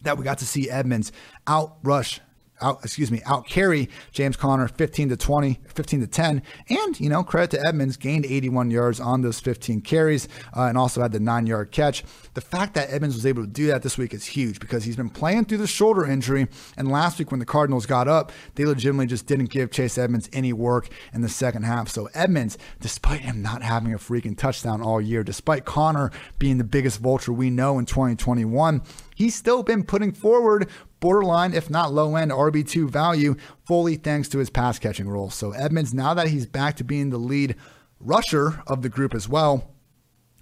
that 0.01 0.17
we 0.17 0.23
got 0.23 0.39
to 0.39 0.47
see 0.47 0.67
Edmonds 0.67 1.11
outrush 1.45 2.21
out, 2.61 2.79
excuse 2.83 3.11
me, 3.11 3.21
out 3.25 3.47
carry 3.47 3.89
James 4.11 4.35
Conner 4.35 4.67
15 4.67 5.09
to 5.09 5.17
20, 5.17 5.59
15 5.73 6.01
to 6.01 6.07
10. 6.07 6.41
And, 6.69 6.99
you 6.99 7.09
know, 7.09 7.23
credit 7.23 7.51
to 7.51 7.67
Edmonds, 7.67 7.97
gained 7.97 8.25
81 8.25 8.71
yards 8.71 8.99
on 8.99 9.21
those 9.21 9.39
15 9.39 9.81
carries 9.81 10.27
uh, 10.55 10.63
and 10.63 10.77
also 10.77 11.01
had 11.01 11.11
the 11.11 11.19
nine 11.19 11.47
yard 11.47 11.71
catch. 11.71 12.03
The 12.33 12.41
fact 12.41 12.73
that 12.75 12.91
Edmonds 12.91 13.15
was 13.15 13.25
able 13.25 13.43
to 13.43 13.49
do 13.49 13.67
that 13.67 13.83
this 13.83 13.97
week 13.97 14.13
is 14.13 14.25
huge 14.25 14.59
because 14.59 14.83
he's 14.83 14.95
been 14.95 15.09
playing 15.09 15.45
through 15.45 15.59
the 15.59 15.67
shoulder 15.67 16.05
injury. 16.05 16.47
And 16.77 16.91
last 16.91 17.19
week 17.19 17.31
when 17.31 17.39
the 17.39 17.45
Cardinals 17.45 17.85
got 17.85 18.07
up, 18.07 18.31
they 18.55 18.65
legitimately 18.65 19.07
just 19.07 19.25
didn't 19.25 19.49
give 19.49 19.71
Chase 19.71 19.97
Edmonds 19.97 20.29
any 20.33 20.53
work 20.53 20.89
in 21.13 21.21
the 21.21 21.29
second 21.29 21.63
half. 21.63 21.89
So 21.89 22.09
Edmonds, 22.13 22.57
despite 22.79 23.21
him 23.21 23.41
not 23.41 23.61
having 23.61 23.93
a 23.93 23.97
freaking 23.97 24.37
touchdown 24.37 24.81
all 24.81 25.01
year, 25.01 25.23
despite 25.23 25.65
Conner 25.65 26.11
being 26.39 26.57
the 26.57 26.63
biggest 26.63 26.99
vulture 26.99 27.33
we 27.33 27.49
know 27.49 27.79
in 27.79 27.85
2021, 27.85 28.81
he's 29.15 29.35
still 29.35 29.63
been 29.63 29.83
putting 29.83 30.11
forward 30.11 30.69
borderline, 30.99 31.53
if 31.53 31.69
not 31.69 31.93
low 31.93 32.15
end 32.15 32.31
RB2 32.31 32.89
value, 32.89 33.35
fully 33.65 33.95
thanks 33.95 34.27
to 34.29 34.39
his 34.39 34.49
pass 34.49 34.79
catching 34.79 35.07
role. 35.09 35.29
So 35.29 35.51
Edmonds, 35.51 35.93
now 35.93 36.13
that 36.13 36.27
he's 36.27 36.45
back 36.45 36.75
to 36.77 36.83
being 36.83 37.09
the 37.09 37.17
lead 37.17 37.55
rusher 37.99 38.61
of 38.67 38.81
the 38.81 38.89
group 38.89 39.13
as 39.13 39.27
well, 39.27 39.71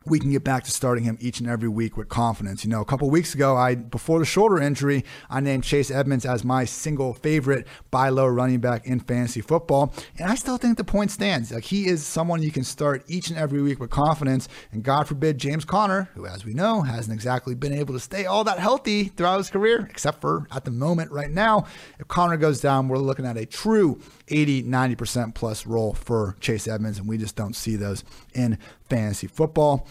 we 0.06 0.20
can 0.20 0.32
get 0.32 0.44
back 0.44 0.64
to 0.64 0.72
starting 0.72 1.04
him 1.04 1.18
each 1.20 1.40
and 1.40 1.50
every 1.50 1.70
week 1.70 1.98
with 1.98 2.10
confidence. 2.10 2.64
You 2.64 2.70
know, 2.70 2.82
a 2.82 2.86
couple 2.86 3.10
weeks 3.10 3.34
ago, 3.34 3.56
I 3.56 3.76
before 3.76 4.20
the 4.20 4.26
shoulder 4.26 4.62
injury, 4.62 5.04
I 5.30 5.40
named 5.40 5.64
Chase 5.64 5.90
Edmonds 5.90 6.26
as 6.26 6.44
my 6.44 6.66
single 6.66 7.14
favorite 7.14 7.68
buy 7.92 8.10
low 8.10 8.28
running 8.28 8.60
back 8.60 8.86
in 8.86 9.00
fantasy 9.00 9.42
football, 9.42 9.94
and 10.18 10.30
I 10.30 10.36
still 10.36 10.58
think 10.58 10.78
the 10.78 10.84
point 10.84 11.12
stands. 11.12 11.52
Like 11.52 11.64
he 11.64 11.88
is 11.88 12.06
someone 12.06 12.44
you 12.44 12.52
can 12.52 12.64
start 12.64 13.04
each 13.08 13.30
and 13.30 13.38
every 13.38 13.62
week 13.62 13.80
with 13.80 13.90
confidence. 13.90 14.48
And 14.72 14.84
God 14.84 15.08
forbid 15.08 15.38
James 15.38 15.66
Conner, 15.66 16.10
who 16.14 16.26
as 16.26 16.46
we 16.46 16.54
know 16.54 16.82
hasn't 16.82 17.14
exactly 17.14 17.56
been 17.56 17.74
able 17.74 17.94
to 17.94 18.00
stay 18.00 18.26
all 18.26 18.44
that 18.44 18.60
healthy 18.60 19.06
throughout 19.06 19.38
his 19.38 19.50
career, 19.50 19.88
except 19.90 20.22
for 20.22 20.48
at 20.52 20.66
the 20.66 20.72
moment 20.72 21.12
right 21.12 21.32
now, 21.32 21.66
if 22.00 22.08
Conner 22.08 22.38
goes 22.38 22.62
down, 22.62 22.88
we're 22.88 22.98
looking 22.98 23.26
at 23.26 23.38
a 23.38 23.46
true 23.46 24.00
80, 24.28 24.64
90% 24.64 25.36
plus 25.36 25.66
role 25.66 25.94
for 25.94 26.36
Chase 26.40 26.68
Edmonds, 26.68 27.00
and 27.00 27.08
we 27.08 27.18
just 27.18 27.36
don't 27.36 27.56
see 27.56 27.76
those 27.76 28.04
in 28.34 28.58
fantasy 28.90 29.28
football. 29.28 29.88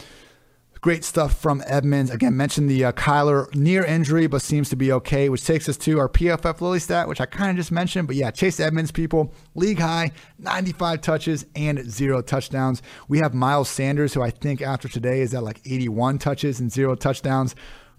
Great 0.85 1.03
stuff 1.03 1.41
from 1.41 1.63
Edmonds. 1.67 2.11
Again, 2.11 2.37
mentioned 2.37 2.69
the 2.69 2.85
uh, 2.85 2.93
Kyler 2.93 3.53
near 3.55 3.83
injury, 3.83 4.27
but 4.27 4.43
seems 4.43 4.69
to 4.69 4.77
be 4.77 4.93
okay, 4.93 5.31
which 5.31 5.43
takes 5.43 5.67
us 5.67 5.79
to 5.79 5.99
our 5.99 6.11
PFF 6.11 6.61
Lily 6.61 6.79
stat, 6.79 7.09
which 7.09 7.23
I 7.23 7.25
kind 7.25 7.49
of 7.49 7.57
just 7.57 7.73
mentioned. 7.73 8.07
But 8.07 8.17
yeah, 8.17 8.31
Chase 8.31 8.61
Edmonds, 8.61 8.93
people, 8.93 9.33
league 9.55 9.79
high, 9.79 10.13
95 10.39 11.01
touches 11.01 11.47
and 11.57 11.91
zero 11.91 12.21
touchdowns. 12.21 12.83
We 13.09 13.17
have 13.21 13.33
Miles 13.33 13.71
Sanders, 13.71 14.13
who 14.13 14.21
I 14.21 14.29
think 14.29 14.61
after 14.61 14.87
today 14.87 15.23
is 15.23 15.33
at 15.33 15.43
like 15.43 15.63
81 15.65 16.19
touches 16.19 16.61
and 16.61 16.71
zero 16.71 16.95
touchdowns. 16.95 17.55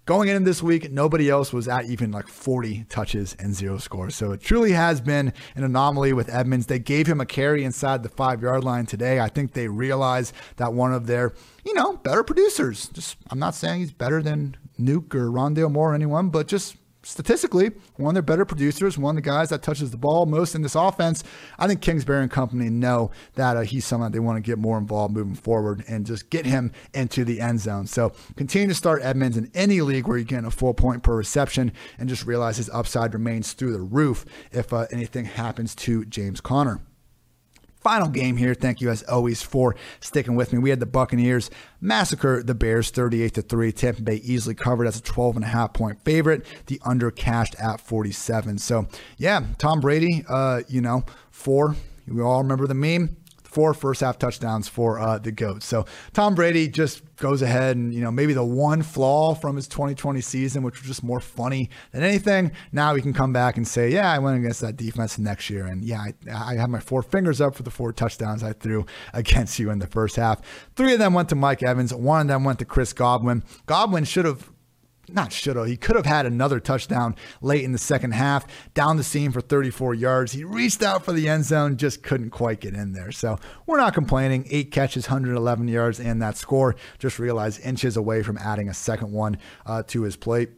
Going 0.06 0.30
in 0.30 0.44
this 0.44 0.62
week, 0.62 0.92
nobody 0.92 1.32
else 1.32 1.52
was 1.52 1.68
at 1.68 1.86
even 1.86 2.12
like 2.12 2.28
40 2.28 2.86
touches 2.90 3.36
and 3.40 3.56
zero 3.56 3.80
scores. 3.80 4.16
So 4.16 4.34
it 4.34 4.42
truly 4.42 4.74
has 4.74 5.02
been 5.02 5.34
an 5.56 5.64
anomaly 5.64 6.14
with 6.14 6.30
Edmonds. 6.30 6.68
They 6.68 6.78
gave 6.78 7.08
him 7.08 7.20
a 7.20 7.26
carry 7.26 7.64
inside 7.64 8.04
the 8.04 8.10
five 8.10 8.44
yard 8.44 8.64
line 8.64 8.86
today. 8.86 9.20
I 9.20 9.30
think 9.30 9.54
they 9.54 9.68
realize 9.68 10.32
that 10.58 10.74
one 10.74 10.94
of 10.94 11.08
their, 11.08 11.34
you 11.66 11.74
know, 11.74 11.98
better 11.98 12.24
producers, 12.24 12.88
just 12.90 13.18
I'm 13.32 13.40
not 13.40 13.56
saying 13.56 13.80
he's 13.80 13.92
better 13.92 14.22
than 14.22 14.56
Nuke 14.80 15.16
or 15.16 15.32
Rondale 15.32 15.72
Moore 15.72 15.94
or 15.94 15.96
anyone, 15.96 16.30
but 16.30 16.48
just 16.48 16.76
statistically 17.06 17.72
one 17.98 18.10
of 18.10 18.14
their 18.16 18.36
better 18.36 18.46
producers, 18.46 18.98
one 18.98 19.18
of 19.18 19.24
the 19.24 19.30
guys 19.30 19.50
that 19.50 19.62
touches 19.62 19.92
the 19.92 19.98
ball 19.98 20.26
most 20.26 20.56
in 20.56 20.62
this 20.62 20.76
offense. 20.76 21.24
I 21.58 21.68
think 21.68 21.82
Kingsbury 21.82 22.22
and 22.22 22.32
company 22.32 22.70
know 22.70 23.12
that 23.36 23.56
uh, 23.56 23.62
he's 23.62 23.86
someone 23.86 24.12
they 24.12 24.20
want 24.20 24.38
to 24.38 24.42
get 24.42 24.58
more 24.58 24.78
involved 24.78 25.14
moving 25.14 25.36
forward 25.36 25.84
and 25.88 26.06
just 26.06 26.30
get 26.30 26.46
him 26.46 26.72
into 26.94 27.24
the 27.24 27.40
end 27.40 27.60
zone. 27.60 27.88
So 27.88 28.12
continue 28.36 28.68
to 28.68 28.74
start 28.74 29.04
Edmonds 29.04 29.38
in 29.38 29.52
any 29.54 29.82
league 29.82 30.08
where 30.08 30.18
you're 30.18 30.26
getting 30.26 30.46
a 30.46 30.52
full 30.52 30.74
point 30.74 31.04
per 31.04 31.16
reception 31.16 31.72
and 31.98 32.10
just 32.10 32.26
realize 32.26 32.58
his 32.58 32.70
upside 32.72 33.14
remains 33.14 33.54
through 33.54 33.74
the 33.74 33.82
roof 33.82 34.26
if 34.52 34.74
uh, 34.74 34.88
anything 34.92 35.26
happens 35.26 35.76
to 35.76 36.06
James 36.06 36.42
Conner. 36.42 36.82
Final 37.86 38.08
game 38.08 38.36
here. 38.36 38.56
Thank 38.56 38.82
you 38.82 38.90
as 38.90 39.04
always 39.04 39.44
for 39.44 39.76
sticking 40.00 40.36
with 40.36 40.52
me. 40.52 40.58
We 40.58 40.72
had 40.72 40.80
the 40.80 40.88
Buccaneers 40.88 41.52
massacre 41.80 42.42
the 42.42 42.56
Bears 42.56 42.90
38 42.90 43.36
to 43.36 43.44
3. 43.44 43.72
Tampa 43.72 44.02
Bay 44.02 44.16
easily 44.16 44.56
covered 44.56 44.88
as 44.88 44.98
a 44.98 45.04
12 45.04 45.36
and 45.36 45.46
a 45.46 45.50
half 45.50 45.74
point 45.74 46.04
favorite. 46.04 46.48
The 46.66 46.82
under 46.84 47.12
cashed 47.12 47.54
at 47.60 47.80
47. 47.80 48.58
So, 48.58 48.88
yeah, 49.20 49.44
Tom 49.60 49.82
Brady, 49.82 50.26
uh, 50.28 50.64
you 50.68 50.82
know, 50.82 51.06
four. 51.30 51.76
We 52.08 52.24
all 52.24 52.42
remember 52.42 52.66
the 52.66 52.74
meme 52.74 53.18
four 53.56 53.74
first 53.74 54.02
half 54.02 54.20
touchdowns 54.20 54.68
for 54.68 55.00
uh, 55.00 55.18
the 55.18 55.32
GOAT. 55.32 55.64
So 55.64 55.86
Tom 56.12 56.36
Brady 56.36 56.68
just 56.68 57.02
goes 57.16 57.42
ahead 57.42 57.78
and, 57.78 57.94
you 57.94 58.02
know, 58.02 58.12
maybe 58.12 58.34
the 58.34 58.44
one 58.44 58.82
flaw 58.82 59.34
from 59.34 59.56
his 59.56 59.66
2020 59.70 60.20
season, 60.20 60.62
which 60.62 60.82
was 60.82 60.88
just 60.88 61.04
more 61.04 61.22
funny 61.22 61.70
than 61.94 62.04
anything. 62.04 62.52
Now 62.74 62.96
he 62.96 63.02
can 63.02 63.14
come 63.14 63.32
back 63.32 63.56
and 63.56 63.66
say, 63.66 63.90
yeah, 63.90 64.12
I 64.12 64.20
went 64.20 64.38
against 64.38 64.60
that 64.60 64.76
defense 64.76 65.18
next 65.18 65.50
year. 65.50 65.66
And 65.68 65.86
yeah, 65.86 66.02
I, 66.02 66.14
I 66.30 66.56
have 66.56 66.70
my 66.70 66.82
four 66.82 67.02
fingers 67.02 67.40
up 67.40 67.56
for 67.56 67.64
the 67.64 67.72
four 67.72 67.94
touchdowns 67.94 68.44
I 68.44 68.52
threw 68.52 68.86
against 69.14 69.58
you 69.58 69.70
in 69.70 69.80
the 69.80 69.88
first 69.88 70.18
half. 70.18 70.42
Three 70.76 70.92
of 70.92 71.00
them 71.00 71.14
went 71.14 71.30
to 71.30 71.36
Mike 71.36 71.64
Evans. 71.64 71.94
One 71.94 72.20
of 72.20 72.28
them 72.28 72.44
went 72.44 72.60
to 72.60 72.66
Chris 72.66 72.92
Godwin. 72.92 73.42
Godwin 73.68 74.04
should 74.04 74.26
have 74.26 74.52
not 75.10 75.32
should 75.32 75.56
have. 75.56 75.68
He 75.68 75.78
could 75.78 75.96
have 75.96 76.06
had 76.06 76.26
another 76.26 76.60
touchdown 76.60 77.16
late 77.42 77.64
in 77.64 77.72
the 77.72 77.78
second 77.78 78.12
half, 78.12 78.46
down 78.74 78.98
the 78.98 79.04
seam 79.04 79.32
for 79.32 79.42
34 79.42 79.94
yards. 79.94 80.32
He 80.32 80.44
reached 80.44 80.82
out 80.82 81.04
for 81.04 81.14
the 81.14 81.28
end 81.30 81.46
zone, 81.46 81.78
just 81.78 82.04
couldn't 82.04 82.32
quite 82.32 82.60
get 82.60 82.74
in 82.74 82.94
there. 82.94 83.12
So 83.12 83.38
we're 83.66 83.78
not 83.78 83.94
complaining. 83.94 84.48
Eight 84.50 84.72
catches, 84.72 85.08
111 85.08 85.68
yards, 85.68 86.00
and 86.00 86.22
that 86.22 86.38
score. 86.38 86.76
Just 87.00 87.20
realized 87.20 87.62
inches 87.62 87.98
away 87.98 88.24
from 88.24 88.38
adding 88.38 88.70
a 88.70 88.74
second 88.74 89.12
one 89.12 89.38
uh, 89.66 89.84
to 89.88 90.04
his 90.04 90.16
plate. 90.16 90.50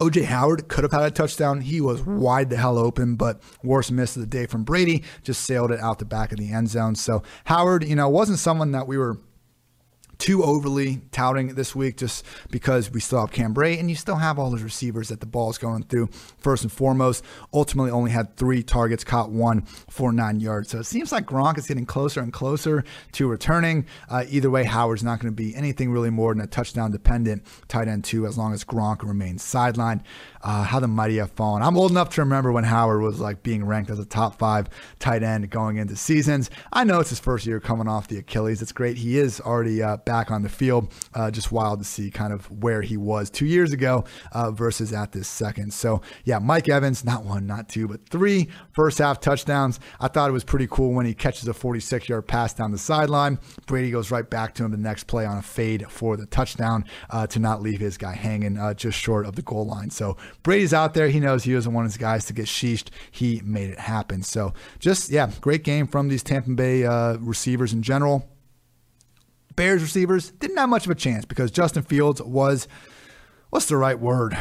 OJ 0.00 0.24
Howard 0.24 0.68
could 0.68 0.82
have 0.82 0.92
had 0.92 1.02
a 1.02 1.10
touchdown. 1.10 1.60
He 1.60 1.80
was 1.80 2.02
wide 2.02 2.50
the 2.50 2.56
hell 2.56 2.76
open, 2.76 3.14
but 3.14 3.40
worst 3.62 3.92
miss 3.92 4.16
of 4.16 4.20
the 4.20 4.26
day 4.26 4.46
from 4.46 4.64
Brady 4.64 5.04
just 5.22 5.44
sailed 5.44 5.70
it 5.70 5.78
out 5.78 6.00
the 6.00 6.04
back 6.04 6.32
of 6.32 6.38
the 6.38 6.52
end 6.52 6.70
zone. 6.70 6.96
So 6.96 7.22
Howard, 7.44 7.84
you 7.84 7.94
know, 7.94 8.08
wasn't 8.08 8.40
someone 8.40 8.72
that 8.72 8.88
we 8.88 8.98
were 8.98 9.18
too 10.22 10.44
overly 10.44 11.00
touting 11.10 11.48
this 11.56 11.74
week 11.74 11.96
just 11.96 12.24
because 12.48 12.92
we 12.92 13.00
still 13.00 13.18
have 13.18 13.32
Cam 13.32 13.52
Brate 13.52 13.80
and 13.80 13.90
you 13.90 13.96
still 13.96 14.14
have 14.14 14.38
all 14.38 14.52
those 14.52 14.62
receivers 14.62 15.08
that 15.08 15.18
the 15.18 15.26
ball 15.26 15.50
is 15.50 15.58
going 15.58 15.82
through 15.82 16.08
first 16.38 16.62
and 16.62 16.70
foremost. 16.70 17.24
Ultimately, 17.52 17.90
only 17.90 18.12
had 18.12 18.36
three 18.36 18.62
targets, 18.62 19.02
caught 19.02 19.32
one 19.32 19.62
for 19.62 20.12
nine 20.12 20.38
yards. 20.38 20.70
So 20.70 20.78
it 20.78 20.84
seems 20.84 21.10
like 21.10 21.26
Gronk 21.26 21.58
is 21.58 21.66
getting 21.66 21.86
closer 21.86 22.20
and 22.20 22.32
closer 22.32 22.84
to 23.12 23.26
returning. 23.26 23.84
Uh, 24.08 24.24
either 24.28 24.48
way, 24.48 24.62
Howard's 24.62 25.02
not 25.02 25.18
going 25.18 25.32
to 25.32 25.36
be 25.36 25.56
anything 25.56 25.90
really 25.90 26.10
more 26.10 26.32
than 26.32 26.44
a 26.44 26.46
touchdown 26.46 26.92
dependent 26.92 27.44
tight 27.66 27.88
end, 27.88 28.04
too, 28.04 28.24
as 28.24 28.38
long 28.38 28.54
as 28.54 28.62
Gronk 28.62 29.02
remains 29.02 29.42
sidelined. 29.42 30.02
Uh, 30.44 30.64
how 30.64 30.80
the 30.80 30.88
mighty 30.88 31.18
have 31.18 31.30
fallen. 31.32 31.62
I'm 31.62 31.76
old 31.76 31.92
enough 31.92 32.10
to 32.14 32.20
remember 32.20 32.50
when 32.50 32.64
Howard 32.64 33.00
was 33.00 33.20
like 33.20 33.44
being 33.44 33.64
ranked 33.64 33.90
as 33.90 34.00
a 34.00 34.04
top 34.04 34.38
five 34.38 34.68
tight 34.98 35.22
end 35.22 35.48
going 35.50 35.76
into 35.76 35.94
seasons. 35.94 36.50
I 36.72 36.82
know 36.82 36.98
it's 36.98 37.10
his 37.10 37.20
first 37.20 37.46
year 37.46 37.60
coming 37.60 37.86
off 37.86 38.08
the 38.08 38.18
Achilles. 38.18 38.60
It's 38.60 38.72
great. 38.72 38.96
He 38.96 39.18
is 39.18 39.40
already 39.40 39.80
uh, 39.82 39.98
back 39.98 40.11
back 40.12 40.30
on 40.30 40.42
the 40.42 40.48
field. 40.50 40.92
Uh, 41.14 41.30
just 41.30 41.50
wild 41.50 41.78
to 41.78 41.86
see 41.86 42.10
kind 42.10 42.34
of 42.34 42.44
where 42.62 42.82
he 42.82 42.98
was 42.98 43.30
two 43.30 43.46
years 43.46 43.72
ago 43.72 44.04
uh, 44.32 44.50
versus 44.50 44.92
at 44.92 45.10
this 45.12 45.26
second. 45.26 45.72
So, 45.72 46.02
yeah, 46.24 46.38
Mike 46.38 46.68
Evans, 46.68 47.02
not 47.02 47.24
one, 47.24 47.46
not 47.46 47.70
two, 47.70 47.88
but 47.88 48.06
three 48.10 48.48
first 48.72 48.98
half 48.98 49.20
touchdowns. 49.20 49.80
I 50.00 50.08
thought 50.08 50.28
it 50.28 50.34
was 50.34 50.44
pretty 50.44 50.66
cool 50.70 50.92
when 50.92 51.06
he 51.06 51.14
catches 51.14 51.48
a 51.48 51.54
46 51.54 52.10
yard 52.10 52.28
pass 52.28 52.52
down 52.52 52.72
the 52.72 52.78
sideline. 52.78 53.38
Brady 53.64 53.90
goes 53.90 54.10
right 54.10 54.28
back 54.28 54.54
to 54.56 54.64
him 54.66 54.70
the 54.70 54.76
next 54.76 55.04
play 55.04 55.24
on 55.24 55.38
a 55.38 55.42
fade 55.42 55.86
for 55.88 56.18
the 56.18 56.26
touchdown 56.26 56.84
uh, 57.08 57.26
to 57.28 57.38
not 57.38 57.62
leave 57.62 57.80
his 57.80 57.96
guy 57.96 58.14
hanging 58.14 58.58
uh, 58.58 58.74
just 58.74 58.98
short 58.98 59.24
of 59.24 59.34
the 59.34 59.42
goal 59.42 59.64
line. 59.64 59.88
So, 59.88 60.18
Brady's 60.42 60.74
out 60.74 60.92
there. 60.92 61.08
He 61.08 61.20
knows 61.20 61.44
he 61.44 61.54
doesn't 61.54 61.72
want 61.72 61.86
his 61.86 61.96
guys 61.96 62.26
to 62.26 62.34
get 62.34 62.46
sheeshed. 62.46 62.88
He 63.10 63.40
made 63.46 63.70
it 63.70 63.78
happen. 63.78 64.22
So, 64.22 64.52
just, 64.78 65.08
yeah, 65.08 65.30
great 65.40 65.64
game 65.64 65.86
from 65.86 66.08
these 66.08 66.22
Tampa 66.22 66.50
Bay 66.50 66.84
uh, 66.84 67.16
receivers 67.16 67.72
in 67.72 67.82
general. 67.82 68.28
Bears 69.62 69.80
receivers 69.80 70.32
didn't 70.32 70.56
have 70.56 70.68
much 70.68 70.86
of 70.86 70.90
a 70.90 70.94
chance 70.96 71.24
because 71.24 71.52
Justin 71.52 71.84
Fields 71.84 72.20
was, 72.20 72.66
what's 73.50 73.66
the 73.66 73.76
right 73.76 73.96
word? 73.96 74.36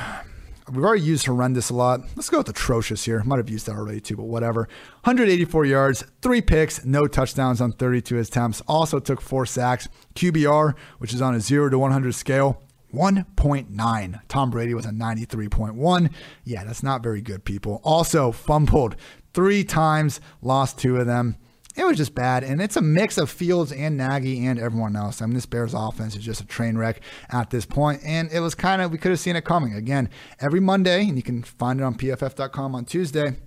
We've 0.68 0.84
already 0.84 1.03
used 1.03 1.27
horrendous 1.27 1.69
a 1.69 1.76
lot. 1.76 1.99
Let's 2.15 2.31
go 2.31 2.39
with 2.39 2.49
atrocious 2.49 3.06
here. 3.06 3.23
Might 3.23 3.38
have 3.38 3.48
used 3.48 3.68
that 3.68 3.76
already 3.76 3.99
too, 3.99 4.18
but 4.18 4.23
whatever. 4.23 4.61
184 5.03 5.65
yards, 5.65 6.03
three 6.23 6.41
picks, 6.41 6.84
no 6.84 7.06
touchdowns 7.06 7.61
on 7.61 7.72
32 7.72 8.18
attempts. 8.18 8.61
Also 8.61 8.98
took 8.98 9.22
four 9.22 9.45
sacks. 9.45 9.88
QBR, 10.15 10.73
which 10.98 11.14
is 11.14 11.22
on 11.22 11.35
a 11.35 11.39
0 11.39 11.69
to 11.69 11.77
100 11.77 12.15
scale, 12.15 12.60
1.9. 12.91 14.22
Tom 14.27 14.49
Brady 14.49 14.73
was 14.73 14.88
a 14.88 14.89
93.1. 14.89 16.11
Yeah, 16.45 16.64
that's 16.64 16.81
not 16.81 17.03
very 17.03 17.22
good, 17.22 17.45
people. 17.45 17.80
Also 17.84 18.31
fumbled 18.31 18.95
three 19.35 19.64
times, 19.64 20.19
lost 20.41 20.80
two 20.80 20.98
of 20.98 21.06
them 21.06 21.38
it 21.76 21.85
was 21.85 21.98
just 21.98 22.15
bad. 22.15 22.43
And 22.43 22.61
it's 22.61 22.76
a 22.76 22.81
mix 22.81 23.18
of 23.18 23.30
Fields 23.30 23.72
and 23.72 23.98
Nagy 23.98 24.45
and 24.45 24.60
everyone 24.60 24.95
else. 24.95 25.22
I 25.22 25.26
mean, 25.26 25.35
this 25.35 25.45
Bears 25.45 25.73
offense 25.73 26.15
is 26.15 26.23
just 26.23 26.41
a 26.41 26.45
train 26.45 26.77
wreck 26.77 27.02
at 27.30 27.49
this 27.49 27.65
point. 27.65 28.02
And 28.03 28.31
it 28.31 28.39
was 28.39 28.56
kind 28.56 28.81
of, 28.81 28.91
we 28.91 28.98
could 28.98 29.11
have 29.11 29.19
seen 29.19 29.35
it 29.35 29.45
coming. 29.45 29.73
Again, 29.73 30.10
every 30.39 30.60
Monday, 30.60 31.07
and 31.07 31.15
you 31.15 31.23
can 31.23 31.43
find 31.43 31.80
it 31.80 31.84
on 31.84 31.95
pff.com 31.95 32.76
on 32.76 32.85
Tuesday. 32.85 33.38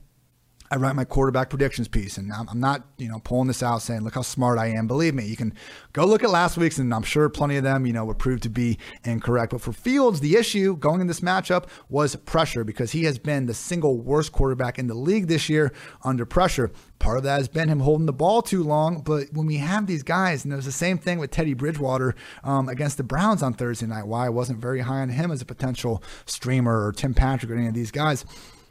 I 0.75 0.77
write 0.77 0.97
my 0.97 1.05
quarterback 1.05 1.51
predictions 1.51 1.87
piece, 1.87 2.19
and 2.19 2.33
I'm, 2.33 2.59
not, 2.59 2.85
you 2.99 3.07
know, 3.07 3.21
pulling 3.21 3.47
this 3.47 3.63
out 3.63 3.81
saying, 3.81 4.01
"Look 4.01 4.17
how 4.17 4.23
smart 4.23 4.59
I 4.59 4.71
am." 4.71 4.89
Believe 4.89 5.15
me, 5.15 5.25
you 5.25 5.37
can 5.37 5.55
go 5.93 6.05
look 6.05 6.25
at 6.25 6.31
last 6.31 6.57
week's, 6.57 6.79
and 6.79 6.93
I'm 6.93 7.05
sure 7.05 7.29
plenty 7.29 7.57
of 7.57 7.63
them, 7.63 7.87
you 7.87 7.93
know, 7.93 8.05
would 8.07 8.19
prove 8.19 8.41
to 8.41 8.49
be 8.49 8.79
incorrect. 9.05 9.53
But 9.53 9.61
for 9.61 9.73
Fields, 9.73 10.19
the 10.19 10.35
issue 10.35 10.77
going 10.77 11.01
in 11.01 11.07
this 11.07 11.21
matchup 11.21 11.67
was 11.89 12.17
pressure 12.17 12.65
because 12.65 12.91
he 12.91 13.05
has 13.05 13.21
been 13.21 13.47
the 13.47 13.55
single 13.55 13.99
worst 13.99 14.33
quarterback 14.33 14.77
in 14.77 14.89
the 14.89 14.95
league 14.95 15.29
this 15.29 15.49
year 15.49 15.73
under 16.03 16.27
pressure. 16.27 16.73
Part 16.99 17.19
of 17.19 17.23
that 17.23 17.37
has 17.37 17.47
been 17.47 17.69
him 17.69 17.79
holding 17.79 18.07
the 18.07 18.13
ball 18.13 18.43
too 18.43 18.65
long. 18.65 19.01
But 19.03 19.29
when 19.33 19.47
we 19.47 19.59
have 19.59 19.87
these 19.87 20.03
guys, 20.03 20.43
and 20.43 20.53
it 20.53 20.57
was 20.57 20.65
the 20.65 20.73
same 20.73 20.99
thing 20.99 21.21
with 21.21 21.31
Teddy 21.31 21.55
Bridgewater 21.55 22.17
um, 22.43 22.69
against 22.69 22.97
the 22.97 23.05
Browns 23.05 23.45
on 23.45 23.55
Thursday 23.55 23.87
night, 23.87 24.09
why 24.09 24.27
I 24.27 24.31
wasn't 24.31 24.59
very 24.59 24.81
high 24.81 25.03
on 25.03 25.11
him 25.11 25.31
as 25.31 25.41
a 25.41 25.45
potential 25.45 26.03
streamer 26.27 26.85
or 26.85 26.91
Tim 26.91 27.15
Patrick 27.15 27.53
or 27.53 27.55
any 27.55 27.69
of 27.69 27.75
these 27.75 27.93
guys 27.93 28.25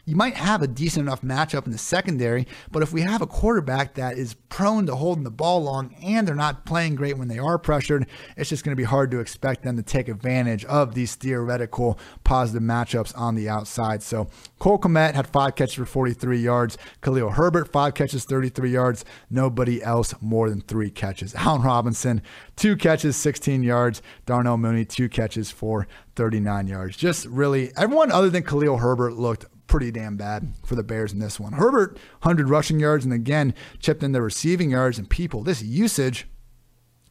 you 0.06 0.16
might 0.18 0.36
have 0.36 0.62
a 0.62 0.68
decent 0.68 1.08
enough 1.08 1.22
matchup 1.22 1.66
in 1.66 1.72
the 1.72 1.78
secondary, 1.78 2.46
but 2.72 2.84
if 2.84 2.92
we 2.92 3.02
have 3.02 3.22
a 3.22 3.28
quarterback 3.28 3.94
that 3.94 4.18
is 4.18 4.34
prone 4.50 4.86
to 4.86 4.96
holding 4.96 5.24
the 5.24 5.32
ball 5.32 5.64
long 5.64 5.96
and 6.04 6.28
they're 6.28 6.36
not 6.36 6.66
playing 6.66 6.96
great 6.96 7.18
when 7.18 7.30
they 7.30 7.40
are 7.40 7.58
pressured, 7.58 8.06
it's 8.36 8.50
just 8.50 8.66
going 8.66 8.76
to 8.76 8.80
be 8.80 8.84
hard 8.84 9.12
to 9.12 9.20
expect 9.20 9.64
them 9.64 9.78
to 9.78 9.84
take 9.84 10.10
advantage 10.10 10.66
of 10.66 10.94
these 10.94 11.16
theoretical 11.16 11.98
positive 12.26 12.62
matchups 12.62 13.18
on 13.18 13.36
the 13.36 13.48
outside. 13.48 14.04
So 14.04 14.28
Cole 14.60 14.78
Kmet 14.78 15.14
had 15.14 15.28
five 15.28 15.56
catches 15.56 15.76
for 15.76 15.86
43 15.86 16.38
yards. 16.38 16.78
Khalil 17.02 17.32
Herbert, 17.32 17.72
five 17.72 17.94
catches, 17.94 18.26
33 18.26 18.72
yards. 18.72 19.06
Nobody 19.30 19.82
else 19.82 20.14
more 20.20 20.50
than 20.50 20.62
three 20.62 20.90
catches. 20.90 21.34
Allen 21.36 21.62
Robinson, 21.62 22.22
two 22.58 22.76
catches, 22.76 23.16
16 23.16 23.64
yards. 23.64 24.02
Darnell 24.26 24.58
Mooney, 24.58 24.84
two 24.84 25.08
catches 25.08 25.50
for 25.50 25.88
39 26.16 26.68
yards. 26.68 26.98
Just 26.98 27.26
really, 27.26 27.72
everyone 27.78 28.12
other 28.12 28.30
than 28.30 28.44
Khalil 28.44 28.78
Herbert 28.78 29.14
looked 29.14 29.46
pretty 29.74 29.90
damn 29.90 30.16
bad 30.16 30.54
for 30.64 30.76
the 30.76 30.84
Bears 30.84 31.14
in 31.14 31.18
this 31.18 31.40
one. 31.40 31.54
Herbert, 31.54 31.94
100 32.22 32.48
rushing 32.48 32.80
yards, 32.80 33.06
and 33.06 33.12
again, 33.12 33.56
chipped 33.80 34.04
in 34.04 34.12
the 34.12 34.22
receiving 34.22 34.70
yards. 34.70 35.00
And 35.00 35.10
people, 35.10 35.42
this 35.42 35.64
usage, 35.64 36.28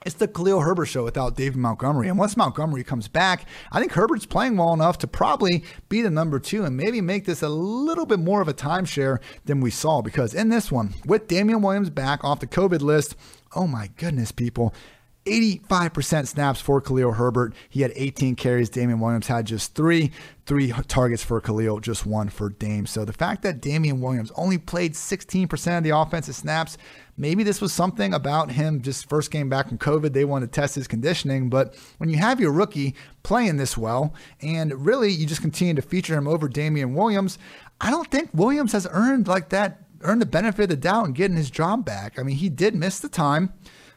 it's 0.07 0.15
the 0.15 0.29
Khalil 0.29 0.61
Herbert 0.61 0.87
show 0.87 1.03
without 1.03 1.35
David 1.35 1.57
Montgomery. 1.57 2.09
And 2.09 2.17
once 2.17 2.37
Montgomery 2.37 2.85
comes 2.85 3.09
back, 3.09 3.49
I 3.73 3.81
think 3.81 3.91
Herbert's 3.91 4.27
playing 4.27 4.57
well 4.57 4.73
enough 4.73 4.97
to 4.99 5.09
probably 5.09 5.65
be 5.89 6.03
the 6.03 6.11
number 6.11 6.39
two 6.39 6.65
and 6.65 6.77
maybe 6.77 7.01
make 7.01 7.25
this 7.25 7.43
a 7.43 7.49
little 7.49 8.07
bit 8.07 8.21
more 8.21 8.41
of 8.41 8.47
a 8.47 8.55
timeshare 8.55 9.19
than 9.45 9.61
we 9.61 9.73
saw. 9.73 10.01
Because 10.01 10.33
in 10.33 10.49
this 10.49 10.71
one, 10.71 10.95
with 11.05 11.27
Damien 11.27 11.63
Williams 11.63 11.91
back 11.91 12.23
off 12.23 12.39
the 12.39 12.47
COVID 12.47 12.81
list, 12.81 13.17
oh 13.57 13.67
my 13.67 13.91
goodness, 13.97 14.31
people, 14.31 14.73
85% 15.25 16.27
snaps 16.27 16.61
for 16.61 16.81
Khalil 16.81 17.13
Herbert. 17.13 17.55
He 17.69 17.83
had 17.83 17.93
18 17.95 18.35
carries. 18.35 18.69
Damien 18.69 18.99
Williams 18.99 19.29
had 19.29 19.47
just 19.47 19.75
three. 19.75 20.11
Three 20.45 20.73
targets 20.89 21.23
for 21.23 21.41
Khalil, 21.41 21.79
just 21.79 22.05
one 22.05 22.29
for 22.29 22.51
Dame. 22.51 22.85
So 22.87 23.05
the 23.05 23.13
fact 23.13 23.43
that 23.43 23.61
Damien 23.61 24.01
Williams 24.01 24.33
only 24.35 24.59
played 24.59 24.95
16% 24.95 25.79
of 25.79 25.85
the 25.85 25.91
offensive 25.91 26.35
snaps, 26.35 26.77
maybe 27.17 27.45
this 27.45 27.61
was 27.61 27.73
something 27.73 28.13
about 28.13 28.51
him 28.51 28.83
just 28.83 29.09
first 29.09 29.31
game 29.31 29.49
back 29.49 29.69
from 29.69 29.79
COVID. 29.79 30.13
They 30.13 30.25
wanted 30.25 30.53
to 30.53 30.61
test 30.61 30.75
his 30.75 30.89
conditioning. 30.89 31.49
But 31.49 31.77
when 31.99 32.11
you 32.11 32.17
have 32.17 32.41
your 32.41 32.51
rookie 32.51 32.97
playing 33.23 33.57
this 33.57 33.79
well, 33.79 34.15
and 34.41 34.75
really 34.85 35.13
you 35.13 35.27
just 35.27 35.43
continue 35.43 35.75
to 35.75 35.83
feature 35.83 36.17
him 36.17 36.27
over 36.27 36.49
Damien 36.49 36.95
Williams, 36.95 37.39
I 37.81 37.91
don't 37.93 38.11
think 38.11 38.31
Williams 38.35 38.73
has 38.73 38.89
earned 38.91 39.29
like 39.29 39.51
that, 39.51 39.85
earned 40.01 40.21
the 40.21 40.27
benefit 40.27 40.65
of 40.65 40.69
the 40.71 40.77
doubt 40.77 41.07
in 41.07 41.13
getting 41.13 41.37
his 41.37 41.51
job 41.51 41.85
back. 41.85 42.19
I 42.19 42.25
mean, 42.25 42.37
he 42.37 42.49
did 42.49 42.75
miss 42.75 42.99
the 42.99 43.09
time 43.09 43.53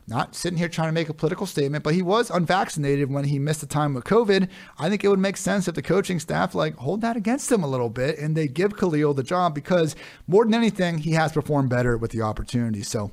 not 0.07 0.36
sitting 0.36 0.57
here 0.57 0.69
trying 0.69 0.90
to 0.90 0.94
make 0.94 1.10
a 1.10 1.14
political 1.14 1.45
statement, 1.45 1.84
but 1.84 1.95
he 1.95 2.02
was 2.02 2.30
unvaccinated 2.30 3.11
when 3.11 3.26
he 3.26 3.40
missed 3.40 3.61
the 3.61 3.68
time 3.68 3.94
with 3.94 4.03
COVID. 4.03 4.48
I 4.77 4.90
think 4.90 5.03
it 5.03 5.10
would 5.10 5.19
make 5.19 5.38
sense 5.38 5.68
if 5.68 5.76
the 5.76 5.82
coaching 5.82 6.19
staff 6.19 6.53
like 6.53 6.76
hold 6.76 7.02
that 7.02 7.18
against 7.18 7.52
him 7.52 7.64
a 7.64 7.68
little 7.68 7.90
bit 7.90 8.19
and 8.19 8.36
they 8.36 8.48
give 8.48 8.77
Khalil 8.77 9.14
the 9.14 9.23
job 9.23 9.56
because 9.56 9.95
more 10.27 10.45
than 10.45 10.53
anything, 10.53 10.99
he 10.99 11.11
has 11.11 11.32
performed 11.32 11.69
better 11.69 11.98
with 11.98 12.11
the 12.11 12.22
opportunity. 12.22 12.84
So 12.84 13.11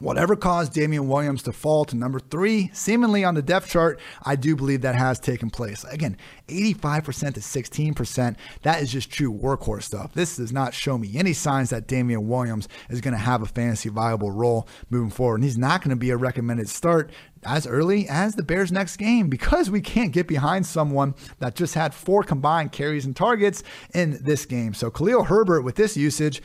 Whatever 0.00 0.34
caused 0.34 0.72
Damien 0.72 1.08
Williams 1.08 1.42
to 1.42 1.52
fall 1.52 1.84
to 1.84 1.94
number 1.94 2.18
three, 2.18 2.70
seemingly 2.72 3.22
on 3.22 3.34
the 3.34 3.42
depth 3.42 3.68
chart, 3.68 4.00
I 4.22 4.34
do 4.34 4.56
believe 4.56 4.80
that 4.80 4.94
has 4.94 5.20
taken 5.20 5.50
place. 5.50 5.84
Again, 5.84 6.16
85% 6.48 7.34
to 7.34 7.40
16%, 7.40 8.36
that 8.62 8.82
is 8.82 8.90
just 8.90 9.12
true 9.12 9.30
workhorse 9.30 9.82
stuff. 9.82 10.14
This 10.14 10.36
does 10.36 10.52
not 10.52 10.72
show 10.72 10.96
me 10.96 11.10
any 11.16 11.34
signs 11.34 11.68
that 11.68 11.86
Damien 11.86 12.28
Williams 12.28 12.66
is 12.88 13.02
going 13.02 13.12
to 13.12 13.18
have 13.18 13.42
a 13.42 13.46
fantasy 13.46 13.90
viable 13.90 14.30
role 14.30 14.66
moving 14.88 15.10
forward. 15.10 15.36
And 15.36 15.44
he's 15.44 15.58
not 15.58 15.82
going 15.82 15.90
to 15.90 15.96
be 15.96 16.08
a 16.08 16.16
recommended 16.16 16.70
start 16.70 17.10
as 17.44 17.66
early 17.66 18.08
as 18.08 18.36
the 18.36 18.42
Bears' 18.42 18.72
next 18.72 18.96
game 18.96 19.28
because 19.28 19.70
we 19.70 19.82
can't 19.82 20.12
get 20.12 20.26
behind 20.26 20.64
someone 20.64 21.14
that 21.40 21.54
just 21.54 21.74
had 21.74 21.92
four 21.92 22.22
combined 22.22 22.72
carries 22.72 23.04
and 23.04 23.14
targets 23.14 23.62
in 23.92 24.18
this 24.22 24.46
game. 24.46 24.72
So 24.72 24.90
Khalil 24.90 25.24
Herbert 25.24 25.60
with 25.60 25.74
this 25.74 25.94
usage, 25.94 26.40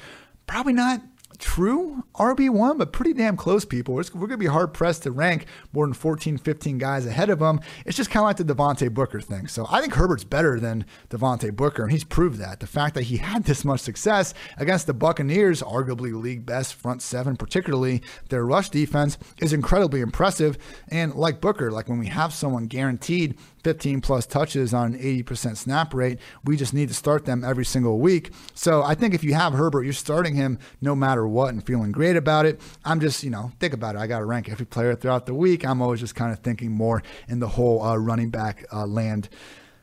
probably 0.45 0.73
not 0.73 1.01
true 1.35 2.03
RB1, 2.15 2.77
but 2.77 2.93
pretty 2.93 3.13
damn 3.13 3.37
close, 3.37 3.65
people. 3.65 3.93
We're, 3.93 4.03
we're 4.13 4.27
going 4.27 4.31
to 4.31 4.37
be 4.37 4.45
hard 4.45 4.73
pressed 4.73 5.03
to 5.03 5.11
rank 5.11 5.45
more 5.73 5.85
than 5.85 5.93
14, 5.93 6.37
15 6.37 6.77
guys 6.77 7.05
ahead 7.05 7.29
of 7.29 7.41
him. 7.41 7.59
It's 7.85 7.97
just 7.97 8.09
kind 8.09 8.23
of 8.23 8.27
like 8.27 8.37
the 8.37 8.53
Devontae 8.53 8.93
Booker 8.93 9.21
thing. 9.21 9.47
So 9.47 9.67
I 9.69 9.81
think 9.81 9.93
Herbert's 9.93 10.23
better 10.23 10.59
than 10.59 10.85
Devontae 11.09 11.55
Booker, 11.55 11.83
and 11.83 11.91
he's 11.91 12.03
proved 12.03 12.39
that. 12.39 12.59
The 12.59 12.67
fact 12.67 12.95
that 12.95 13.03
he 13.03 13.17
had 13.17 13.43
this 13.43 13.65
much 13.65 13.81
success 13.81 14.33
against 14.57 14.87
the 14.87 14.93
Buccaneers, 14.93 15.61
arguably 15.61 16.13
league 16.13 16.45
best 16.45 16.73
front 16.73 17.01
seven, 17.01 17.35
particularly 17.35 18.01
their 18.29 18.45
rush 18.45 18.69
defense, 18.69 19.17
is 19.39 19.53
incredibly 19.53 20.01
impressive. 20.01 20.57
And 20.89 21.15
like 21.15 21.41
Booker, 21.41 21.71
like 21.71 21.89
when 21.89 21.99
we 21.99 22.07
have 22.07 22.33
someone 22.33 22.67
guaranteed 22.67 23.37
15 23.65 23.99
plus 23.99 24.27
touches 24.27 24.75
on 24.75 24.93
an 24.93 24.99
80% 24.99 25.57
snap 25.57 25.91
rate. 25.91 26.19
We 26.43 26.55
just 26.55 26.71
need 26.71 26.87
to 26.89 26.93
start 26.93 27.25
them 27.25 27.43
every 27.43 27.65
single 27.65 27.97
week. 27.97 28.31
So 28.53 28.83
I 28.83 28.93
think 28.93 29.15
if 29.15 29.23
you 29.23 29.33
have 29.33 29.53
Herbert, 29.53 29.85
you're 29.85 29.93
starting 29.93 30.35
him 30.35 30.59
no 30.81 30.95
matter 30.95 31.27
what 31.27 31.51
and 31.51 31.65
feeling 31.65 31.91
great 31.91 32.15
about 32.15 32.45
it. 32.45 32.61
I'm 32.85 32.99
just, 32.99 33.23
you 33.23 33.31
know, 33.31 33.53
think 33.59 33.73
about 33.73 33.95
it. 33.95 33.97
I 33.97 34.05
got 34.05 34.19
to 34.19 34.25
rank 34.25 34.49
every 34.49 34.67
player 34.67 34.93
throughout 34.93 35.25
the 35.25 35.33
week. 35.33 35.65
I'm 35.65 35.81
always 35.81 35.99
just 35.99 36.13
kind 36.13 36.31
of 36.31 36.37
thinking 36.41 36.73
more 36.73 37.01
in 37.27 37.39
the 37.39 37.47
whole 37.47 37.81
uh, 37.81 37.95
running 37.95 38.29
back 38.29 38.67
uh, 38.71 38.85
land 38.85 39.29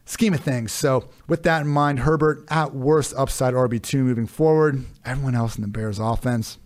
scheme 0.04 0.32
of 0.32 0.40
things. 0.42 0.70
So, 0.70 1.08
with 1.26 1.42
that 1.42 1.62
in 1.62 1.66
mind, 1.66 1.98
Herbert 1.98 2.44
at 2.50 2.72
worst 2.72 3.14
upside 3.16 3.52
RB2 3.52 3.94
moving 3.94 4.28
forward. 4.28 4.84
Everyone 5.04 5.34
else 5.34 5.56
in 5.56 5.62
the 5.62 5.68
Bears 5.68 5.98
offense. 5.98 6.58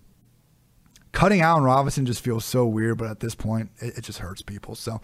Cutting 1.12 1.40
Allen 1.40 1.64
Robinson 1.64 2.04
just 2.04 2.22
feels 2.22 2.44
so 2.44 2.66
weird, 2.66 2.98
but 2.98 3.08
at 3.08 3.20
this 3.20 3.34
point, 3.34 3.70
it, 3.78 3.96
it 3.96 4.00
just 4.02 4.18
hurts 4.18 4.42
people. 4.42 4.74
So, 4.74 5.00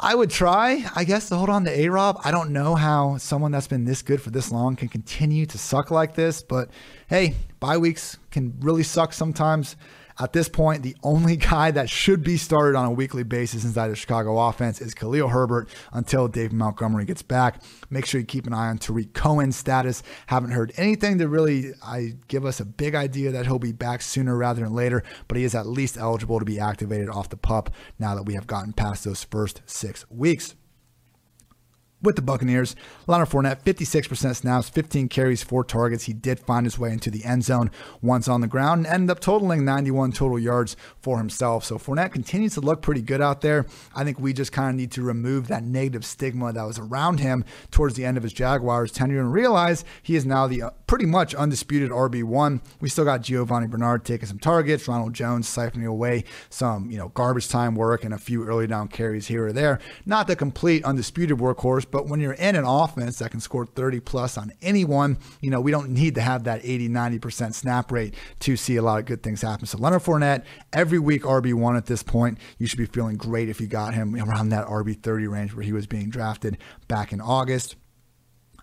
I 0.00 0.14
would 0.14 0.30
try, 0.30 0.84
I 0.96 1.04
guess, 1.04 1.28
to 1.28 1.36
hold 1.36 1.50
on 1.50 1.64
to 1.64 1.70
A 1.70 1.88
Rob. 1.88 2.20
I 2.24 2.30
don't 2.30 2.50
know 2.50 2.74
how 2.74 3.16
someone 3.18 3.52
that's 3.52 3.68
been 3.68 3.84
this 3.84 4.02
good 4.02 4.20
for 4.20 4.30
this 4.30 4.50
long 4.50 4.74
can 4.74 4.88
continue 4.88 5.46
to 5.46 5.58
suck 5.58 5.90
like 5.90 6.14
this, 6.14 6.42
but 6.42 6.70
hey, 7.08 7.34
bye 7.60 7.78
weeks 7.78 8.18
can 8.30 8.54
really 8.60 8.82
suck 8.82 9.12
sometimes. 9.12 9.76
At 10.18 10.32
this 10.32 10.48
point, 10.48 10.82
the 10.82 10.96
only 11.02 11.36
guy 11.54 11.70
that 11.70 11.90
should 11.90 12.22
be 12.22 12.36
started 12.36 12.76
on 12.76 12.86
a 12.86 12.90
weekly 12.90 13.22
basis 13.22 13.64
inside 13.64 13.88
the 13.88 13.96
Chicago 13.96 14.38
offense 14.38 14.80
is 14.80 14.94
Khalil 14.94 15.28
Herbert 15.28 15.68
until 15.92 16.28
Dave 16.28 16.52
Montgomery 16.52 17.04
gets 17.04 17.22
back. 17.22 17.62
Make 17.90 18.06
sure 18.06 18.20
you 18.20 18.26
keep 18.26 18.46
an 18.46 18.52
eye 18.52 18.68
on 18.68 18.78
Tarik 18.78 19.12
Cohen's 19.12 19.56
status. 19.56 20.02
Haven't 20.26 20.52
heard 20.52 20.72
anything 20.76 21.18
to 21.18 21.28
really 21.28 21.72
I 21.82 22.14
give 22.28 22.44
us 22.44 22.60
a 22.60 22.64
big 22.64 22.94
idea 22.94 23.32
that 23.32 23.46
he'll 23.46 23.58
be 23.58 23.72
back 23.72 24.02
sooner 24.02 24.36
rather 24.36 24.62
than 24.62 24.74
later, 24.74 25.02
but 25.28 25.36
he 25.36 25.44
is 25.44 25.54
at 25.54 25.66
least 25.66 25.96
eligible 25.96 26.38
to 26.38 26.44
be 26.44 26.60
activated 26.60 27.08
off 27.08 27.28
the 27.28 27.36
pup 27.36 27.70
now 27.98 28.14
that 28.14 28.24
we 28.24 28.34
have 28.34 28.46
gotten 28.46 28.72
past 28.72 29.04
those 29.04 29.24
first 29.24 29.62
six 29.66 30.08
weeks 30.10 30.54
with 32.04 32.16
the 32.16 32.22
Buccaneers. 32.22 32.76
Leonard 33.06 33.28
Fournette, 33.28 33.62
56% 33.62 34.36
snaps, 34.36 34.68
15 34.68 35.08
carries, 35.08 35.42
four 35.42 35.64
targets. 35.64 36.04
He 36.04 36.12
did 36.12 36.38
find 36.38 36.66
his 36.66 36.78
way 36.78 36.92
into 36.92 37.10
the 37.10 37.24
end 37.24 37.44
zone 37.44 37.70
once 38.00 38.28
on 38.28 38.40
the 38.40 38.46
ground 38.46 38.86
and 38.86 38.94
ended 38.94 39.10
up 39.10 39.20
totaling 39.20 39.64
91 39.64 40.12
total 40.12 40.38
yards 40.38 40.76
for 41.00 41.18
himself. 41.18 41.64
So 41.64 41.78
Fournette 41.78 42.12
continues 42.12 42.54
to 42.54 42.60
look 42.60 42.82
pretty 42.82 43.02
good 43.02 43.20
out 43.20 43.40
there. 43.40 43.66
I 43.94 44.04
think 44.04 44.20
we 44.20 44.32
just 44.32 44.52
kind 44.52 44.70
of 44.70 44.76
need 44.76 44.92
to 44.92 45.02
remove 45.02 45.48
that 45.48 45.64
negative 45.64 46.04
stigma 46.04 46.52
that 46.52 46.66
was 46.66 46.78
around 46.78 47.20
him 47.20 47.44
towards 47.70 47.94
the 47.94 48.04
end 48.04 48.16
of 48.16 48.22
his 48.22 48.32
Jaguars 48.32 48.92
tenure 48.92 49.20
and 49.20 49.32
realize 49.32 49.84
he 50.02 50.16
is 50.16 50.26
now 50.26 50.46
the 50.46 50.72
pretty 50.94 51.06
much 51.06 51.34
undisputed 51.34 51.90
RB1. 51.90 52.60
We 52.80 52.88
still 52.88 53.04
got 53.04 53.22
Giovani 53.22 53.66
Bernard 53.68 54.04
taking 54.04 54.28
some 54.28 54.38
targets, 54.38 54.86
Ronald 54.86 55.12
Jones 55.12 55.48
siphoning 55.48 55.88
away 55.88 56.22
some, 56.50 56.88
you 56.88 56.96
know, 56.96 57.08
garbage 57.08 57.48
time 57.48 57.74
work 57.74 58.04
and 58.04 58.14
a 58.14 58.16
few 58.16 58.46
early 58.46 58.68
down 58.68 58.86
carries 58.86 59.26
here 59.26 59.48
or 59.48 59.52
there. 59.52 59.80
Not 60.06 60.28
the 60.28 60.36
complete 60.36 60.84
undisputed 60.84 61.38
workhorse, 61.38 61.84
but 61.84 62.06
when 62.06 62.20
you're 62.20 62.34
in 62.34 62.54
an 62.54 62.62
offense 62.64 63.18
that 63.18 63.32
can 63.32 63.40
score 63.40 63.66
30 63.66 63.98
plus 63.98 64.38
on 64.38 64.52
anyone, 64.62 65.18
you 65.40 65.50
know, 65.50 65.60
we 65.60 65.72
don't 65.72 65.90
need 65.90 66.14
to 66.14 66.20
have 66.20 66.44
that 66.44 66.60
80, 66.62 66.88
90% 66.90 67.54
snap 67.54 67.90
rate 67.90 68.14
to 68.38 68.56
see 68.56 68.76
a 68.76 68.82
lot 68.82 69.00
of 69.00 69.06
good 69.06 69.24
things 69.24 69.42
happen. 69.42 69.66
So 69.66 69.78
Leonard 69.78 70.02
Fournette, 70.02 70.44
every 70.72 71.00
week 71.00 71.24
RB1 71.24 71.76
at 71.76 71.86
this 71.86 72.04
point, 72.04 72.38
you 72.58 72.68
should 72.68 72.78
be 72.78 72.86
feeling 72.86 73.16
great 73.16 73.48
if 73.48 73.60
you 73.60 73.66
got 73.66 73.94
him 73.94 74.14
around 74.14 74.50
that 74.50 74.68
RB30 74.68 75.28
range 75.28 75.54
where 75.54 75.64
he 75.64 75.72
was 75.72 75.88
being 75.88 76.08
drafted 76.08 76.56
back 76.86 77.12
in 77.12 77.20
August. 77.20 77.74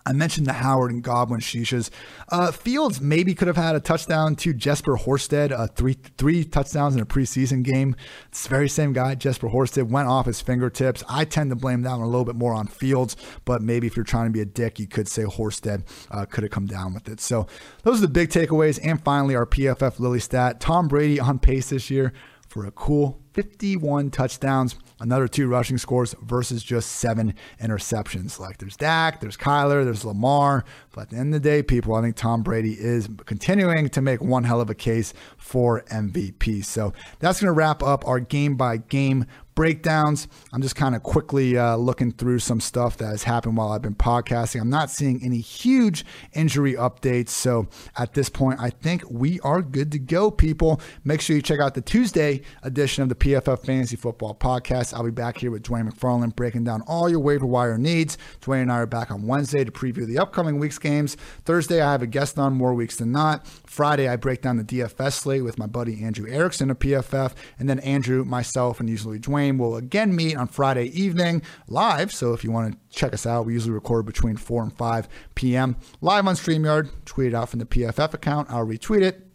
I 0.04 0.12
mentioned 0.12 0.46
the 0.46 0.54
Howard 0.54 0.90
and 0.90 1.02
Godwin 1.02 1.40
Shishas. 1.40 1.90
Uh, 2.30 2.50
Fields 2.50 3.00
maybe 3.00 3.34
could 3.34 3.48
have 3.48 3.56
had 3.56 3.76
a 3.76 3.80
touchdown 3.80 4.34
to 4.36 4.52
Jesper 4.52 4.96
Horsted, 4.96 5.52
uh, 5.52 5.68
three 5.68 5.96
three 6.18 6.44
touchdowns 6.44 6.94
in 6.94 7.00
a 7.00 7.06
preseason 7.06 7.62
game. 7.62 7.94
It's 8.28 8.42
the 8.42 8.48
very 8.48 8.68
same 8.68 8.92
guy, 8.92 9.14
Jesper 9.14 9.48
Horsted, 9.48 9.88
went 9.88 10.08
off 10.08 10.26
his 10.26 10.40
fingertips. 10.40 11.04
I 11.08 11.24
tend 11.24 11.50
to 11.50 11.56
blame 11.56 11.82
that 11.82 11.92
one 11.92 12.02
a 12.02 12.06
little 12.06 12.24
bit 12.24 12.36
more 12.36 12.54
on 12.54 12.66
Fields, 12.66 13.16
but 13.44 13.62
maybe 13.62 13.86
if 13.86 13.96
you're 13.96 14.04
trying 14.04 14.26
to 14.26 14.32
be 14.32 14.40
a 14.40 14.46
dick, 14.46 14.78
you 14.78 14.86
could 14.86 15.08
say 15.08 15.22
Horsted 15.22 15.84
uh, 16.10 16.24
could 16.26 16.44
have 16.44 16.50
come 16.50 16.66
down 16.66 16.94
with 16.94 17.08
it. 17.08 17.20
So 17.20 17.46
those 17.82 17.98
are 17.98 18.02
the 18.02 18.08
big 18.08 18.30
takeaways. 18.30 18.80
And 18.82 19.02
finally, 19.02 19.36
our 19.36 19.46
PFF 19.46 20.00
Lily 20.00 20.20
stat 20.20 20.60
Tom 20.60 20.88
Brady 20.88 21.20
on 21.20 21.38
pace 21.38 21.70
this 21.70 21.90
year 21.90 22.12
for 22.48 22.66
a 22.66 22.70
cool 22.70 23.22
51 23.32 24.10
touchdowns, 24.10 24.76
another 25.02 25.26
two 25.26 25.48
rushing 25.48 25.76
scores 25.76 26.14
versus 26.22 26.62
just 26.62 26.92
seven 26.92 27.34
interceptions. 27.60 28.38
Like 28.38 28.58
there's 28.58 28.76
Dak, 28.76 29.20
there's 29.20 29.36
Kyler, 29.36 29.84
there's 29.84 30.04
Lamar. 30.04 30.64
But 30.92 31.02
at 31.02 31.10
the 31.10 31.16
end 31.16 31.34
of 31.34 31.42
the 31.42 31.48
day, 31.48 31.62
people, 31.62 31.94
I 31.94 32.02
think 32.02 32.16
Tom 32.16 32.42
Brady 32.42 32.72
is 32.78 33.08
continuing 33.26 33.88
to 33.90 34.00
make 34.00 34.22
one 34.22 34.44
hell 34.44 34.60
of 34.60 34.70
a 34.70 34.74
case 34.74 35.12
for 35.36 35.82
MVP. 35.90 36.64
So 36.64 36.92
that's 37.18 37.40
going 37.40 37.48
to 37.48 37.52
wrap 37.52 37.82
up 37.82 38.06
our 38.06 38.20
game 38.20 38.56
by 38.56 38.76
game 38.76 39.26
breakdowns. 39.54 40.28
I'm 40.52 40.62
just 40.62 40.76
kind 40.76 40.94
of 40.94 41.02
quickly 41.02 41.56
uh, 41.56 41.76
looking 41.76 42.12
through 42.12 42.38
some 42.40 42.60
stuff 42.60 42.96
that 42.98 43.06
has 43.06 43.24
happened 43.24 43.56
while 43.56 43.72
I've 43.72 43.82
been 43.82 43.94
podcasting. 43.94 44.60
I'm 44.60 44.70
not 44.70 44.90
seeing 44.90 45.22
any 45.22 45.40
huge 45.40 46.04
injury 46.32 46.74
updates. 46.74 47.30
So 47.30 47.68
at 47.96 48.14
this 48.14 48.28
point, 48.28 48.60
I 48.60 48.70
think 48.70 49.02
we 49.10 49.40
are 49.40 49.62
good 49.62 49.92
to 49.92 49.98
go, 49.98 50.30
people. 50.30 50.80
Make 51.04 51.20
sure 51.20 51.36
you 51.36 51.42
check 51.42 51.60
out 51.60 51.74
the 51.74 51.80
Tuesday 51.80 52.42
edition 52.62 53.02
of 53.02 53.08
the 53.08 53.14
PFF 53.14 53.64
Fantasy 53.64 53.96
Football 53.96 54.34
Podcast. 54.34 54.94
I'll 54.94 55.04
be 55.04 55.10
back 55.10 55.38
here 55.38 55.50
with 55.50 55.62
Dwain 55.62 55.90
McFarland 55.90 56.36
breaking 56.36 56.64
down 56.64 56.82
all 56.86 57.08
your 57.08 57.20
waiver 57.20 57.46
wire 57.46 57.78
needs. 57.78 58.18
Dwain 58.40 58.62
and 58.62 58.72
I 58.72 58.78
are 58.78 58.86
back 58.86 59.10
on 59.10 59.26
Wednesday 59.26 59.64
to 59.64 59.70
preview 59.70 60.06
the 60.06 60.18
upcoming 60.18 60.58
week's 60.58 60.78
games. 60.78 61.16
Thursday, 61.44 61.80
I 61.80 61.92
have 61.92 62.02
a 62.02 62.06
guest 62.06 62.38
on 62.38 62.54
more 62.54 62.74
weeks 62.74 62.96
than 62.96 63.12
not. 63.12 63.46
Friday, 63.72 64.06
I 64.06 64.16
break 64.16 64.42
down 64.42 64.58
the 64.58 64.64
DFS 64.64 65.12
slate 65.12 65.44
with 65.44 65.58
my 65.58 65.66
buddy 65.66 66.04
Andrew 66.04 66.30
Erickson 66.30 66.70
of 66.70 66.78
PFF. 66.78 67.32
And 67.58 67.70
then 67.70 67.78
Andrew, 67.78 68.22
myself, 68.22 68.80
and 68.80 68.90
usually 68.90 69.18
Dwain 69.18 69.56
will 69.56 69.76
again 69.76 70.14
meet 70.14 70.36
on 70.36 70.46
Friday 70.46 70.88
evening 70.88 71.40
live. 71.68 72.12
So 72.12 72.34
if 72.34 72.44
you 72.44 72.52
want 72.52 72.72
to 72.72 72.78
check 72.94 73.14
us 73.14 73.24
out, 73.24 73.46
we 73.46 73.54
usually 73.54 73.72
record 73.72 74.04
between 74.04 74.36
4 74.36 74.64
and 74.64 74.76
5 74.76 75.08
p.m. 75.34 75.76
live 76.02 76.26
on 76.26 76.34
StreamYard. 76.34 76.90
Tweet 77.06 77.28
it 77.28 77.34
out 77.34 77.48
from 77.48 77.60
the 77.60 77.64
PFF 77.64 78.12
account. 78.12 78.50
I'll 78.50 78.66
retweet 78.66 79.00
it 79.00 79.26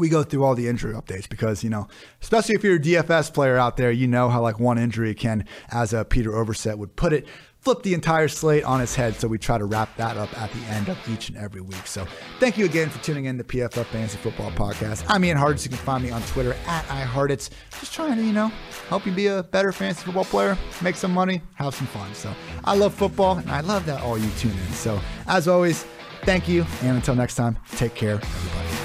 we 0.00 0.08
go 0.08 0.22
through 0.22 0.42
all 0.42 0.54
the 0.54 0.66
injury 0.66 0.94
updates 0.94 1.28
because 1.28 1.62
you 1.62 1.68
know 1.68 1.86
especially 2.22 2.54
if 2.54 2.64
you're 2.64 2.76
a 2.76 2.80
dfs 2.80 3.32
player 3.32 3.58
out 3.58 3.76
there 3.76 3.90
you 3.90 4.08
know 4.08 4.30
how 4.30 4.40
like 4.40 4.58
one 4.58 4.78
injury 4.78 5.14
can 5.14 5.44
as 5.70 5.92
a 5.92 6.04
Peter 6.06 6.30
Overzet 6.30 6.78
would 6.78 6.96
put 6.96 7.12
it 7.12 7.26
flip 7.60 7.82
the 7.82 7.94
entire 7.94 8.28
slate 8.28 8.64
on 8.64 8.80
its 8.80 8.94
head. 8.94 9.14
So 9.14 9.28
we 9.28 9.38
try 9.38 9.58
to 9.58 9.64
wrap 9.64 9.94
that 9.96 10.16
up 10.16 10.36
at 10.40 10.50
the 10.52 10.60
end 10.66 10.88
of 10.88 10.98
each 11.08 11.28
and 11.28 11.38
every 11.38 11.60
week. 11.60 11.86
So 11.86 12.06
thank 12.38 12.56
you 12.58 12.64
again 12.64 12.88
for 12.88 13.02
tuning 13.02 13.26
in 13.26 13.38
to 13.38 13.44
PFF 13.44 13.84
Fantasy 13.86 14.18
Football 14.18 14.50
Podcast. 14.52 15.04
I'm 15.08 15.24
Ian 15.24 15.38
Hartitz. 15.38 15.64
You 15.64 15.70
can 15.70 15.78
find 15.78 16.02
me 16.02 16.10
on 16.10 16.22
Twitter 16.22 16.56
at 16.66 16.84
iHartitz. 16.86 17.50
Just 17.78 17.92
trying 17.94 18.16
to, 18.16 18.24
you 18.24 18.32
know, 18.32 18.48
help 18.88 19.06
you 19.06 19.12
be 19.12 19.26
a 19.26 19.42
better 19.42 19.72
fantasy 19.72 20.04
football 20.04 20.24
player, 20.24 20.56
make 20.82 20.96
some 20.96 21.12
money, 21.12 21.42
have 21.54 21.74
some 21.74 21.86
fun. 21.88 22.12
So 22.14 22.32
I 22.64 22.76
love 22.76 22.94
football 22.94 23.36
and 23.38 23.50
I 23.50 23.60
love 23.60 23.86
that 23.86 24.02
all 24.02 24.18
you 24.18 24.30
tune 24.38 24.52
in. 24.52 24.72
So 24.72 25.00
as 25.26 25.48
always, 25.48 25.84
thank 26.22 26.48
you. 26.48 26.64
And 26.82 26.96
until 26.96 27.14
next 27.14 27.34
time, 27.34 27.58
take 27.76 27.94
care, 27.94 28.14
everybody. 28.14 28.80